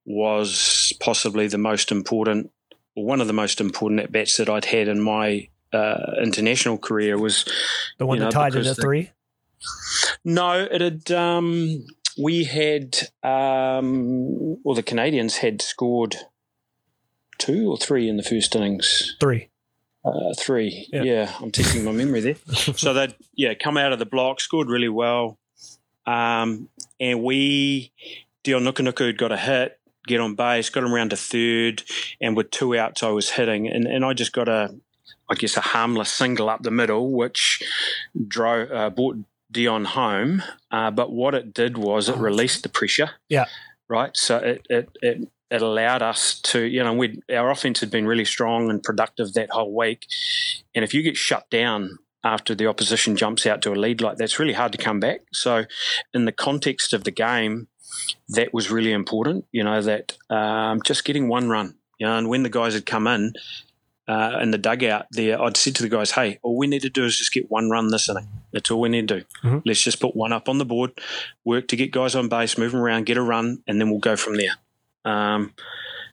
was 0.05 0.93
possibly 1.01 1.47
the 1.47 1.59
most 1.59 1.93
important, 1.93 2.51
or 2.97 3.05
one 3.05 3.21
of 3.21 3.27
the 3.27 3.33
most 3.33 3.61
important 3.61 4.01
at 4.01 4.13
bats 4.13 4.37
that 4.39 4.49
I'd 4.49 4.65
had 4.65 4.89
in 4.89 5.01
my 5.01 5.49
uh, 5.73 6.13
international 6.23 6.79
career 6.79 7.19
was 7.19 7.45
The 7.99 8.07
one 8.07 8.19
You 8.19 8.25
that 8.25 8.33
tied 8.33 8.55
it 8.55 8.67
at 8.67 8.77
three? 8.77 9.11
no, 10.25 10.67
it 10.71 10.81
had. 10.81 11.11
Um, 11.11 11.87
we 12.19 12.45
had, 12.45 12.97
um, 13.23 14.63
well, 14.63 14.75
the 14.75 14.83
Canadians 14.83 15.37
had 15.39 15.63
scored 15.63 16.17
two 17.39 17.71
or 17.71 17.79
three 17.79 18.09
in 18.09 18.17
the 18.17 18.23
first 18.23 18.55
innings. 18.55 19.17
Three. 19.21 19.49
Uh, 20.05 20.35
three. 20.39 20.89
Yeah. 20.93 21.03
Yeah. 21.03 21.35
I'm 21.41 21.51
testing 21.51 21.85
my 21.85 21.93
memory 21.93 22.21
there. 22.21 22.37
so 22.77 22.93
they'd, 22.93 23.15
yeah, 23.35 23.55
come 23.55 23.77
out 23.77 23.93
of 23.93 23.99
the 23.99 24.07
block, 24.07 24.41
scored 24.41 24.69
really 24.69 24.89
well. 24.89 25.39
Um, 26.07 26.69
and 26.99 27.23
we, 27.23 27.93
Dion 28.43 28.65
Nukunuku 28.65 29.07
had 29.07 29.19
got 29.19 29.33
a 29.33 29.37
hit, 29.37 29.79
get 30.07 30.21
on 30.21 30.35
base, 30.35 30.71
got 30.71 30.85
him 30.85 30.95
around 30.95 31.11
to 31.11 31.17
third, 31.17 31.83
and 32.21 32.37
with 32.37 32.51
two 32.51 32.77
outs, 32.77 33.03
I 33.03 33.09
was 33.09 33.31
hitting. 33.31 33.69
And, 33.69 33.87
and 33.87 34.05
I 34.05 34.13
just 34.13 34.33
got 34.33 34.49
a, 34.49 34.75
I 35.31 35.35
guess, 35.35 35.57
a 35.57 35.61
harmless 35.61 36.13
single 36.13 36.51
up 36.51 36.63
the 36.63 36.71
middle, 36.71 37.13
which 37.13 37.63
drove, 38.27 38.71
uh, 38.71 38.91
brought 38.91 39.19
Dion 39.51 39.85
home. 39.85 40.43
Uh, 40.71 40.91
but 40.91 41.13
what 41.13 41.35
it 41.35 41.53
did 41.53 41.77
was 41.79 42.09
it 42.09 42.17
released 42.17 42.63
the 42.63 42.69
pressure. 42.69 43.11
Yeah. 43.29 43.47
Right. 43.89 44.17
So 44.17 44.39
it, 44.39 44.67
it, 44.71 44.89
it, 45.03 45.29
it 45.51 45.63
allowed 45.63 46.03
us 46.03 46.41
to, 46.43 46.63
you 46.63 46.85
know, 46.85 46.93
we 46.93 47.21
our 47.29 47.51
offense 47.51 47.81
had 47.81 47.91
been 47.91 48.07
really 48.07 48.25
strong 48.25 48.71
and 48.71 48.81
productive 48.83 49.33
that 49.33 49.51
whole 49.51 49.75
week. 49.75 50.07
And 50.75 50.85
if 50.85 50.95
you 50.95 51.03
get 51.03 51.17
shut 51.17 51.51
down 51.51 51.99
after 52.25 52.55
the 52.55 52.67
opposition 52.67 53.17
jumps 53.17 53.47
out 53.47 53.63
to 53.63 53.73
a 53.73 53.75
lead 53.75 54.01
like 54.01 54.17
that, 54.19 54.25
it's 54.25 54.39
really 54.39 54.53
hard 54.55 54.73
to 54.73 54.79
come 54.79 55.01
back. 55.01 55.23
So, 55.33 55.65
in 56.13 56.25
the 56.27 56.33
context 56.33 56.93
of 56.93 57.05
the 57.05 57.11
game, 57.11 57.69
that 58.29 58.53
was 58.55 58.71
really 58.71 58.93
important. 58.93 59.47
You 59.53 59.65
know, 59.65 59.81
that 59.83 60.17
um, 60.29 60.83
just 60.83 61.05
getting 61.05 61.29
one 61.29 61.49
run. 61.49 61.77
You 61.99 62.07
know, 62.07 62.17
and 62.17 62.29
when 62.29 62.43
the 62.43 62.49
guys 62.51 62.75
had 62.75 62.87
come 62.87 63.07
in 63.07 63.33
uh, 64.09 64.39
in 64.43 64.51
the 64.51 64.59
dugout 64.59 65.07
there, 65.13 65.41
I'd 65.41 65.57
said 65.57 65.75
to 65.77 65.83
the 65.83 65.89
guys, 65.89 66.13
"Hey, 66.13 66.39
all 66.43 66.57
we 66.57 66.67
need 66.67 66.83
to 66.83 66.91
do 66.91 67.05
is 67.05 67.17
just 67.17 67.33
get 67.33 67.51
one 67.51 67.71
run 67.71 67.89
this 67.89 68.09
inning. 68.09 68.29
That's 68.53 68.71
all 68.71 68.81
we 68.81 68.89
need 68.89 69.09
to 69.09 69.21
do. 69.21 69.25
Mhm. 69.45 69.63
Let's 69.65 69.83
just 69.83 70.01
put 70.01 70.17
one 70.17 70.33
up 70.33 70.49
on 70.49 70.59
the 70.59 70.65
board, 70.65 70.93
work 71.45 71.69
to 71.69 71.77
get 71.77 71.91
guys 71.91 72.15
on 72.15 72.29
base, 72.29 72.59
move 72.59 72.73
them 72.73 72.81
around, 72.81 73.07
get 73.07 73.17
a 73.17 73.23
run, 73.23 73.63
and 73.67 73.81
then 73.81 73.91
we'll 73.91 74.01
go 74.01 74.17
from 74.17 74.37
there." 74.37 74.57
Um, 75.05 75.55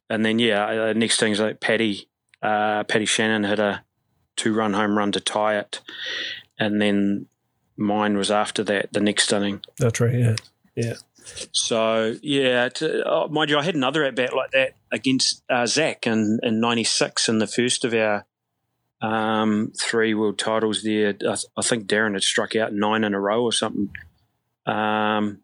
and 0.10 0.26
then 0.26 0.40
yeah, 0.40 0.66
uh, 0.66 0.94
next 0.94 1.20
things 1.20 1.40
like 1.40 1.60
Paddy, 1.60 2.08
uh, 2.42 2.84
Paddy 2.86 3.06
Shannon 3.06 3.44
hit 3.44 3.60
a 3.60 3.84
two-run 4.38 4.74
home 4.74 4.98
run 4.98 5.12
to 5.12 5.20
tie 5.20 5.58
it, 5.58 5.82
and 6.58 6.82
then 6.82 7.26
mine 7.76 8.18
was 8.18 8.32
after 8.32 8.64
that 8.64 8.94
the 8.94 9.02
next 9.02 9.32
inning. 9.34 9.62
That's 9.78 10.00
right. 10.00 10.14
Yeah. 10.14 10.36
Yeah. 10.76 10.94
So 11.52 12.16
yeah, 12.22 12.70
to, 12.70 13.04
oh, 13.06 13.28
mind 13.28 13.50
you, 13.50 13.58
I 13.58 13.64
had 13.64 13.76
another 13.76 14.04
at 14.04 14.16
bat 14.16 14.36
like 14.36 14.52
that 14.52 14.76
against 14.92 15.44
uh, 15.50 15.66
Zack 15.66 16.08
in 16.08 16.40
in 16.42 16.60
'96 16.60 17.28
in 17.28 17.40
the 17.40 17.48
first 17.48 17.84
of 17.84 17.94
our 17.94 18.26
um, 19.02 19.74
three 19.80 20.14
world 20.14 20.38
titles. 20.40 20.84
There, 20.84 21.10
I, 21.10 21.12
th- 21.12 21.46
I 21.58 21.62
think 21.62 21.88
Darren 21.88 22.14
had 22.14 22.24
struck 22.24 22.56
out 22.56 22.74
nine 22.74 23.04
in 23.04 23.14
a 23.14 23.20
row 23.20 23.44
or 23.44 23.52
something, 23.52 23.90
um, 24.66 25.40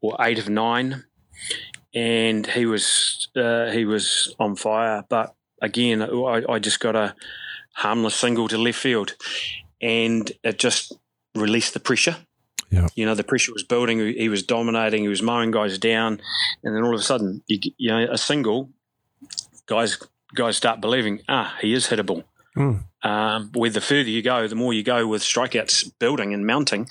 or 0.00 0.16
eight 0.20 0.38
of 0.38 0.48
nine, 0.48 1.04
and 1.94 2.46
he 2.46 2.66
was 2.66 3.28
uh, 3.36 3.70
he 3.70 3.84
was 3.84 4.34
on 4.38 4.56
fire. 4.56 5.04
But 5.08 5.34
again, 5.62 6.02
I, 6.02 6.42
I 6.48 6.58
just 6.58 6.80
got 6.80 6.96
a 6.96 7.14
harmless 7.74 8.14
single 8.14 8.48
to 8.48 8.58
left 8.58 8.78
field, 8.78 9.14
and 9.80 10.30
it 10.42 10.58
just 10.58 10.92
released 11.34 11.74
the 11.74 11.80
pressure. 11.80 12.16
You 12.96 13.06
know, 13.06 13.14
the 13.14 13.24
pressure 13.24 13.52
was 13.52 13.62
building. 13.62 13.98
He 13.98 14.14
he 14.14 14.28
was 14.28 14.42
dominating. 14.42 15.02
He 15.02 15.08
was 15.08 15.22
mowing 15.22 15.50
guys 15.50 15.78
down, 15.78 16.20
and 16.62 16.74
then 16.74 16.82
all 16.82 16.94
of 16.94 17.00
a 17.00 17.04
sudden, 17.04 17.42
you, 17.46 17.58
you 17.76 17.90
know, 17.90 18.06
a 18.10 18.18
single, 18.18 18.70
guys 19.66 19.98
guys 20.34 20.56
start 20.56 20.80
believing, 20.80 21.20
ah, 21.28 21.56
he 21.60 21.72
is 21.72 21.86
hittable. 21.88 22.24
Hmm. 22.54 22.76
Um, 23.02 23.50
where 23.54 23.70
the 23.70 23.80
further 23.80 24.08
you 24.08 24.22
go, 24.22 24.46
the 24.46 24.54
more 24.54 24.72
you 24.72 24.82
go 24.82 25.06
with 25.06 25.22
strikeouts 25.22 25.92
building 25.98 26.32
and 26.32 26.46
mounting. 26.46 26.88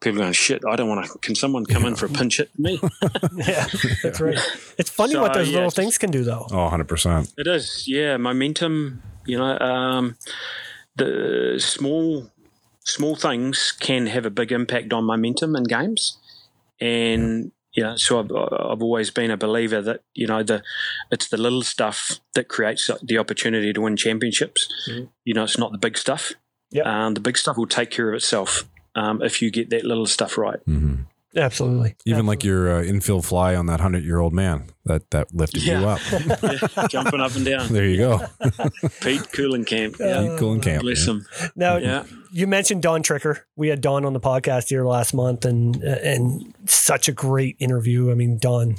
People 0.00 0.18
are 0.20 0.24
going, 0.24 0.32
shit, 0.32 0.62
I 0.68 0.76
don't 0.76 0.88
want 0.88 1.06
to. 1.06 1.18
Can 1.18 1.34
someone 1.34 1.64
come 1.64 1.84
in 1.84 1.94
for 1.94 2.06
a 2.06 2.08
pinch 2.08 2.38
hit 2.38 2.50
me? 2.58 2.80
Yeah. 3.36 3.66
That's 4.02 4.20
right. 4.20 4.38
It's 4.76 4.90
funny 4.90 5.16
what 5.16 5.32
those 5.32 5.48
yeah, 5.48 5.56
little 5.56 5.70
things 5.70 5.98
can 5.98 6.10
do, 6.10 6.24
though. 6.24 6.46
Oh, 6.50 6.68
100%. 6.70 7.32
It 7.38 7.46
is, 7.46 7.84
yeah. 7.86 8.16
Momentum, 8.16 9.02
you 9.24 9.38
know, 9.38 9.58
um, 9.58 10.16
the 10.96 11.56
small 11.58 12.30
small 12.84 13.16
things 13.16 13.72
can 13.72 14.06
have 14.06 14.26
a 14.26 14.30
big 14.30 14.52
impact 14.52 14.92
on 14.92 15.04
momentum 15.04 15.56
in 15.56 15.64
games, 15.64 16.18
and 16.80 17.50
you 17.74 17.82
know, 17.82 17.96
so 17.96 18.20
I've, 18.20 18.30
I've 18.32 18.82
always 18.82 19.10
been 19.10 19.30
a 19.30 19.36
believer 19.36 19.82
that 19.82 20.02
you 20.14 20.26
know 20.26 20.42
the 20.42 20.62
it's 21.10 21.28
the 21.28 21.36
little 21.36 21.62
stuff 21.62 22.20
that 22.34 22.48
creates 22.48 22.88
the 23.02 23.18
opportunity 23.18 23.72
to 23.72 23.80
win 23.80 23.96
championships. 23.96 24.68
Mhm. 24.88 25.08
You 25.24 25.34
know, 25.34 25.44
it's 25.44 25.58
not 25.58 25.72
the 25.72 25.78
big 25.78 25.98
stuff. 25.98 26.32
Yep. 26.70 26.86
Um, 26.86 27.14
the 27.14 27.20
big 27.20 27.36
stuff 27.36 27.56
will 27.56 27.66
take 27.66 27.90
care 27.90 28.08
of 28.08 28.14
itself 28.14 28.68
um, 28.94 29.22
if 29.22 29.42
you 29.42 29.50
get 29.50 29.70
that 29.70 29.84
little 29.84 30.06
stuff 30.06 30.38
right. 30.38 30.60
hmm 30.64 30.94
Absolutely. 31.36 31.96
Even 32.06 32.26
like 32.26 32.44
your 32.44 32.76
uh, 32.76 32.82
infield 32.82 33.24
fly 33.26 33.54
on 33.56 33.66
that 33.66 33.80
100 33.80 34.04
year 34.04 34.18
old 34.20 34.32
man 34.32 34.70
that, 34.84 35.10
that 35.10 35.34
lifted 35.34 35.64
you 35.64 35.74
up. 35.74 36.00
Yeah, 36.42 36.86
jumping 36.88 37.20
up 37.20 37.34
and 37.34 37.44
down. 37.44 37.72
There 37.72 37.86
you 37.86 37.96
go. 37.96 38.18
Pete 39.00 39.22
Coolenkamp. 39.32 39.98
Yeah. 39.98 40.20
Yeah. 40.22 40.36
cool 40.38 40.52
and 40.52 40.62
camp. 40.62 40.82
Bless 40.82 41.06
him. 41.06 41.26
Now, 41.56 41.76
Yeah. 41.76 42.04
you 42.32 42.46
mentioned 42.46 42.82
Don 42.82 43.02
Tricker. 43.02 43.40
We 43.56 43.68
had 43.68 43.80
Don 43.80 44.04
on 44.04 44.12
the 44.12 44.20
podcast 44.20 44.68
here 44.68 44.84
last 44.84 45.14
month, 45.14 45.44
and 45.44 45.76
and 45.82 46.54
such 46.66 47.08
a 47.08 47.12
great 47.12 47.56
interview. 47.58 48.10
I 48.10 48.14
mean, 48.14 48.38
Don, 48.38 48.76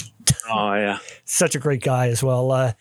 Oh 0.49 0.73
yeah. 0.73 0.99
such 1.25 1.55
a 1.55 1.59
great 1.59 1.81
guy 1.81 2.07
as 2.07 2.23
well. 2.23 2.51
Uh, 2.51 2.73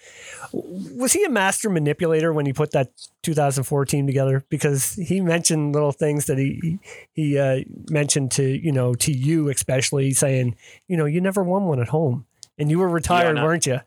was 0.52 1.12
he 1.12 1.24
a 1.24 1.28
master 1.28 1.70
manipulator 1.70 2.32
when 2.32 2.46
he 2.46 2.52
put 2.52 2.72
that 2.72 2.90
2004 3.22 3.84
team 3.86 4.06
together? 4.06 4.44
Because 4.48 4.94
he 4.94 5.20
mentioned 5.20 5.74
little 5.74 5.92
things 5.92 6.26
that 6.26 6.38
he 6.38 6.78
he 7.12 7.38
uh, 7.38 7.60
mentioned 7.90 8.30
to 8.32 8.44
you 8.44 8.72
know 8.72 8.94
to 8.96 9.12
you 9.12 9.48
especially, 9.48 10.12
saying 10.12 10.56
you 10.88 10.96
know 10.96 11.06
you 11.06 11.20
never 11.20 11.42
won 11.42 11.64
one 11.64 11.80
at 11.80 11.88
home, 11.88 12.26
and 12.58 12.70
you 12.70 12.78
were 12.78 12.88
retired, 12.88 13.34
know. 13.34 13.44
weren't 13.44 13.66
you? 13.66 13.80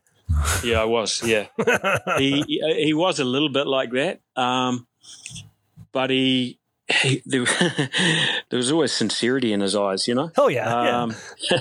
Yeah, 0.64 0.82
I 0.82 0.86
was. 0.86 1.24
Yeah, 1.24 1.47
he 2.18 2.43
he 2.47 2.84
he 2.86 2.93
was 2.93 3.20
a 3.20 3.26
little 3.26 3.49
bit 3.49 3.68
like 3.68 3.91
that, 3.91 4.22
um, 4.36 4.88
but 5.91 6.10
he. 6.10 6.60
he 7.01 7.22
there, 7.26 7.45
there 8.49 8.58
was 8.58 8.72
always 8.72 8.91
sincerity 8.91 9.53
in 9.53 9.62
his 9.62 9.76
eyes, 9.76 10.08
you 10.08 10.16
know. 10.16 10.32
Oh 10.38 10.47
yeah, 10.47 11.10
yeah. 11.49 11.60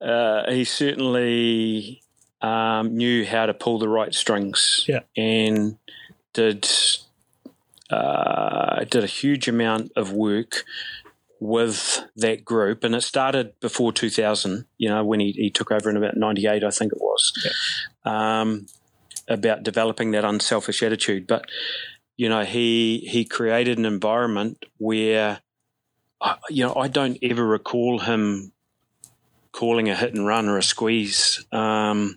Uh, 0.00 0.50
he 0.50 0.64
certainly 0.64 2.02
um, 2.40 2.96
knew 2.96 3.26
how 3.26 3.46
to 3.46 3.54
pull 3.54 3.78
the 3.78 3.88
right 3.88 4.14
strings. 4.14 4.84
Yeah. 4.88 5.00
and 5.16 5.78
did 6.32 6.68
uh, 7.90 8.84
did 8.84 9.02
a 9.02 9.08
huge 9.08 9.48
amount 9.48 9.92
of 9.96 10.12
work 10.12 10.64
with 11.40 12.04
that 12.16 12.44
group, 12.44 12.84
and 12.84 12.94
it 12.94 13.02
started 13.02 13.58
before 13.60 13.92
2000. 13.92 14.66
You 14.76 14.88
know, 14.88 15.04
when 15.04 15.20
he, 15.20 15.32
he 15.32 15.50
took 15.50 15.70
over 15.70 15.88
in 15.88 15.96
about 15.96 16.16
98, 16.16 16.64
I 16.64 16.70
think 16.70 16.92
it 16.92 17.00
was. 17.00 17.32
Um, 18.04 18.66
about 19.28 19.62
developing 19.62 20.12
that 20.12 20.24
unselfish 20.24 20.82
attitude, 20.82 21.26
but 21.26 21.44
you 22.16 22.28
know, 22.28 22.44
he 22.44 23.06
he 23.08 23.24
created 23.24 23.78
an 23.78 23.84
environment 23.84 24.64
where, 24.78 25.40
uh, 26.20 26.36
you 26.50 26.64
know, 26.64 26.74
I 26.74 26.88
don't 26.88 27.18
ever 27.22 27.46
recall 27.46 28.00
him 28.00 28.52
calling 29.58 29.88
a 29.88 29.96
hit 29.96 30.14
and 30.14 30.24
run 30.24 30.48
or 30.48 30.56
a 30.56 30.62
squeeze. 30.62 31.44
Um, 31.50 32.16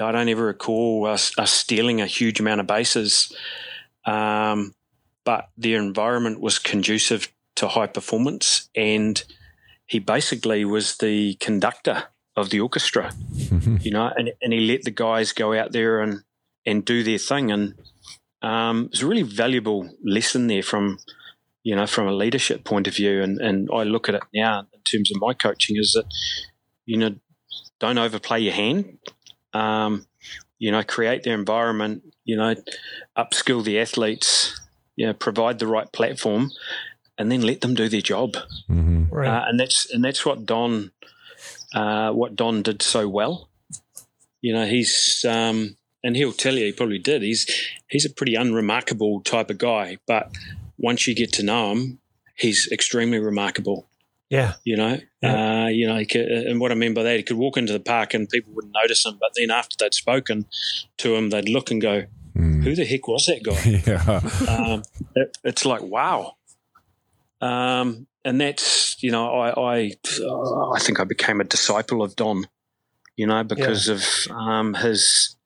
I 0.00 0.12
don't 0.12 0.30
ever 0.30 0.46
recall 0.46 1.04
us, 1.04 1.38
us 1.38 1.50
stealing 1.50 2.00
a 2.00 2.06
huge 2.06 2.40
amount 2.40 2.62
of 2.62 2.66
bases, 2.66 3.30
um, 4.06 4.74
but 5.26 5.50
the 5.58 5.74
environment 5.74 6.40
was 6.40 6.58
conducive 6.58 7.30
to 7.56 7.68
high 7.68 7.86
performance, 7.86 8.70
and 8.74 9.22
he 9.86 9.98
basically 9.98 10.64
was 10.64 10.96
the 10.96 11.34
conductor 11.34 12.04
of 12.34 12.48
the 12.48 12.60
orchestra, 12.60 13.12
you 13.82 13.90
know, 13.90 14.10
and, 14.16 14.32
and 14.40 14.54
he 14.54 14.60
let 14.60 14.84
the 14.84 14.90
guys 14.90 15.32
go 15.32 15.52
out 15.52 15.72
there 15.72 16.00
and 16.00 16.22
and 16.64 16.82
do 16.82 17.02
their 17.02 17.18
thing, 17.18 17.50
and 17.50 17.74
um, 18.40 18.86
it 18.86 18.92
was 18.92 19.02
a 19.02 19.06
really 19.06 19.22
valuable 19.22 19.90
lesson 20.02 20.46
there 20.46 20.62
from 20.62 20.98
you 21.62 21.76
know 21.76 21.86
from 21.86 22.08
a 22.08 22.12
leadership 22.12 22.64
point 22.64 22.88
of 22.88 22.96
view, 22.96 23.22
and 23.22 23.38
and 23.38 23.68
I 23.70 23.82
look 23.82 24.08
at 24.08 24.14
it 24.14 24.22
now 24.32 24.66
terms 24.90 25.10
of 25.14 25.20
my 25.20 25.34
coaching 25.34 25.76
is 25.76 25.92
that 25.92 26.04
you 26.86 26.96
know 26.96 27.14
don't 27.80 27.98
overplay 27.98 28.40
your 28.40 28.54
hand 28.54 28.98
um, 29.52 30.06
you 30.58 30.70
know, 30.70 30.82
create 30.82 31.22
their 31.22 31.34
environment, 31.34 32.02
you 32.24 32.36
know, 32.36 32.54
upskill 33.16 33.64
the 33.64 33.78
athletes, 33.78 34.60
you 34.96 35.06
know, 35.06 35.12
provide 35.12 35.58
the 35.58 35.66
right 35.66 35.90
platform, 35.92 36.50
and 37.16 37.30
then 37.30 37.42
let 37.42 37.60
them 37.60 37.74
do 37.74 37.88
their 37.88 38.00
job. 38.00 38.36
hmm 38.66 39.04
Right. 39.10 39.28
Uh, 39.28 39.44
and 39.48 39.58
that's 39.58 39.90
and 39.90 40.04
that's 40.04 40.26
what 40.26 40.44
Don, 40.44 40.92
uh, 41.74 42.12
what 42.12 42.36
Don 42.36 42.62
did 42.62 42.82
so 42.82 43.08
well. 43.08 43.48
You 44.42 44.52
know, 44.52 44.66
he's 44.66 45.24
um, 45.26 45.76
and 46.04 46.14
he'll 46.14 46.32
tell 46.32 46.54
you 46.54 46.66
he 46.66 46.72
probably 46.72 46.98
did. 46.98 47.22
He's 47.22 47.46
he's 47.88 48.04
a 48.04 48.10
pretty 48.10 48.34
unremarkable 48.34 49.22
type 49.22 49.50
of 49.50 49.58
guy, 49.58 49.96
but 50.06 50.30
once 50.76 51.06
you 51.08 51.14
get 51.14 51.32
to 51.34 51.42
know 51.42 51.72
him, 51.72 52.00
he's 52.36 52.68
extremely 52.70 53.18
remarkable 53.18 53.88
yeah. 54.30 54.54
you 54.64 54.76
know. 54.76 54.98
Yeah. 55.22 55.64
Uh, 55.64 55.66
you 55.68 55.86
know, 55.86 55.96
he 55.96 56.06
could, 56.06 56.26
and 56.26 56.60
what 56.60 56.72
I 56.72 56.74
mean 56.74 56.94
by 56.94 57.02
that, 57.02 57.16
he 57.16 57.22
could 57.22 57.36
walk 57.36 57.56
into 57.56 57.72
the 57.72 57.80
park 57.80 58.14
and 58.14 58.28
people 58.28 58.52
wouldn't 58.54 58.74
notice 58.74 59.04
him, 59.04 59.18
but 59.20 59.32
then 59.36 59.50
after 59.50 59.76
they'd 59.78 59.94
spoken 59.94 60.46
to 60.98 61.14
him, 61.14 61.30
they'd 61.30 61.48
look 61.48 61.70
and 61.70 61.80
go, 61.80 62.04
Mm. 62.38 62.62
"Who 62.62 62.74
the 62.74 62.84
heck 62.84 63.08
was 63.08 63.26
that 63.26 63.42
guy?" 63.42 63.82
yeah. 63.86 64.20
um, 64.48 64.82
it, 65.16 65.36
it's 65.42 65.64
like 65.64 65.82
wow. 65.82 66.36
Um, 67.40 68.06
and 68.24 68.40
that's 68.40 69.02
you 69.02 69.10
know, 69.10 69.28
I 69.28 69.50
I 69.50 69.92
uh, 70.22 70.70
I 70.70 70.78
think 70.78 71.00
I 71.00 71.04
became 71.04 71.40
a 71.40 71.44
disciple 71.44 72.02
of 72.02 72.14
Don, 72.14 72.46
you 73.16 73.26
know, 73.26 73.42
because 73.42 73.88
of 73.88 74.04
um, 74.30 74.74
his 74.74 75.36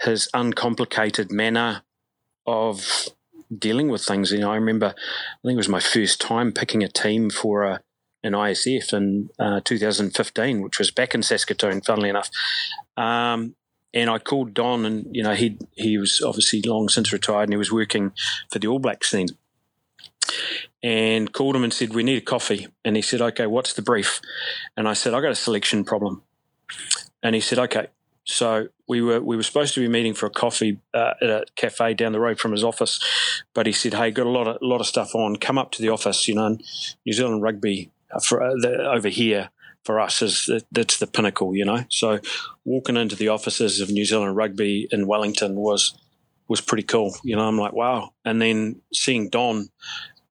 his 0.00 0.28
uncomplicated 0.34 1.32
manner 1.32 1.82
of 2.46 3.08
dealing 3.56 3.88
with 3.88 4.04
things. 4.04 4.30
You 4.30 4.40
know, 4.40 4.52
I 4.52 4.56
remember, 4.56 4.94
I 4.96 5.42
think 5.42 5.54
it 5.54 5.56
was 5.56 5.68
my 5.68 5.80
first 5.80 6.20
time 6.20 6.52
picking 6.52 6.84
a 6.84 6.88
team 6.88 7.30
for 7.30 7.64
a 7.64 7.80
an 8.26 8.34
ISF 8.34 8.92
in 8.92 9.30
uh, 9.38 9.60
2015, 9.64 10.62
which 10.62 10.78
was 10.78 10.90
back 10.90 11.14
in 11.14 11.22
Saskatoon, 11.22 11.80
funnily 11.80 12.08
enough. 12.08 12.30
Um, 12.96 13.54
and 13.94 14.10
I 14.10 14.18
called 14.18 14.52
Don, 14.52 14.84
and 14.84 15.06
you 15.14 15.22
know 15.22 15.34
he 15.34 15.58
he 15.72 15.96
was 15.96 16.20
obviously 16.20 16.60
long 16.62 16.88
since 16.88 17.12
retired, 17.12 17.44
and 17.44 17.52
he 17.52 17.56
was 17.56 17.72
working 17.72 18.12
for 18.50 18.58
the 18.58 18.66
All 18.66 18.78
Blacks 18.78 19.10
then. 19.10 19.28
And 20.82 21.32
called 21.32 21.56
him 21.56 21.64
and 21.64 21.72
said, 21.72 21.94
"We 21.94 22.02
need 22.02 22.18
a 22.18 22.24
coffee." 22.24 22.68
And 22.84 22.96
he 22.96 23.02
said, 23.02 23.22
"Okay, 23.22 23.46
what's 23.46 23.72
the 23.72 23.82
brief?" 23.82 24.20
And 24.76 24.86
I 24.86 24.92
said, 24.92 25.14
"I 25.14 25.20
got 25.20 25.30
a 25.30 25.36
selection 25.36 25.84
problem." 25.84 26.22
And 27.22 27.34
he 27.34 27.40
said, 27.40 27.58
"Okay." 27.58 27.86
So 28.24 28.68
we 28.88 29.00
were 29.00 29.20
we 29.20 29.36
were 29.36 29.42
supposed 29.42 29.72
to 29.74 29.80
be 29.80 29.88
meeting 29.88 30.12
for 30.12 30.26
a 30.26 30.30
coffee 30.30 30.78
uh, 30.92 31.14
at 31.22 31.30
a 31.30 31.44
cafe 31.54 31.94
down 31.94 32.12
the 32.12 32.20
road 32.20 32.38
from 32.38 32.52
his 32.52 32.64
office, 32.64 33.00
but 33.54 33.66
he 33.66 33.72
said, 33.72 33.94
"Hey, 33.94 34.10
got 34.10 34.26
a 34.26 34.30
lot 34.30 34.48
of 34.48 34.58
lot 34.60 34.80
of 34.80 34.86
stuff 34.86 35.14
on. 35.14 35.36
Come 35.36 35.58
up 35.58 35.70
to 35.72 35.82
the 35.82 35.88
office. 35.88 36.28
You 36.28 36.34
know, 36.34 36.58
New 37.06 37.12
Zealand 37.12 37.42
rugby 37.42 37.90
for 38.18 38.42
uh, 38.42 38.54
the, 38.60 38.90
over 38.90 39.08
here 39.08 39.50
for 39.84 40.00
us 40.00 40.20
is 40.22 40.50
that's 40.72 40.98
the 40.98 41.06
pinnacle. 41.06 41.54
You 41.54 41.64
know, 41.64 41.84
so 41.90 42.18
walking 42.64 42.96
into 42.96 43.16
the 43.16 43.28
offices 43.28 43.80
of 43.80 43.90
New 43.90 44.04
Zealand 44.04 44.36
Rugby 44.36 44.88
in 44.90 45.06
Wellington 45.06 45.54
was 45.56 45.94
was 46.48 46.60
pretty 46.60 46.82
cool. 46.84 47.14
You 47.24 47.36
know, 47.36 47.46
I'm 47.46 47.58
like, 47.58 47.72
wow. 47.72 48.10
And 48.24 48.40
then 48.40 48.80
seeing 48.92 49.28
Don 49.30 49.68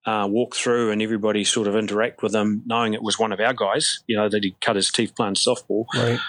uh, 0.06 0.28
walk 0.30 0.56
through 0.56 0.92
and 0.92 1.02
everybody 1.02 1.44
sort 1.44 1.68
of 1.68 1.76
interact 1.76 2.22
with 2.22 2.34
him, 2.34 2.62
knowing 2.66 2.94
it 2.94 3.02
was 3.02 3.18
one 3.18 3.32
of 3.32 3.40
our 3.40 3.54
guys, 3.54 4.04
you 4.08 4.16
know, 4.16 4.30
that 4.30 4.44
he 4.44 4.56
cut 4.62 4.76
his 4.76 4.92
teeth 4.92 5.14
playing 5.16 5.34
softball, 5.34 5.86
Right. 5.96 6.20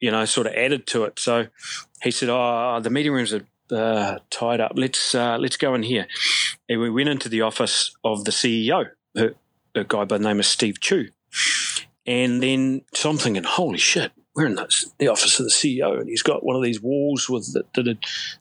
you 0.00 0.10
know, 0.10 0.24
sort 0.24 0.48
of 0.48 0.54
added 0.54 0.86
to 0.88 1.04
it. 1.04 1.18
So 1.18 1.46
he 2.02 2.10
said, 2.10 2.28
"Oh, 2.30 2.80
the 2.82 2.90
meeting 2.90 3.12
rooms 3.12 3.32
are 3.32 3.46
uh, 3.70 4.18
tied 4.30 4.60
up. 4.60 4.72
Let's 4.74 5.14
uh, 5.14 5.38
let's 5.38 5.56
go 5.56 5.74
in 5.74 5.82
here." 5.82 6.06
And 6.68 6.80
we 6.80 6.90
went 6.90 7.08
into 7.08 7.28
the 7.28 7.42
office 7.42 7.94
of 8.04 8.24
the 8.24 8.32
CEO, 8.32 8.86
a, 9.16 9.30
a 9.76 9.84
guy 9.84 10.04
by 10.04 10.18
the 10.18 10.24
name 10.24 10.38
of 10.38 10.46
Steve 10.46 10.80
Tew. 10.80 11.10
And 12.06 12.42
then 12.42 12.82
so 12.94 13.10
I'm 13.10 13.18
thinking, 13.18 13.44
"Holy 13.44 13.78
shit!" 13.78 14.12
We're 14.34 14.46
in 14.46 14.56
the, 14.56 14.86
the 14.98 15.08
office 15.08 15.40
of 15.40 15.46
the 15.46 15.50
CEO, 15.50 15.98
and 15.98 16.08
he's 16.08 16.22
got 16.22 16.44
one 16.44 16.56
of 16.56 16.62
these 16.62 16.80
walls 16.82 17.28
with 17.28 17.54
that, 17.54 17.72
that 17.72 17.88
are 17.88 17.98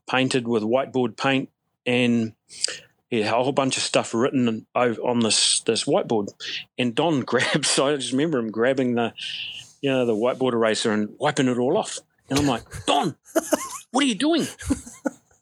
painted 0.10 0.46
with 0.46 0.62
whiteboard 0.62 1.16
paint, 1.16 1.50
and 1.86 2.34
he 3.10 3.22
had 3.22 3.34
a 3.34 3.44
whole 3.44 3.52
bunch 3.52 3.78
of 3.78 3.84
stuff 3.84 4.14
written 4.14 4.66
on 4.76 5.20
this 5.20 5.62
this 5.62 5.86
whiteboard. 5.86 6.30
And 6.78 6.94
Don 6.94 7.22
grabs, 7.26 7.70
so 7.70 7.88
I 7.88 7.96
just 7.96 8.12
remember 8.12 8.40
him 8.40 8.52
grabbing 8.52 8.96
the, 8.96 9.14
you 9.82 9.90
know, 9.90 10.06
the 10.06 10.16
whiteboard 10.16 10.54
eraser 10.54 10.92
and 10.92 11.16
wiping 11.18 11.48
it 11.48 11.58
all 11.58 11.78
off. 11.78 12.00
And 12.30 12.40
I'm 12.40 12.48
like, 12.48 12.64
Don, 12.86 13.16
what 13.92 14.04
are 14.04 14.08
you 14.08 14.16
doing? 14.16 14.48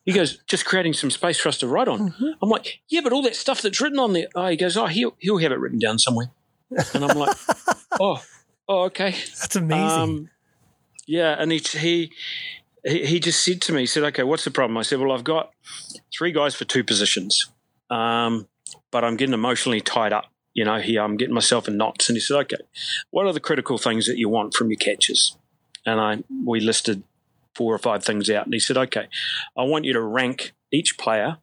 He 0.05 0.11
goes, 0.11 0.43
just 0.47 0.65
creating 0.65 0.93
some 0.93 1.09
space 1.09 1.39
for 1.39 1.49
us 1.49 1.57
to 1.59 1.67
write 1.67 1.87
on. 1.87 2.13
I'm 2.41 2.49
like, 2.49 2.81
yeah, 2.89 3.01
but 3.01 3.13
all 3.13 3.21
that 3.21 3.35
stuff 3.35 3.61
that's 3.61 3.79
written 3.79 3.99
on 3.99 4.13
there. 4.13 4.27
Oh, 4.35 4.47
he 4.47 4.57
goes, 4.57 4.75
oh, 4.75 4.87
he'll 4.87 5.15
he'll 5.19 5.37
have 5.37 5.51
it 5.51 5.59
written 5.59 5.79
down 5.79 5.97
somewhere. 5.97 6.31
And 6.93 7.05
I'm 7.05 7.17
like, 7.17 7.37
oh, 7.99 8.21
oh, 8.67 8.83
okay. 8.83 9.11
That's 9.11 9.55
amazing. 9.55 9.87
Um, 9.87 10.29
yeah, 11.05 11.35
and 11.37 11.51
he, 11.51 11.59
he 11.59 12.11
he 12.83 13.05
he 13.05 13.19
just 13.19 13.43
said 13.43 13.61
to 13.63 13.73
me, 13.73 13.81
he 13.81 13.85
said, 13.85 14.03
"Okay, 14.03 14.23
what's 14.23 14.43
the 14.43 14.51
problem?" 14.51 14.77
I 14.77 14.81
said, 14.81 14.99
"Well, 14.99 15.11
I've 15.11 15.23
got 15.23 15.51
three 16.15 16.31
guys 16.31 16.55
for 16.55 16.65
two 16.65 16.83
positions, 16.83 17.51
um, 17.89 18.47
but 18.91 19.03
I'm 19.03 19.15
getting 19.17 19.33
emotionally 19.33 19.81
tied 19.81 20.13
up. 20.13 20.25
You 20.53 20.65
know, 20.65 20.79
here 20.79 21.01
I'm 21.01 21.17
getting 21.17 21.33
myself 21.33 21.67
in 21.67 21.77
knots." 21.77 22.09
And 22.09 22.15
he 22.15 22.19
said, 22.19 22.37
"Okay, 22.41 22.57
what 23.11 23.25
are 23.25 23.33
the 23.33 23.39
critical 23.39 23.77
things 23.77 24.05
that 24.07 24.17
you 24.17 24.29
want 24.29 24.53
from 24.53 24.69
your 24.69 24.77
catches?" 24.77 25.37
And 25.85 25.99
I 25.99 26.23
we 26.45 26.59
listed 26.59 27.03
four 27.55 27.73
or 27.73 27.79
five 27.79 28.03
things 28.03 28.29
out, 28.29 28.45
and 28.45 28.53
he 28.53 28.59
said, 28.59 28.77
"Okay, 28.77 29.07
I 29.57 29.63
want 29.63 29.85
you 29.85 29.93
to 29.93 30.01
rank 30.01 30.53
each 30.71 30.97
player 30.97 31.37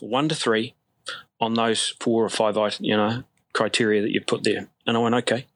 one 0.00 0.28
to 0.28 0.34
three 0.34 0.74
on 1.40 1.54
those 1.54 1.94
four 2.00 2.24
or 2.24 2.28
five, 2.28 2.56
you 2.80 2.96
know, 2.96 3.24
criteria 3.52 4.02
that 4.02 4.12
you 4.12 4.20
put 4.20 4.44
there." 4.44 4.68
And 4.86 4.96
I 4.96 5.00
went, 5.00 5.14
"Okay." 5.14 5.46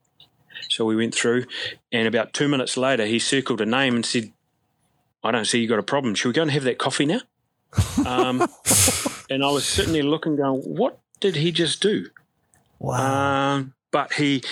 So 0.68 0.85
we 0.85 0.94
went 0.94 1.14
through, 1.14 1.47
and 1.90 2.06
about 2.06 2.32
two 2.32 2.48
minutes 2.48 2.77
later, 2.77 3.06
he 3.06 3.18
circled 3.18 3.60
a 3.60 3.66
name 3.66 3.97
and 3.97 4.05
said, 4.05 4.32
I 5.22 5.31
don't 5.31 5.44
see 5.44 5.60
you 5.60 5.68
got 5.68 5.78
a 5.78 5.82
problem. 5.85 6.14
Should 6.14 6.28
we 6.28 6.35
go 6.35 6.43
and 6.43 6.51
have 6.51 6.64
that 6.64 6.78
coffee 6.78 7.06
now? 7.06 7.20
Um, 8.06 8.40
and 9.31 9.44
I 9.44 9.51
was 9.51 9.66
sitting 9.66 9.93
there 9.93 10.02
looking, 10.02 10.36
going, 10.36 10.62
what 10.62 10.98
did 11.20 11.36
he 11.36 11.52
just 11.52 11.82
do? 11.82 12.06
wow. 12.78 13.55
Um, 13.55 13.74
but 13.90 14.14
he, 14.14 14.43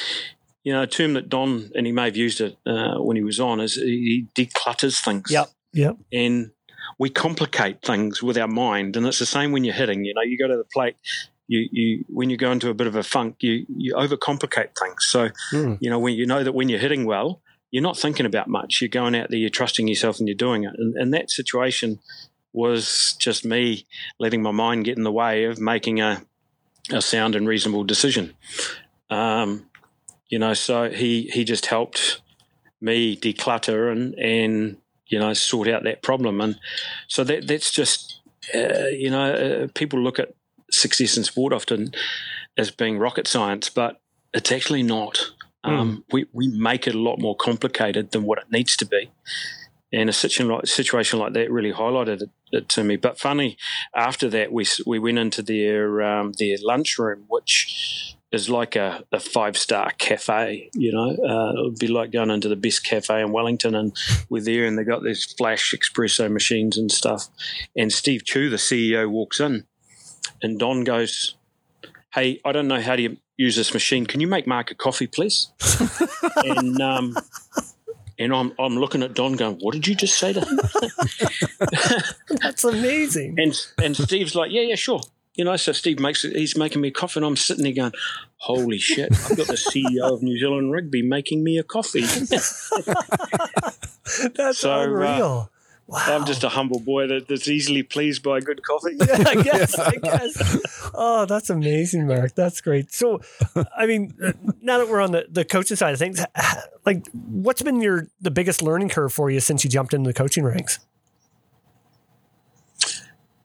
you 0.65 0.73
know, 0.73 0.83
a 0.83 0.87
term 0.87 1.15
that 1.15 1.29
Don, 1.29 1.71
and 1.75 1.87
he 1.87 1.93
may 1.93 2.05
have 2.07 2.17
used 2.17 2.41
it 2.41 2.57
uh, 2.67 2.97
when 2.99 3.17
he 3.17 3.23
was 3.23 3.41
on, 3.41 3.61
is 3.61 3.75
he 3.75 4.27
declutters 4.35 5.03
things. 5.03 5.31
Yep. 5.31 5.51
Yep. 5.73 5.97
And 6.13 6.51
we 6.99 7.11
complicate 7.11 7.83
things 7.83 8.23
with 8.23 8.37
our 8.39 8.49
mind. 8.49 8.97
And 8.97 9.07
it's 9.07 9.19
the 9.19 9.27
same 9.27 9.53
when 9.53 9.65
you're 9.65 9.75
hitting. 9.75 10.05
You 10.05 10.15
know, 10.15 10.23
you 10.23 10.39
go 10.39 10.49
to 10.49 10.57
the 10.57 10.65
plate, 10.65 10.97
you, 11.47 11.69
you 11.71 12.05
when 12.09 12.31
you 12.31 12.37
go 12.37 12.51
into 12.51 12.71
a 12.71 12.75
bit 12.75 12.87
of 12.87 12.97
a 12.97 13.03
funk, 13.03 13.37
you, 13.41 13.67
you 13.69 13.95
overcomplicate 13.95 14.71
things. 14.79 15.07
So, 15.07 15.29
Hmm. 15.51 15.75
you 15.81 15.91
know, 15.91 15.99
when 15.99 16.15
you 16.15 16.27
know 16.27 16.43
that 16.43 16.53
when 16.53 16.69
you're 16.69 16.81
hitting 16.81 17.05
well, 17.05 17.41
you're 17.71 17.83
not 17.83 17.99
thinking 17.99 18.27
about 18.27 18.49
much. 18.49 18.81
You're 18.81 18.89
going 18.89 19.15
out 19.15 19.29
there, 19.29 19.39
you're 19.39 19.51
trusting 19.51 19.87
yourself, 19.89 20.19
and 20.19 20.27
you're 20.27 20.35
doing 20.35 20.65
it. 20.65 20.73
And, 20.77 20.97
and 20.97 21.13
that 21.15 21.31
situation 21.31 22.01
was 22.55 23.15
just 23.19 23.45
me 23.45 23.87
letting 24.19 24.43
my 24.43 24.51
mind 24.51 24.87
get 24.87 24.97
in 24.97 25.05
the 25.05 25.13
way 25.13 25.45
of 25.45 25.61
making 25.61 26.01
a, 26.01 26.23
a 26.91 27.03
sound 27.03 27.37
and 27.37 27.47
reasonable 27.47 27.85
decision. 27.85 28.35
Um, 29.11 29.68
you 30.29 30.39
know, 30.39 30.55
so 30.55 30.91
he 30.91 31.31
he 31.33 31.45
just 31.45 31.67
helped 31.67 32.21
me 32.81 33.17
declutter 33.17 33.91
and 33.91 34.15
and 34.15 34.77
you 35.07 35.19
know 35.19 35.33
sort 35.35 35.69
out 35.69 35.85
that 35.85 36.03
problem. 36.03 36.41
And 36.41 36.59
so 37.07 37.25
that 37.25 37.47
that's 37.47 37.71
just 37.71 38.21
uh, 38.55 38.89
you 38.91 39.11
know 39.11 39.33
uh, 39.33 39.69
people 39.75 40.01
look 40.01 40.19
at 40.19 40.35
success 40.71 41.17
in 41.17 41.25
sport 41.25 41.53
often 41.53 41.93
as 42.57 42.71
being 42.71 42.99
rocket 42.99 43.27
science, 43.27 43.69
but 43.71 44.01
it's 44.35 44.53
actually 44.53 44.83
not. 44.83 45.31
Um, 45.65 46.05
we, 46.13 46.27
we 46.33 46.49
make 46.49 46.87
it 46.87 46.95
a 46.95 46.99
lot 46.99 47.19
more 47.19 47.37
complicated 47.37 48.13
than 48.13 48.23
what 48.23 48.39
it 48.39 48.51
needs 48.51 48.77
to 48.77 48.87
be. 48.87 49.11
And 49.93 50.09
a 50.09 50.13
situation 50.13 50.49
like, 50.49 50.67
situation 50.67 51.19
like 51.19 51.33
that 51.35 51.51
really 51.51 51.73
highlighted 51.73 52.23
it, 52.23 52.31
it 52.53 52.69
to 52.71 52.85
me. 52.85 52.97
But 52.97 53.19
funny, 53.19 53.57
after 53.95 54.29
that, 54.31 54.53
we 54.53 54.67
we 54.87 54.99
went 54.99 55.19
into 55.19 55.43
their 55.43 56.03
um, 56.03 56.33
their 56.39 56.57
lunchroom, 56.63 57.25
which 57.29 58.17
is 58.33 58.51
like 58.51 58.77
a, 58.77 59.05
a 59.13 59.21
five 59.21 59.57
star 59.57 59.91
cafe. 59.99 60.71
You 60.75 60.93
know, 60.93 61.11
uh, 61.11 61.53
it 61.61 61.65
would 61.65 61.79
be 61.79 61.89
like 61.89 62.13
going 62.13 62.31
into 62.31 62.49
the 62.49 62.57
best 62.57 62.85
cafe 62.85 63.21
in 63.21 63.33
Wellington, 63.33 63.75
and 63.75 63.97
we're 64.29 64.43
there, 64.43 64.67
and 64.67 64.79
they've 64.79 64.87
got 64.87 65.03
these 65.03 65.33
flash 65.33 65.75
espresso 65.75 66.31
machines 66.31 66.77
and 66.77 66.91
stuff. 66.93 67.29
And 67.77 67.93
Steve 67.93 68.25
Tew, 68.25 68.51
the 68.51 68.57
CEO, 68.57 69.09
walks 69.09 69.41
in, 69.41 69.65
and 70.43 70.59
Don 70.59 70.85
goes, 70.85 71.37
"Hey, 72.13 72.41
I 72.45 72.53
don't 72.53 72.69
know 72.69 72.81
how 72.81 72.97
to 72.97 73.17
use 73.37 73.57
this 73.57 73.73
machine. 73.73 74.07
Can 74.07 74.21
you 74.21 74.29
make 74.29 74.47
Mark 74.47 74.71
a 74.71 74.75
coffee, 74.75 75.07
please?" 75.07 75.49
and 76.45 76.81
um, 76.81 77.17
and 78.19 78.35
I'm 78.35 78.53
I'm 78.59 78.77
looking 78.77 79.03
at 79.03 79.15
Don, 79.15 79.35
going, 79.35 79.57
"What 79.61 79.73
did 79.73 79.87
you 79.87 79.95
just 79.95 80.19
say 80.19 80.35
to 80.35 80.41
him?" 80.41 80.61
That's 82.43 82.65
amazing. 82.65 83.37
And 83.39 83.59
and 83.83 83.97
Steve's 83.97 84.35
like, 84.35 84.51
"Yeah, 84.51 84.63
yeah, 84.63 84.75
sure." 84.75 85.01
You 85.39 85.45
know, 85.45 85.57
so 85.57 85.71
Steve 85.73 86.01
makes 86.01 86.25
it. 86.25 86.35
He's 86.37 86.57
making 86.57 86.83
me 86.83 86.89
a 86.89 86.91
coffee, 86.91 87.21
and 87.21 87.25
I'm 87.27 87.37
sitting 87.37 87.63
there 87.63 87.73
going, 87.73 87.93
"Holy 88.39 88.79
shit! 88.79 89.13
I've 89.13 89.37
got 89.37 89.47
the 89.47 89.55
CEO 89.55 90.13
of 90.13 90.21
New 90.21 90.37
Zealand 90.37 90.73
Rugby 90.73 91.01
making 91.01 91.45
me 91.45 91.59
a 91.59 91.63
coffee." 91.63 92.01
That's 94.35 94.59
So, 94.59 94.73
uh, 94.73 94.83
unreal. 94.85 95.51
wow. 95.87 95.99
I'm 96.07 96.27
just 96.27 96.45
a 96.45 96.49
humble 96.49 96.81
boy 96.81 97.07
that, 97.07 97.29
that's 97.29 97.49
easily 97.49 97.83
pleased 97.83 98.23
by 98.23 98.41
good 98.41 98.63
coffee. 98.63 98.97
yeah, 98.99 99.23
I 99.27 99.35
guess. 99.43 99.79
I 99.79 99.93
guess. 99.93 100.91
Oh, 100.93 101.25
that's 101.27 101.51
amazing, 101.51 102.07
Mark. 102.09 102.35
That's 102.35 102.61
great. 102.61 102.93
So, 102.93 103.21
I 103.77 103.87
mean, 103.87 104.15
uh, 104.23 104.33
now 104.61 104.79
that 104.79 104.89
we're 104.89 105.01
on 105.01 105.13
the, 105.13 105.27
the 105.31 105.45
coaching 105.45 105.77
side 105.77 105.93
of 105.93 105.99
things, 105.99 106.23
like, 106.85 107.07
what's 107.13 107.63
been 107.63 107.81
your 107.81 108.09
the 108.21 108.31
biggest 108.31 108.61
learning 108.61 108.89
curve 108.89 109.13
for 109.13 109.31
you 109.31 109.41
since 109.41 109.63
you 109.65 109.71
jumped 109.71 109.95
into 109.95 110.09
the 110.09 110.15
coaching 110.15 110.45
ranks? 110.45 110.81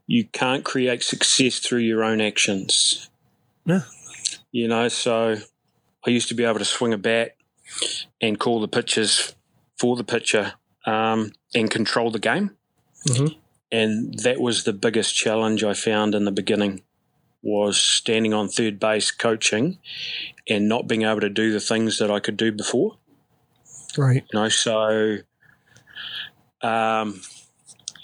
You 0.08 0.26
can't 0.26 0.66
create 0.66 1.04
success 1.04 1.60
through 1.60 1.80
your 1.80 2.04
own 2.04 2.22
actions. 2.22 3.10
Yeah. 3.66 3.82
You 4.52 4.68
know, 4.68 4.88
so 4.88 5.38
I 6.06 6.10
used 6.10 6.28
to 6.30 6.36
be 6.36 6.44
able 6.44 6.60
to 6.60 6.66
swing 6.66 6.94
a 6.94 6.98
bat 6.98 7.36
and 8.22 8.40
call 8.40 8.62
the 8.62 8.68
pitches 8.68 9.34
for 9.78 9.96
the 9.96 10.04
pitcher 10.04 10.54
um, 10.86 11.32
and 11.56 11.72
control 11.72 12.12
the 12.12 12.20
game. 12.20 12.52
Mhm. 13.08 13.36
And 13.72 14.20
that 14.20 14.40
was 14.40 14.64
the 14.64 14.74
biggest 14.74 15.16
challenge 15.16 15.64
I 15.64 15.74
found 15.74 16.14
in 16.14 16.26
the 16.26 16.32
beginning 16.32 16.84
was 17.42 17.78
standing 17.78 18.34
on 18.34 18.48
third 18.48 18.80
base 18.80 19.12
coaching 19.12 19.80
and 20.48 20.70
not 20.70 20.88
being 20.88 21.02
able 21.04 21.20
to 21.22 21.30
do 21.30 21.52
the 21.52 21.60
things 21.60 21.98
that 22.00 22.12
I 22.12 22.20
could 22.20 22.38
do 22.38 22.52
before. 22.52 22.98
Right. 23.98 24.24
You 24.32 24.40
know, 24.40 24.50
so 24.50 25.18
um, 26.62 27.22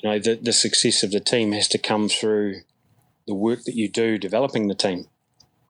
you 0.01 0.09
know 0.09 0.19
the, 0.19 0.35
the 0.35 0.53
success 0.53 1.03
of 1.03 1.11
the 1.11 1.19
team 1.19 1.51
has 1.51 1.67
to 1.69 1.77
come 1.77 2.09
through 2.09 2.61
the 3.27 3.35
work 3.35 3.63
that 3.63 3.75
you 3.75 3.87
do 3.87 4.17
developing 4.17 4.67
the 4.67 4.75
team. 4.75 5.05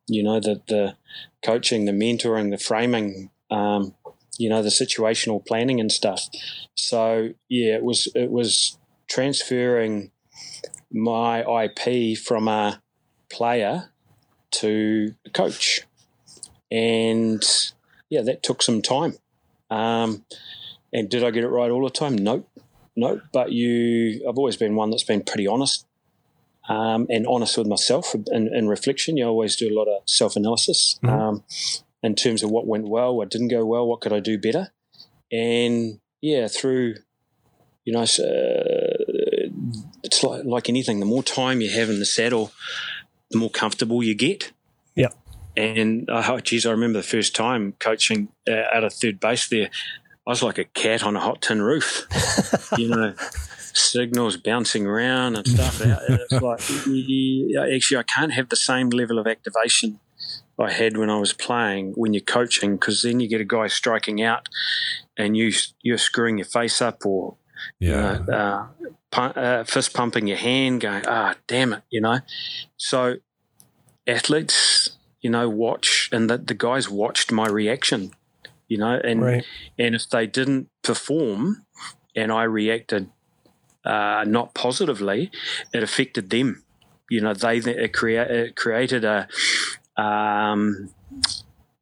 You 0.07 0.23
know, 0.23 0.39
the 0.39 0.61
the 0.68 0.95
coaching, 1.43 1.85
the 1.85 1.91
mentoring, 1.91 2.51
the 2.51 2.57
framing, 2.57 3.30
um, 3.51 3.93
you 4.38 4.49
know, 4.49 4.64
the 4.64 4.69
situational 4.69 5.45
planning 5.45 5.80
and 5.80 5.91
stuff. 5.91 6.30
So 6.76 7.34
yeah, 7.49 7.76
it 7.76 7.84
was 7.84 8.07
it 8.15 8.31
was 8.31 8.77
transferring 9.07 10.11
my 10.91 11.43
IP 11.64 12.18
from 12.18 12.47
a 12.47 12.81
player 13.31 13.91
to 14.51 15.15
a 15.26 15.30
coach, 15.30 15.81
and 16.72 17.43
yeah, 18.10 18.22
that 18.22 18.41
took 18.41 18.64
some 18.64 18.81
time. 18.81 19.18
Um, 19.69 20.26
and 20.91 21.10
did 21.10 21.23
I 21.23 21.30
get 21.30 21.43
it 21.43 21.49
right 21.49 21.69
all 21.69 21.84
the 21.84 21.91
time? 21.91 22.15
Nope, 22.15 22.48
nope. 22.99 23.21
But 23.31 23.51
you, 23.51 24.26
I've 24.27 24.38
always 24.38 24.57
been 24.57 24.76
one 24.76 24.89
that's 24.91 25.03
been 25.03 25.23
pretty 25.23 25.47
honest 25.47 25.85
um, 26.67 27.07
and 27.09 27.26
honest 27.27 27.57
with 27.57 27.67
myself 27.67 28.15
in, 28.27 28.53
in 28.53 28.67
reflection. 28.67 29.17
You 29.17 29.26
always 29.26 29.55
do 29.55 29.69
a 29.69 29.76
lot 29.76 29.88
of 29.88 30.03
self 30.05 30.35
analysis 30.35 30.99
Mhm. 31.03 31.09
um, 31.09 31.43
in 32.03 32.15
terms 32.15 32.43
of 32.43 32.49
what 32.51 32.65
went 32.67 32.88
well, 32.88 33.15
what 33.15 33.30
didn't 33.30 33.49
go 33.49 33.65
well, 33.65 33.85
what 33.88 34.01
could 34.01 34.13
I 34.13 34.19
do 34.19 34.38
better, 34.38 34.71
and 35.31 35.99
yeah, 36.21 36.47
through 36.47 36.95
you 37.85 37.93
know, 37.93 38.01
uh, 38.01 39.49
it's 40.03 40.23
like 40.23 40.43
like 40.45 40.69
anything. 40.69 40.99
The 40.99 41.05
more 41.05 41.23
time 41.23 41.59
you 41.61 41.71
have 41.71 41.89
in 41.89 41.99
the 41.99 42.05
saddle, 42.05 42.51
the 43.31 43.38
more 43.39 43.49
comfortable 43.49 44.03
you 44.03 44.15
get. 44.15 44.51
Yeah. 44.95 45.09
And 45.57 46.09
uh, 46.09 46.39
geez, 46.41 46.65
I 46.65 46.71
remember 46.71 46.99
the 46.99 47.07
first 47.07 47.35
time 47.35 47.73
coaching 47.80 48.30
uh, 48.47 48.63
out 48.73 48.84
of 48.84 48.93
third 48.93 49.19
base 49.19 49.47
there. 49.49 49.69
I 50.27 50.31
was 50.31 50.43
like 50.43 50.57
a 50.57 50.63
cat 50.65 51.03
on 51.03 51.15
a 51.15 51.19
hot 51.19 51.41
tin 51.41 51.61
roof, 51.61 52.05
you 52.77 52.87
know, 52.89 53.13
signals 53.73 54.37
bouncing 54.37 54.85
around 54.85 55.35
and 55.37 55.47
stuff. 55.47 55.81
It's 55.81 56.31
like, 56.33 56.59
actually, 57.73 57.97
I 57.97 58.03
can't 58.03 58.33
have 58.33 58.49
the 58.49 58.55
same 58.55 58.89
level 58.89 59.17
of 59.17 59.25
activation 59.27 59.99
I 60.59 60.71
had 60.71 60.97
when 60.97 61.09
I 61.09 61.17
was 61.19 61.33
playing 61.33 61.93
when 61.95 62.13
you're 62.13 62.21
coaching, 62.21 62.75
because 62.75 63.01
then 63.01 63.19
you 63.19 63.27
get 63.29 63.41
a 63.41 63.45
guy 63.45 63.67
striking 63.67 64.21
out 64.21 64.49
and 65.17 65.35
you 65.37 65.51
you're 65.81 65.97
screwing 65.97 66.37
your 66.37 66.45
face 66.45 66.81
up 66.81 67.05
or 67.05 67.37
Yeah. 67.79 68.19
uh, 68.27 68.31
uh, 68.31 68.67
pu- 69.11 69.39
uh, 69.39 69.63
fist 69.63 69.93
pumping 69.93 70.27
your 70.27 70.37
hand, 70.37 70.81
going, 70.81 71.03
ah, 71.07 71.35
damn 71.47 71.73
it, 71.73 71.83
you 71.89 72.01
know. 72.01 72.19
So 72.77 73.15
athletes, 74.05 74.97
you 75.21 75.29
know, 75.29 75.49
watch, 75.49 76.09
and 76.11 76.29
the, 76.29 76.37
the 76.37 76.53
guys 76.53 76.89
watched 76.89 77.31
my 77.31 77.47
reaction, 77.47 78.11
you 78.69 78.77
know, 78.77 78.99
and 79.03 79.21
Right. 79.21 79.43
and 79.77 79.95
if 79.95 80.09
they 80.09 80.25
didn't 80.27 80.69
perform, 80.83 81.65
and 82.15 82.31
I 82.31 82.43
reacted 82.43 83.09
uh, 83.83 84.23
not 84.25 84.53
positively, 84.53 85.31
it 85.73 85.83
affected 85.83 86.29
them. 86.29 86.63
You 87.09 87.21
know, 87.21 87.33
they 87.33 87.57
it, 87.57 87.91
crea- 87.93 88.17
it 88.17 88.55
created 88.55 89.03
a 89.03 89.27
um, 89.97 90.93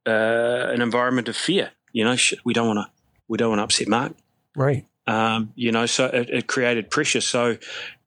uh, 0.08 0.72
an 0.74 0.82
environment 0.82 1.28
of 1.28 1.36
fear. 1.36 1.72
You 1.92 2.06
know, 2.06 2.16
shit, 2.16 2.40
we 2.46 2.54
don't 2.54 2.68
want 2.68 2.80
to 2.80 2.92
we 3.28 3.38
don't 3.38 3.50
want 3.50 3.60
to 3.60 3.64
upset 3.64 3.88
Mark 3.88 4.14
Right. 4.56 4.88
um, 5.06 5.52
you 5.56 5.72
know, 5.72 5.86
so 5.86 6.06
it, 6.06 6.30
it 6.30 6.48
created 6.48 6.90
pressure. 6.90 7.22
So, 7.22 7.58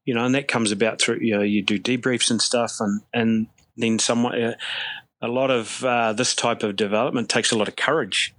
you 0.05 0.15
know, 0.15 0.25
and 0.25 0.35
that 0.35 0.49
comes 0.49 0.73
about 0.73 1.01
through, 1.01 1.19
you 1.21 1.37
know, 1.37 1.43
you 1.43 1.63
do 1.63 1.79
debriefs 1.79 2.31
and 2.31 2.41
stuff, 2.41 2.77
and 2.81 3.03
and 3.13 3.47
then 3.77 3.99
someone, 3.99 4.41
uh, 4.43 4.55
a 5.23 5.29
lot 5.29 5.51
of 5.51 5.85
uh, 5.85 6.13
this 6.15 6.35
type 6.35 6.63
of 6.63 6.77
development 6.77 7.29
takes 7.29 7.53
a 7.53 7.59
lot 7.59 7.69
of 7.69 7.77
courage 7.77 8.35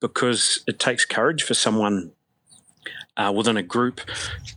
because 0.00 0.62
it 0.66 0.78
takes 0.78 1.04
courage 1.04 1.42
for 1.42 1.54
someone 1.54 2.12
uh, 3.16 3.32
within 3.34 3.56
a 3.56 3.62
group 3.62 4.00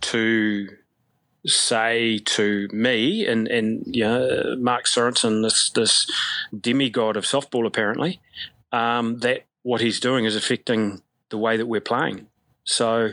to 0.01 0.69
say 1.45 2.19
to 2.19 2.67
me 2.71 3.25
and 3.25 3.47
and 3.47 3.83
you 3.87 4.03
know 4.03 4.55
Mark 4.59 4.85
Sorenson, 4.85 5.41
this 5.41 5.71
this 5.71 6.09
demigod 6.57 7.17
of 7.17 7.25
softball, 7.25 7.65
apparently, 7.65 8.21
um, 8.71 9.19
that 9.19 9.45
what 9.63 9.81
he's 9.81 9.99
doing 9.99 10.25
is 10.25 10.35
affecting 10.35 11.01
the 11.29 11.37
way 11.37 11.57
that 11.57 11.65
we're 11.65 11.81
playing. 11.81 12.27
So, 12.63 13.11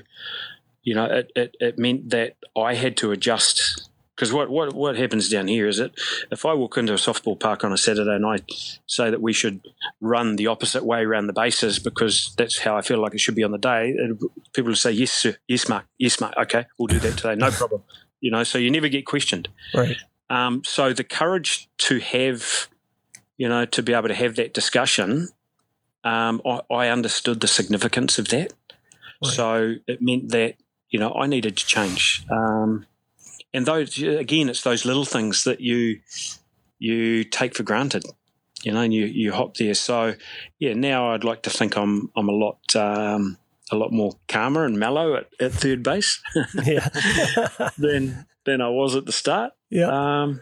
you 0.83 0.95
know, 0.95 1.05
it, 1.05 1.33
it, 1.35 1.57
it 1.61 1.79
meant 1.79 2.11
that 2.11 2.37
I 2.57 2.75
had 2.75 2.97
to 2.99 3.13
adjust. 3.13 3.88
Because 4.19 4.33
what, 4.33 4.51
what, 4.51 4.75
what 4.75 4.97
happens 4.97 5.29
down 5.29 5.47
here 5.47 5.69
is 5.69 5.77
that 5.77 5.93
if 6.33 6.45
I 6.45 6.53
walk 6.53 6.77
into 6.77 6.93
a 6.93 6.97
softball 6.97 7.39
park 7.39 7.63
on 7.63 7.73
a 7.73 7.77
Saturday 7.77 8.17
and 8.17 8.27
I 8.27 8.39
say 8.89 9.11
that 9.11 9.23
we 9.23 9.33
should 9.33 9.61
run 10.01 10.35
the 10.35 10.49
opposite 10.49 10.85
way 10.85 11.03
around 11.03 11.29
the 11.29 11.33
bases 11.33 11.79
because 11.79 12.35
that's 12.37 12.59
how 12.59 12.77
I 12.77 12.81
feel 12.81 12.99
like 12.99 13.15
it 13.15 13.21
should 13.21 13.37
be 13.37 13.45
on 13.45 13.53
the 13.53 13.59
day, 13.59 13.95
people 14.53 14.71
will 14.71 14.75
say, 14.75 14.91
yes, 14.91 15.13
sir. 15.13 15.37
Yes, 15.47 15.69
Mark. 15.69 15.87
Yes, 15.99 16.21
Mark. 16.21 16.35
Okay, 16.37 16.67
we'll 16.77 16.89
do 16.89 16.99
that 16.99 17.17
today. 17.17 17.37
No 17.37 17.51
problem. 17.51 17.83
You 18.21 18.33
know, 18.33 18.43
so 18.43 18.59
you 18.59 18.69
never 18.69 18.89
get 18.89 19.07
questioned. 19.07 19.49
Right. 19.73 19.97
Um, 20.29 20.65
so 20.65 20.93
the 20.93 21.05
courage 21.05 21.69
to 21.79 22.01
have, 22.01 22.67
you 23.37 23.49
know, 23.49 23.65
to 23.67 23.81
be 23.81 23.95
able 23.95 24.09
to 24.09 24.15
have 24.15 24.35
that 24.35 24.53
discussion, 24.53 25.29
um, 26.03 26.43
I, 26.45 26.63
I 26.69 26.89
understood 26.89 27.41
the 27.41 27.47
significance 27.47 28.19
of 28.19 28.27
that. 28.31 28.55
Right. 29.23 29.33
So 29.33 29.75
it 29.87 30.03
meant 30.03 30.31
that 30.31 30.57
you 30.91 30.99
know 30.99 31.15
I 31.15 31.29
needed 31.29 31.57
to 31.59 31.65
change. 31.65 32.25
Um, 32.29 32.87
and 33.55 33.67
those 33.67 33.99
again, 34.03 34.49
it's 34.49 34.63
those 34.63 34.85
little 34.85 35.05
things 35.05 35.45
that 35.45 35.61
you 35.61 36.01
you 36.79 37.25
take 37.25 37.55
for 37.57 37.63
granted, 37.63 38.05
you 38.63 38.73
know, 38.73 38.81
and 38.81 38.93
you 38.95 39.05
you 39.07 39.33
hop 39.33 39.57
there. 39.57 39.75
So 39.75 40.15
yeah, 40.59 40.75
now 40.75 41.13
I'd 41.13 41.25
like 41.25 41.43
to 41.43 41.51
think 41.51 41.77
I'm 41.77 42.11
I'm 42.17 42.29
a 42.29 42.33
lot 42.33 42.59
um, 42.77 43.39
a 43.71 43.77
lot 43.77 43.93
more 43.93 44.13
calmer 44.29 44.65
and 44.65 44.79
mellow 44.79 45.15
at, 45.15 45.29
at 45.41 45.53
third 45.53 45.83
base 45.83 46.21
Yeah. 46.65 46.89
than 47.79 48.27
than 48.45 48.61
I 48.61 48.69
was 48.69 48.97
at 48.97 49.07
the 49.07 49.13
start. 49.13 49.53
yeah. 49.71 49.89
Um, 50.23 50.41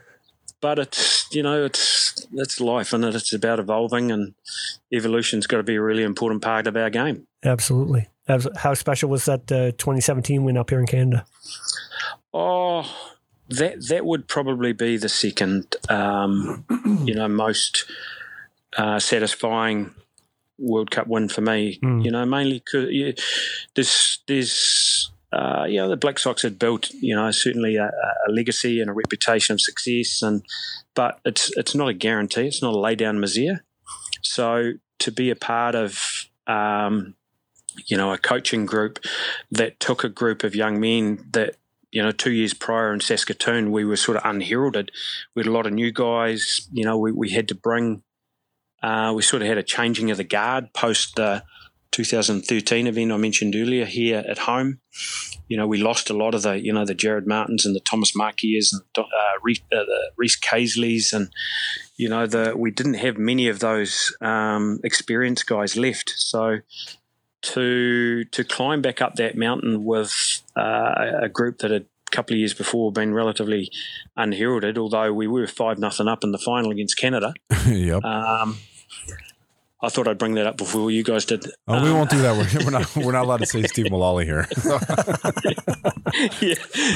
but 0.60 0.78
it's 0.78 1.28
you 1.34 1.42
know 1.42 1.64
it's 1.64 2.26
it's 2.32 2.60
life 2.60 2.92
and 2.92 3.04
it? 3.04 3.14
it's 3.14 3.32
about 3.32 3.58
evolving 3.60 4.10
and 4.10 4.34
evolution's 4.92 5.46
got 5.46 5.58
to 5.58 5.62
be 5.62 5.74
a 5.76 5.82
really 5.82 6.02
important 6.02 6.42
part 6.42 6.66
of 6.66 6.76
our 6.76 6.90
game. 6.90 7.26
Absolutely. 7.44 8.08
How 8.56 8.74
special 8.74 9.08
was 9.08 9.26
that 9.26 9.42
uh, 9.52 9.70
2017 9.72 10.42
win 10.42 10.56
up 10.56 10.70
here 10.70 10.80
in 10.80 10.86
Canada? 10.86 11.24
Oh, 12.38 12.84
that 13.48 13.86
that 13.88 14.04
would 14.04 14.28
probably 14.28 14.74
be 14.74 14.98
the 14.98 15.08
second, 15.08 15.74
um, 15.88 16.66
you 17.06 17.14
know, 17.14 17.28
most 17.28 17.90
uh, 18.76 18.98
satisfying 18.98 19.94
World 20.58 20.90
Cup 20.90 21.06
win 21.06 21.30
for 21.30 21.40
me. 21.40 21.78
Mm. 21.82 22.04
You 22.04 22.10
know, 22.10 22.26
mainly 22.26 22.60
'cause, 22.60 22.88
yeah, 22.90 23.12
there's 23.74 24.18
there's 24.26 25.10
uh, 25.32 25.64
you 25.66 25.78
know 25.78 25.88
the 25.88 25.96
Black 25.96 26.18
Sox 26.18 26.42
had 26.42 26.58
built 26.58 26.90
you 26.90 27.16
know 27.16 27.30
certainly 27.30 27.76
a, 27.76 27.86
a 27.86 28.30
legacy 28.30 28.80
and 28.82 28.90
a 28.90 28.92
reputation 28.92 29.54
of 29.54 29.60
success, 29.62 30.20
and 30.20 30.42
but 30.94 31.20
it's 31.24 31.50
it's 31.56 31.74
not 31.74 31.88
a 31.88 31.94
guarantee. 31.94 32.46
It's 32.46 32.60
not 32.62 32.74
a 32.74 32.78
lay 32.78 32.96
down 32.96 33.16
misère. 33.16 33.60
So 34.22 34.72
to 34.98 35.10
be 35.10 35.30
a 35.30 35.36
part 35.36 35.74
of 35.74 36.28
um, 36.46 37.14
you 37.86 37.96
know 37.96 38.12
a 38.12 38.18
coaching 38.18 38.66
group 38.66 38.98
that 39.50 39.80
took 39.80 40.04
a 40.04 40.10
group 40.10 40.44
of 40.44 40.54
young 40.54 40.78
men 40.78 41.24
that 41.32 41.56
you 41.96 42.02
know 42.02 42.12
two 42.12 42.32
years 42.32 42.52
prior 42.52 42.92
in 42.92 43.00
Saskatoon 43.00 43.72
we 43.72 43.82
were 43.86 43.96
sort 43.96 44.18
of 44.18 44.22
unheralded. 44.26 44.92
We 45.34 45.40
had 45.40 45.48
a 45.48 45.52
lot 45.52 45.66
of 45.66 45.72
new 45.72 45.90
guys. 45.90 46.68
You 46.70 46.84
know 46.84 46.98
we, 46.98 47.10
we 47.10 47.30
had 47.30 47.48
to 47.48 47.54
bring. 47.54 48.02
Uh, 48.82 49.14
we 49.16 49.22
sort 49.22 49.40
of 49.40 49.48
had 49.48 49.56
a 49.56 49.62
changing 49.62 50.10
of 50.10 50.18
the 50.18 50.24
guard 50.24 50.74
post 50.74 51.16
the 51.16 51.42
2013 51.92 52.86
event 52.86 53.10
I 53.10 53.16
mentioned 53.16 53.56
earlier 53.56 53.86
here 53.86 54.22
at 54.28 54.40
home. 54.40 54.80
You 55.48 55.56
know, 55.56 55.66
we 55.66 55.78
lost 55.78 56.10
a 56.10 56.14
lot 56.14 56.34
of 56.34 56.42
the, 56.42 56.62
you 56.62 56.70
know, 56.70 56.84
the 56.84 56.94
Jared 56.94 57.26
Martins 57.26 57.64
and 57.64 57.74
the 57.74 57.80
Thomas 57.80 58.12
Markiers 58.12 58.72
and 58.72 58.82
uh, 58.98 59.00
uh, 59.00 59.04
the 59.70 60.10
Reese 60.18 60.38
Casleys 60.38 61.14
and, 61.14 61.30
you 61.96 62.10
know, 62.10 62.26
the 62.26 62.52
we 62.54 62.70
didn't 62.70 62.94
have 62.94 63.16
many 63.16 63.48
of 63.48 63.60
those 63.60 64.14
um, 64.20 64.78
experienced 64.84 65.46
guys 65.46 65.74
left. 65.74 66.12
So 66.16 66.58
to 67.54 68.24
to 68.24 68.44
climb 68.44 68.82
back 68.82 69.00
up 69.00 69.14
that 69.14 69.38
mountain 69.38 69.82
with 69.84 70.42
uh, 70.56 71.12
a 71.22 71.28
group 71.28 71.58
that 71.58 71.70
had 71.70 71.82
a 71.82 72.10
couple 72.10 72.34
of 72.34 72.38
years 72.38 72.54
before 72.54 72.90
been 72.92 73.12
relatively 73.14 73.70
unheralded, 74.16 74.78
although 74.78 75.12
we 75.12 75.26
were 75.26 75.46
five 75.46 75.78
nothing 75.78 76.08
up 76.08 76.24
in 76.24 76.32
the 76.32 76.38
final 76.38 76.70
against 76.70 76.96
Canada. 76.98 77.34
yep. 77.66 78.02
Um, 78.04 78.58
I 79.82 79.90
thought 79.90 80.08
I'd 80.08 80.16
bring 80.16 80.34
that 80.36 80.46
up 80.46 80.56
before 80.56 80.90
you 80.90 81.04
guys 81.04 81.26
did. 81.26 81.44
oh, 81.68 81.82
we 81.82 81.90
Um, 81.90 81.96
won't 81.96 82.08
do 82.10 82.18
that. 82.22 82.34
We're, 82.56 82.64
we're 82.64 82.70
not. 82.70 82.96
We're 82.96 83.12
not 83.12 83.24
allowed 83.26 83.40
to 83.40 83.46
say 83.46 83.62
Steve 83.64 83.90
Mullally 83.90 84.24
here. 84.24 84.48
yeah, 86.40 86.54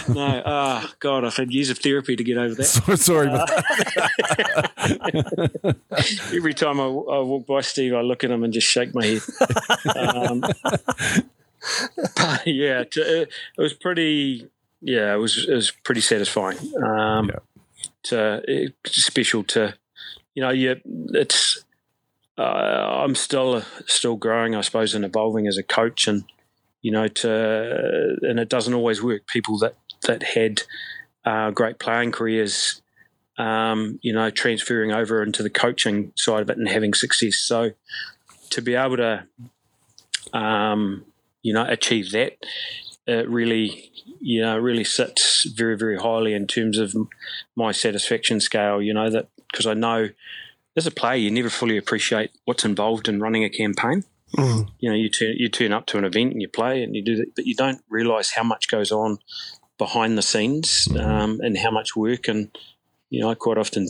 no. 0.08 0.42
Ah, 0.46 0.90
God, 0.98 1.24
I've 1.26 1.36
had 1.36 1.52
years 1.52 1.68
of 1.68 1.78
therapy 1.78 2.16
to 2.16 2.24
get 2.24 2.38
over 2.38 2.54
that. 2.54 2.64
So- 2.64 2.94
Sorry, 2.96 3.28
but 3.28 3.48
Every 6.34 6.54
time 6.54 6.80
I, 6.80 6.84
I 6.84 7.20
walk 7.20 7.46
by 7.46 7.60
Steve, 7.60 7.92
I 7.94 8.00
look 8.00 8.24
at 8.24 8.30
him 8.30 8.42
and 8.44 8.52
just 8.52 8.66
shake 8.66 8.94
my 8.94 9.04
head. 9.04 9.20
um, 9.96 10.42
yeah, 12.46 12.84
to, 12.84 13.22
it 13.22 13.30
was 13.58 13.72
pretty. 13.72 14.48
Yeah, 14.80 15.14
it 15.14 15.18
was 15.18 15.46
it 15.48 15.54
was 15.54 15.70
pretty 15.70 16.00
satisfying. 16.00 16.58
Um, 16.82 17.30
Yeah. 17.30 17.38
To 18.04 18.42
it's 18.46 19.04
special 19.04 19.44
to, 19.44 19.74
you 20.34 20.42
know, 20.42 20.50
yeah, 20.50 20.74
it's. 20.84 21.64
Uh, 22.38 23.02
I'm 23.04 23.14
still 23.14 23.62
still 23.86 24.16
growing, 24.16 24.54
I 24.54 24.62
suppose, 24.62 24.94
and 24.94 25.04
evolving 25.04 25.46
as 25.46 25.58
a 25.58 25.62
coach, 25.62 26.08
and 26.08 26.24
you 26.80 26.90
know, 26.90 27.08
to 27.08 28.16
and 28.22 28.40
it 28.40 28.48
doesn't 28.48 28.72
always 28.72 29.02
work. 29.02 29.26
People 29.26 29.58
that 29.58 29.76
that 30.06 30.22
had 30.22 30.62
uh, 31.26 31.50
great 31.50 31.78
playing 31.78 32.12
careers 32.12 32.80
um, 33.40 33.98
you 34.02 34.12
know, 34.12 34.28
transferring 34.30 34.92
over 34.92 35.22
into 35.22 35.42
the 35.42 35.48
coaching 35.50 36.12
side 36.14 36.42
of 36.42 36.50
it 36.50 36.58
and 36.58 36.68
having 36.68 36.92
success. 36.92 37.36
So 37.36 37.70
to 38.50 38.62
be 38.62 38.74
able 38.74 38.98
to, 38.98 39.26
um, 40.34 41.06
you 41.42 41.52
know, 41.52 41.64
achieve 41.66 42.10
that, 42.12 42.36
it 43.06 43.28
really, 43.28 43.90
you 44.20 44.42
know, 44.42 44.58
really 44.58 44.84
sits 44.84 45.48
very, 45.50 45.76
very 45.76 45.98
highly 45.98 46.34
in 46.34 46.46
terms 46.46 46.78
of 46.78 46.94
my 47.56 47.72
satisfaction 47.72 48.40
scale. 48.40 48.80
You 48.80 48.94
know 48.94 49.10
that 49.10 49.28
because 49.50 49.66
I 49.66 49.74
know 49.74 50.10
as 50.76 50.86
a 50.86 50.90
player, 50.90 51.16
you 51.16 51.30
never 51.30 51.50
fully 51.50 51.76
appreciate 51.76 52.30
what's 52.44 52.64
involved 52.64 53.08
in 53.08 53.20
running 53.20 53.44
a 53.44 53.50
campaign. 53.50 54.04
Mm. 54.36 54.70
You 54.78 54.90
know, 54.90 54.96
you 54.96 55.08
turn 55.08 55.34
you 55.36 55.48
turn 55.48 55.72
up 55.72 55.86
to 55.86 55.98
an 55.98 56.04
event 56.04 56.32
and 56.32 56.42
you 56.42 56.48
play 56.48 56.82
and 56.82 56.94
you 56.94 57.02
do 57.02 57.16
that, 57.16 57.34
but 57.34 57.46
you 57.46 57.54
don't 57.54 57.82
realise 57.88 58.32
how 58.32 58.44
much 58.44 58.68
goes 58.70 58.92
on 58.92 59.18
behind 59.76 60.16
the 60.16 60.22
scenes 60.22 60.86
um, 60.98 61.40
and 61.42 61.58
how 61.58 61.70
much 61.70 61.96
work 61.96 62.28
and 62.28 62.56
you 63.10 63.20
know, 63.20 63.30
I 63.30 63.34
quite 63.34 63.58
often 63.58 63.88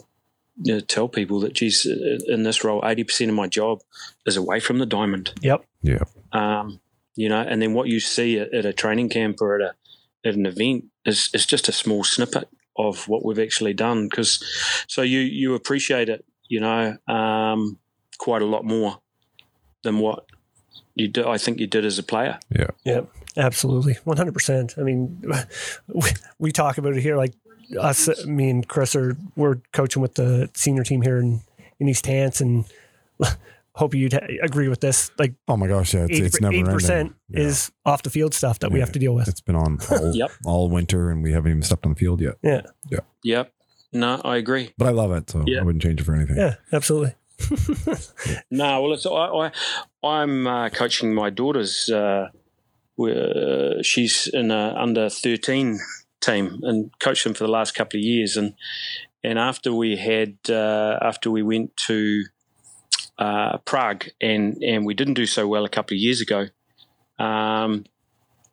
you 0.62 0.74
know, 0.74 0.80
tell 0.80 1.08
people 1.08 1.40
that, 1.40 1.52
geez, 1.52 1.86
in 2.26 2.42
this 2.42 2.64
role, 2.64 2.82
80% 2.82 3.28
of 3.28 3.34
my 3.34 3.46
job 3.46 3.80
is 4.26 4.36
away 4.36 4.60
from 4.60 4.78
the 4.78 4.86
diamond. 4.86 5.32
Yep. 5.40 5.64
yeah, 5.82 6.04
Um, 6.32 6.80
you 7.20 7.28
know, 7.28 7.42
and 7.42 7.60
then 7.60 7.74
what 7.74 7.88
you 7.88 8.00
see 8.00 8.38
at, 8.38 8.54
at 8.54 8.64
a 8.64 8.72
training 8.72 9.10
camp 9.10 9.42
or 9.42 9.60
at 9.60 9.60
a 9.60 9.74
at 10.26 10.34
an 10.36 10.46
event 10.46 10.86
is, 11.04 11.28
is 11.34 11.44
just 11.44 11.68
a 11.68 11.72
small 11.72 12.02
snippet 12.02 12.48
of 12.78 13.08
what 13.08 13.26
we've 13.26 13.38
actually 13.38 13.74
done. 13.74 14.08
Because 14.08 14.42
so 14.88 15.02
you 15.02 15.20
you 15.20 15.54
appreciate 15.54 16.08
it, 16.08 16.24
you 16.48 16.60
know, 16.60 16.96
um, 17.08 17.78
quite 18.16 18.40
a 18.40 18.46
lot 18.46 18.64
more 18.64 19.00
than 19.84 19.98
what 19.98 20.24
you 20.94 21.08
do. 21.08 21.28
I 21.28 21.36
think 21.36 21.60
you 21.60 21.66
did 21.66 21.84
as 21.84 21.98
a 21.98 22.02
player. 22.02 22.38
Yeah. 22.48 22.70
Yep, 22.84 23.08
absolutely, 23.36 23.98
one 24.04 24.16
hundred 24.16 24.32
percent. 24.32 24.76
I 24.78 24.80
mean, 24.80 25.22
we, 25.88 26.08
we 26.38 26.52
talk 26.52 26.78
about 26.78 26.96
it 26.96 27.02
here. 27.02 27.18
Like 27.18 27.34
us, 27.78 28.24
me 28.24 28.48
and 28.48 28.66
Chris 28.66 28.96
are 28.96 29.14
we're 29.36 29.56
coaching 29.74 30.00
with 30.00 30.14
the 30.14 30.48
senior 30.54 30.84
team 30.84 31.02
here 31.02 31.18
in 31.18 31.42
in 31.78 31.86
East 31.86 32.06
Hants, 32.06 32.40
and 32.40 32.64
hope 33.74 33.94
you'd 33.94 34.12
ha- 34.12 34.26
agree 34.42 34.68
with 34.68 34.80
this. 34.80 35.10
Like 35.18 35.34
Oh 35.48 35.56
my 35.56 35.66
gosh, 35.68 35.94
yeah, 35.94 36.06
it's, 36.08 36.18
it's 36.18 36.40
never 36.40 36.54
eight 36.54 36.58
ending. 36.60 36.74
percent 36.74 37.14
Yeah. 37.28 37.40
is 37.40 37.70
off 37.86 38.02
the 38.02 38.10
field 38.10 38.34
stuff 38.34 38.58
that 38.60 38.70
we 38.70 38.78
Yeah. 38.78 38.84
have 38.86 38.92
to 38.92 38.98
deal 38.98 39.14
with. 39.14 39.28
It's 39.28 39.40
been 39.40 39.56
on 39.56 39.78
all, 39.90 40.14
Yep. 40.14 40.30
all 40.44 40.68
winter, 40.70 41.10
and 41.10 41.22
we 41.22 41.32
haven't 41.32 41.50
even 41.50 41.62
stepped 41.62 41.84
on 41.86 41.92
the 41.92 41.98
field 41.98 42.20
yet. 42.20 42.34
Yeah, 42.42 42.62
Yeah. 42.90 43.00
Yep. 43.24 43.52
No, 43.92 44.20
I 44.24 44.36
agree. 44.36 44.72
But 44.78 44.86
I 44.88 44.90
love 44.90 45.12
it, 45.12 45.30
so 45.30 45.42
Yeah. 45.46 45.60
I 45.60 45.62
wouldn't 45.62 45.82
change 45.82 46.00
it 46.00 46.04
for 46.04 46.14
anything. 46.14 46.36
yeah, 46.36 46.56
absolutely. 46.72 47.14
No, 48.50 48.82
well, 48.82 48.92
it's 48.92 49.06
I, 49.06 49.10
I 49.10 49.50
I'm 50.02 50.46
uh, 50.46 50.68
coaching 50.70 51.14
my 51.14 51.30
daughter's. 51.30 51.88
Uh, 51.88 52.28
where 52.96 53.82
she's 53.82 54.26
in 54.26 54.50
a 54.50 54.74
under 54.76 55.08
thirteen 55.08 55.78
team 56.20 56.58
and 56.62 56.90
coached 56.98 57.24
them 57.24 57.32
for 57.32 57.44
the 57.44 57.50
last 57.50 57.74
couple 57.74 57.98
of 57.98 58.04
years, 58.04 58.36
and 58.36 58.52
and 59.24 59.38
after 59.38 59.72
we 59.72 59.96
had 59.96 60.36
uh, 60.50 60.98
after 61.00 61.30
we 61.30 61.42
went 61.42 61.74
to 61.86 62.24
uh, 63.20 63.58
Prague 63.58 64.06
and 64.20 64.62
and 64.64 64.84
we 64.84 64.94
didn't 64.94 65.14
do 65.14 65.26
so 65.26 65.46
well 65.46 65.64
a 65.64 65.68
couple 65.68 65.94
of 65.94 66.00
years 66.00 66.20
ago. 66.20 66.46
Um, 67.18 67.84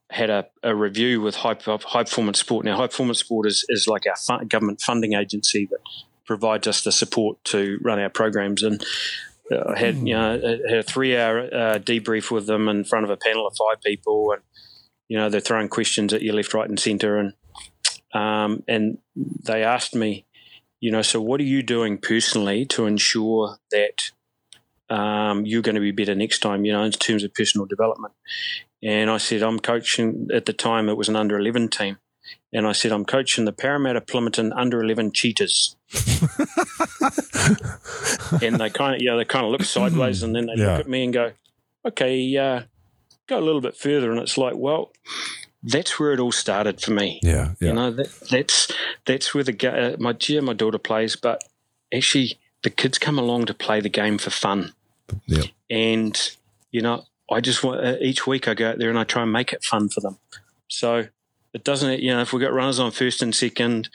had 0.10 0.30
a, 0.30 0.48
a 0.64 0.76
review 0.76 1.22
with 1.22 1.36
high, 1.36 1.58
high 1.60 2.04
performance 2.04 2.40
sport. 2.40 2.64
Now, 2.64 2.78
high 2.78 2.88
performance 2.88 3.20
sport 3.20 3.46
is, 3.46 3.66
is 3.68 3.88
like 3.88 4.06
our 4.08 4.16
fu- 4.16 4.46
government 4.46 4.80
funding 4.82 5.14
agency 5.14 5.68
that 5.70 5.80
provides 6.26 6.66
us 6.68 6.84
the 6.84 6.92
support 6.92 7.44
to 7.46 7.78
run 7.84 8.00
our 8.00 8.10
programs. 8.10 8.64
And 8.64 8.86
uh, 9.52 9.74
I 9.74 9.80
had 9.80 9.96
you 9.98 10.14
know 10.14 10.34
had 10.70 10.80
a 10.80 10.84
three 10.84 11.18
hour 11.18 11.42
uh, 11.42 11.80
debrief 11.80 12.30
with 12.30 12.48
them 12.48 12.68
in 12.68 12.84
front 12.84 13.06
of 13.06 13.10
a 13.10 13.18
panel 13.18 13.48
of 13.48 13.56
five 13.58 13.82
people, 13.82 14.32
and 14.34 14.42
you 15.08 15.18
know 15.18 15.30
they're 15.30 15.40
throwing 15.40 15.70
questions 15.70 16.14
at 16.14 16.22
you 16.22 16.34
left, 16.34 16.54
right, 16.54 16.70
and 16.70 16.80
centre, 16.80 17.18
and 17.18 17.34
um, 18.14 18.64
and 18.68 18.98
they 19.16 19.64
asked 19.64 19.96
me, 19.96 20.26
you 20.80 20.92
know, 20.92 21.02
so 21.02 21.22
what 21.22 21.40
are 21.40 21.46
you 21.46 21.64
doing 21.64 21.98
personally 21.98 22.66
to 22.66 22.86
ensure 22.86 23.58
that 23.72 24.12
um, 24.90 25.46
you're 25.46 25.62
going 25.62 25.76
to 25.76 25.82
be 25.82 25.92
better 25.92 26.16
next 26.16 26.40
time, 26.40 26.66
you 26.66 26.74
know, 26.74 26.84
in 26.84 26.92
terms 26.92 27.24
of 27.24 27.34
personal 27.34 27.66
development? 27.66 28.14
And 28.84 29.10
I 29.10 29.18
said, 29.18 29.42
I'm 29.44 29.60
coaching 29.60 30.28
at 30.34 30.46
the 30.46 30.54
time, 30.54 30.90
it 30.90 30.98
was 30.98 31.10
an 31.10 31.16
under 31.16 31.38
11 31.38 31.70
team. 31.70 31.98
And 32.54 32.68
I 32.68 32.72
said, 32.74 32.92
I'm 32.92 33.06
coaching 33.06 33.46
the 33.46 33.54
Paremata 33.54 34.02
Plimmerton 34.06 34.52
under 34.56 34.82
11 34.82 35.12
cheaters. 35.14 35.76
and 38.42 38.60
they 38.60 38.70
kind 38.70 38.96
of, 38.96 39.02
yeah, 39.02 39.16
they 39.16 39.26
kind 39.26 39.46
of 39.46 39.52
look 39.52 39.64
sideways 39.64 40.24
and 40.24 40.36
then 40.36 40.48
they 40.48 40.56
Yeah. 40.56 40.72
look 40.72 40.80
at 40.82 40.90
me 40.90 41.04
and 41.06 41.14
go, 41.14 41.32
okay, 41.86 42.38
uh, 42.38 42.62
go 43.28 43.40
a 43.40 43.42
little 43.42 43.62
bit 43.62 43.76
further. 43.76 44.12
And 44.12 44.20
it's 44.20 44.38
like, 44.38 44.56
well, 44.56 44.92
that's 45.64 46.00
where 46.00 46.14
it 46.14 46.20
all 46.20 46.32
started 46.32 46.82
for 46.82 46.92
me. 46.92 47.20
Yeah, 47.24 47.54
yeah. 47.60 47.68
You 47.70 47.74
know, 47.74 47.92
that, 47.92 48.12
that's 48.30 48.72
that's 49.06 49.34
where 49.34 49.44
the 49.44 49.68
uh, 49.68 49.96
my 50.00 50.16
yeah, 50.28 50.42
my 50.42 50.54
daughter 50.54 50.78
plays, 50.78 51.16
but 51.16 51.42
actually 51.94 52.38
the 52.64 52.70
kids 52.70 52.98
come 52.98 53.18
along 53.18 53.46
to 53.48 53.54
play 53.54 53.82
the 53.82 53.90
game 53.90 54.18
for 54.18 54.30
fun. 54.30 54.74
Yeah. 55.26 55.44
And 55.70 56.32
you 56.72 56.82
know, 56.82 57.06
I 57.32 57.42
just 57.42 57.64
want 57.64 57.86
uh, 57.86 57.96
each 58.02 58.28
week 58.28 58.48
I 58.48 58.54
go 58.54 58.70
out 58.70 58.80
there 58.80 58.90
and 58.90 59.00
I 59.00 59.04
try 59.04 59.24
and 59.24 59.32
make 59.32 59.54
it 59.54 59.64
fun 59.64 59.90
for 59.90 60.02
them. 60.02 60.18
So 60.68 61.08
it 61.54 61.64
doesn't, 61.64 62.02
you 62.02 62.14
know, 62.14 62.22
if 62.22 62.34
we've 62.34 62.42
got 62.42 62.54
runners 62.54 62.80
on 62.80 62.92
first 62.92 63.22
and 63.22 63.34
second, 63.34 63.90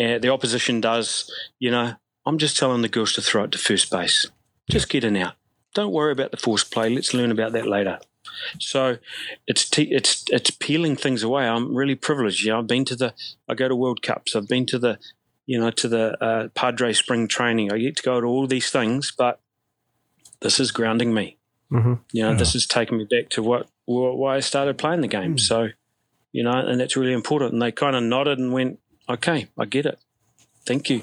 uh, 0.00 0.18
the 0.18 0.30
opposition 0.30 0.80
does, 0.80 1.30
you 1.58 1.70
know, 1.70 1.94
I'm 2.24 2.38
just 2.38 2.56
telling 2.56 2.82
the 2.82 2.88
girls 2.88 3.12
to 3.14 3.22
throw 3.22 3.44
it 3.44 3.52
to 3.52 3.58
first 3.58 3.90
base. 3.90 4.26
Just 4.70 4.88
get 4.88 5.04
in 5.04 5.16
out. 5.16 5.34
Don't 5.74 5.92
worry 5.92 6.12
about 6.12 6.30
the 6.30 6.36
force 6.36 6.64
play. 6.64 6.88
Let's 6.88 7.14
learn 7.14 7.30
about 7.30 7.52
that 7.52 7.66
later. 7.66 7.98
So 8.58 8.98
it's 9.46 9.68
te- 9.68 9.92
it's 9.92 10.24
it's 10.30 10.50
peeling 10.50 10.96
things 10.96 11.22
away. 11.22 11.46
I'm 11.46 11.74
really 11.74 11.94
privileged. 11.94 12.44
You 12.44 12.52
know, 12.52 12.60
I've 12.60 12.66
been 12.66 12.84
to 12.86 12.96
the 12.96 13.14
I 13.48 13.54
go 13.54 13.68
to 13.68 13.76
World 13.76 14.02
Cups. 14.02 14.36
I've 14.36 14.48
been 14.48 14.66
to 14.66 14.78
the 14.78 14.98
you 15.46 15.58
know 15.58 15.70
to 15.70 15.88
the 15.88 16.22
uh, 16.22 16.48
Padre 16.54 16.92
Spring 16.92 17.26
Training. 17.26 17.72
I 17.72 17.78
get 17.78 17.96
to 17.96 18.02
go 18.02 18.20
to 18.20 18.26
all 18.26 18.46
these 18.46 18.70
things, 18.70 19.12
but 19.16 19.40
this 20.42 20.60
is 20.60 20.70
grounding 20.70 21.14
me. 21.14 21.38
hmm 21.70 21.94
You 22.12 22.22
know, 22.24 22.30
Yeah. 22.32 22.36
this 22.36 22.54
is 22.54 22.66
taking 22.66 22.98
me 22.98 23.04
back 23.10 23.28
to 23.30 23.42
what 23.42 23.66
wh- 23.86 24.16
why 24.16 24.36
I 24.36 24.40
started 24.40 24.76
playing 24.78 25.00
the 25.00 25.08
game. 25.08 25.38
So, 25.38 25.68
you 26.32 26.42
know, 26.44 26.52
and 26.52 26.78
that's 26.80 26.96
really 26.96 27.12
important. 27.12 27.52
And 27.54 27.62
they 27.62 27.72
kind 27.72 27.96
of 27.96 28.02
nodded 28.02 28.38
and 28.38 28.52
went, 28.52 28.78
"Okay, 29.08 29.48
I 29.58 29.64
get 29.64 29.86
it. 29.86 29.98
Thank 30.66 30.90
you." 30.90 31.02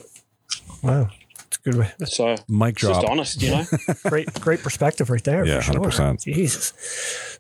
Wow, 0.83 1.09
it's 1.47 1.57
good. 1.57 1.75
way- 1.75 1.91
That's 1.99 2.15
So 2.21 2.35
Mic 2.47 2.73
it's 2.75 2.81
just 2.83 3.05
honest, 3.05 3.41
you 3.41 3.51
know. 3.51 3.63
great, 4.09 4.31
great 4.41 4.61
perspective 4.61 5.09
right 5.09 5.23
there. 5.23 5.45
Yeah, 5.45 5.61
100%. 5.61 6.21
Jesus. 6.23 6.73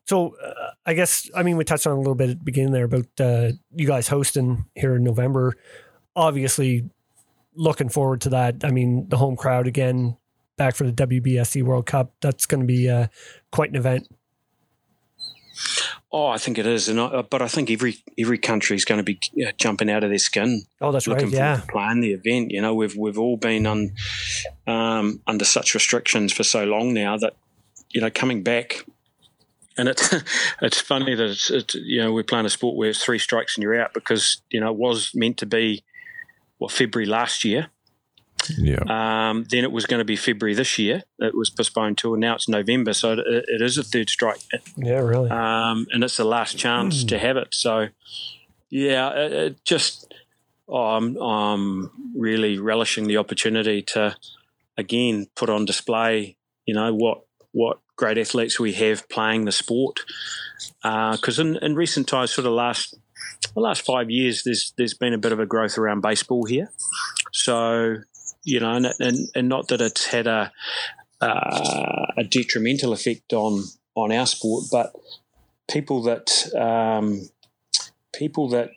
So 0.05 0.35
uh, 0.43 0.71
I 0.85 0.93
guess 0.95 1.29
I 1.35 1.43
mean 1.43 1.55
we 1.57 1.63
touched 1.63 1.85
on 1.87 1.93
a 1.93 1.97
little 1.99 2.15
bit 2.15 2.29
at 2.31 2.39
the 2.39 2.43
beginning 2.43 2.71
there 2.73 2.85
about 2.85 3.05
uh, 3.19 3.51
you 3.75 3.85
guys 3.87 4.07
hosting 4.07 4.65
here 4.75 4.95
in 4.95 5.03
November. 5.03 5.55
Obviously, 6.15 6.89
looking 7.55 7.89
forward 7.89 8.21
to 8.21 8.29
that. 8.29 8.63
I 8.63 8.71
mean, 8.71 9.07
the 9.07 9.17
home 9.17 9.35
crowd 9.35 9.67
again 9.67 10.17
back 10.59 10.75
for 10.75 10.83
the 10.83 11.07
WBSC 11.07 11.63
World 11.63 11.87
Cup. 11.87 12.13
That's 12.21 12.45
going 12.45 12.61
to 12.61 12.67
be 12.67 12.87
uh, 12.87 13.07
quite 13.51 13.71
an 13.71 13.77
event. 13.77 14.07
Oh, 16.11 16.27
I 16.27 16.37
think 16.37 16.57
it 16.57 16.65
is, 16.65 16.89
and 16.89 16.99
I, 16.99 17.21
but 17.21 17.41
I 17.41 17.47
think 17.47 17.69
every 17.69 17.97
every 18.17 18.37
country 18.37 18.75
is 18.75 18.85
going 18.85 18.97
to 18.97 19.03
be 19.03 19.19
uh, 19.45 19.51
jumping 19.57 19.89
out 19.89 20.03
of 20.03 20.09
their 20.09 20.19
skin, 20.19 20.63
Oh, 20.81 20.91
that's 20.91 21.07
looking 21.07 21.25
right. 21.25 21.33
Yeah, 21.33 21.61
playing 21.67 22.01
the 22.01 22.13
event. 22.13 22.51
You 22.51 22.61
know, 22.61 22.73
we've 22.73 22.95
we've 22.95 23.19
all 23.19 23.37
been 23.37 23.67
on 23.67 23.91
um, 24.67 25.21
under 25.27 25.45
such 25.45 25.73
restrictions 25.73 26.33
for 26.33 26.43
so 26.43 26.63
long 26.65 26.93
now 26.93 27.17
that 27.17 27.35
you 27.89 28.01
know 28.01 28.09
coming 28.09 28.43
back. 28.43 28.85
And 29.77 29.87
it's 29.87 30.13
it's 30.61 30.79
funny 30.79 31.15
that 31.15 31.29
it's, 31.29 31.51
it's 31.51 31.75
you 31.75 32.01
know 32.01 32.11
we're 32.11 32.23
playing 32.23 32.45
a 32.45 32.49
sport 32.49 32.75
where 32.75 32.89
it's 32.89 33.03
three 33.03 33.19
strikes 33.19 33.55
and 33.55 33.63
you're 33.63 33.79
out 33.79 33.93
because 33.93 34.41
you 34.49 34.59
know 34.59 34.71
it 34.71 34.77
was 34.77 35.11
meant 35.13 35.37
to 35.37 35.45
be 35.45 35.83
what 36.57 36.71
February 36.71 37.05
last 37.05 37.45
year, 37.45 37.69
Yeah. 38.57 38.83
um, 39.29 39.45
then 39.49 39.63
it 39.63 39.71
was 39.71 39.85
going 39.85 39.99
to 39.99 40.05
be 40.05 40.15
February 40.15 40.55
this 40.55 40.77
year. 40.77 41.03
It 41.19 41.35
was 41.35 41.49
postponed 41.49 41.97
to, 41.99 42.13
and 42.13 42.21
now 42.21 42.35
it's 42.35 42.47
November. 42.47 42.93
So 42.93 43.13
it, 43.13 43.19
it 43.25 43.61
is 43.61 43.77
a 43.77 43.83
third 43.83 44.09
strike, 44.09 44.41
yeah, 44.75 44.99
really. 44.99 45.29
um, 45.29 45.87
and 45.91 46.03
it's 46.03 46.17
the 46.17 46.25
last 46.25 46.57
chance 46.57 47.03
to 47.05 47.19
have 47.19 47.37
it. 47.37 47.49
So, 47.51 47.89
yeah, 48.69 49.11
it, 49.11 49.31
it 49.33 49.65
just 49.65 50.13
oh, 50.67 50.95
I'm 50.95 51.17
I'm 51.17 51.91
really 52.15 52.57
relishing 52.59 53.07
the 53.07 53.17
opportunity 53.17 53.81
to 53.93 54.15
again 54.77 55.27
put 55.35 55.49
on 55.49 55.65
display. 55.65 56.37
You 56.65 56.73
know 56.73 56.93
what 56.93 57.23
what 57.51 57.79
great 57.99 58.17
athletes 58.17 58.59
we 58.59 58.73
have 58.73 59.07
playing 59.09 59.45
the 59.45 59.51
sport. 59.51 59.99
Because 60.81 61.37
in, 61.37 61.57
in 61.57 61.75
recent 61.75 62.07
times, 62.07 62.31
sort 62.31 62.47
of 62.47 62.53
last 62.53 62.95
the 63.53 63.59
last 63.59 63.81
five 63.85 64.09
years, 64.09 64.43
there's 64.43 64.73
there's 64.77 64.93
been 64.93 65.13
a 65.13 65.17
bit 65.17 65.31
of 65.31 65.39
a 65.39 65.45
growth 65.45 65.77
around 65.77 66.01
baseball 66.01 66.45
here. 66.45 66.71
So 67.33 67.97
you 68.49 68.59
know, 68.59 68.73
and 68.73 68.87
and, 68.99 69.29
and 69.35 69.49
not 69.49 69.67
that 69.67 69.81
it's 69.81 70.07
had 70.07 70.27
a 70.27 70.51
uh, 71.21 72.05
a 72.17 72.23
detrimental 72.23 72.93
effect 72.93 73.33
on 73.33 73.63
on 73.95 74.11
our 74.11 74.25
sport, 74.25 74.65
but 74.71 74.93
people 75.69 76.01
that 76.03 76.53
um, 76.55 77.29
people 78.13 78.49
that 78.49 78.71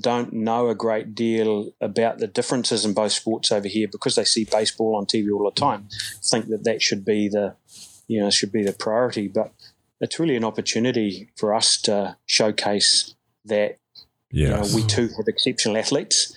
don't 0.00 0.32
know 0.32 0.68
a 0.68 0.74
great 0.74 1.14
deal 1.14 1.72
about 1.80 2.18
the 2.18 2.26
differences 2.26 2.84
in 2.84 2.92
both 2.92 3.12
sports 3.12 3.50
over 3.50 3.68
here 3.68 3.88
because 3.90 4.16
they 4.16 4.24
see 4.24 4.44
baseball 4.44 4.96
on 4.96 5.06
TV 5.06 5.30
all 5.32 5.44
the 5.44 5.60
time 5.60 5.88
think 6.22 6.48
that 6.48 6.64
that 6.64 6.82
should 6.82 7.06
be 7.06 7.26
the 7.26 7.54
you 8.06 8.20
know 8.20 8.30
should 8.30 8.52
be 8.52 8.64
the 8.64 8.72
priority. 8.72 9.28
But 9.28 9.52
it's 10.00 10.18
really 10.18 10.36
an 10.36 10.44
opportunity 10.44 11.30
for 11.36 11.54
us 11.54 11.80
to 11.82 12.16
showcase 12.26 13.14
that 13.44 13.78
you 14.30 14.48
know, 14.48 14.64
we 14.74 14.82
too 14.82 15.08
have 15.16 15.26
exceptional 15.26 15.76
athletes, 15.76 16.34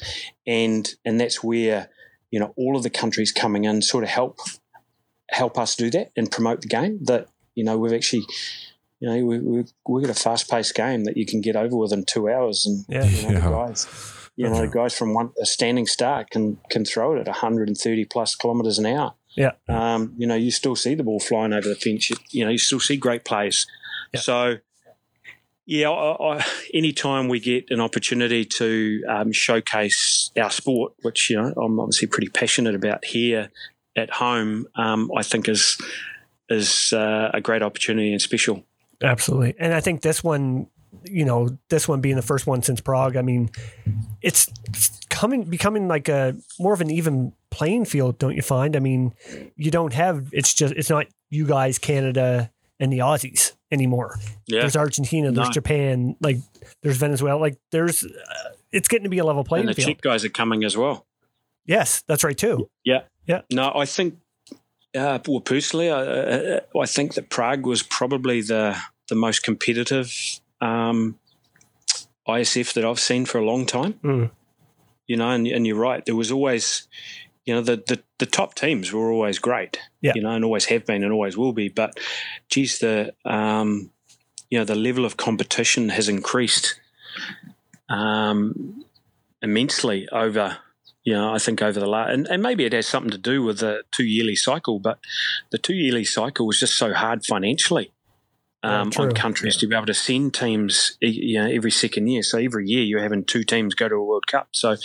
and 0.48 0.94
and 1.06 1.20
that's 1.20 1.44
where 1.44 1.90
you 2.32 2.40
know 2.40 2.54
all 2.58 2.76
of 2.76 2.84
the 2.84 2.90
countries 2.90 3.32
coming 3.32 3.66
in 3.66 3.82
sort 3.82 4.04
of 4.04 4.10
help 4.10 4.40
help 5.30 5.58
us 5.58 5.76
do 5.76 5.90
that 5.92 6.12
and 6.18 6.32
promote 6.32 6.62
the 6.62 6.68
game. 6.68 7.00
That 7.04 7.28
you 7.56 7.64
know 7.64 7.78
we've 7.78 7.94
actually. 7.94 8.26
You 9.04 9.10
know, 9.10 9.26
we, 9.26 9.40
we, 9.40 9.66
we've 9.88 10.04
got 10.06 10.16
a 10.16 10.20
fast 10.20 10.48
paced 10.48 10.76
game 10.76 11.06
that 11.06 11.18
you 11.18 11.26
can 11.26 11.42
get 11.42 11.56
over 11.56 11.76
with 11.76 11.92
in 11.92 12.06
two 12.06 12.30
hours. 12.30 12.68
And, 12.68 12.86
Yeah. 12.88 13.04
you 13.04 13.30
know, 13.30 13.40
the 13.42 13.50
guys, 13.50 13.88
you 14.36 14.48
know, 14.48 14.62
the 14.62 14.68
guys 14.68 14.96
from 14.96 15.16
one, 15.16 15.32
a 15.42 15.46
standing 15.48 15.88
start 15.88 16.30
can, 16.30 16.60
can 16.70 16.86
throw 16.86 17.16
it 17.16 17.20
at 17.20 17.26
130 17.26 18.06
plus 18.06 18.36
kilometres 18.36 18.78
an 18.78 18.86
hour. 18.86 19.16
Yeah. 19.36 19.54
Um, 19.68 20.14
you 20.20 20.28
know, 20.28 20.36
you 20.36 20.52
still 20.52 20.76
see 20.76 20.94
the 20.94 21.02
ball 21.04 21.20
flying 21.20 21.52
over 21.52 21.68
the 21.68 21.74
fence. 21.74 22.12
You, 22.12 22.18
you 22.30 22.46
know, 22.46 22.52
you 22.52 22.60
still 22.60 22.80
see 22.80 22.96
great 22.96 23.26
plays. 23.26 23.66
Yeah. 24.14 24.20
So, 24.20 24.56
yeah, 25.66 25.90
I, 25.90 26.38
I, 26.38 26.46
anytime 26.74 27.28
we 27.28 27.40
get 27.40 27.70
an 27.70 27.80
opportunity 27.80 28.46
to 28.46 29.04
um, 29.08 29.32
showcase 29.32 30.32
our 30.40 30.50
sport, 30.50 30.94
which 31.02 31.30
you 31.30 31.42
know 31.42 31.54
I'm 31.62 31.80
obviously 31.80 32.08
pretty 32.08 32.30
passionate 32.30 32.76
about 32.76 33.06
here 33.06 33.52
at 33.96 34.10
home, 34.10 34.68
um, 34.76 35.12
I 35.16 35.24
think 35.24 35.48
is 35.48 35.78
is 36.50 36.94
uh, 36.94 37.32
a 37.34 37.42
great 37.42 37.62
opportunity 37.62 38.12
and 38.12 38.22
special. 38.22 38.66
Absolutely. 39.02 39.56
And 39.60 39.74
I 39.74 39.80
think 39.80 40.02
this 40.02 40.24
one, 40.24 40.68
you 41.06 41.26
know, 41.26 41.58
this 41.70 41.88
one 41.88 42.02
being 42.02 42.16
the 42.16 42.22
first 42.22 42.46
one 42.46 42.62
since 42.62 42.82
Prague, 42.82 43.16
I 43.16 43.22
mean, 43.22 43.50
it's 44.22 44.48
coming 45.10 45.44
becoming 45.44 45.88
like 45.88 46.10
a 46.10 46.36
more 46.60 46.74
of 46.74 46.82
an 46.82 46.90
even 46.90 47.34
playing 47.50 47.86
field, 47.86 48.20
don't 48.20 48.36
you 48.36 48.42
find? 48.42 48.76
I 48.76 48.80
mean, 48.80 49.14
you 49.56 49.72
don't 49.72 49.94
have 49.94 50.30
it's 50.32 50.54
just 50.54 50.74
it's 50.76 50.90
not 50.90 51.08
you 51.30 51.46
guys, 51.46 51.78
Canada 51.78 52.52
and 52.80 52.92
the 52.92 53.00
Aussies 53.00 53.54
anymore. 53.72 54.18
Yeah, 54.48 54.62
There's 54.62 54.76
Argentina, 54.76 55.32
there's 55.32 55.48
No. 55.48 55.52
Japan, 55.54 56.16
like 56.22 56.38
there's 56.82 56.98
Venezuela, 56.98 57.40
like 57.40 57.58
there's 57.72 58.04
uh, 58.04 58.10
it's 58.72 58.88
getting 58.88 59.04
to 59.04 59.10
be 59.10 59.18
a 59.20 59.26
level 59.26 59.44
playing 59.44 59.68
and 59.68 59.76
the 59.76 59.82
field. 59.82 59.88
Czech 59.98 60.02
guys 60.02 60.24
are 60.26 60.30
coming 60.30 60.64
as 60.64 60.76
well. 60.78 61.06
yes, 61.66 62.04
that's 62.08 62.24
right 62.24 62.38
too. 62.38 62.70
Yeah, 62.84 63.02
yeah. 63.28 63.42
No, 63.52 63.72
I 63.76 63.86
think, 63.86 64.18
uh, 64.96 65.20
well, 65.28 65.40
personally, 65.42 65.90
I, 65.90 66.02
I, 66.58 66.60
I 66.82 66.86
think 66.86 67.14
that 67.16 67.30
Prague 67.30 67.66
was 67.66 67.84
probably 67.84 68.42
the 68.42 68.76
the 69.10 69.16
most 69.16 69.44
competitive 69.44 70.14
um, 70.62 71.18
ISF 72.28 72.74
that 72.74 72.86
I've 72.86 73.00
seen 73.00 73.26
for 73.26 73.38
a 73.40 73.46
long 73.46 73.66
time. 73.66 73.94
Mm. 74.04 74.32
You 75.08 75.18
know, 75.18 75.30
and, 75.32 75.48
and 75.48 75.68
you're 75.68 75.76
right. 75.76 76.06
There 76.06 76.16
was 76.16 76.32
always, 76.32 76.88
you 77.46 77.54
know, 77.54 77.62
the, 77.62 77.78
the 77.88 78.02
the 78.20 78.26
top 78.26 78.56
teams 78.56 78.94
were 78.94 79.12
always 79.12 79.40
great. 79.40 79.80
Yeah. 80.02 80.14
You 80.16 80.22
know, 80.22 80.32
and 80.32 80.44
always 80.44 80.66
have 80.66 80.86
been 80.86 81.04
and 81.04 81.14
always 81.14 81.38
will 81.38 81.54
be. 81.54 81.70
But, 81.70 82.00
geez, 82.50 82.80
the 82.80 83.14
um, 83.24 83.92
you 84.50 84.58
know 84.58 84.66
the 84.66 84.76
level 84.76 85.06
of 85.06 85.18
competition 85.18 85.90
has 85.90 86.10
increased 86.10 86.80
um, 87.90 88.84
immensely 89.42 90.08
over 90.12 90.58
you 91.04 91.14
know, 91.14 91.34
I 91.34 91.40
think 91.40 91.62
over 91.62 91.80
the 91.80 91.88
last, 91.88 92.12
and, 92.12 92.28
and 92.28 92.44
maybe 92.44 92.64
it 92.64 92.74
has 92.74 92.88
something 92.88 93.12
to 93.12 93.18
do 93.18 93.42
with 93.42 93.60
the 93.60 93.84
two 93.92 94.06
yearly 94.06 94.36
cycle, 94.36 94.80
but 94.80 95.00
the 95.52 95.58
two 95.58 95.74
yearly 95.74 96.06
cycle 96.06 96.46
was 96.46 96.60
just 96.60 96.78
so 96.78 96.94
hard 96.94 97.26
financially 97.26 97.92
um, 98.64 98.92
true. 98.92 99.06
on 99.06 99.14
countries 99.14 99.58
to 99.58 99.68
be 99.68 99.76
able 99.76 99.88
to 99.88 99.94
send 99.94 100.34
teams, 100.34 100.98
you 101.02 101.40
know, 101.40 101.48
every 101.48 101.72
second 101.72 102.08
year. 102.08 102.22
So 102.22 102.38
every 102.38 102.68
year 102.68 102.84
you're 102.84 103.02
having 103.02 103.24
two 103.24 103.44
teams 103.44 103.74
go 103.74 103.90
to 103.90 103.96
a 103.96 104.04
World 104.04 104.28
Cup. 104.28 104.50
So 104.52 104.76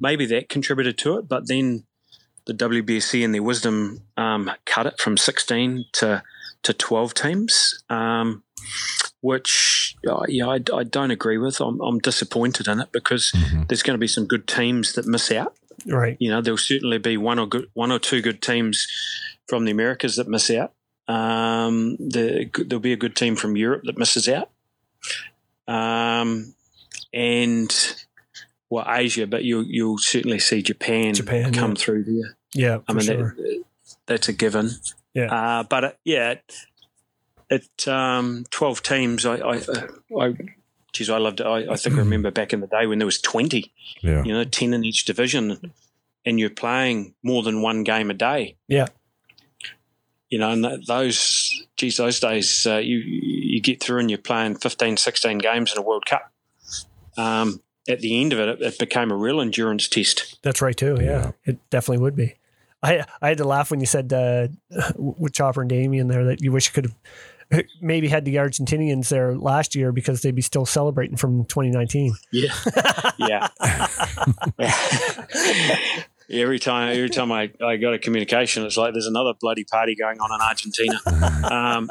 maybe 0.00 0.24
that 0.26 0.48
contributed 0.48 0.96
to 0.98 1.18
it, 1.18 1.28
but 1.28 1.46
then 1.46 1.84
the 2.46 2.54
WBC 2.54 3.24
and 3.24 3.34
their 3.34 3.42
wisdom 3.42 4.02
um, 4.16 4.50
cut 4.64 4.86
it 4.86 4.98
from 4.98 5.16
16 5.16 5.84
to 5.94 6.22
to 6.62 6.72
12 6.72 7.14
teams, 7.14 7.82
um, 7.90 8.42
which 9.20 9.94
uh, 10.08 10.22
yeah, 10.28 10.46
I, 10.48 10.60
I 10.74 10.84
don't 10.84 11.10
agree 11.10 11.38
with. 11.38 11.60
I'm, 11.60 11.80
I'm 11.80 11.98
disappointed 11.98 12.66
in 12.66 12.80
it 12.80 12.90
because 12.92 13.30
Mhm. 13.34 13.68
there's 13.68 13.82
going 13.82 13.94
to 13.94 14.00
be 14.00 14.08
some 14.08 14.26
good 14.26 14.46
teams 14.48 14.94
that 14.94 15.06
miss 15.06 15.30
out. 15.30 15.54
Right. 15.86 16.16
You 16.18 16.30
know, 16.30 16.40
there'll 16.40 16.58
certainly 16.58 16.98
be 16.98 17.16
one 17.16 17.38
or 17.38 17.46
good, 17.46 17.68
one 17.74 17.92
or 17.92 17.98
two 17.98 18.20
good 18.22 18.40
teams 18.42 18.86
from 19.46 19.64
the 19.64 19.70
Americas 19.70 20.16
that 20.16 20.28
miss 20.28 20.50
out. 20.50 20.72
Um, 21.08 21.96
the, 21.98 22.50
there'll 22.66 22.80
be 22.80 22.92
a 22.92 22.96
good 22.96 23.14
team 23.14 23.36
from 23.36 23.56
Europe 23.56 23.82
that 23.84 23.96
misses 23.98 24.28
out, 24.28 24.50
um, 25.68 26.54
and 27.12 27.96
well, 28.70 28.84
Asia. 28.88 29.26
But 29.26 29.44
you'll 29.44 29.64
you'll 29.64 29.98
certainly 29.98 30.40
see 30.40 30.62
Japan, 30.62 31.14
Japan, 31.14 31.52
come 31.52 31.70
yeah. 31.72 31.76
through 31.76 32.04
there. 32.04 32.35
Yeah, 32.56 32.78
I 32.88 32.92
mean, 32.92 33.02
sure. 33.04 33.34
that, 33.36 33.64
that's 34.06 34.28
a 34.28 34.32
given. 34.32 34.70
Yeah. 35.14 35.32
Uh, 35.32 35.62
but 35.62 35.84
it, 35.84 35.98
yeah, 36.04 36.30
it, 36.32 36.54
it 37.50 37.88
um, 37.88 38.44
twelve 38.50 38.82
teams. 38.82 39.24
I, 39.26 39.36
I, 39.36 39.62
I, 40.20 40.34
geez, 40.92 41.10
I 41.10 41.18
loved 41.18 41.40
it. 41.40 41.46
I, 41.46 41.72
I 41.72 41.76
think 41.76 41.96
I 41.96 41.98
remember 41.98 42.30
back 42.30 42.52
in 42.52 42.60
the 42.60 42.66
day 42.66 42.86
when 42.86 42.98
there 42.98 43.06
was 43.06 43.20
twenty. 43.20 43.72
Yeah. 44.00 44.24
You 44.24 44.32
know, 44.32 44.44
ten 44.44 44.74
in 44.74 44.84
each 44.84 45.04
division, 45.04 45.72
and 46.24 46.40
you're 46.40 46.50
playing 46.50 47.14
more 47.22 47.42
than 47.42 47.62
one 47.62 47.84
game 47.84 48.10
a 48.10 48.14
day. 48.14 48.56
Yeah. 48.68 48.86
You 50.28 50.40
know, 50.40 50.50
and 50.50 50.64
th- 50.64 50.86
those, 50.86 51.66
geez, 51.76 51.98
those 51.98 52.18
days 52.18 52.66
uh, 52.66 52.78
you 52.78 52.98
you 52.98 53.60
get 53.60 53.80
through 53.80 54.00
and 54.00 54.10
you're 54.10 54.18
playing 54.18 54.56
15, 54.56 54.96
16 54.96 55.38
games 55.38 55.72
in 55.72 55.78
a 55.78 55.82
World 55.82 56.04
Cup. 56.04 56.32
Um, 57.16 57.62
at 57.88 58.00
the 58.00 58.20
end 58.20 58.32
of 58.32 58.40
it, 58.40 58.48
it, 58.48 58.60
it 58.60 58.78
became 58.80 59.12
a 59.12 59.16
real 59.16 59.40
endurance 59.40 59.88
test. 59.88 60.38
That's 60.42 60.60
right 60.60 60.76
too. 60.76 60.96
Yeah, 60.98 61.04
Yeah. 61.04 61.30
it 61.44 61.70
definitely 61.70 62.02
would 62.02 62.16
be. 62.16 62.34
I 62.82 63.04
I 63.20 63.28
had 63.28 63.38
to 63.38 63.44
laugh 63.44 63.70
when 63.70 63.80
you 63.80 63.86
said 63.86 64.12
uh, 64.12 64.48
with 64.96 65.32
Chopper 65.32 65.62
and 65.62 65.70
Damien 65.70 66.08
there 66.08 66.24
that 66.26 66.40
you 66.40 66.52
wish 66.52 66.68
you 66.68 66.72
could 66.72 66.86
have 66.86 67.64
maybe 67.80 68.08
had 68.08 68.24
the 68.24 68.36
Argentinians 68.36 69.08
there 69.08 69.34
last 69.34 69.74
year 69.74 69.92
because 69.92 70.22
they'd 70.22 70.34
be 70.34 70.42
still 70.42 70.66
celebrating 70.66 71.16
from 71.16 71.44
2019. 71.44 72.14
Yeah, 72.32 72.52
yeah. 73.18 73.48
every 76.30 76.58
time, 76.58 76.94
every 76.94 77.10
time 77.10 77.30
I, 77.32 77.50
I 77.64 77.76
got 77.76 77.94
a 77.94 77.98
communication, 77.98 78.64
it's 78.64 78.76
like 78.76 78.92
there's 78.92 79.06
another 79.06 79.32
bloody 79.40 79.64
party 79.64 79.94
going 79.94 80.18
on 80.18 80.30
in 80.32 80.40
Argentina. 80.40 80.98
um, 81.50 81.88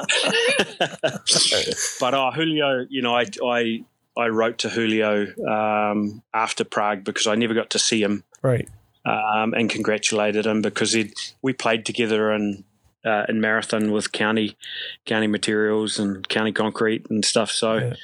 but 2.00 2.14
oh, 2.14 2.30
Julio, 2.32 2.86
you 2.88 3.02
know, 3.02 3.14
I, 3.14 3.26
I 3.44 3.84
I 4.18 4.28
wrote 4.28 4.58
to 4.58 4.70
Julio 4.70 5.26
um, 5.46 6.22
after 6.32 6.64
Prague 6.64 7.04
because 7.04 7.26
I 7.26 7.34
never 7.34 7.52
got 7.52 7.70
to 7.70 7.78
see 7.78 8.02
him 8.02 8.24
Right. 8.46 8.68
Um, 9.06 9.54
and 9.54 9.70
congratulated 9.70 10.46
him 10.46 10.62
because 10.62 10.92
he 10.92 11.12
we 11.42 11.52
played 11.52 11.84
together 11.86 12.32
in 12.32 12.64
uh, 13.04 13.24
in 13.28 13.40
marathon 13.40 13.92
with 13.92 14.12
county 14.12 14.56
county 15.04 15.26
materials 15.26 15.98
and 15.98 16.28
county 16.28 16.52
concrete 16.52 17.06
and 17.10 17.24
stuff. 17.24 17.50
So 17.50 17.74
Yeah. 17.74 17.94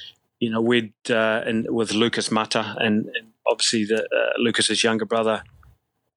you 0.41 0.51
know 0.51 0.61
we'd 0.61 0.93
uh, 1.11 1.43
and 1.47 1.67
with 1.69 1.93
Lucas 1.93 2.31
Mata 2.31 2.77
and, 2.79 3.07
and 3.07 3.33
obviously 3.47 3.85
the 3.85 4.03
uh, 4.05 4.33
Lucas's 4.39 4.83
younger 4.83 5.05
brother 5.07 5.43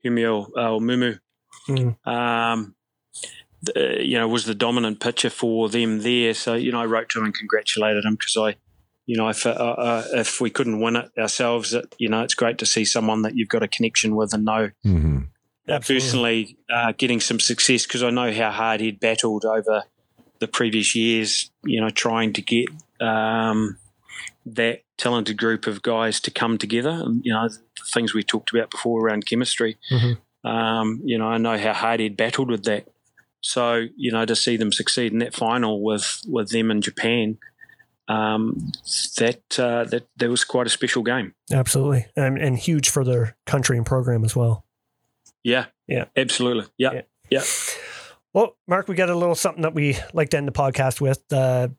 Humio 0.04 0.50
uh, 0.56 0.80
Mumu. 0.80 1.20
Mm. 1.68 2.08
Um, 2.08 2.76
the, 3.64 3.98
you 4.06 4.18
know, 4.20 4.28
was 4.28 4.46
the 4.46 4.54
dominant 4.54 5.00
pitcher 5.00 5.32
for 5.32 5.70
them 5.70 6.02
there. 6.02 6.34
So, 6.36 6.54
you 6.54 6.72
know, 6.72 6.80
I 6.80 6.86
wrote 6.86 7.10
to 7.10 7.20
him 7.20 7.26
and 7.26 7.34
congratulated 7.34 8.06
him 8.06 8.14
because 8.14 8.38
I, 8.38 8.56
you 9.06 9.18
know, 9.18 9.30
if 9.30 9.46
uh, 9.46 9.52
uh, 9.52 10.04
if 10.14 10.42
we 10.42 10.50
couldn't 10.50 10.80
win 10.80 10.96
it 10.96 11.12
ourselves, 11.18 11.74
it, 11.74 11.94
you 11.98 12.10
know, 12.10 12.22
it's 12.22 12.34
great 12.34 12.58
to 12.60 12.66
see 12.66 12.86
someone 12.86 13.22
that 13.22 13.36
you've 13.36 13.50
got 13.50 13.64
a 13.64 13.68
connection 13.68 14.16
with 14.16 14.34
and 14.34 14.46
know 14.46 14.72
hmm 14.84 15.20
personally 15.82 16.58
uh, 16.70 16.94
getting 16.98 17.20
some 17.20 17.40
success 17.40 17.86
because 17.86 18.04
I 18.04 18.10
know 18.10 18.32
how 18.32 18.52
hard 18.52 18.82
he'd 18.82 19.00
battled 19.00 19.46
over 19.46 19.84
the 20.40 20.48
previous 20.48 20.96
years, 20.96 21.50
you 21.64 21.82
know, 21.82 21.90
trying 21.90 22.34
to 22.34 22.42
get 22.42 22.68
um, 23.02 23.78
that 24.46 24.82
talented 24.98 25.38
group 25.38 25.68
of 25.68 25.82
guys 25.82 26.20
to 26.22 26.32
come 26.32 26.58
together. 26.58 26.90
And, 26.90 27.22
you 27.24 27.34
know, 27.34 27.48
the 27.48 27.60
things 27.94 28.14
we 28.14 28.24
talked 28.24 28.54
about 28.54 28.72
before 28.72 29.06
around 29.06 29.26
chemistry. 29.26 29.78
Mhm. 29.92 30.18
Um, 30.44 31.02
you 31.04 31.18
know, 31.18 31.28
I 31.28 31.38
know 31.38 31.58
how 31.58 31.74
hard 31.74 32.00
he'd 32.00 32.18
battled 32.18 32.50
with 32.50 32.64
that. 32.66 32.88
So, 33.42 33.88
you 33.96 34.12
know, 34.12 34.26
to 34.26 34.36
see 34.36 34.58
them 34.58 34.72
succeed 34.72 35.12
in 35.14 35.20
that 35.20 35.36
final 35.36 35.84
with, 35.84 36.22
with 36.28 36.50
them 36.50 36.72
in 36.72 36.82
Japan, 36.82 37.38
um, 38.08 38.72
that, 39.18 39.60
uh, 39.60 39.84
that 39.86 40.08
that 40.18 40.30
was 40.30 40.44
quite 40.44 40.68
a 40.68 40.70
special 40.70 41.04
game. 41.04 41.34
Absolutely. 41.52 42.06
And, 42.16 42.38
and 42.38 42.58
huge 42.58 42.90
for 42.90 43.04
their 43.04 43.36
country 43.46 43.78
and 43.78 43.86
program 43.86 44.24
as 44.24 44.36
well. 44.36 44.66
Yeah. 45.44 45.66
Yeah. 45.88 46.06
Absolutely. 46.16 46.66
Yeah. 46.78 46.94
Yeah. 46.94 47.02
Yeah. 47.30 47.44
Well, 48.34 48.58
Mark, 48.68 48.88
we 48.88 48.96
got 48.96 49.10
a 49.10 49.16
little 49.16 49.36
something 49.36 49.64
that 49.64 49.74
we 49.74 49.98
like 50.14 50.30
to 50.32 50.38
end 50.38 50.48
the 50.48 50.52
podcast 50.52 51.00
with, 51.00 51.22
uh, 51.32 51.70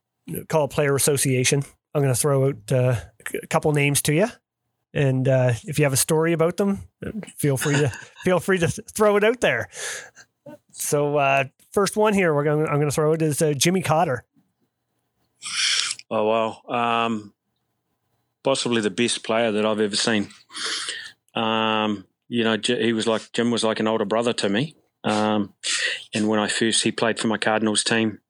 called 0.49 0.71
Player 0.71 0.95
Association. 0.95 1.63
I'm 1.95 2.03
going 2.03 2.15
to 2.15 2.21
throw 2.21 2.49
out 2.49 2.73
uh, 2.73 2.97
a 3.43 3.47
couple 3.47 3.73
names 3.73 4.03
to 4.03 4.15
you. 4.15 4.27
And 4.93 5.29
uh, 5.29 5.53
if 5.65 5.79
you 5.79 5.85
have 5.85 5.93
a 5.93 5.99
story 5.99 6.33
about 6.33 6.57
them, 6.57 6.89
feel 7.37 7.57
free 7.57 7.77
to 7.77 7.89
feel 8.25 8.41
free 8.41 8.59
to 8.59 8.69
throw 8.69 9.17
it 9.17 9.25
out 9.25 9.41
there. 9.41 9.69
So, 10.73 11.19
uh, 11.19 11.45
first 11.73 11.97
one 11.97 12.15
here, 12.15 12.35
we're 12.35 12.45
going. 12.45 12.67
I'm 12.67 12.77
going 12.77 12.89
to 12.89 12.95
throw 12.95 13.13
it 13.13 13.21
is 13.21 13.43
uh, 13.43 13.53
Jimmy 13.53 13.83
Cotter. 13.83 14.25
Oh 16.11 16.25
wow! 16.25 17.07
Um, 17.07 17.35
possibly 18.45 18.81
the 18.81 18.91
best 18.91 19.25
player 19.25 19.51
that 19.51 19.67
I've 19.67 19.81
ever 19.81 19.97
seen. 19.97 20.29
Um, 21.35 22.07
you 22.29 22.45
know, 22.45 22.57
he 22.65 22.93
was 22.93 23.07
like 23.07 23.33
Jim 23.33 23.51
was 23.51 23.65
like 23.65 23.81
an 23.81 23.89
older 23.89 24.05
brother 24.05 24.33
to 24.35 24.49
me. 24.49 24.77
Um, 25.05 25.53
and 26.15 26.29
when 26.29 26.41
I 26.41 26.49
first 26.49 26.83
he 26.83 26.93
played 26.93 27.19
for 27.19 27.29
my 27.29 27.39
Cardinals 27.39 27.85
team, 27.85 28.21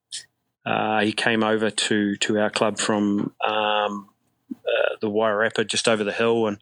uh, 0.65 1.01
he 1.01 1.11
came 1.11 1.43
over 1.43 1.69
to 1.69 2.15
to 2.17 2.39
our 2.39 2.49
club 2.49 2.79
from 2.79 3.33
um, 3.47 4.09
uh, 4.51 4.95
the 5.01 5.09
Wairarapa 5.09 5.67
just 5.67 5.87
over 5.87 6.03
the 6.03 6.11
hill, 6.11 6.47
and 6.47 6.57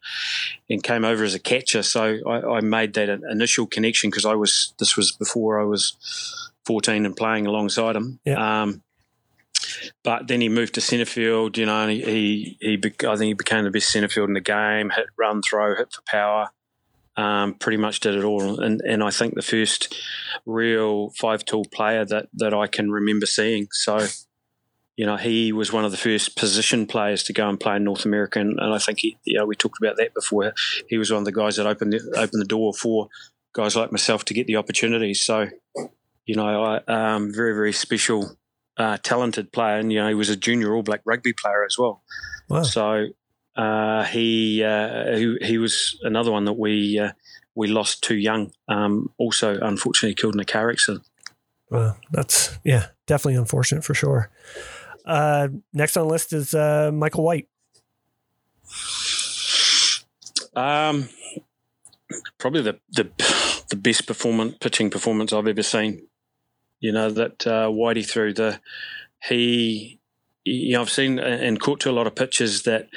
and 0.70 0.82
came 0.82 1.04
over 1.04 1.24
as 1.24 1.34
a 1.34 1.38
catcher. 1.38 1.82
So 1.82 2.18
I, 2.26 2.56
I 2.56 2.60
made 2.60 2.94
that 2.94 3.08
initial 3.08 3.66
connection 3.66 4.10
because 4.10 4.24
I 4.26 4.34
was 4.34 4.74
this 4.78 4.96
was 4.96 5.12
before 5.12 5.60
I 5.60 5.64
was 5.64 5.96
fourteen 6.64 7.04
and 7.04 7.16
playing 7.16 7.46
alongside 7.46 7.96
him. 7.96 8.20
Yeah. 8.24 8.62
Um, 8.62 8.82
but 10.04 10.28
then 10.28 10.40
he 10.40 10.48
moved 10.48 10.74
to 10.74 10.80
centre 10.80 11.04
field, 11.04 11.58
you 11.58 11.66
know, 11.66 11.88
he, 11.88 12.56
he, 12.60 12.82
I 12.84 13.16
think 13.16 13.20
he 13.20 13.34
became 13.34 13.64
the 13.64 13.70
best 13.70 13.90
centre 13.90 14.08
field 14.08 14.28
in 14.28 14.34
the 14.34 14.40
game, 14.40 14.90
hit, 14.90 15.06
run, 15.18 15.42
throw, 15.42 15.76
hit 15.76 15.92
for 15.92 16.02
power, 16.06 16.50
um, 17.16 17.54
pretty 17.54 17.78
much 17.78 18.00
did 18.00 18.14
it 18.14 18.24
all. 18.24 18.60
And, 18.60 18.80
and 18.82 19.02
I 19.02 19.10
think 19.10 19.34
the 19.34 19.42
first 19.42 19.94
real 20.44 21.10
five 21.10 21.44
tool 21.44 21.64
player 21.72 22.04
that, 22.04 22.28
that 22.34 22.54
I 22.54 22.66
can 22.66 22.90
remember 22.90 23.26
seeing. 23.26 23.68
So, 23.72 24.06
you 24.96 25.04
know, 25.04 25.16
he 25.16 25.52
was 25.52 25.72
one 25.72 25.84
of 25.84 25.90
the 25.90 25.98
first 25.98 26.36
position 26.36 26.86
players 26.86 27.22
to 27.24 27.32
go 27.32 27.48
and 27.48 27.60
play 27.60 27.76
in 27.76 27.84
North 27.84 28.04
America. 28.04 28.40
And, 28.40 28.58
and 28.58 28.74
I 28.74 28.78
think, 28.78 29.00
he, 29.00 29.18
you 29.24 29.38
know, 29.38 29.44
we 29.44 29.54
talked 29.54 29.78
about 29.78 29.96
that 29.98 30.14
before. 30.14 30.54
He 30.88 30.96
was 30.96 31.10
one 31.10 31.18
of 31.18 31.24
the 31.26 31.32
guys 31.32 31.56
that 31.56 31.66
opened 31.66 31.92
the, 31.92 32.00
opened 32.16 32.40
the 32.40 32.46
door 32.46 32.72
for 32.72 33.08
guys 33.52 33.76
like 33.76 33.92
myself 33.92 34.24
to 34.26 34.34
get 34.34 34.46
the 34.46 34.56
opportunities. 34.56 35.22
So, 35.22 35.48
you 36.24 36.34
know, 36.34 36.64
I, 36.64 36.80
um, 36.86 37.32
very, 37.32 37.54
very 37.54 37.72
special 37.72 38.36
uh, 38.76 38.98
talented 39.02 39.52
player, 39.52 39.78
and 39.78 39.92
you 39.92 40.00
know 40.00 40.08
he 40.08 40.14
was 40.14 40.28
a 40.28 40.36
junior 40.36 40.74
All 40.74 40.82
Black 40.82 41.02
rugby 41.04 41.32
player 41.32 41.64
as 41.64 41.76
well. 41.78 42.02
Wow. 42.48 42.62
So 42.62 43.06
uh, 43.56 44.04
he, 44.04 44.62
uh, 44.62 45.16
he 45.16 45.36
he 45.42 45.58
was 45.58 45.98
another 46.02 46.30
one 46.30 46.44
that 46.44 46.54
we 46.54 46.98
uh, 46.98 47.12
we 47.54 47.68
lost 47.68 48.02
too 48.02 48.16
young. 48.16 48.52
Um, 48.68 49.10
also, 49.18 49.58
unfortunately, 49.60 50.14
killed 50.14 50.34
in 50.34 50.40
a 50.40 50.44
car 50.44 50.70
accident. 50.70 51.04
Well, 51.70 51.96
that's 52.12 52.56
yeah, 52.64 52.88
definitely 53.06 53.36
unfortunate 53.36 53.84
for 53.84 53.94
sure. 53.94 54.30
Uh, 55.04 55.48
next 55.72 55.96
on 55.96 56.06
the 56.06 56.12
list 56.12 56.32
is 56.32 56.54
uh, 56.54 56.90
Michael 56.92 57.24
White. 57.24 57.48
Um, 60.54 61.08
probably 62.38 62.62
the, 62.62 62.78
the 62.90 63.10
the 63.70 63.76
best 63.76 64.06
performance 64.06 64.56
pitching 64.60 64.90
performance 64.90 65.32
I've 65.32 65.46
ever 65.46 65.62
seen. 65.62 66.06
You 66.80 66.92
know 66.92 67.10
that 67.10 67.46
uh, 67.46 67.68
Whitey 67.68 68.06
threw 68.06 68.32
the 68.32 68.60
he. 69.22 69.98
You 70.44 70.74
know, 70.74 70.82
I've 70.82 70.90
seen 70.90 71.18
and 71.18 71.60
caught 71.60 71.80
to 71.80 71.90
a 71.90 71.92
lot 71.92 72.06
of 72.06 72.14
pitches 72.14 72.62
that 72.62 72.88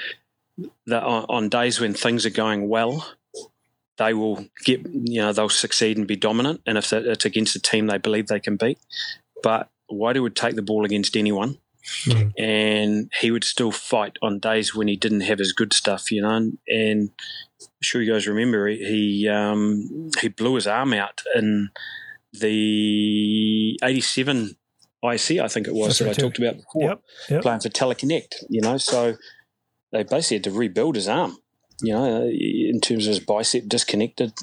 that 0.85 1.03
on, 1.03 1.49
days 1.49 1.80
when 1.80 1.93
things 1.93 2.26
are 2.26 2.30
going 2.31 2.69
well, 2.69 3.07
they 3.97 4.14
will 4.14 4.45
get 4.64 4.81
you 4.88 5.22
know 5.22 5.34
they'll 5.34 5.49
succeed 5.49 5.97
and 5.97 6.07
be 6.07 6.15
dominant, 6.15 6.61
and 6.65 6.77
if 6.77 6.93
it's 6.93 7.26
against 7.26 7.56
a 7.56 7.60
team 7.60 7.88
they 7.88 7.97
believe 7.97 8.27
they 8.27 8.39
can 8.39 8.56
beat, 8.56 8.77
but 9.41 9.69
Whitey 9.91 10.22
would 10.22 10.35
take 10.35 10.56
the 10.56 10.61
ball 10.61 10.85
against 10.85 11.15
anyone, 11.18 11.57
Mhm. 12.06 12.34
and 12.38 13.11
he 13.19 13.31
would 13.31 13.43
still 13.43 13.72
fight 13.72 14.18
on 14.22 14.38
days 14.39 14.76
when 14.76 14.88
he 14.88 14.95
didn't 14.95 15.22
have 15.22 15.39
his 15.39 15.53
good 15.53 15.73
stuff, 15.73 16.11
you 16.11 16.22
know. 16.22 16.35
And, 16.35 16.57
and 16.68 17.10
I'm 17.60 17.68
sure 17.81 18.01
you 18.01 18.11
guys 18.14 18.27
remember 18.27 18.68
he 18.68 18.77
he, 19.23 19.27
um, 19.27 20.11
he 20.22 20.27
blew 20.27 20.53
his 20.53 20.68
arm 20.68 20.93
out 20.93 21.22
in 21.35 21.72
the 22.34 23.80
'87 23.84 24.56
IC, 25.03 25.39
I 25.39 25.47
think 25.47 25.68
it 25.68 25.73
was 25.73 25.88
That's 25.88 25.99
that 25.99 26.06
right, 26.06 26.11
I 26.11 26.14
too. 26.14 26.22
talked 26.23 26.39
about 26.39 26.57
before, 26.57 26.84
Yep, 26.84 27.01
yep. 27.30 27.41
playing 27.41 27.60
for 27.61 27.69
Teleconnect, 27.69 28.43
you 28.49 28.61
know. 28.61 28.77
So 28.77 29.15
they 29.91 30.03
basically 30.03 30.38
had 30.38 30.43
to 30.45 30.51
rebuild 30.51 30.95
his 30.95 31.07
arm, 31.07 31.38
you 31.81 31.93
know, 31.93 32.23
uh, 32.23 32.26
in 32.26 32.80
terms 32.81 33.06
of 33.07 33.11
his 33.11 33.19
bicep 33.19 33.68
disconnected. 33.68 34.34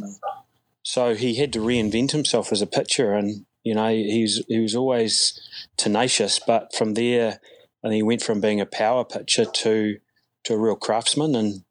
So 0.83 1.15
he 1.15 1.35
had 1.35 1.53
to 1.55 1.59
reinvent 1.61 2.13
himself 2.13 2.53
as 2.53 2.63
a 2.63 2.67
pitcher, 2.67 3.13
and 3.13 3.45
you 3.65 3.75
know 3.75 3.89
he 3.89 4.23
was 4.23 4.45
he 4.49 4.59
was 4.59 4.75
always 4.75 5.41
tenacious. 5.77 6.39
But 6.39 6.75
from 6.75 6.95
there, 6.95 7.41
think 7.83 7.95
he 7.95 8.03
went 8.03 8.23
from 8.23 8.41
being 8.41 8.61
a 8.61 8.67
power 8.67 9.05
pitcher 9.05 9.45
to 9.45 9.99
to 10.45 10.55
a 10.55 10.59
real 10.59 10.77
craftsman, 10.77 11.35
and 11.35 11.65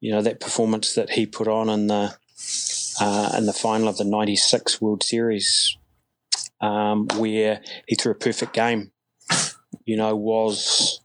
you 0.00 0.12
know 0.12 0.20
that 0.22 0.40
performance 0.40 0.94
that 0.94 1.10
he 1.10 1.26
put 1.26 1.48
on 1.48 1.68
in 1.70 1.86
the 1.86 2.16
uh, 3.00 3.32
in 3.36 3.46
the 3.46 3.52
final 3.52 3.88
of 3.88 3.96
the 3.98 4.04
'96 4.04 4.80
World 4.80 5.02
Series, 5.02 5.76
um, 6.60 7.08
where 7.16 7.60
he 7.86 7.94
threw 7.94 8.12
a 8.12 8.16
perfect 8.16 8.52
game, 8.52 8.92
you 9.84 9.96
know, 9.96 10.14
was 10.14 11.00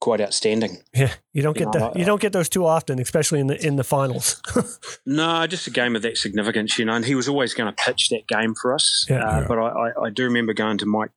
quite 0.00 0.20
outstanding. 0.20 0.82
Yeah, 0.94 1.14
you 1.32 1.42
don't 1.42 1.56
get 1.56 1.72
You 1.74 1.80
know, 1.80 1.92
that. 1.92 1.98
You 1.98 2.04
don't 2.04 2.20
get 2.20 2.32
those 2.34 2.50
too 2.50 2.66
often, 2.66 2.98
especially 3.00 3.40
in 3.40 3.46
the 3.46 3.66
in 3.66 3.76
the 3.76 3.84
finals. 3.84 4.40
No, 5.06 5.46
just 5.46 5.66
a 5.66 5.70
game 5.70 5.96
of 5.96 6.02
that 6.02 6.16
significance, 6.16 6.78
you 6.78 6.84
know. 6.86 6.94
And 6.94 7.04
he 7.04 7.14
was 7.14 7.28
always 7.28 7.52
going 7.52 7.72
to 7.72 7.84
pitch 7.84 8.08
that 8.08 8.26
game 8.26 8.54
for 8.54 8.74
us. 8.74 9.06
Yeah. 9.08 9.18
uh, 9.18 9.40
Yeah. 9.40 9.46
But 9.46 9.58
I, 9.58 9.68
I, 9.68 10.04
I 10.06 10.10
do 10.10 10.24
remember 10.24 10.54
going 10.54 10.78
to 10.78 10.86
Mike 10.86 11.10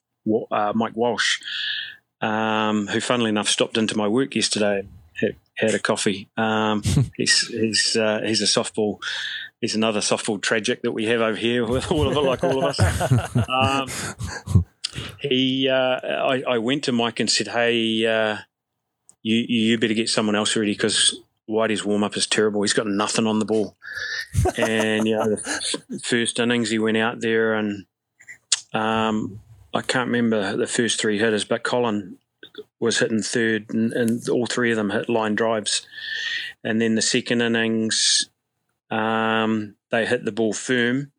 uh, 0.52 0.74
Mike 0.76 0.96
Walsh, 0.96 1.40
um, 2.22 2.88
who, 2.88 3.00
funnily 3.00 3.30
enough, 3.30 3.48
stopped 3.48 3.78
into 3.78 3.96
my 3.96 4.08
work 4.08 4.36
yesterday. 4.36 4.88
Had, 5.22 5.36
had 5.56 5.74
a 5.74 5.80
coffee. 5.80 6.30
Um, 6.38 6.84
he's 7.16 7.48
he's 7.48 7.96
uh, 7.96 8.22
he's 8.26 8.42
a 8.42 8.46
softball. 8.46 9.00
He's 9.62 9.76
another 9.76 10.02
softball 10.02 10.42
tragic 10.42 10.82
that 10.84 10.92
we 10.92 11.06
have 11.06 11.22
over 11.22 11.38
here 11.38 11.66
with 11.66 11.92
all 11.92 12.08
of 12.08 12.16
it, 12.16 12.22
like 12.22 12.44
all 12.44 12.64
of 12.64 12.76
us. 12.78 13.38
Um, 13.50 14.66
he, 15.20 15.68
uh, 15.70 15.76
I, 15.76 16.44
I 16.48 16.58
went 16.60 16.84
to 16.86 16.92
Mike 16.92 17.20
and 17.20 17.30
said, 17.30 17.50
"Hey, 17.50 18.06
uh, 18.06 18.38
you 19.22 19.46
you 19.48 19.78
better 19.78 19.94
get 19.94 20.10
someone 20.10 20.36
else 20.36 20.56
ready 20.56 20.74
because 20.74 21.20
Whitey's 21.50 21.84
warm 21.84 22.04
up 22.04 22.18
is 22.18 22.26
terrible. 22.26 22.62
He's 22.62 22.74
got 22.74 22.88
nothing 22.88 23.28
on 23.28 23.40
the 23.40 23.46
ball." 23.46 23.76
and 24.58 25.08
you 25.08 25.16
know, 25.16 25.36
the 25.36 26.02
first 26.04 26.40
innings 26.40 26.70
he 26.70 26.80
went 26.80 26.98
out 26.98 27.22
there 27.22 27.54
and 27.54 27.86
um, 28.74 29.40
I 29.74 29.82
can't 29.82 30.10
remember 30.10 30.56
the 30.56 30.68
first 30.68 31.00
three 31.00 31.20
hitters, 31.20 31.46
but 31.46 31.64
Colin 31.64 32.18
was 32.80 33.00
hitting 33.00 33.22
third, 33.22 33.74
and, 33.74 33.94
and 33.94 34.28
all 34.30 34.46
three 34.46 34.72
of 34.72 34.78
them 34.78 34.92
hit 34.92 35.10
line 35.10 35.36
drives. 35.36 35.86
And 36.64 36.82
then 36.82 36.96
the 36.96 37.02
second 37.02 37.42
innings, 37.42 38.30
um, 38.90 39.76
they 39.92 40.06
hit 40.06 40.26
the 40.26 40.32
ball 40.32 40.54
firm. 40.54 41.12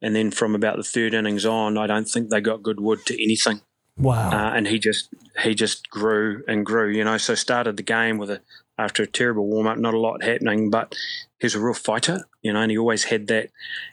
And 0.00 0.16
then 0.16 0.30
from 0.30 0.54
about 0.54 0.76
the 0.76 0.82
third 0.82 1.12
innings 1.12 1.44
on, 1.44 1.76
I 1.76 1.86
don't 1.86 2.08
think 2.08 2.30
they 2.30 2.40
got 2.40 2.62
good 2.62 2.80
wood 2.80 3.04
to 3.06 3.22
anything. 3.22 3.60
wow. 3.98 4.30
Uh, 4.30 4.54
and 4.54 4.66
he 4.68 4.78
just 4.78 5.08
he 5.42 5.54
just 5.54 5.90
grew 5.90 6.42
and 6.48 6.64
grew, 6.64 6.90
you 6.90 7.04
know. 7.04 7.18
So 7.18 7.34
started 7.34 7.76
the 7.76 7.82
game 7.82 8.16
with 8.16 8.30
a 8.30 8.40
after 8.78 9.02
a 9.02 9.06
terrible 9.06 9.46
warm 9.46 9.66
up, 9.66 9.78
not 9.78 9.94
a 9.94 9.98
lot 9.98 10.22
happening, 10.22 10.70
but 10.70 10.94
he's 11.40 11.54
a 11.54 11.60
real 11.60 11.74
fighter, 11.74 12.26
you 12.42 12.52
know, 12.52 12.60
and 12.60 12.70
he 12.70 12.78
always 12.78 13.04
had 13.04 13.26
that. 13.28 13.50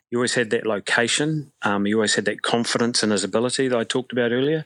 He 0.10 0.16
always 0.16 0.36
had 0.36 0.50
that 0.52 0.66
location. 0.66 1.52
Um, 1.64 1.86
he 1.86 1.94
always 1.94 2.16
had 2.16 2.26
that 2.26 2.42
confidence 2.42 3.04
in 3.04 3.12
his 3.12 3.24
ability 3.24 3.68
that 3.70 3.78
I 3.78 3.84
talked 3.84 4.12
about 4.12 4.32
earlier, 4.32 4.66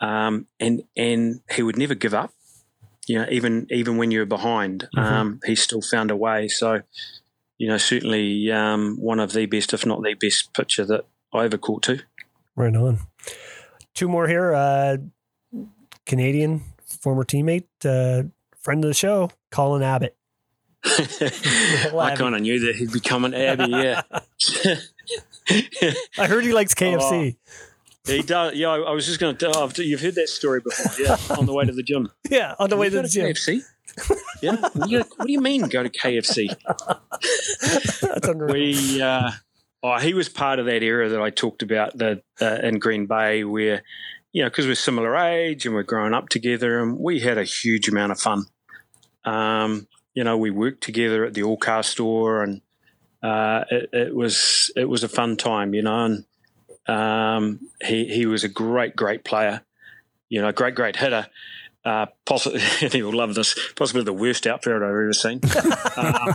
um, 0.00 0.46
and 0.60 0.82
and 0.96 1.40
he 1.50 1.62
would 1.62 1.78
never 1.78 1.94
give 1.94 2.14
up. 2.14 2.32
You 3.06 3.20
know, 3.20 3.26
even 3.30 3.66
even 3.70 3.96
when 3.96 4.10
you 4.10 4.20
were 4.20 4.26
behind, 4.26 4.88
um, 4.96 5.40
he 5.44 5.54
still 5.54 5.82
found 5.82 6.10
a 6.10 6.16
way. 6.16 6.48
So, 6.48 6.82
you 7.64 7.70
know, 7.70 7.78
certainly 7.78 8.52
um, 8.52 8.98
one 9.00 9.18
of 9.18 9.32
the 9.32 9.46
best, 9.46 9.72
if 9.72 9.86
not 9.86 10.02
the 10.02 10.12
best, 10.12 10.52
pitcher 10.52 10.84
that 10.84 11.06
I 11.32 11.46
ever 11.46 11.56
caught 11.56 11.84
to. 11.84 12.00
Right 12.56 12.76
on. 12.76 12.98
Two 13.94 14.06
more 14.06 14.28
here. 14.28 14.52
Uh, 14.52 14.98
Canadian 16.04 16.62
former 16.84 17.24
teammate, 17.24 17.64
uh, 17.86 18.28
friend 18.60 18.84
of 18.84 18.88
the 18.88 18.94
show, 18.94 19.30
Colin 19.50 19.82
Abbott. 19.82 20.14
I 20.84 22.14
kind 22.18 22.34
of 22.34 22.42
knew 22.42 22.60
that 22.66 22.76
he'd 22.76 22.92
become 22.92 23.24
an 23.24 23.32
Abbey, 23.32 23.70
yeah. 23.70 24.02
I 26.18 26.26
heard 26.26 26.44
he 26.44 26.52
likes 26.52 26.74
KFC. 26.74 27.36
he 28.04 28.20
does. 28.20 28.56
Yeah, 28.56 28.68
I, 28.68 28.80
I 28.80 28.90
was 28.90 29.06
just 29.06 29.20
going 29.20 29.38
to 29.38 29.50
tell. 29.50 29.72
You've 29.78 30.02
heard 30.02 30.16
that 30.16 30.28
story 30.28 30.60
before, 30.60 31.02
yeah? 31.02 31.16
On 31.38 31.46
the 31.46 31.54
way 31.54 31.64
to 31.64 31.72
the 31.72 31.82
gym. 31.82 32.10
Yeah, 32.28 32.56
on 32.58 32.68
the 32.68 32.76
way 32.76 32.90
to 32.90 33.00
the 33.00 33.08
gym. 33.08 33.32
KFC. 33.32 33.62
Yeah. 34.42 34.56
What 34.56 34.74
do, 34.74 34.90
you, 34.90 34.98
what 35.16 35.26
do 35.26 35.32
you 35.32 35.40
mean 35.40 35.68
go 35.68 35.82
to 35.82 35.88
KFC? 35.88 36.54
That's 38.02 38.28
unreal. 38.28 38.52
We. 38.52 39.00
Uh, 39.00 39.30
oh, 39.82 39.98
he 39.98 40.14
was 40.14 40.28
part 40.28 40.58
of 40.58 40.66
that 40.66 40.82
era 40.82 41.08
that 41.08 41.20
I 41.20 41.30
talked 41.30 41.62
about 41.62 41.96
the 41.96 42.22
uh, 42.40 42.58
in 42.62 42.78
Green 42.78 43.06
Bay, 43.06 43.44
where 43.44 43.82
you 44.32 44.42
know 44.42 44.50
because 44.50 44.66
we're 44.66 44.74
similar 44.74 45.16
age 45.16 45.66
and 45.66 45.74
we're 45.74 45.82
growing 45.82 46.14
up 46.14 46.28
together, 46.28 46.82
and 46.82 46.98
we 46.98 47.20
had 47.20 47.38
a 47.38 47.44
huge 47.44 47.88
amount 47.88 48.12
of 48.12 48.20
fun. 48.20 48.44
Um, 49.24 49.88
you 50.14 50.24
know, 50.24 50.36
we 50.36 50.50
worked 50.50 50.82
together 50.82 51.24
at 51.24 51.34
the 51.34 51.42
All 51.42 51.56
Car 51.56 51.82
store, 51.82 52.42
and 52.42 52.60
uh, 53.22 53.64
it, 53.70 53.90
it 53.92 54.14
was 54.14 54.70
it 54.76 54.88
was 54.88 55.04
a 55.04 55.08
fun 55.08 55.36
time. 55.36 55.74
You 55.74 55.82
know, 55.82 56.04
and 56.04 56.24
um, 56.86 57.60
he 57.82 58.06
he 58.06 58.26
was 58.26 58.44
a 58.44 58.48
great 58.48 58.96
great 58.96 59.24
player. 59.24 59.62
You 60.28 60.42
know, 60.42 60.52
great 60.52 60.74
great 60.74 60.96
hitter. 60.96 61.26
Uh, 61.84 62.06
possibly, 62.24 62.60
and 62.80 62.92
he 62.92 63.02
will 63.02 63.12
love 63.12 63.34
this. 63.34 63.54
Possibly 63.74 64.04
the 64.04 64.12
worst 64.12 64.46
outfielder 64.46 64.84
I've 64.84 64.90
ever 64.90 65.12
seen. 65.12 65.40
Um, 65.96 66.34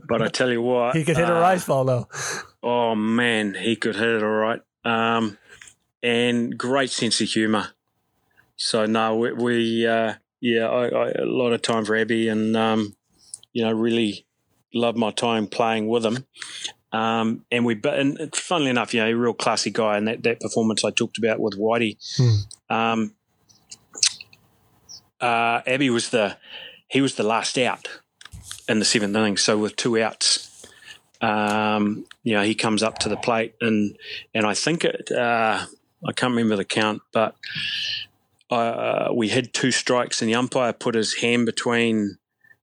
but 0.08 0.22
I 0.22 0.28
tell 0.28 0.50
you 0.50 0.62
what, 0.62 0.96
he 0.96 1.04
could 1.04 1.16
hit 1.16 1.28
a 1.28 1.36
uh, 1.36 1.40
rise 1.40 1.66
ball 1.66 1.84
though. 1.84 2.08
Oh 2.62 2.94
man, 2.94 3.54
he 3.54 3.76
could 3.76 3.96
hit 3.96 4.08
it 4.08 4.22
all 4.22 4.30
right. 4.30 4.60
Um, 4.84 5.36
and 6.02 6.56
great 6.56 6.90
sense 6.90 7.20
of 7.20 7.28
humour. 7.28 7.68
So 8.56 8.86
no, 8.86 9.16
we, 9.16 9.32
we 9.32 9.86
uh, 9.86 10.14
yeah, 10.40 10.68
I, 10.68 10.88
I, 10.88 11.10
a 11.10 11.24
lot 11.24 11.52
of 11.52 11.62
time 11.62 11.84
for 11.84 11.96
Abby, 11.96 12.28
and 12.28 12.56
um, 12.56 12.96
you 13.52 13.64
know, 13.64 13.72
really 13.72 14.26
love 14.72 14.96
my 14.96 15.10
time 15.10 15.46
playing 15.46 15.88
with 15.88 16.04
him. 16.04 16.26
Um, 16.94 17.44
and 17.50 17.64
we, 17.64 17.74
but 17.74 17.98
and 17.98 18.34
funnily 18.34 18.70
enough, 18.70 18.94
you 18.94 19.00
know, 19.00 19.08
a 19.08 19.14
real 19.14 19.34
classy 19.34 19.70
guy, 19.70 19.96
and 19.96 20.06
that 20.06 20.22
that 20.22 20.40
performance 20.40 20.84
I 20.84 20.90
talked 20.90 21.18
about 21.18 21.40
with 21.40 21.58
Whitey. 21.58 21.96
Um, 22.70 23.14
uh, 25.20 25.62
Abby 25.66 25.90
was 25.90 26.10
the 26.10 26.36
he 26.88 27.00
was 27.00 27.16
the 27.16 27.22
last 27.22 27.58
out 27.58 27.88
in 28.68 28.78
the 28.78 28.84
seventh 28.84 29.16
inning, 29.16 29.36
so 29.36 29.58
with 29.58 29.76
two 29.76 30.00
outs 30.00 30.44
um, 31.24 32.04
you 32.22 32.34
know, 32.34 32.42
he 32.42 32.54
comes 32.54 32.82
up 32.82 32.98
to 33.00 33.08
the 33.08 33.16
plate 33.16 33.54
and 33.60 33.96
and 34.34 34.46
I 34.46 34.54
think 34.54 34.84
it, 34.84 35.10
uh, 35.10 35.64
I 36.06 36.12
can't 36.12 36.32
remember 36.32 36.56
the 36.56 36.64
count, 36.64 37.02
but 37.12 37.36
uh, 38.50 39.08
we 39.14 39.28
had 39.28 39.54
two 39.54 39.70
strikes 39.70 40.20
and 40.20 40.28
the 40.30 40.34
umpire 40.34 40.72
put 40.72 40.94
his 40.94 41.14
hand 41.14 41.46
between, 41.46 42.18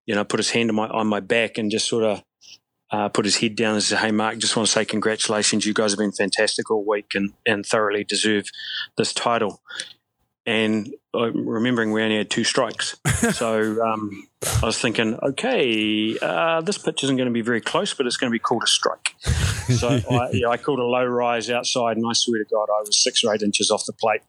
you 0.05 0.13
know, 0.13 0.23
put 0.23 0.39
his 0.39 0.51
hand 0.51 0.69
on 0.69 0.75
my 0.75 0.87
on 0.87 1.07
my 1.07 1.19
back 1.19 1.57
and 1.57 1.71
just 1.71 1.87
sort 1.87 2.03
of 2.03 2.23
uh, 2.91 3.09
put 3.09 3.25
his 3.25 3.37
head 3.37 3.55
down 3.55 3.75
and 3.75 3.83
said, 3.83 3.99
"Hey, 3.99 4.11
Mark, 4.11 4.37
just 4.37 4.55
want 4.55 4.67
to 4.67 4.71
say 4.71 4.83
congratulations. 4.85 5.65
You 5.65 5.73
guys 5.73 5.91
have 5.91 5.99
been 5.99 6.11
fantastic 6.11 6.69
all 6.69 6.83
week 6.85 7.11
and 7.15 7.33
and 7.45 7.65
thoroughly 7.65 8.03
deserve 8.03 8.45
this 8.97 9.13
title." 9.13 9.61
And 10.45 10.91
I'm 11.13 11.47
remembering 11.47 11.91
we 11.91 12.01
only 12.01 12.17
had 12.17 12.31
two 12.31 12.43
strikes, 12.43 12.97
so 13.33 13.79
um, 13.85 14.27
I 14.61 14.65
was 14.65 14.79
thinking, 14.79 15.17
okay, 15.21 16.17
uh, 16.19 16.61
this 16.61 16.79
pitch 16.79 17.03
isn't 17.03 17.15
going 17.15 17.27
to 17.27 17.33
be 17.33 17.41
very 17.41 17.61
close, 17.61 17.93
but 17.93 18.07
it's 18.07 18.17
going 18.17 18.31
to 18.31 18.33
be 18.33 18.39
called 18.39 18.63
a 18.63 18.67
strike. 18.67 19.13
So 19.21 19.99
I, 20.09 20.29
yeah, 20.33 20.47
I 20.47 20.57
called 20.57 20.79
a 20.79 20.83
low 20.83 21.05
rise 21.05 21.49
outside, 21.51 21.95
and 21.97 22.05
I 22.09 22.13
swear 22.13 22.43
to 22.43 22.49
God, 22.51 22.69
I 22.75 22.81
was 22.81 23.01
six 23.03 23.23
or 23.23 23.33
eight 23.33 23.43
inches 23.43 23.69
off 23.69 23.85
the 23.85 23.93
plate, 23.93 24.21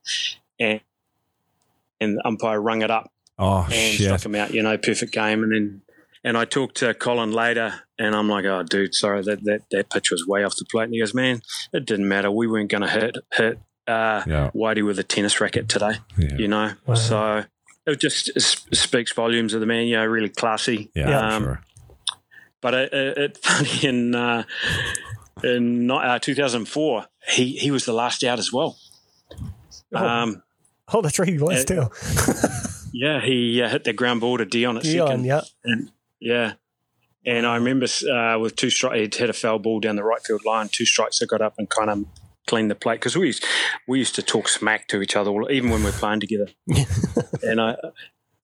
and 0.61 0.81
and 2.01 2.19
the 2.19 2.27
umpire 2.27 2.61
rung 2.61 2.83
it 2.83 2.91
up 2.91 3.11
Oh 3.39 3.63
and 3.65 3.73
shit! 3.95 4.07
struck 4.07 4.25
him 4.25 4.35
out. 4.35 4.53
You 4.53 4.63
know, 4.63 4.77
perfect 4.77 5.13
game. 5.13 5.43
And 5.43 5.53
then 5.53 5.82
and 6.25 6.37
I 6.39 6.45
talked 6.45 6.77
to 6.79 6.95
Colin 6.95 7.33
later, 7.33 7.75
and 7.99 8.15
I'm 8.15 8.29
like, 8.29 8.45
oh, 8.45 8.63
dude, 8.63 8.95
sorry 8.95 9.23
that 9.23 9.43
that 9.45 9.63
that 9.71 9.91
pitch 9.91 10.11
was 10.11 10.27
way 10.27 10.45
off 10.45 10.57
the 10.57 10.65
plate. 10.65 10.85
And 10.85 10.95
he 10.95 11.01
goes, 11.01 11.15
man, 11.15 11.43
it 11.73 11.85
didn't 11.87 12.09
matter. 12.09 12.31
We 12.31 12.47
weren't 12.47 12.71
going 12.71 12.83
to 12.83 12.89
hit 12.91 13.17
hit 13.35 13.59
uh, 13.87 14.23
Yeah. 14.27 14.51
Whitey 14.55 14.85
with 14.85 14.99
a 14.99 15.03
tennis 15.03 15.41
racket 15.41 15.69
today. 15.69 15.95
Yeah. 16.17 16.37
You 16.37 16.49
know, 16.49 16.73
Wow. 16.87 16.95
so. 16.95 17.45
It 17.85 17.99
just 17.99 18.31
s- 18.37 18.65
speaks 18.73 19.13
volumes 19.13 19.55
of 19.55 19.61
the 19.61 19.67
man, 19.67 19.89
you 19.89 19.97
know, 19.97 20.07
really 20.07 20.29
classy. 20.29 20.91
Yeah, 20.95 21.09
Yeah. 21.09 21.35
Um, 21.37 21.43
sure. 21.43 21.63
But 22.61 22.75
it, 22.75 22.93
it, 22.93 23.19
it 23.19 23.37
funny 23.43 23.85
in 23.89 24.15
uh, 24.15 24.45
in 25.43 25.91
uh, 25.91 26.19
2004, 26.21 27.07
he 27.31 27.57
he 27.57 27.71
was 27.73 27.85
the 27.85 27.93
last 27.93 28.23
out 28.23 28.39
as 28.39 28.53
well. 28.53 28.77
Oh. 29.95 30.07
Um, 30.07 30.43
Oh, 30.95 31.01
that's 31.01 31.19
right. 31.19 31.29
He 31.29 31.39
was 31.39 31.65
too. 31.65 31.89
yeah, 32.93 33.21
he 33.21 33.63
uh, 33.63 33.69
hit 33.69 33.85
the 33.85 33.93
ground 33.95 34.21
ball 34.21 34.37
to 34.39 34.45
Dion 34.45 34.77
at 34.77 34.83
Dion, 34.83 35.07
second. 35.09 35.25
yeah. 35.25 35.41
And 35.65 35.91
yeah. 36.23 36.53
And 37.25 37.47
I 37.47 37.57
remember 37.57 37.87
uh, 38.11 38.39
with 38.39 38.57
two 38.57 38.71
strikes, 38.71 38.97
he'd 38.97 39.15
hit 39.15 39.31
a 39.31 39.33
foul 39.33 39.59
ball 39.59 39.81
down 39.81 39.97
the 39.97 40.05
right 40.05 40.21
field 40.25 40.45
line. 40.45 40.69
Two 40.69 40.85
strikes, 40.85 41.23
I 41.23 41.27
got 41.27 41.41
up 41.41 41.55
and 41.59 41.69
kind 41.69 41.91
of 41.91 42.05
cleaned 42.47 42.71
the 42.71 42.75
plate 42.75 42.97
because 42.97 43.17
we 43.17 43.27
used, 43.27 43.45
we 43.87 43.99
used 43.99 44.15
to 44.17 44.23
talk 44.23 44.49
smack 44.49 44.89
to 44.89 45.03
each 45.03 45.15
other, 45.15 45.31
even 45.51 45.71
when 45.71 45.81
we 45.81 45.87
were 45.87 45.93
playing 45.93 46.21
together. 46.21 46.49
and 47.43 47.61
I 47.61 47.77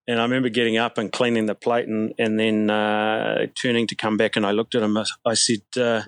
and 0.07 0.19
I 0.19 0.23
remember 0.23 0.49
getting 0.49 0.79
up 0.79 0.97
and 0.97 1.13
cleaning 1.13 1.47
the 1.47 1.55
plate, 1.55 1.87
and 1.87 2.15
and 2.19 2.41
then 2.41 2.71
uh, 2.71 3.47
turning 3.61 3.87
to 3.89 3.95
come 3.95 4.17
back, 4.17 4.37
and 4.37 4.47
I 4.47 4.53
looked 4.53 4.75
at 4.75 4.83
him. 4.83 4.97
I, 4.97 5.05
I 5.25 5.35
said, 5.35 5.63
uh, 5.77 6.03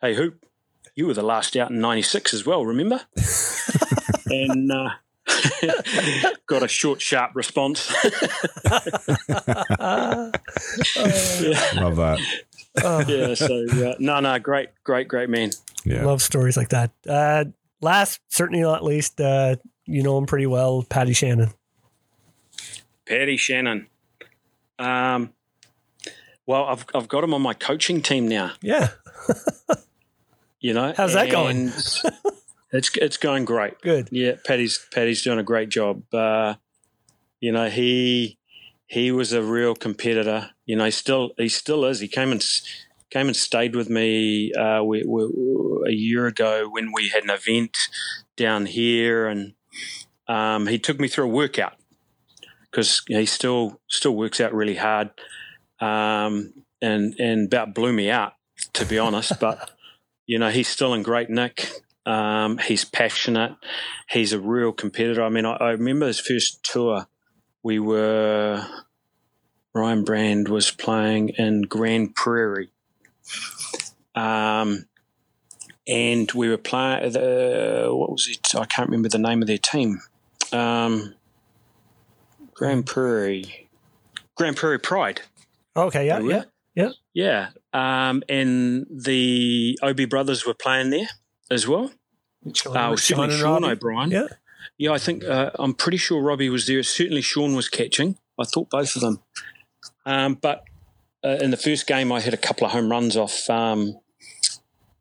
"Hey, 0.00 0.14
Hoop, 0.14 0.44
you 0.94 1.06
were 1.06 1.14
the 1.14 1.22
last 1.22 1.56
out 1.56 1.70
in 1.70 1.80
'96 1.80 2.34
as 2.34 2.44
well, 2.44 2.64
remember?" 2.64 3.02
and 4.26 4.72
uh, 4.72 4.90
got 6.46 6.62
a 6.62 6.68
short, 6.68 7.00
sharp 7.00 7.32
response. 7.34 7.90
Love 11.74 11.96
that. 11.96 12.18
yeah, 13.08 13.34
so 13.34 13.64
uh, 13.88 13.94
no, 13.98 14.20
no, 14.20 14.38
great, 14.38 14.68
great, 14.84 15.08
great 15.08 15.28
man. 15.28 15.50
Yeah. 15.84 16.04
Love 16.04 16.22
stories 16.22 16.56
like 16.56 16.68
that. 16.70 16.90
Uh, 17.08 17.46
last, 17.80 18.20
certainly 18.28 18.62
not 18.62 18.84
least, 18.84 19.20
uh, 19.20 19.56
you 19.84 20.02
know 20.02 20.18
him 20.18 20.26
pretty 20.26 20.46
well, 20.46 20.84
Paddy 20.88 21.12
Shannon. 21.12 21.50
Paddy 23.06 23.36
Shannon. 23.36 23.86
Um, 24.78 25.32
well, 26.44 26.64
I've 26.66 26.84
I've 26.94 27.08
got 27.08 27.24
him 27.24 27.34
on 27.34 27.42
my 27.42 27.54
coaching 27.54 28.02
team 28.02 28.28
now. 28.28 28.52
Yeah, 28.60 28.88
You 30.60 30.74
know, 30.74 30.92
How's 30.96 31.12
that 31.14 31.30
going? 31.30 31.72
It's 32.76 32.90
it's 32.96 33.16
going 33.16 33.44
great. 33.44 33.80
good. 33.80 34.08
Yeah, 34.10 34.32
Paddy's 34.44 34.84
Paddy's 34.92 35.22
doing 35.22 35.38
a 35.38 35.44
great 35.44 35.68
job. 35.68 36.02
Uh, 36.12 36.54
you 37.40 37.52
know, 37.52 37.68
he 37.68 38.38
he 38.86 39.10
was 39.10 39.32
a 39.32 39.42
real 39.42 39.74
competitor. 39.74 40.50
You 40.64 40.76
know, 40.76 40.84
he 40.84 40.90
still 40.90 41.32
he 41.36 41.48
still 41.48 41.84
is. 41.84 42.00
He 42.00 42.08
came 42.08 42.32
and 42.32 42.44
came 43.10 43.26
and 43.26 43.36
stayed 43.36 43.76
with 43.76 43.88
me 43.88 44.52
uh, 44.52 44.82
we, 44.82 45.04
we, 45.06 45.22
a 45.88 45.92
year 45.92 46.26
ago 46.26 46.68
when 46.68 46.92
we 46.92 47.08
had 47.08 47.24
an 47.24 47.30
event 47.30 47.76
down 48.36 48.66
here, 48.66 49.26
and 49.26 49.54
um, 50.28 50.66
he 50.66 50.78
took 50.78 50.98
me 50.98 51.08
through 51.08 51.24
a 51.24 51.28
workout 51.28 51.74
because 52.70 53.02
he 53.08 53.26
still 53.26 53.80
still 53.88 54.16
works 54.16 54.40
out 54.40 54.54
really 54.54 54.76
hard, 54.76 55.10
um, 55.80 56.52
and 56.80 57.14
and 57.18 57.46
about 57.46 57.74
blew 57.74 57.92
me 57.92 58.10
out 58.10 58.34
to 58.72 58.84
be 58.84 58.98
honest. 58.98 59.38
but 59.40 59.70
you 60.26 60.38
know, 60.38 60.50
he's 60.50 60.68
still 60.68 60.94
in 60.94 61.02
great 61.02 61.30
nick. 61.30 61.70
Um, 62.06 62.58
he's 62.58 62.84
passionate. 62.84 63.56
He's 64.08 64.32
a 64.32 64.38
real 64.40 64.72
competitor. 64.72 65.22
I 65.22 65.28
mean, 65.28 65.44
I, 65.44 65.54
I 65.56 65.70
remember 65.72 66.06
his 66.06 66.20
first 66.20 66.62
tour. 66.62 67.06
We 67.62 67.80
were 67.80 68.64
Ryan 69.74 70.04
Brand 70.04 70.48
was 70.48 70.70
playing 70.70 71.30
in 71.30 71.62
Grand 71.62 72.14
Prairie, 72.14 72.70
um, 74.14 74.86
and 75.86 76.30
we 76.32 76.48
were 76.48 76.56
playing. 76.58 77.12
The 77.12 77.88
what 77.90 78.12
was 78.12 78.28
it? 78.28 78.54
I 78.54 78.66
can't 78.66 78.88
remember 78.88 79.08
the 79.08 79.18
name 79.18 79.42
of 79.42 79.48
their 79.48 79.58
team. 79.58 80.00
Um, 80.52 81.14
Grand 82.54 82.86
Prairie, 82.86 83.68
Grand 84.36 84.56
Prairie 84.56 84.78
Pride. 84.78 85.22
Okay, 85.76 86.06
yeah, 86.06 86.18
Remember? 86.18 86.46
yeah. 86.74 86.90
Yeah. 87.12 87.48
Um, 87.72 88.22
and 88.28 88.86
the 88.90 89.78
O'Brien 89.82 90.08
brothers 90.08 90.46
were 90.46 90.54
playing 90.54 90.90
there 90.90 91.08
as 91.50 91.66
well. 91.66 91.92
Sean, 92.54 92.76
Oh, 92.76 92.96
Sean 92.96 93.30
Sean, 93.30 93.64
O'Brien. 93.64 94.10
Yeah. 94.10 94.26
Yeah, 94.78 94.92
I 94.92 94.98
think 94.98 95.24
uh, 95.24 95.50
I'm 95.58 95.74
pretty 95.74 95.96
sure 95.96 96.20
Robbie 96.20 96.50
was 96.50 96.66
there. 96.66 96.82
Certainly, 96.82 97.22
Sean 97.22 97.54
was 97.54 97.68
catching. 97.68 98.18
I 98.38 98.44
thought 98.44 98.68
both 98.68 98.94
of 98.96 99.00
them. 99.02 99.20
Um, 100.04 100.34
but 100.34 100.64
uh, 101.24 101.38
in 101.40 101.50
the 101.50 101.56
first 101.56 101.86
game, 101.86 102.12
I 102.12 102.20
hit 102.20 102.34
a 102.34 102.36
couple 102.38 102.66
of 102.66 102.72
home 102.72 102.90
runs 102.90 103.16
off 103.16 103.48
um, 103.48 103.98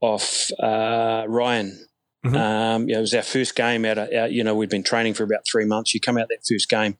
off 0.02 0.50
uh, 0.60 1.26
Ryan. 1.28 1.88
Mhm. 2.26 2.36
Um, 2.36 2.90
yeah, 2.90 2.98
it 2.98 3.02
was 3.02 3.14
our 3.14 3.22
first 3.22 3.56
game 3.56 3.86
out, 3.86 3.98
of, 4.00 4.12
out. 4.12 4.32
You 4.32 4.44
know, 4.44 4.56
we'd 4.56 4.70
been 4.70 4.84
training 4.84 5.14
for 5.14 5.24
about 5.24 5.42
three 5.50 5.66
months. 5.66 5.94
You 5.94 6.00
come 6.00 6.18
out 6.18 6.28
that 6.30 6.46
first 6.50 6.70
game, 6.70 6.98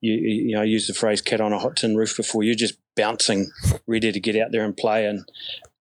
you 0.00 0.12
you 0.14 0.54
know, 0.54 0.60
I 0.60 0.64
use 0.64 0.86
the 0.86 0.94
phrase 0.94 1.22
"cat 1.22 1.40
on 1.40 1.52
a 1.52 1.58
hot 1.58 1.76
tin 1.76 1.96
roof" 1.96 2.16
before. 2.16 2.42
You're 2.42 2.54
just 2.54 2.74
bouncing, 2.96 3.50
ready 3.86 4.12
to 4.12 4.20
get 4.20 4.36
out 4.36 4.50
there 4.52 4.64
and 4.64 4.76
play. 4.76 5.06
And 5.06 5.24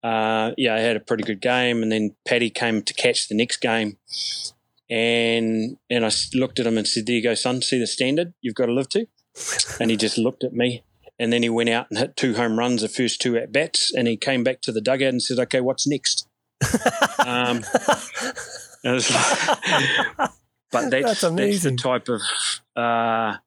uh, 0.08 0.54
yeah, 0.58 0.76
I 0.76 0.80
had 0.80 0.96
a 0.96 1.02
pretty 1.02 1.24
good 1.24 1.42
game. 1.42 1.84
And 1.84 1.92
then 1.92 2.16
Paddy 2.26 2.50
came 2.50 2.82
to 2.84 2.94
catch 2.94 3.28
the 3.28 3.36
next 3.36 3.58
game, 3.58 3.98
and 4.90 5.78
and 5.90 6.06
I 6.06 6.12
looked 6.34 6.60
at 6.60 6.68
him 6.68 6.78
and 6.78 6.88
said, 6.88 7.06
"There 7.06 7.16
you 7.16 7.24
go, 7.24 7.34
son. 7.34 7.62
See 7.62 7.80
the 7.80 7.88
standard 7.88 8.34
you've 8.42 8.56
got 8.56 8.68
to 8.68 8.74
live 8.74 8.90
to." 8.90 9.08
And 9.80 9.92
he 9.92 9.98
just 9.98 10.18
looked 10.18 10.44
at 10.44 10.54
me, 10.54 10.84
and 11.20 11.32
then 11.32 11.44
he 11.44 11.50
went 11.50 11.70
out 11.70 11.88
and 11.90 12.00
hit 12.00 12.16
two 12.16 12.36
home 12.36 12.58
runs, 12.58 12.82
the 12.82 12.88
first 12.88 13.22
two 13.22 13.38
at 13.38 13.52
bats, 13.52 13.94
and 13.94 14.08
he 14.08 14.18
came 14.18 14.44
back 14.44 14.62
to 14.62 14.72
the 14.72 14.82
dugout 14.82 15.10
and 15.10 15.22
said, 15.22 15.40
"Okay, 15.40 15.62
what's 15.62 15.86
next?" 15.86 16.28
um, 17.26 17.64
like- 18.84 19.04
but 20.72 20.90
that's, 20.90 21.22
That's 21.22 21.22
that's, 21.22 21.64
the 21.64 21.76
type 21.78 22.08
of 22.10 22.22
uh, 22.76 23.38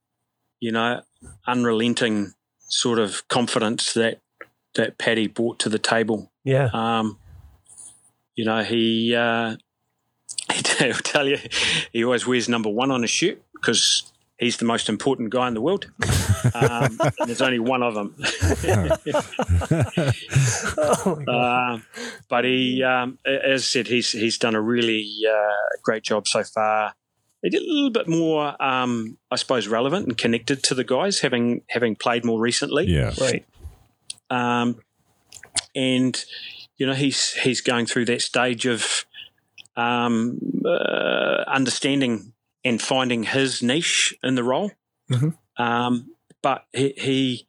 you 0.61 0.73
know 0.73 1.01
unrelenting 1.47 2.35
sort 2.69 2.99
of 2.99 3.27
confidence 3.29 3.95
that 3.95 4.21
that 4.75 4.99
Paddy 4.99 5.27
brought 5.27 5.59
to 5.61 5.69
the 5.69 5.79
table. 5.79 6.30
Yeah. 6.45 6.69
Um, 6.73 7.19
you 8.35 8.45
know, 8.45 8.63
he 8.63 9.15
uh, 9.15 9.57
he'll 10.79 10.95
tell 10.95 11.27
you 11.27 11.39
he 11.93 12.05
always 12.05 12.27
wears 12.27 12.49
number 12.49 12.71
one 12.71 12.91
on 12.91 13.03
his 13.03 13.11
shirt 13.11 13.43
because 13.55 14.11
he's 14.39 14.57
the 14.57 14.65
most 14.65 14.89
important 14.89 15.31
guy 15.31 15.47
in 15.47 15.55
the 15.55 15.61
world. 15.61 15.91
Um, 16.55 16.99
and 17.01 17.13
there's 17.27 17.43
only 17.43 17.59
one 17.59 17.83
of 17.83 17.95
them. 17.95 18.15
Oh. 20.83 21.23
Uh, 21.29 21.79
but 22.29 22.45
he, 22.45 22.83
um, 22.83 23.19
as 23.25 23.63
I 23.63 23.65
said, 23.65 23.87
he's 23.87 24.13
he's 24.13 24.39
done 24.39 24.55
a 24.55 24.61
really 24.61 25.07
uh, 25.29 25.79
great 25.83 26.03
job 26.03 26.27
so 26.27 26.43
far. 26.43 26.95
He 27.43 27.51
did 27.51 27.63
a 27.63 27.67
little 27.67 27.91
bit 27.91 28.09
more, 28.09 28.61
um, 28.63 29.19
I 29.31 29.37
suppose, 29.37 29.69
relevant 29.69 30.07
and 30.07 30.17
connected 30.17 30.63
to 30.65 30.75
the 30.75 30.85
guys, 30.85 31.21
having 31.21 31.63
having 31.69 31.97
played 31.97 32.25
more 32.25 32.41
recently. 32.41 32.87
Yeah. 32.87 33.13
right. 33.21 33.45
um, 34.31 34.81
and 35.75 36.25
you 36.77 36.87
know 36.87 36.95
he's 36.95 37.33
he's 37.35 37.61
going 37.61 37.87
through 37.87 38.07
that 38.07 38.23
stage 38.23 38.67
of 38.67 39.05
um, 39.77 40.39
uh, 40.65 41.45
understanding 41.47 42.33
and 42.65 42.81
finding 42.81 43.23
his 43.25 43.63
niche 43.63 44.15
in 44.23 44.35
the 44.35 44.45
role. 44.45 44.73
Mhm. 45.11 45.37
Um, 45.57 46.15
but 46.43 46.65
he, 46.73 46.95
he, 46.97 47.47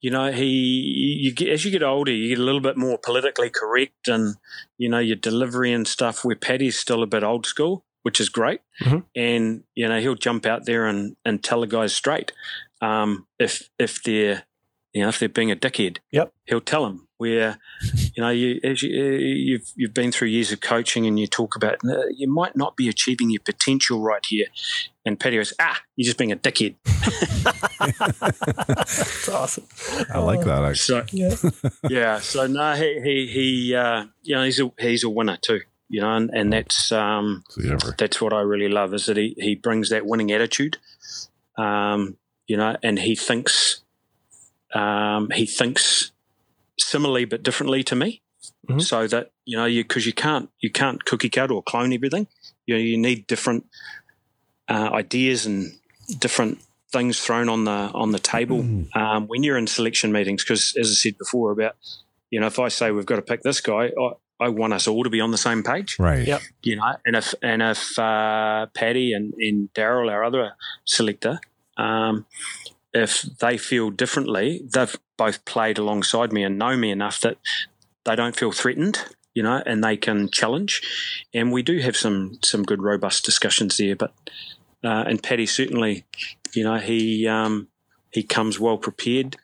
you 0.00 0.10
know, 0.10 0.32
he 0.32 0.46
you 0.46 1.32
get 1.34 1.48
as 1.50 1.64
you 1.64 1.70
get 1.70 1.82
older, 1.82 2.12
you 2.12 2.28
get 2.28 2.38
a 2.38 2.44
little 2.44 2.60
bit 2.60 2.76
more 2.76 2.98
politically 2.98 3.50
correct, 3.50 4.08
and 4.08 4.36
you 4.78 4.88
know 4.88 4.98
your 4.98 5.16
delivery 5.16 5.72
and 5.72 5.86
stuff. 5.86 6.24
Where 6.24 6.36
Paddy's 6.36 6.78
still 6.78 7.02
a 7.02 7.06
bit 7.06 7.22
old 7.22 7.46
school, 7.46 7.84
which 8.02 8.20
is 8.20 8.28
great, 8.28 8.60
Mhm. 8.80 9.04
and 9.14 9.64
you 9.74 9.88
know 9.88 10.00
he'll 10.00 10.14
jump 10.14 10.46
out 10.46 10.64
there 10.66 10.86
and 10.86 11.16
and 11.24 11.42
tell 11.42 11.60
the 11.60 11.66
guys 11.66 11.94
straight 11.94 12.32
um, 12.80 13.26
if 13.38 13.68
if 13.78 14.02
they're 14.02 14.44
you 14.92 15.02
know 15.02 15.08
if 15.08 15.18
they're 15.18 15.28
being 15.28 15.50
a 15.50 15.56
dickhead. 15.56 15.98
Yep. 16.10 16.32
he'll 16.46 16.60
tell 16.60 16.84
them 16.84 17.08
where 17.18 17.58
you 18.14 18.20
know 18.22 18.30
you 18.30 18.58
as 18.64 18.82
you, 18.82 18.90
uh, 19.00 19.16
you've 19.18 19.72
you've 19.76 19.94
been 19.94 20.10
through 20.12 20.28
years 20.28 20.50
of 20.52 20.60
coaching 20.60 21.06
and 21.06 21.18
you 21.20 21.26
talk 21.26 21.54
about 21.56 21.76
uh, 21.84 22.02
you 22.14 22.28
might 22.28 22.56
not 22.56 22.76
be 22.76 22.88
achieving 22.88 23.30
your 23.30 23.40
potential 23.44 24.00
right 24.00 24.24
here, 24.26 24.46
and 25.06 25.18
Paddy 25.20 25.36
goes 25.36 25.52
ah 25.60 25.80
you're 25.96 26.06
just 26.06 26.18
being 26.18 26.32
a 26.32 26.36
dickhead. 26.36 26.74
That's 27.82 29.28
awesome. 29.28 29.66
I 30.12 30.18
like 30.18 30.40
that 30.44 30.64
actually. 30.64 30.76
So 30.76 31.04
Yeah. 31.12 31.34
yeah, 31.88 32.18
so 32.20 32.46
no, 32.46 32.74
he 32.74 33.00
he 33.02 33.26
he 33.26 33.74
uh, 33.74 34.04
you 34.22 34.34
know 34.34 34.44
he's 34.44 34.60
a 34.60 34.70
he's 34.78 35.04
a 35.04 35.10
winner 35.10 35.36
too. 35.40 35.60
You 35.88 36.00
know, 36.00 36.14
and, 36.16 36.30
and 36.32 36.50
that's 36.52 36.90
um, 36.90 37.44
So 37.50 37.60
you 37.62 37.68
never- 37.70 37.94
that's 37.98 38.18
what 38.20 38.32
I 38.32 38.40
really 38.40 38.68
love 38.70 38.94
is 38.94 39.06
that 39.06 39.18
he, 39.18 39.34
he 39.38 39.54
brings 39.54 39.90
that 39.90 40.06
winning 40.06 40.32
attitude. 40.32 40.78
Um, 41.58 42.16
you 42.46 42.56
know, 42.56 42.76
and 42.82 42.98
he 42.98 43.14
thinks 43.14 43.81
um, 44.74 45.30
he 45.30 45.46
thinks 45.46 46.12
similarly 46.78 47.24
but 47.24 47.42
differently 47.42 47.82
to 47.84 47.94
me. 47.96 48.22
Mhm. 48.68 48.82
So 48.82 49.06
that 49.06 49.30
you 49.44 49.56
know, 49.56 49.64
you 49.66 49.84
because 49.84 50.06
you 50.06 50.12
can't 50.12 50.48
you 50.60 50.70
can't 50.70 51.04
cookie 51.04 51.28
cut 51.30 51.50
or 51.50 51.62
clone 51.62 51.92
everything. 51.92 52.26
You 52.66 52.74
know, 52.74 52.80
you 52.80 52.96
need 52.96 53.26
different 53.26 53.66
uh, 54.68 54.90
ideas 54.92 55.46
and 55.46 55.72
different 56.18 56.58
things 56.92 57.20
thrown 57.20 57.48
on 57.48 57.64
the 57.64 57.70
on 57.72 58.12
the 58.12 58.18
table 58.18 58.60
um, 58.94 59.26
when 59.26 59.42
you're 59.42 59.58
in 59.58 59.66
selection 59.66 60.12
meetings. 60.12 60.44
Because 60.44 60.74
as 60.80 60.90
I 60.90 60.94
said 60.94 61.18
before, 61.18 61.50
about 61.52 61.76
you 62.30 62.40
know, 62.40 62.46
if 62.46 62.58
I 62.58 62.68
say 62.68 62.90
we've 62.90 63.06
got 63.06 63.16
to 63.16 63.22
pick 63.22 63.42
this 63.42 63.60
guy, 63.60 63.90
I, 63.98 64.12
I 64.40 64.48
want 64.48 64.72
us 64.72 64.86
all 64.88 65.04
to 65.04 65.10
be 65.10 65.20
on 65.20 65.30
the 65.30 65.38
same 65.38 65.62
page 65.62 65.96
Right. 65.98 66.26
Yep. 66.26 66.40
you 66.62 66.76
know, 66.76 66.94
and 67.04 67.16
if 67.16 67.34
and 67.42 67.62
if 67.62 67.98
uh, 67.98 68.66
Paddy 68.74 69.12
and, 69.12 69.34
and 69.34 69.72
Daryl, 69.74 70.10
our 70.10 70.24
other 70.24 70.52
selector, 70.84 71.40
um, 71.76 72.26
if 72.94 73.22
they 73.40 73.56
feel 73.56 73.90
differently, 73.90 74.62
they've 74.72 74.96
both 75.16 75.44
played 75.44 75.78
alongside 75.78 76.32
me 76.32 76.42
and 76.42 76.58
know 76.58 76.76
me 76.76 76.90
enough 76.90 77.20
that 77.20 77.38
they 78.04 78.16
don't 78.16 78.36
feel 78.36 78.52
threatened, 78.52 79.04
you 79.34 79.42
know, 79.42 79.62
and 79.64 79.82
they 79.82 79.96
can 79.96 80.30
challenge. 80.30 80.82
And 81.32 81.52
we 81.52 81.62
do 81.62 81.78
have 81.78 81.96
some 81.96 82.38
some 82.42 82.62
good 82.62 82.82
robust 82.82 83.24
discussions 83.24 83.76
there. 83.76 83.96
But 83.96 84.12
uh, 84.84 85.04
and 85.06 85.22
Paddy 85.22 85.46
certainly, 85.46 86.04
you 86.54 86.64
know, 86.64 86.78
he 86.78 87.26
um, 87.26 87.68
he 88.10 88.22
comes 88.22 88.58
well 88.60 88.78
prepared. 88.78 89.36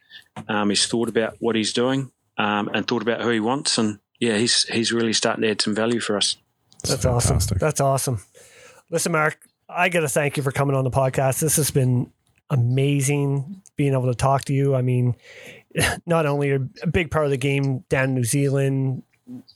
Um, 0.48 0.70
he's 0.70 0.86
thought 0.86 1.08
about 1.08 1.36
what 1.40 1.56
he's 1.56 1.72
doing 1.72 2.12
um, 2.36 2.70
and 2.72 2.86
thought 2.86 3.02
about 3.02 3.22
who 3.22 3.30
he 3.30 3.40
wants, 3.40 3.78
and 3.78 3.98
yeah, 4.20 4.36
he's 4.36 4.64
he's 4.64 4.92
really 4.92 5.12
starting 5.12 5.42
to 5.42 5.50
add 5.50 5.62
some 5.62 5.74
value 5.74 6.00
for 6.00 6.16
us. 6.16 6.36
That's 6.84 7.02
fantastic. 7.02 7.34
awesome. 7.34 7.58
That's 7.58 7.80
awesome. 7.80 8.20
Listen, 8.90 9.12
Mark, 9.12 9.38
I 9.68 9.88
got 9.88 10.00
to 10.00 10.08
thank 10.08 10.36
you 10.36 10.42
for 10.42 10.52
coming 10.52 10.76
on 10.76 10.84
the 10.84 10.90
podcast. 10.90 11.40
This 11.40 11.56
has 11.56 11.70
been 11.70 12.12
amazing 12.50 13.62
being 13.76 13.92
able 13.92 14.06
to 14.06 14.14
talk 14.14 14.44
to 14.46 14.52
you. 14.52 14.74
I 14.74 14.82
mean, 14.82 15.16
not 16.06 16.26
only 16.26 16.50
a 16.52 16.58
big 16.58 17.10
part 17.10 17.24
of 17.24 17.30
the 17.30 17.36
game 17.36 17.80
down 17.88 18.04
in 18.04 18.14
New 18.14 18.24
Zealand, 18.24 19.02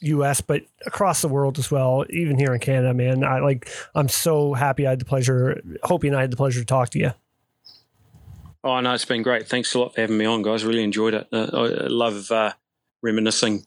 US, 0.01 0.41
but 0.41 0.63
across 0.87 1.23
the 1.23 1.29
world 1.29 1.59
as 1.59 1.71
well, 1.71 2.05
even 2.11 2.39
here 2.39 2.53
in 2.55 2.61
Canada, 2.61 2.93
man. 2.93 3.25
I 3.25 3.41
like 3.41 3.69
I'm 3.95 4.09
so 4.09 4.55
happy 4.55 4.87
I 4.87 4.91
had 4.91 5.01
the 5.01 5.05
pleasure, 5.05 5.63
hoping 5.83 6.15
I 6.15 6.21
had 6.21 6.31
the 6.31 6.37
pleasure 6.37 6.61
to 6.61 6.67
talk 6.67 6.91
to 6.91 6.99
you. 6.99 7.13
Oh 8.65 8.79
no, 8.81 8.95
it's 8.95 9.05
been 9.05 9.23
great. 9.23 9.49
Thanks 9.49 9.75
a 9.75 9.79
lot 9.79 9.95
for 9.95 10.01
having 10.03 10.19
me 10.19 10.25
on, 10.25 10.43
guys. 10.43 10.65
Really 10.65 10.85
enjoyed 10.85 11.15
it. 11.15 11.27
Uh, 11.33 11.49
I 11.53 11.85
I 11.85 11.87
love 11.89 12.31
uh, 12.31 12.53
reminiscing 13.03 13.65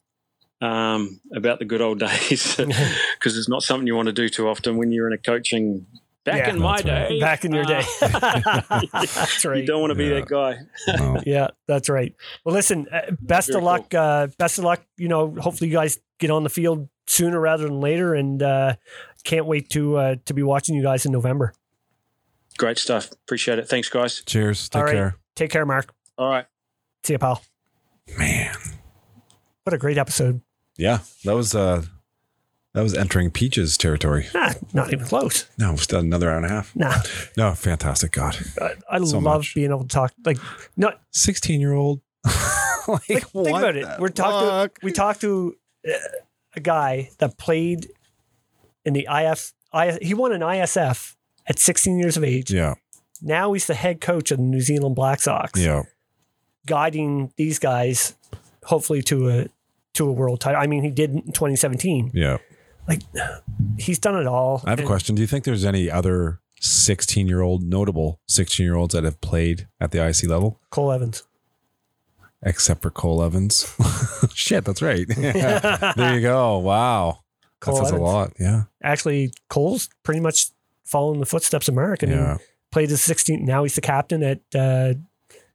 um, 0.61 1.19
about 1.33 1.59
the 1.59 1.65
good 1.65 1.81
old 1.81 1.99
days 2.07 2.55
because 3.19 3.37
it's 3.37 3.49
not 3.49 3.63
something 3.63 3.87
you 3.87 3.95
want 3.95 4.07
to 4.07 4.13
do 4.13 4.29
too 4.29 4.47
often 4.47 4.77
when 4.77 4.91
you're 4.91 5.07
in 5.07 5.13
a 5.13 5.17
coaching. 5.17 5.85
Back 6.25 6.47
Yeah, 6.47 6.49
in 6.53 6.59
my 6.59 6.73
right. 6.77 6.83
day, 6.85 7.19
Back 7.19 7.45
in 7.45 7.53
your 7.53 7.63
uh, 7.65 7.67
day. 7.67 7.83
that's 8.91 9.45
right. 9.45 9.59
you 9.61 9.65
don't 9.67 9.79
want 9.79 9.91
to 9.91 9.95
be 9.95 10.05
Yeah. 10.05 10.13
that 10.15 10.27
guy. 10.27 10.57
No. 10.97 11.21
Yeah, 11.25 11.47
that's 11.67 11.87
right. 11.87 12.15
Well, 12.43 12.55
listen, 12.55 12.87
uh, 12.91 13.11
best 13.21 13.49
Very 13.49 13.59
of 13.59 13.63
luck. 13.63 13.93
Uh, 13.93 14.27
best 14.39 14.57
of 14.57 14.63
luck. 14.63 14.81
You 14.97 15.07
know, 15.07 15.35
hopefully 15.39 15.69
you 15.69 15.73
guys 15.75 15.99
get 16.19 16.31
on 16.31 16.41
the 16.43 16.49
field 16.49 16.89
sooner 17.07 17.39
rather 17.39 17.65
than 17.65 17.79
later, 17.79 18.15
and 18.15 18.41
uh, 18.41 18.75
can't 19.23 19.45
wait 19.45 19.69
to 19.69 19.97
uh, 19.97 20.15
to 20.25 20.33
be 20.33 20.41
watching 20.41 20.73
you 20.75 20.81
guys 20.81 21.05
in 21.05 21.11
November. 21.11 21.53
Great 22.57 22.79
stuff. 22.79 23.11
Appreciate 23.11 23.59
it. 23.59 23.67
Thanks, 23.69 23.89
guys. 23.89 24.23
Cheers. 24.25 24.67
Take 24.69 24.79
All 24.79 24.85
right. 24.85 24.93
care. 24.93 25.15
Take 25.35 25.51
care, 25.51 25.65
Mark. 25.65 25.93
All 26.17 26.29
right. 26.29 26.45
See 27.03 27.13
you, 27.13 27.19
pal. 27.19 27.43
Man. 28.17 28.55
What 29.63 29.73
a 29.73 29.77
great 29.77 29.97
episode. 29.99 30.41
Yeah. 30.77 30.99
That 31.23 31.35
was 31.35 31.53
uh 31.53 31.83
that 32.75 32.81
was 32.83 32.93
entering 32.93 33.31
Peaches 33.31 33.77
territory. 33.77 34.27
Ah, 34.35 34.53
not 34.73 34.93
even 34.93 35.05
close. 35.07 35.49
No, 35.57 35.73
it's 35.73 35.87
done 35.87 36.05
another 36.05 36.29
hour 36.29 36.37
and 36.37 36.45
a 36.45 36.49
half. 36.49 36.75
Nah, 36.75 36.93
No, 37.35 37.53
fantastic. 37.55 38.11
God. 38.11 38.37
I, 38.61 38.73
I 38.89 38.97
So 39.03 39.17
love 39.19 39.39
much. 39.39 39.55
being 39.55 39.71
able 39.71 39.81
to 39.81 39.87
talk. 39.87 40.13
Like, 40.23 40.37
not 40.77 41.01
16 41.11 41.59
year 41.59 41.73
old. 41.73 42.01
like, 42.25 43.09
like, 43.09 43.31
think 43.31 43.47
about 43.57 43.75
it. 43.75 43.87
We're 43.99 44.09
talking. 44.09 44.71
We 44.83 44.91
talked 44.91 45.21
to 45.21 45.55
uh, 45.87 45.91
a 46.55 46.59
guy 46.59 47.09
that 47.19 47.37
played 47.37 47.87
in 48.85 48.93
the 48.93 49.07
IF. 49.11 49.53
I, 49.73 49.97
he 50.01 50.13
won 50.13 50.31
an 50.31 50.41
ISF 50.41 51.15
at 51.47 51.57
16 51.59 51.97
years 51.99 52.17
of 52.17 52.23
age. 52.23 52.51
Yeah. 52.51 52.75
Now 53.21 53.53
he's 53.53 53.65
the 53.67 53.73
head 53.75 54.01
coach 54.01 54.29
of 54.31 54.37
the 54.37 54.43
New 54.43 54.61
Zealand 54.61 54.95
Black 54.95 55.21
Sox. 55.21 55.59
Yeah. 55.59 55.83
guiding 56.65 57.31
these 57.37 57.59
guys 57.59 58.15
hopefully 58.65 59.01
to 59.03 59.29
a 59.29 59.47
to 59.93 60.07
a 60.09 60.11
world 60.11 60.41
title. 60.41 60.59
I 60.61 60.67
mean, 60.67 60.83
he 60.83 60.89
did 60.91 61.11
in 61.11 61.21
2017. 61.31 62.11
Yeah. 62.13 62.37
Like 62.87 63.01
he's 63.77 63.99
done 63.99 64.15
it 64.19 64.27
all. 64.27 64.61
I 64.65 64.69
have 64.71 64.79
a 64.79 64.83
question. 64.83 65.15
Do 65.15 65.21
you 65.21 65.27
think 65.27 65.43
there's 65.43 65.65
any 65.65 65.89
other 65.89 66.39
16 66.61 67.27
year 67.27 67.41
old, 67.41 67.63
notable 67.63 68.19
16 68.27 68.63
year 68.65 68.75
olds 68.75 68.93
that 68.93 69.03
have 69.03 69.19
played 69.21 69.67
at 69.79 69.91
the 69.91 69.97
ISC 69.99 70.27
level 70.27 70.59
Cole 70.69 70.91
Evans. 70.91 71.23
except 72.43 72.81
for 72.81 72.89
Cole 72.91 73.23
Evans? 73.23 73.73
Shit, 74.33 74.65
that's 74.65 74.81
right. 74.81 75.05
there 75.07 76.15
you 76.15 76.21
go. 76.21 76.59
Wow. 76.59 77.19
Cole 77.59 77.75
that 77.75 77.83
says 77.85 77.91
Evans. 77.93 78.01
a 78.01 78.03
lot. 78.05 78.33
Yeah. 78.39 78.63
Actually, 78.83 79.33
Cole's 79.49 79.89
pretty 80.03 80.19
much 80.19 80.47
following 80.83 81.19
the 81.19 81.25
footsteps 81.25 81.67
of 81.67 81.73
Mark. 81.75 82.03
Mean, 82.03 82.11
Yeah. 82.11 82.37
played 82.71 82.89
his 82.89 83.01
16. 83.01 83.43
Now 83.45 83.63
he's 83.63 83.75
the 83.75 83.81
captain 83.81 84.21
at 84.21 84.39
uh, 84.53 84.93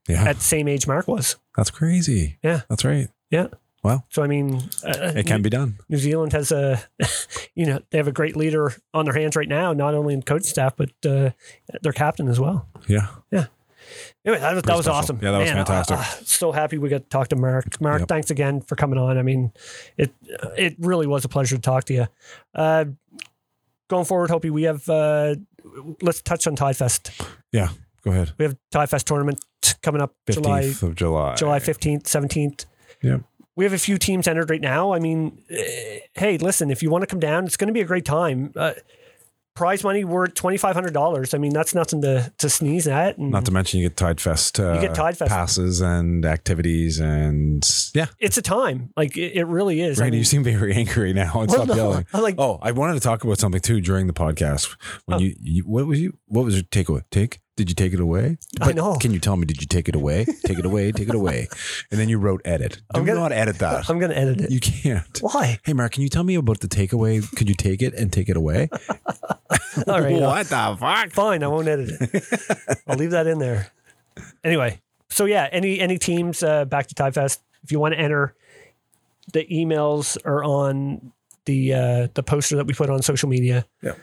Yeah. 0.09 0.25
at 0.25 0.37
the 0.39 0.43
same 0.45 0.67
age 0.67 0.87
Mark 0.89 1.07
was. 1.07 1.37
That's 1.57 1.71
crazy. 1.71 2.39
Yeah. 2.43 2.63
That's 2.69 2.85
right. 2.85 3.09
Yeah. 3.31 3.47
Well, 3.83 4.05
So 4.11 4.23
I 4.23 4.27
mean, 4.27 4.57
uh, 4.85 5.13
it 5.17 5.27
can 5.27 5.41
be 5.43 5.49
done. 5.51 5.79
New 5.89 5.97
Zealand 5.97 6.33
has 6.35 6.53
a, 6.53 6.83
you 7.55 7.65
know, 7.67 7.81
they 7.91 7.99
have 7.99 8.09
a 8.09 8.13
great 8.13 8.37
leader 8.37 8.75
on 8.93 9.07
their 9.07 9.15
hands 9.15 9.37
right 9.37 9.49
now, 9.49 9.73
not 9.73 9.95
only 9.95 10.13
in 10.15 10.21
coaching 10.23 10.47
staff 10.47 10.75
but 10.77 10.91
uh, 11.07 11.31
their 11.83 11.93
captain 11.93 12.29
as 12.29 12.39
well. 12.39 12.69
Yeah. 12.89 13.07
Yeah. 13.31 13.47
Anyway, 14.25 14.41
that 14.41 14.55
was, 14.55 14.63
that 14.65 14.77
was 14.77 14.87
awesome. 14.87 15.19
Yeah, 15.23 15.31
that 15.33 15.39
was 15.39 15.49
Man, 15.49 15.65
fantastic. 15.65 15.97
uh, 15.99 16.03
so 16.25 16.53
happy 16.53 16.77
we 16.79 16.89
got 16.91 16.99
to 17.05 17.09
talk 17.09 17.29
to 17.29 17.37
Mark. 17.37 17.81
Mark, 17.81 18.01
Yep. 18.01 18.09
thanks 18.09 18.31
again 18.31 18.61
for 18.61 18.77
coming 18.77 18.99
on. 18.99 19.17
I 19.19 19.23
mean, 19.23 19.51
it 19.97 20.13
it 20.57 20.77
really 20.79 21.07
was 21.07 21.25
a 21.25 21.29
pleasure 21.29 21.57
to 21.57 21.63
talk 21.63 21.85
to 21.85 21.95
you. 21.95 22.07
Uh, 22.55 22.85
going 23.89 24.05
forward, 24.05 24.31
Hopey, 24.31 24.51
we 24.51 24.65
have 24.65 24.87
uh, 24.89 25.37
let's 26.03 26.21
touch 26.23 26.47
on 26.47 26.55
Tide 26.55 26.77
Fest. 26.77 27.11
Yeah. 27.51 27.71
Go 28.05 28.11
ahead. 28.13 28.33
We 28.39 28.45
have 28.45 28.57
Tide 28.71 28.91
Fest 28.91 29.07
tournament 29.07 29.43
coming 29.83 30.01
up 30.03 30.15
July 30.31 30.63
15th 30.65 30.83
of 30.83 30.95
July. 30.95 31.35
July 31.37 31.59
fifteenth, 31.59 32.07
seventeenth. 32.07 32.67
Yep. 33.03 33.23
We 33.61 33.67
have 33.67 33.75
a 33.75 33.79
few 33.79 33.99
teams 33.99 34.27
entered 34.27 34.49
right 34.49 34.59
now. 34.61 34.95
I 34.95 35.01
mean, 35.01 35.37
eh, 35.51 35.99
hey, 36.15 36.39
listen, 36.39 36.71
if 36.71 36.83
you 36.83 36.89
want 36.89 37.03
to 37.03 37.07
come 37.07 37.21
down, 37.21 37.45
it's 37.45 37.59
going 37.59 37.69
to 37.69 37.75
be 37.75 37.83
a 37.83 37.85
great 37.85 38.07
time. 38.07 38.55
Uh, 38.57 38.73
prize 39.55 39.85
money, 39.85 40.03
we're 40.03 40.25
at 40.25 40.35
twenty 40.35 40.57
five 40.57 40.75
hundred 40.75 40.95
dollars. 40.95 41.35
I 41.35 41.39
mean, 41.39 41.53
that's 41.53 41.75
nothing 41.75 42.01
to 42.01 42.33
to 42.39 42.49
sneeze 42.49 42.89
at. 42.89 43.19
And 43.19 43.31
Not 43.31 43.45
to 43.45 43.53
mention 43.53 43.79
you 43.81 43.87
get 43.91 43.99
Tide 43.99 44.19
Fest, 44.19 44.59
uh, 44.59 44.81
get 44.81 44.95
Tide 44.95 45.19
Fest. 45.19 45.29
passes 45.31 45.83
and 45.83 46.25
activities 46.25 47.01
and 47.01 47.63
yeah. 47.95 48.07
it's 48.19 48.39
a 48.39 48.43
time. 48.43 48.95
Like 48.97 49.19
it, 49.19 49.37
it 49.37 49.45
really 49.45 49.83
is. 49.83 50.01
I 50.01 50.05
Randy, 50.05 50.15
mean- 50.15 50.19
you 50.21 50.25
seem 50.25 50.43
very 50.43 50.73
angry 50.83 51.13
now. 51.13 51.41
And 51.43 51.51
Well, 51.51 51.65
stop 51.65 51.69
no, 51.69 51.75
yelling. 51.75 52.07
I 52.15 52.21
like- 52.21 52.37
oh, 52.39 52.59
I 52.63 52.71
wanted 52.73 52.95
to 52.95 53.01
talk 53.01 53.25
about 53.25 53.39
something 53.39 53.61
too 53.61 53.83
during 53.83 54.07
the 54.07 54.15
podcast. 54.15 54.75
When 55.05 55.17
Oh. 55.17 55.21
you, 55.21 55.35
you, 55.39 55.63
what 55.65 55.87
was 55.87 56.01
you, 56.01 56.17
what 56.29 56.47
was 56.47 56.55
your 56.55 56.65
takeaway? 56.65 57.03
Take? 57.11 57.41
Did 57.61 57.69
you 57.69 57.75
take 57.75 57.93
it 57.93 58.01
away? 58.01 58.39
I 58.63 58.73
know. 58.73 58.97
Can 58.97 59.13
you 59.13 59.19
tell 59.19 59.37
me? 59.37 59.45
Did 59.45 59.61
you 59.61 59.67
take 59.67 59.87
it 59.87 59.95
away? 59.95 60.25
take 60.47 60.59
it 60.59 60.65
away. 60.65 60.93
Take 60.93 61.11
it 61.11 61.15
away. 61.15 61.47
And 61.91 62.01
then 62.01 62.09
you 62.09 62.17
wrote 62.19 62.41
edit. 62.47 62.77
Do 62.77 62.81
I'm 63.01 63.05
gonna- 63.05 63.21
not 63.21 63.33
edit 63.33 63.59
that. 63.59 63.91
I'm 63.91 63.99
going 63.99 64.11
to 64.13 64.17
edit 64.17 64.41
it. 64.41 64.51
you 64.51 64.61
can't. 64.61 65.19
Why? 65.21 65.59
Hey, 65.63 65.75
Mark, 65.75 65.93
can 65.93 66.03
you 66.03 66.09
tell 66.09 66.25
me 66.25 66.37
about 66.37 66.61
the 66.61 66.69
takeaway? 66.69 67.21
Could 67.37 67.51
you 67.51 67.55
take 67.55 67.83
it 67.83 67.93
and 67.93 68.11
take 68.11 68.31
it 68.31 68.37
away? 68.39 68.71
All 69.87 70.01
right. 70.01 70.15
uh, 70.23 70.29
what 70.29 70.47
the 70.47 70.77
fuck? 70.81 71.11
fine. 71.13 71.43
I 71.43 71.49
won't 71.49 71.69
edit 71.69 71.91
it. 72.01 72.79
I'll 72.87 72.97
leave 72.97 73.11
that 73.11 73.27
in 73.27 73.39
there. 73.41 73.71
Anyway, 74.43 74.81
so 75.11 75.27
yeah, 75.27 75.49
any 75.53 75.81
any 75.81 75.99
teams 75.99 76.43
uh, 76.43 76.65
back 76.65 76.87
to 76.87 76.95
Tide 76.95 77.13
Fest, 77.13 77.43
if 77.63 77.71
you 77.71 77.79
want 77.79 77.93
to 77.93 78.01
enter, 78.01 78.35
the 79.35 79.45
emails 79.53 80.17
are 80.25 80.43
on 80.43 81.13
the 81.45 81.75
uh, 81.75 82.09
the 82.15 82.23
poster 82.23 82.57
that 82.57 82.67
we 82.67 82.73
put 82.73 82.89
on 82.89 83.03
social 83.03 83.29
media. 83.29 83.67
Yeah. 83.83 83.97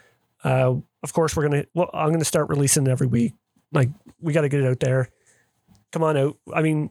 Uh, 0.43 0.75
of 1.03 1.13
course, 1.13 1.35
we're 1.35 1.47
gonna. 1.49 1.65
Well, 1.73 1.89
I'm 1.93 2.11
gonna 2.11 2.23
start 2.25 2.49
releasing 2.49 2.85
it 2.87 2.89
every 2.89 3.07
week. 3.07 3.33
Like 3.71 3.89
we 4.21 4.33
got 4.33 4.41
to 4.41 4.49
get 4.49 4.61
it 4.61 4.67
out 4.67 4.79
there. 4.79 5.09
Come 5.91 6.03
on 6.03 6.17
out. 6.17 6.37
I 6.53 6.61
mean, 6.61 6.89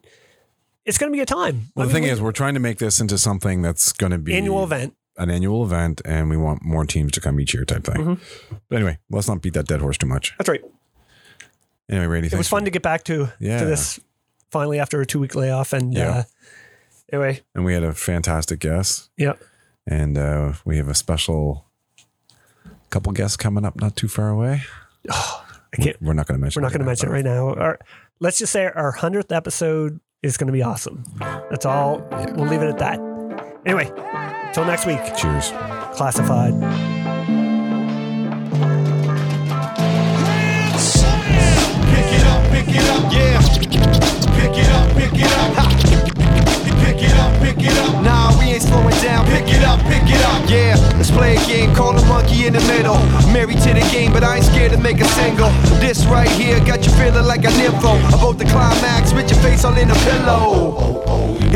it's 0.84 0.98
gonna 0.98 1.12
be 1.12 1.20
a 1.20 1.26
time. 1.26 1.66
Well, 1.74 1.84
I 1.84 1.88
the 1.88 1.92
thing 1.94 2.02
mean, 2.04 2.12
is, 2.12 2.20
we're 2.20 2.32
trying 2.32 2.54
to 2.54 2.60
make 2.60 2.78
this 2.78 3.00
into 3.00 3.18
something 3.18 3.62
that's 3.62 3.92
going 3.92 4.12
to 4.12 4.18
be 4.18 4.34
annual 4.34 4.62
event. 4.64 4.94
an 5.18 5.30
annual 5.30 5.64
event, 5.64 6.00
and 6.04 6.30
we 6.30 6.36
want 6.36 6.62
more 6.62 6.84
teams 6.86 7.12
to 7.12 7.20
come 7.20 7.40
each 7.40 7.52
year, 7.54 7.64
type 7.64 7.84
thing. 7.84 7.96
Mm-hmm. 7.96 8.54
But 8.68 8.76
anyway, 8.76 8.98
let's 9.10 9.28
not 9.28 9.42
beat 9.42 9.54
that 9.54 9.66
dead 9.66 9.80
horse 9.80 9.98
too 9.98 10.06
much. 10.06 10.34
That's 10.38 10.48
right. 10.48 10.62
Anyway, 11.88 12.06
Randy, 12.06 12.28
It 12.28 12.34
was 12.34 12.48
fun 12.48 12.64
to 12.64 12.70
get 12.70 12.82
back 12.82 13.04
to 13.04 13.32
Yeah. 13.38 13.58
to 13.60 13.64
this 13.64 14.00
finally 14.50 14.78
after 14.78 15.00
a 15.00 15.06
two 15.06 15.20
week 15.20 15.34
layoff. 15.34 15.72
And 15.72 15.92
Yeah. 15.94 16.08
uh, 16.10 16.22
anyway, 17.12 17.42
and 17.54 17.64
we 17.64 17.74
had 17.74 17.82
a 17.84 17.92
fantastic 17.92 18.60
guest, 18.60 19.10
yeah. 19.16 19.34
and 19.86 20.16
uh, 20.18 20.52
we 20.64 20.76
have 20.78 20.88
a 20.88 20.94
special 20.94 21.66
couple 22.90 23.12
guests 23.12 23.36
coming 23.36 23.64
up 23.64 23.80
not 23.80 23.94
too 23.96 24.08
far 24.08 24.28
away. 24.30 24.62
I 25.78 25.82
can't. 25.82 26.02
We're 26.02 26.12
not 26.12 26.26
going 26.26 26.38
to 26.38 26.42
mention. 26.42 26.60
We're 26.60 26.66
not 26.66 26.72
going 26.72 26.80
to 26.80 26.86
mention 26.86 27.08
it 27.08 27.12
right 27.12 27.24
now. 27.24 27.54
Our, 27.54 27.78
let's 28.20 28.38
just 28.38 28.52
say 28.52 28.66
our 28.66 28.92
hundredth 28.92 29.32
episode 29.32 30.00
is 30.22 30.36
going 30.36 30.48
to 30.48 30.52
be 30.52 30.62
awesome. 30.62 31.04
That's 31.18 31.66
all. 31.66 32.06
We'll 32.36 32.48
leave 32.48 32.62
it 32.62 32.68
at 32.68 32.78
that. 32.78 33.00
Anyway, 33.64 33.90
until 33.94 34.64
next 34.64 34.86
week. 34.86 35.00
Cheers. 35.16 35.50
Classified. 35.94 37.05
Yeah, 50.48 50.76
let's 50.96 51.10
play 51.10 51.36
a 51.36 51.46
game. 51.46 51.74
Call 51.74 51.96
a 51.96 52.06
monkey 52.06 52.46
in 52.46 52.52
the 52.52 52.60
middle. 52.60 52.96
Married 53.32 53.58
to 53.62 53.74
the 53.74 53.86
game, 53.90 54.12
but 54.12 54.22
I 54.22 54.36
ain't 54.36 54.44
scared 54.44 54.72
to 54.72 54.78
make 54.78 55.00
a 55.00 55.04
single. 55.04 55.50
This 55.80 56.06
right 56.06 56.28
here 56.28 56.60
got 56.60 56.86
you 56.86 56.92
feeling 56.92 57.26
like 57.26 57.44
a 57.44 57.48
nympho. 57.48 57.98
About 58.14 58.38
the 58.38 58.44
climax 58.44 59.12
with 59.12 59.28
your 59.30 59.40
face 59.40 59.64
all 59.64 59.76
in 59.76 59.90
a 59.90 59.94
pillow. 59.94 60.95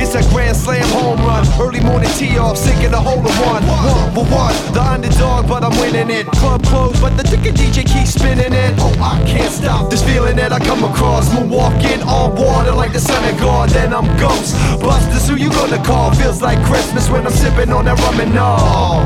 It's 0.01 0.15
a 0.15 0.23
grand 0.31 0.57
slam 0.57 0.87
home 0.91 1.19
run. 1.21 1.47
Early 1.61 1.81
morning 1.81 2.11
tee 2.17 2.39
off, 2.39 2.57
sinking 2.57 2.91
the 2.91 3.01
hole 3.01 3.21
in 3.21 3.35
one. 3.45 3.63
One 3.67 4.11
for 4.15 4.25
one, 4.33 4.55
the 4.73 4.83
underdog, 4.83 5.49
but 5.49 5.63
I'm 5.63 5.77
winning 5.79 6.11
it. 6.11 6.27
Club 6.41 6.63
closed, 6.65 7.01
but 7.01 7.17
the 7.17 7.23
ticket 7.23 7.55
DJ 7.55 7.85
keeps 7.87 8.15
spinning 8.15 8.53
it. 8.53 8.75
Oh, 8.79 8.95
I 9.01 9.23
can't 9.27 9.53
stop 9.53 9.91
this 9.91 10.03
feeling 10.03 10.37
that 10.37 10.53
I 10.53 10.59
come 10.59 10.85
across. 10.85 11.29
Moonwalking 11.31 12.05
on 12.07 12.35
water 12.35 12.73
like 12.73 12.93
the 12.93 13.01
sun 13.01 13.23
of 13.29 13.39
God. 13.39 13.71
Then 13.71 13.93
I'm 13.93 14.07
ghost. 14.19 14.55
Busters, 14.81 15.29
who 15.29 15.37
you 15.37 15.51
gonna 15.51 15.83
call? 15.85 16.13
Feels 16.15 16.43
like 16.43 16.59
Christmas 16.65 17.09
when 17.11 17.27
I'm 17.27 17.33
sipping 17.33 17.71
on 17.71 17.85
that 17.85 17.99
rum 18.01 18.21
and 18.21 18.37
all. 18.39 19.05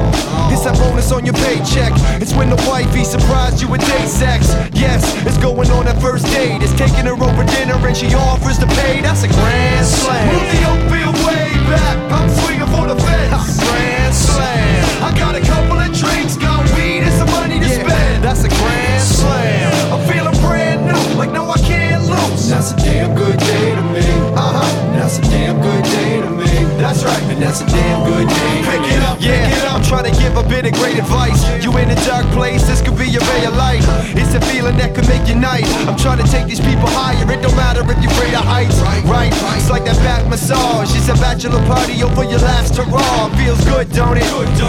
It's 0.52 0.64
that 0.64 0.78
bonus 0.78 1.10
on 1.12 1.24
your 1.26 1.34
paycheck. 1.34 1.92
It's 2.22 2.34
when 2.34 2.48
the 2.48 2.56
wifey 2.68 3.04
surprised 3.04 3.60
you 3.60 3.68
with 3.68 3.80
day 3.80 4.06
sex. 4.06 4.54
Yes, 4.72 5.02
it's 5.26 5.38
going 5.38 5.70
on 5.70 5.84
that 5.86 6.00
first 6.00 6.26
date. 6.26 6.62
It's 6.62 6.72
taking 6.74 7.06
her 7.06 7.18
over 7.18 7.44
dinner 7.44 7.74
and 7.74 7.96
she 7.96 8.14
offers 8.14 8.58
to 8.58 8.66
pay. 8.78 9.00
That's 9.00 9.24
a 9.24 9.28
grand 9.28 9.86
slam. 9.86 10.53
The 10.60 11.12
way 11.26 11.52
back. 11.68 11.96
I'm 12.12 12.30
swinging 12.40 12.70
for 12.72 12.86
the 12.86 12.96
fence. 12.96 13.58
Grand 13.64 14.14
slam. 14.14 15.02
I 15.02 15.12
got 15.18 15.34
a 15.34 15.40
couple 15.40 15.78
of 15.78 15.92
drinks, 15.92 16.36
got 16.36 16.64
weed 16.74 17.02
and 17.02 17.12
some 17.12 17.30
money 17.30 17.60
to 17.60 17.68
spend. 17.68 18.24
That's 18.24 18.44
a 18.44 18.48
grand 18.48 19.02
slam. 19.02 19.92
I'm 19.92 20.02
feeling 20.08 20.38
brand 20.40 20.86
new, 20.86 21.18
like 21.18 21.30
no 21.30 21.50
I 21.50 21.58
can't 21.58 22.04
lose. 22.04 22.48
That's 22.48 22.72
a 22.72 22.76
damn 22.76 23.14
good 23.14 23.38
day 23.38 23.74
to 23.74 23.82
me. 23.82 24.06
Uh 24.32 24.64
huh. 24.64 24.92
That's 24.96 25.18
a 25.18 25.22
damn 25.22 25.60
good 25.60 25.84
day 25.84 26.22
to 26.22 26.30
me. 26.30 26.52
That's 26.80 27.04
right, 27.04 27.22
and 27.24 27.42
that's 27.42 27.60
a 27.60 27.66
damn 27.66 28.04
good 28.08 28.28
day. 28.28 28.62
Pick 28.64 28.96
it 28.96 29.02
up, 29.02 29.18
yeah. 29.20 29.48
Pick 29.48 29.58
it 29.58 29.63
up. 29.63 29.63
I'm 29.74 29.82
trying 29.82 30.06
to 30.06 30.14
give 30.22 30.36
a 30.38 30.46
bit 30.46 30.66
of 30.66 30.72
great 30.78 30.98
advice. 31.02 31.42
You 31.58 31.74
in 31.78 31.90
a 31.90 31.98
dark 32.06 32.24
place, 32.30 32.62
this 32.62 32.80
could 32.80 32.96
be 32.96 33.10
your 33.10 33.26
ray 33.34 33.44
of 33.44 33.56
light. 33.58 33.82
It's 34.14 34.32
a 34.32 34.40
feeling 34.46 34.76
that 34.78 34.94
could 34.94 35.08
make 35.10 35.26
you 35.26 35.34
night. 35.34 35.66
I'm 35.90 35.98
trying 35.98 36.22
to 36.22 36.28
take 36.30 36.46
these 36.46 36.62
people 36.62 36.86
higher. 36.94 37.18
It 37.26 37.42
don't 37.42 37.56
matter 37.58 37.82
if 37.82 37.98
you're 37.98 38.38
of 38.38 38.46
heights, 38.46 38.78
right? 38.86 39.02
It's 39.58 39.70
like 39.70 39.84
that 39.84 39.98
back 40.06 40.30
massage. 40.30 40.94
It's 40.94 41.10
a 41.10 41.18
bachelor 41.18 41.58
party 41.66 42.02
over 42.06 42.22
your 42.22 42.38
last 42.38 42.78
hurrah. 42.78 43.34
Feels 43.34 43.58
good, 43.66 43.90
don't 43.90 44.16
it? 44.16 44.22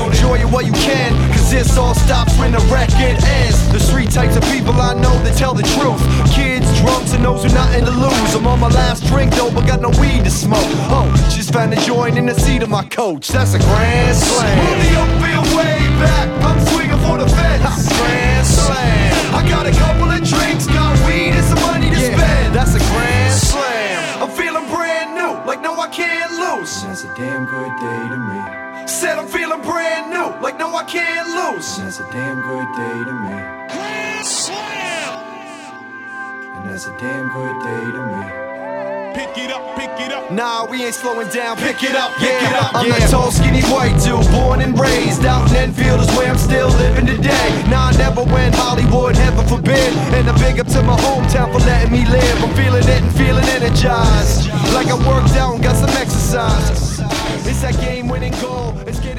Enjoy 0.09 0.41
it 0.41 0.49
while 0.49 0.65
you 0.65 0.73
can, 0.73 1.13
cause 1.29 1.51
this 1.51 1.77
all 1.77 1.93
stops 1.93 2.33
when 2.39 2.51
the 2.51 2.63
record 2.73 3.21
ends. 3.21 3.61
There's 3.69 3.85
three 3.89 4.07
types 4.07 4.35
of 4.35 4.43
people 4.49 4.73
I 4.73 4.97
know 4.97 5.13
that 5.21 5.37
tell 5.37 5.53
the 5.53 5.67
truth. 5.77 6.01
Kids, 6.33 6.65
drunks, 6.81 7.13
and 7.13 7.23
those 7.23 7.45
who 7.45 7.53
nothing 7.53 7.85
to 7.85 7.91
lose. 7.91 8.33
I'm 8.33 8.47
on 8.47 8.59
my 8.59 8.69
last 8.69 9.05
drink 9.05 9.33
though, 9.35 9.53
but 9.53 9.67
got 9.67 9.81
no 9.81 9.93
weed 10.01 10.25
to 10.25 10.31
smoke. 10.31 10.65
Oh, 10.89 11.05
just 11.29 11.53
found 11.53 11.73
a 11.73 11.79
joint 11.85 12.17
in 12.17 12.25
the 12.25 12.33
seat 12.33 12.63
of 12.63 12.69
my 12.69 12.83
coach. 12.85 13.29
That's 13.29 13.53
a 13.53 13.59
grand 13.59 14.17
slam. 14.17 14.94
Move 14.95 15.11
the 15.19 15.43
way 15.55 15.77
back. 15.99 16.27
I'm 16.47 16.59
swinging 16.71 17.01
for 17.05 17.17
the 17.17 17.27
fence. 17.27 17.87
Grand 17.97 18.45
slam. 18.47 19.35
I 19.35 19.41
got 19.49 19.67
a 19.67 19.71
couple 19.71 20.09
of 20.09 20.21
drinks, 20.23 20.65
got 20.67 20.95
weed 21.05 21.35
and 21.35 21.45
some 21.45 21.61
money 21.67 21.89
to 21.89 21.99
spend. 21.99 22.55
That's 22.55 22.73
a 22.75 22.79
grand 22.79 23.33
slam. 23.33 24.23
I'm 24.23 24.31
feeling 24.31 24.67
brand 24.69 25.15
new, 25.15 25.33
like 25.45 25.61
no 25.61 25.75
I 25.75 25.89
can't 25.89 26.31
lose. 26.31 26.83
That's 26.83 27.03
a 27.03 27.13
damn 27.15 27.45
good 27.45 27.73
day 27.79 28.01
to 28.13 28.17
me. 28.17 28.87
Said 28.87 29.17
I'm 29.17 29.27
feeling 29.27 29.61
brand 29.61 30.11
new, 30.11 30.41
like 30.41 30.57
no 30.57 30.73
I 30.75 30.83
can't 30.83 31.27
lose. 31.27 31.77
That's 31.77 31.99
a 31.99 32.07
damn 32.11 32.41
good 32.41 32.67
day 32.77 32.97
to 33.09 33.13
me. 33.25 33.35
Grand 33.73 34.25
slam. 34.25 35.19
And 36.55 36.69
that's 36.69 36.87
a 36.87 36.97
damn 36.97 37.27
good 37.29 37.57
day 37.63 37.91
to 37.91 38.01
me. 38.13 38.45
Pick 39.15 39.37
it 39.37 39.49
up, 39.49 39.63
pick 39.79 39.95
it 40.03 40.11
up. 40.11 40.29
Nah, 40.29 40.67
we 40.69 40.83
ain't 40.83 40.93
slowing 40.93 41.29
down. 41.29 41.55
Pick 41.55 41.81
it 41.83 41.95
up, 41.95 42.11
pick 42.19 42.35
it 42.35 42.51
up. 42.51 42.75
I'm 42.75 42.89
that 42.89 43.07
tall, 43.07 43.31
skinny 43.31 43.63
white 43.71 43.95
dude, 44.03 44.27
born 44.35 44.59
and 44.59 44.77
raised 44.77 45.23
out 45.23 45.47
in 45.51 45.71
Enfield 45.71 46.01
is 46.03 46.11
where 46.19 46.27
I'm 46.27 46.37
still 46.37 46.67
living 46.67 47.07
today. 47.07 47.47
Nah, 47.71 47.95
I 47.95 47.97
never 47.97 48.27
went 48.27 48.53
Hollywood, 48.55 49.15
heaven 49.15 49.47
forbid. 49.47 49.95
And 50.11 50.27
a 50.27 50.33
big 50.35 50.59
up 50.59 50.67
to 50.67 50.83
my 50.83 50.99
hometown 50.99 51.47
for 51.55 51.63
letting 51.63 51.95
me 51.95 52.03
live. 52.11 52.43
I'm 52.43 52.51
feeling 52.59 52.83
it 52.83 52.99
and 53.07 53.15
feeling 53.15 53.47
energized, 53.55 54.51
like 54.75 54.91
I 54.91 54.99
worked 55.07 55.31
out 55.39 55.55
and 55.55 55.63
got 55.63 55.79
some 55.79 55.95
exercise. 55.95 56.99
It's 57.47 57.61
that 57.61 57.79
game-winning 57.79 58.35
goal. 58.43 58.75
It's 58.83 58.99
getting 58.99 59.14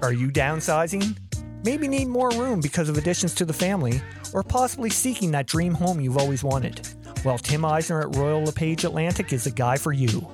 Are 0.00 0.12
you 0.12 0.28
downsizing? 0.28 1.16
Maybe 1.64 1.88
need 1.88 2.06
more 2.06 2.30
room 2.30 2.60
because 2.60 2.88
of 2.88 2.96
additions 2.96 3.34
to 3.34 3.44
the 3.44 3.52
family, 3.52 4.00
or 4.32 4.44
possibly 4.44 4.90
seeking 4.90 5.32
that 5.32 5.48
dream 5.48 5.74
home 5.74 6.00
you've 6.00 6.18
always 6.18 6.44
wanted? 6.44 6.88
Well, 7.24 7.36
Tim 7.36 7.64
Eisner 7.64 8.02
at 8.02 8.14
Royal 8.14 8.44
LePage 8.44 8.84
Atlantic 8.84 9.32
is 9.32 9.42
the 9.42 9.50
guy 9.50 9.76
for 9.76 9.92
you. 9.92 10.30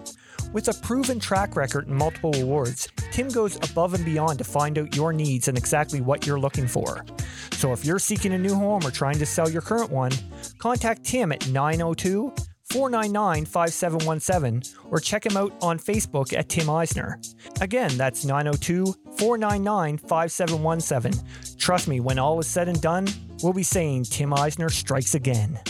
With 0.52 0.68
a 0.68 0.74
proven 0.74 1.18
track 1.18 1.56
record 1.56 1.88
and 1.88 1.96
multiple 1.96 2.36
awards, 2.36 2.88
Tim 3.10 3.28
goes 3.28 3.56
above 3.70 3.94
and 3.94 4.04
beyond 4.04 4.36
to 4.38 4.44
find 4.44 4.78
out 4.78 4.94
your 4.94 5.14
needs 5.14 5.48
and 5.48 5.56
exactly 5.56 6.02
what 6.02 6.26
you're 6.26 6.38
looking 6.38 6.68
for. 6.68 7.04
So 7.52 7.72
if 7.72 7.86
you're 7.86 7.98
seeking 7.98 8.34
a 8.34 8.38
new 8.38 8.54
home 8.54 8.86
or 8.86 8.90
trying 8.90 9.18
to 9.18 9.26
sell 9.26 9.48
your 9.48 9.62
current 9.62 9.90
one, 9.90 10.12
contact 10.58 11.04
Tim 11.04 11.32
at 11.32 11.48
902 11.48 12.34
499 12.74 13.44
5717 13.44 14.74
or 14.90 14.98
check 14.98 15.24
him 15.24 15.36
out 15.36 15.52
on 15.62 15.78
Facebook 15.78 16.36
at 16.36 16.48
Tim 16.48 16.68
Eisner. 16.68 17.20
Again, 17.60 17.96
that's 17.96 18.24
902 18.24 18.86
499 19.16 19.98
5717. 19.98 21.56
Trust 21.56 21.86
me, 21.86 22.00
when 22.00 22.18
all 22.18 22.40
is 22.40 22.48
said 22.48 22.66
and 22.66 22.82
done, 22.82 23.06
we'll 23.44 23.52
be 23.52 23.62
saying 23.62 24.02
Tim 24.02 24.34
Eisner 24.34 24.70
strikes 24.70 25.14
again. 25.14 25.60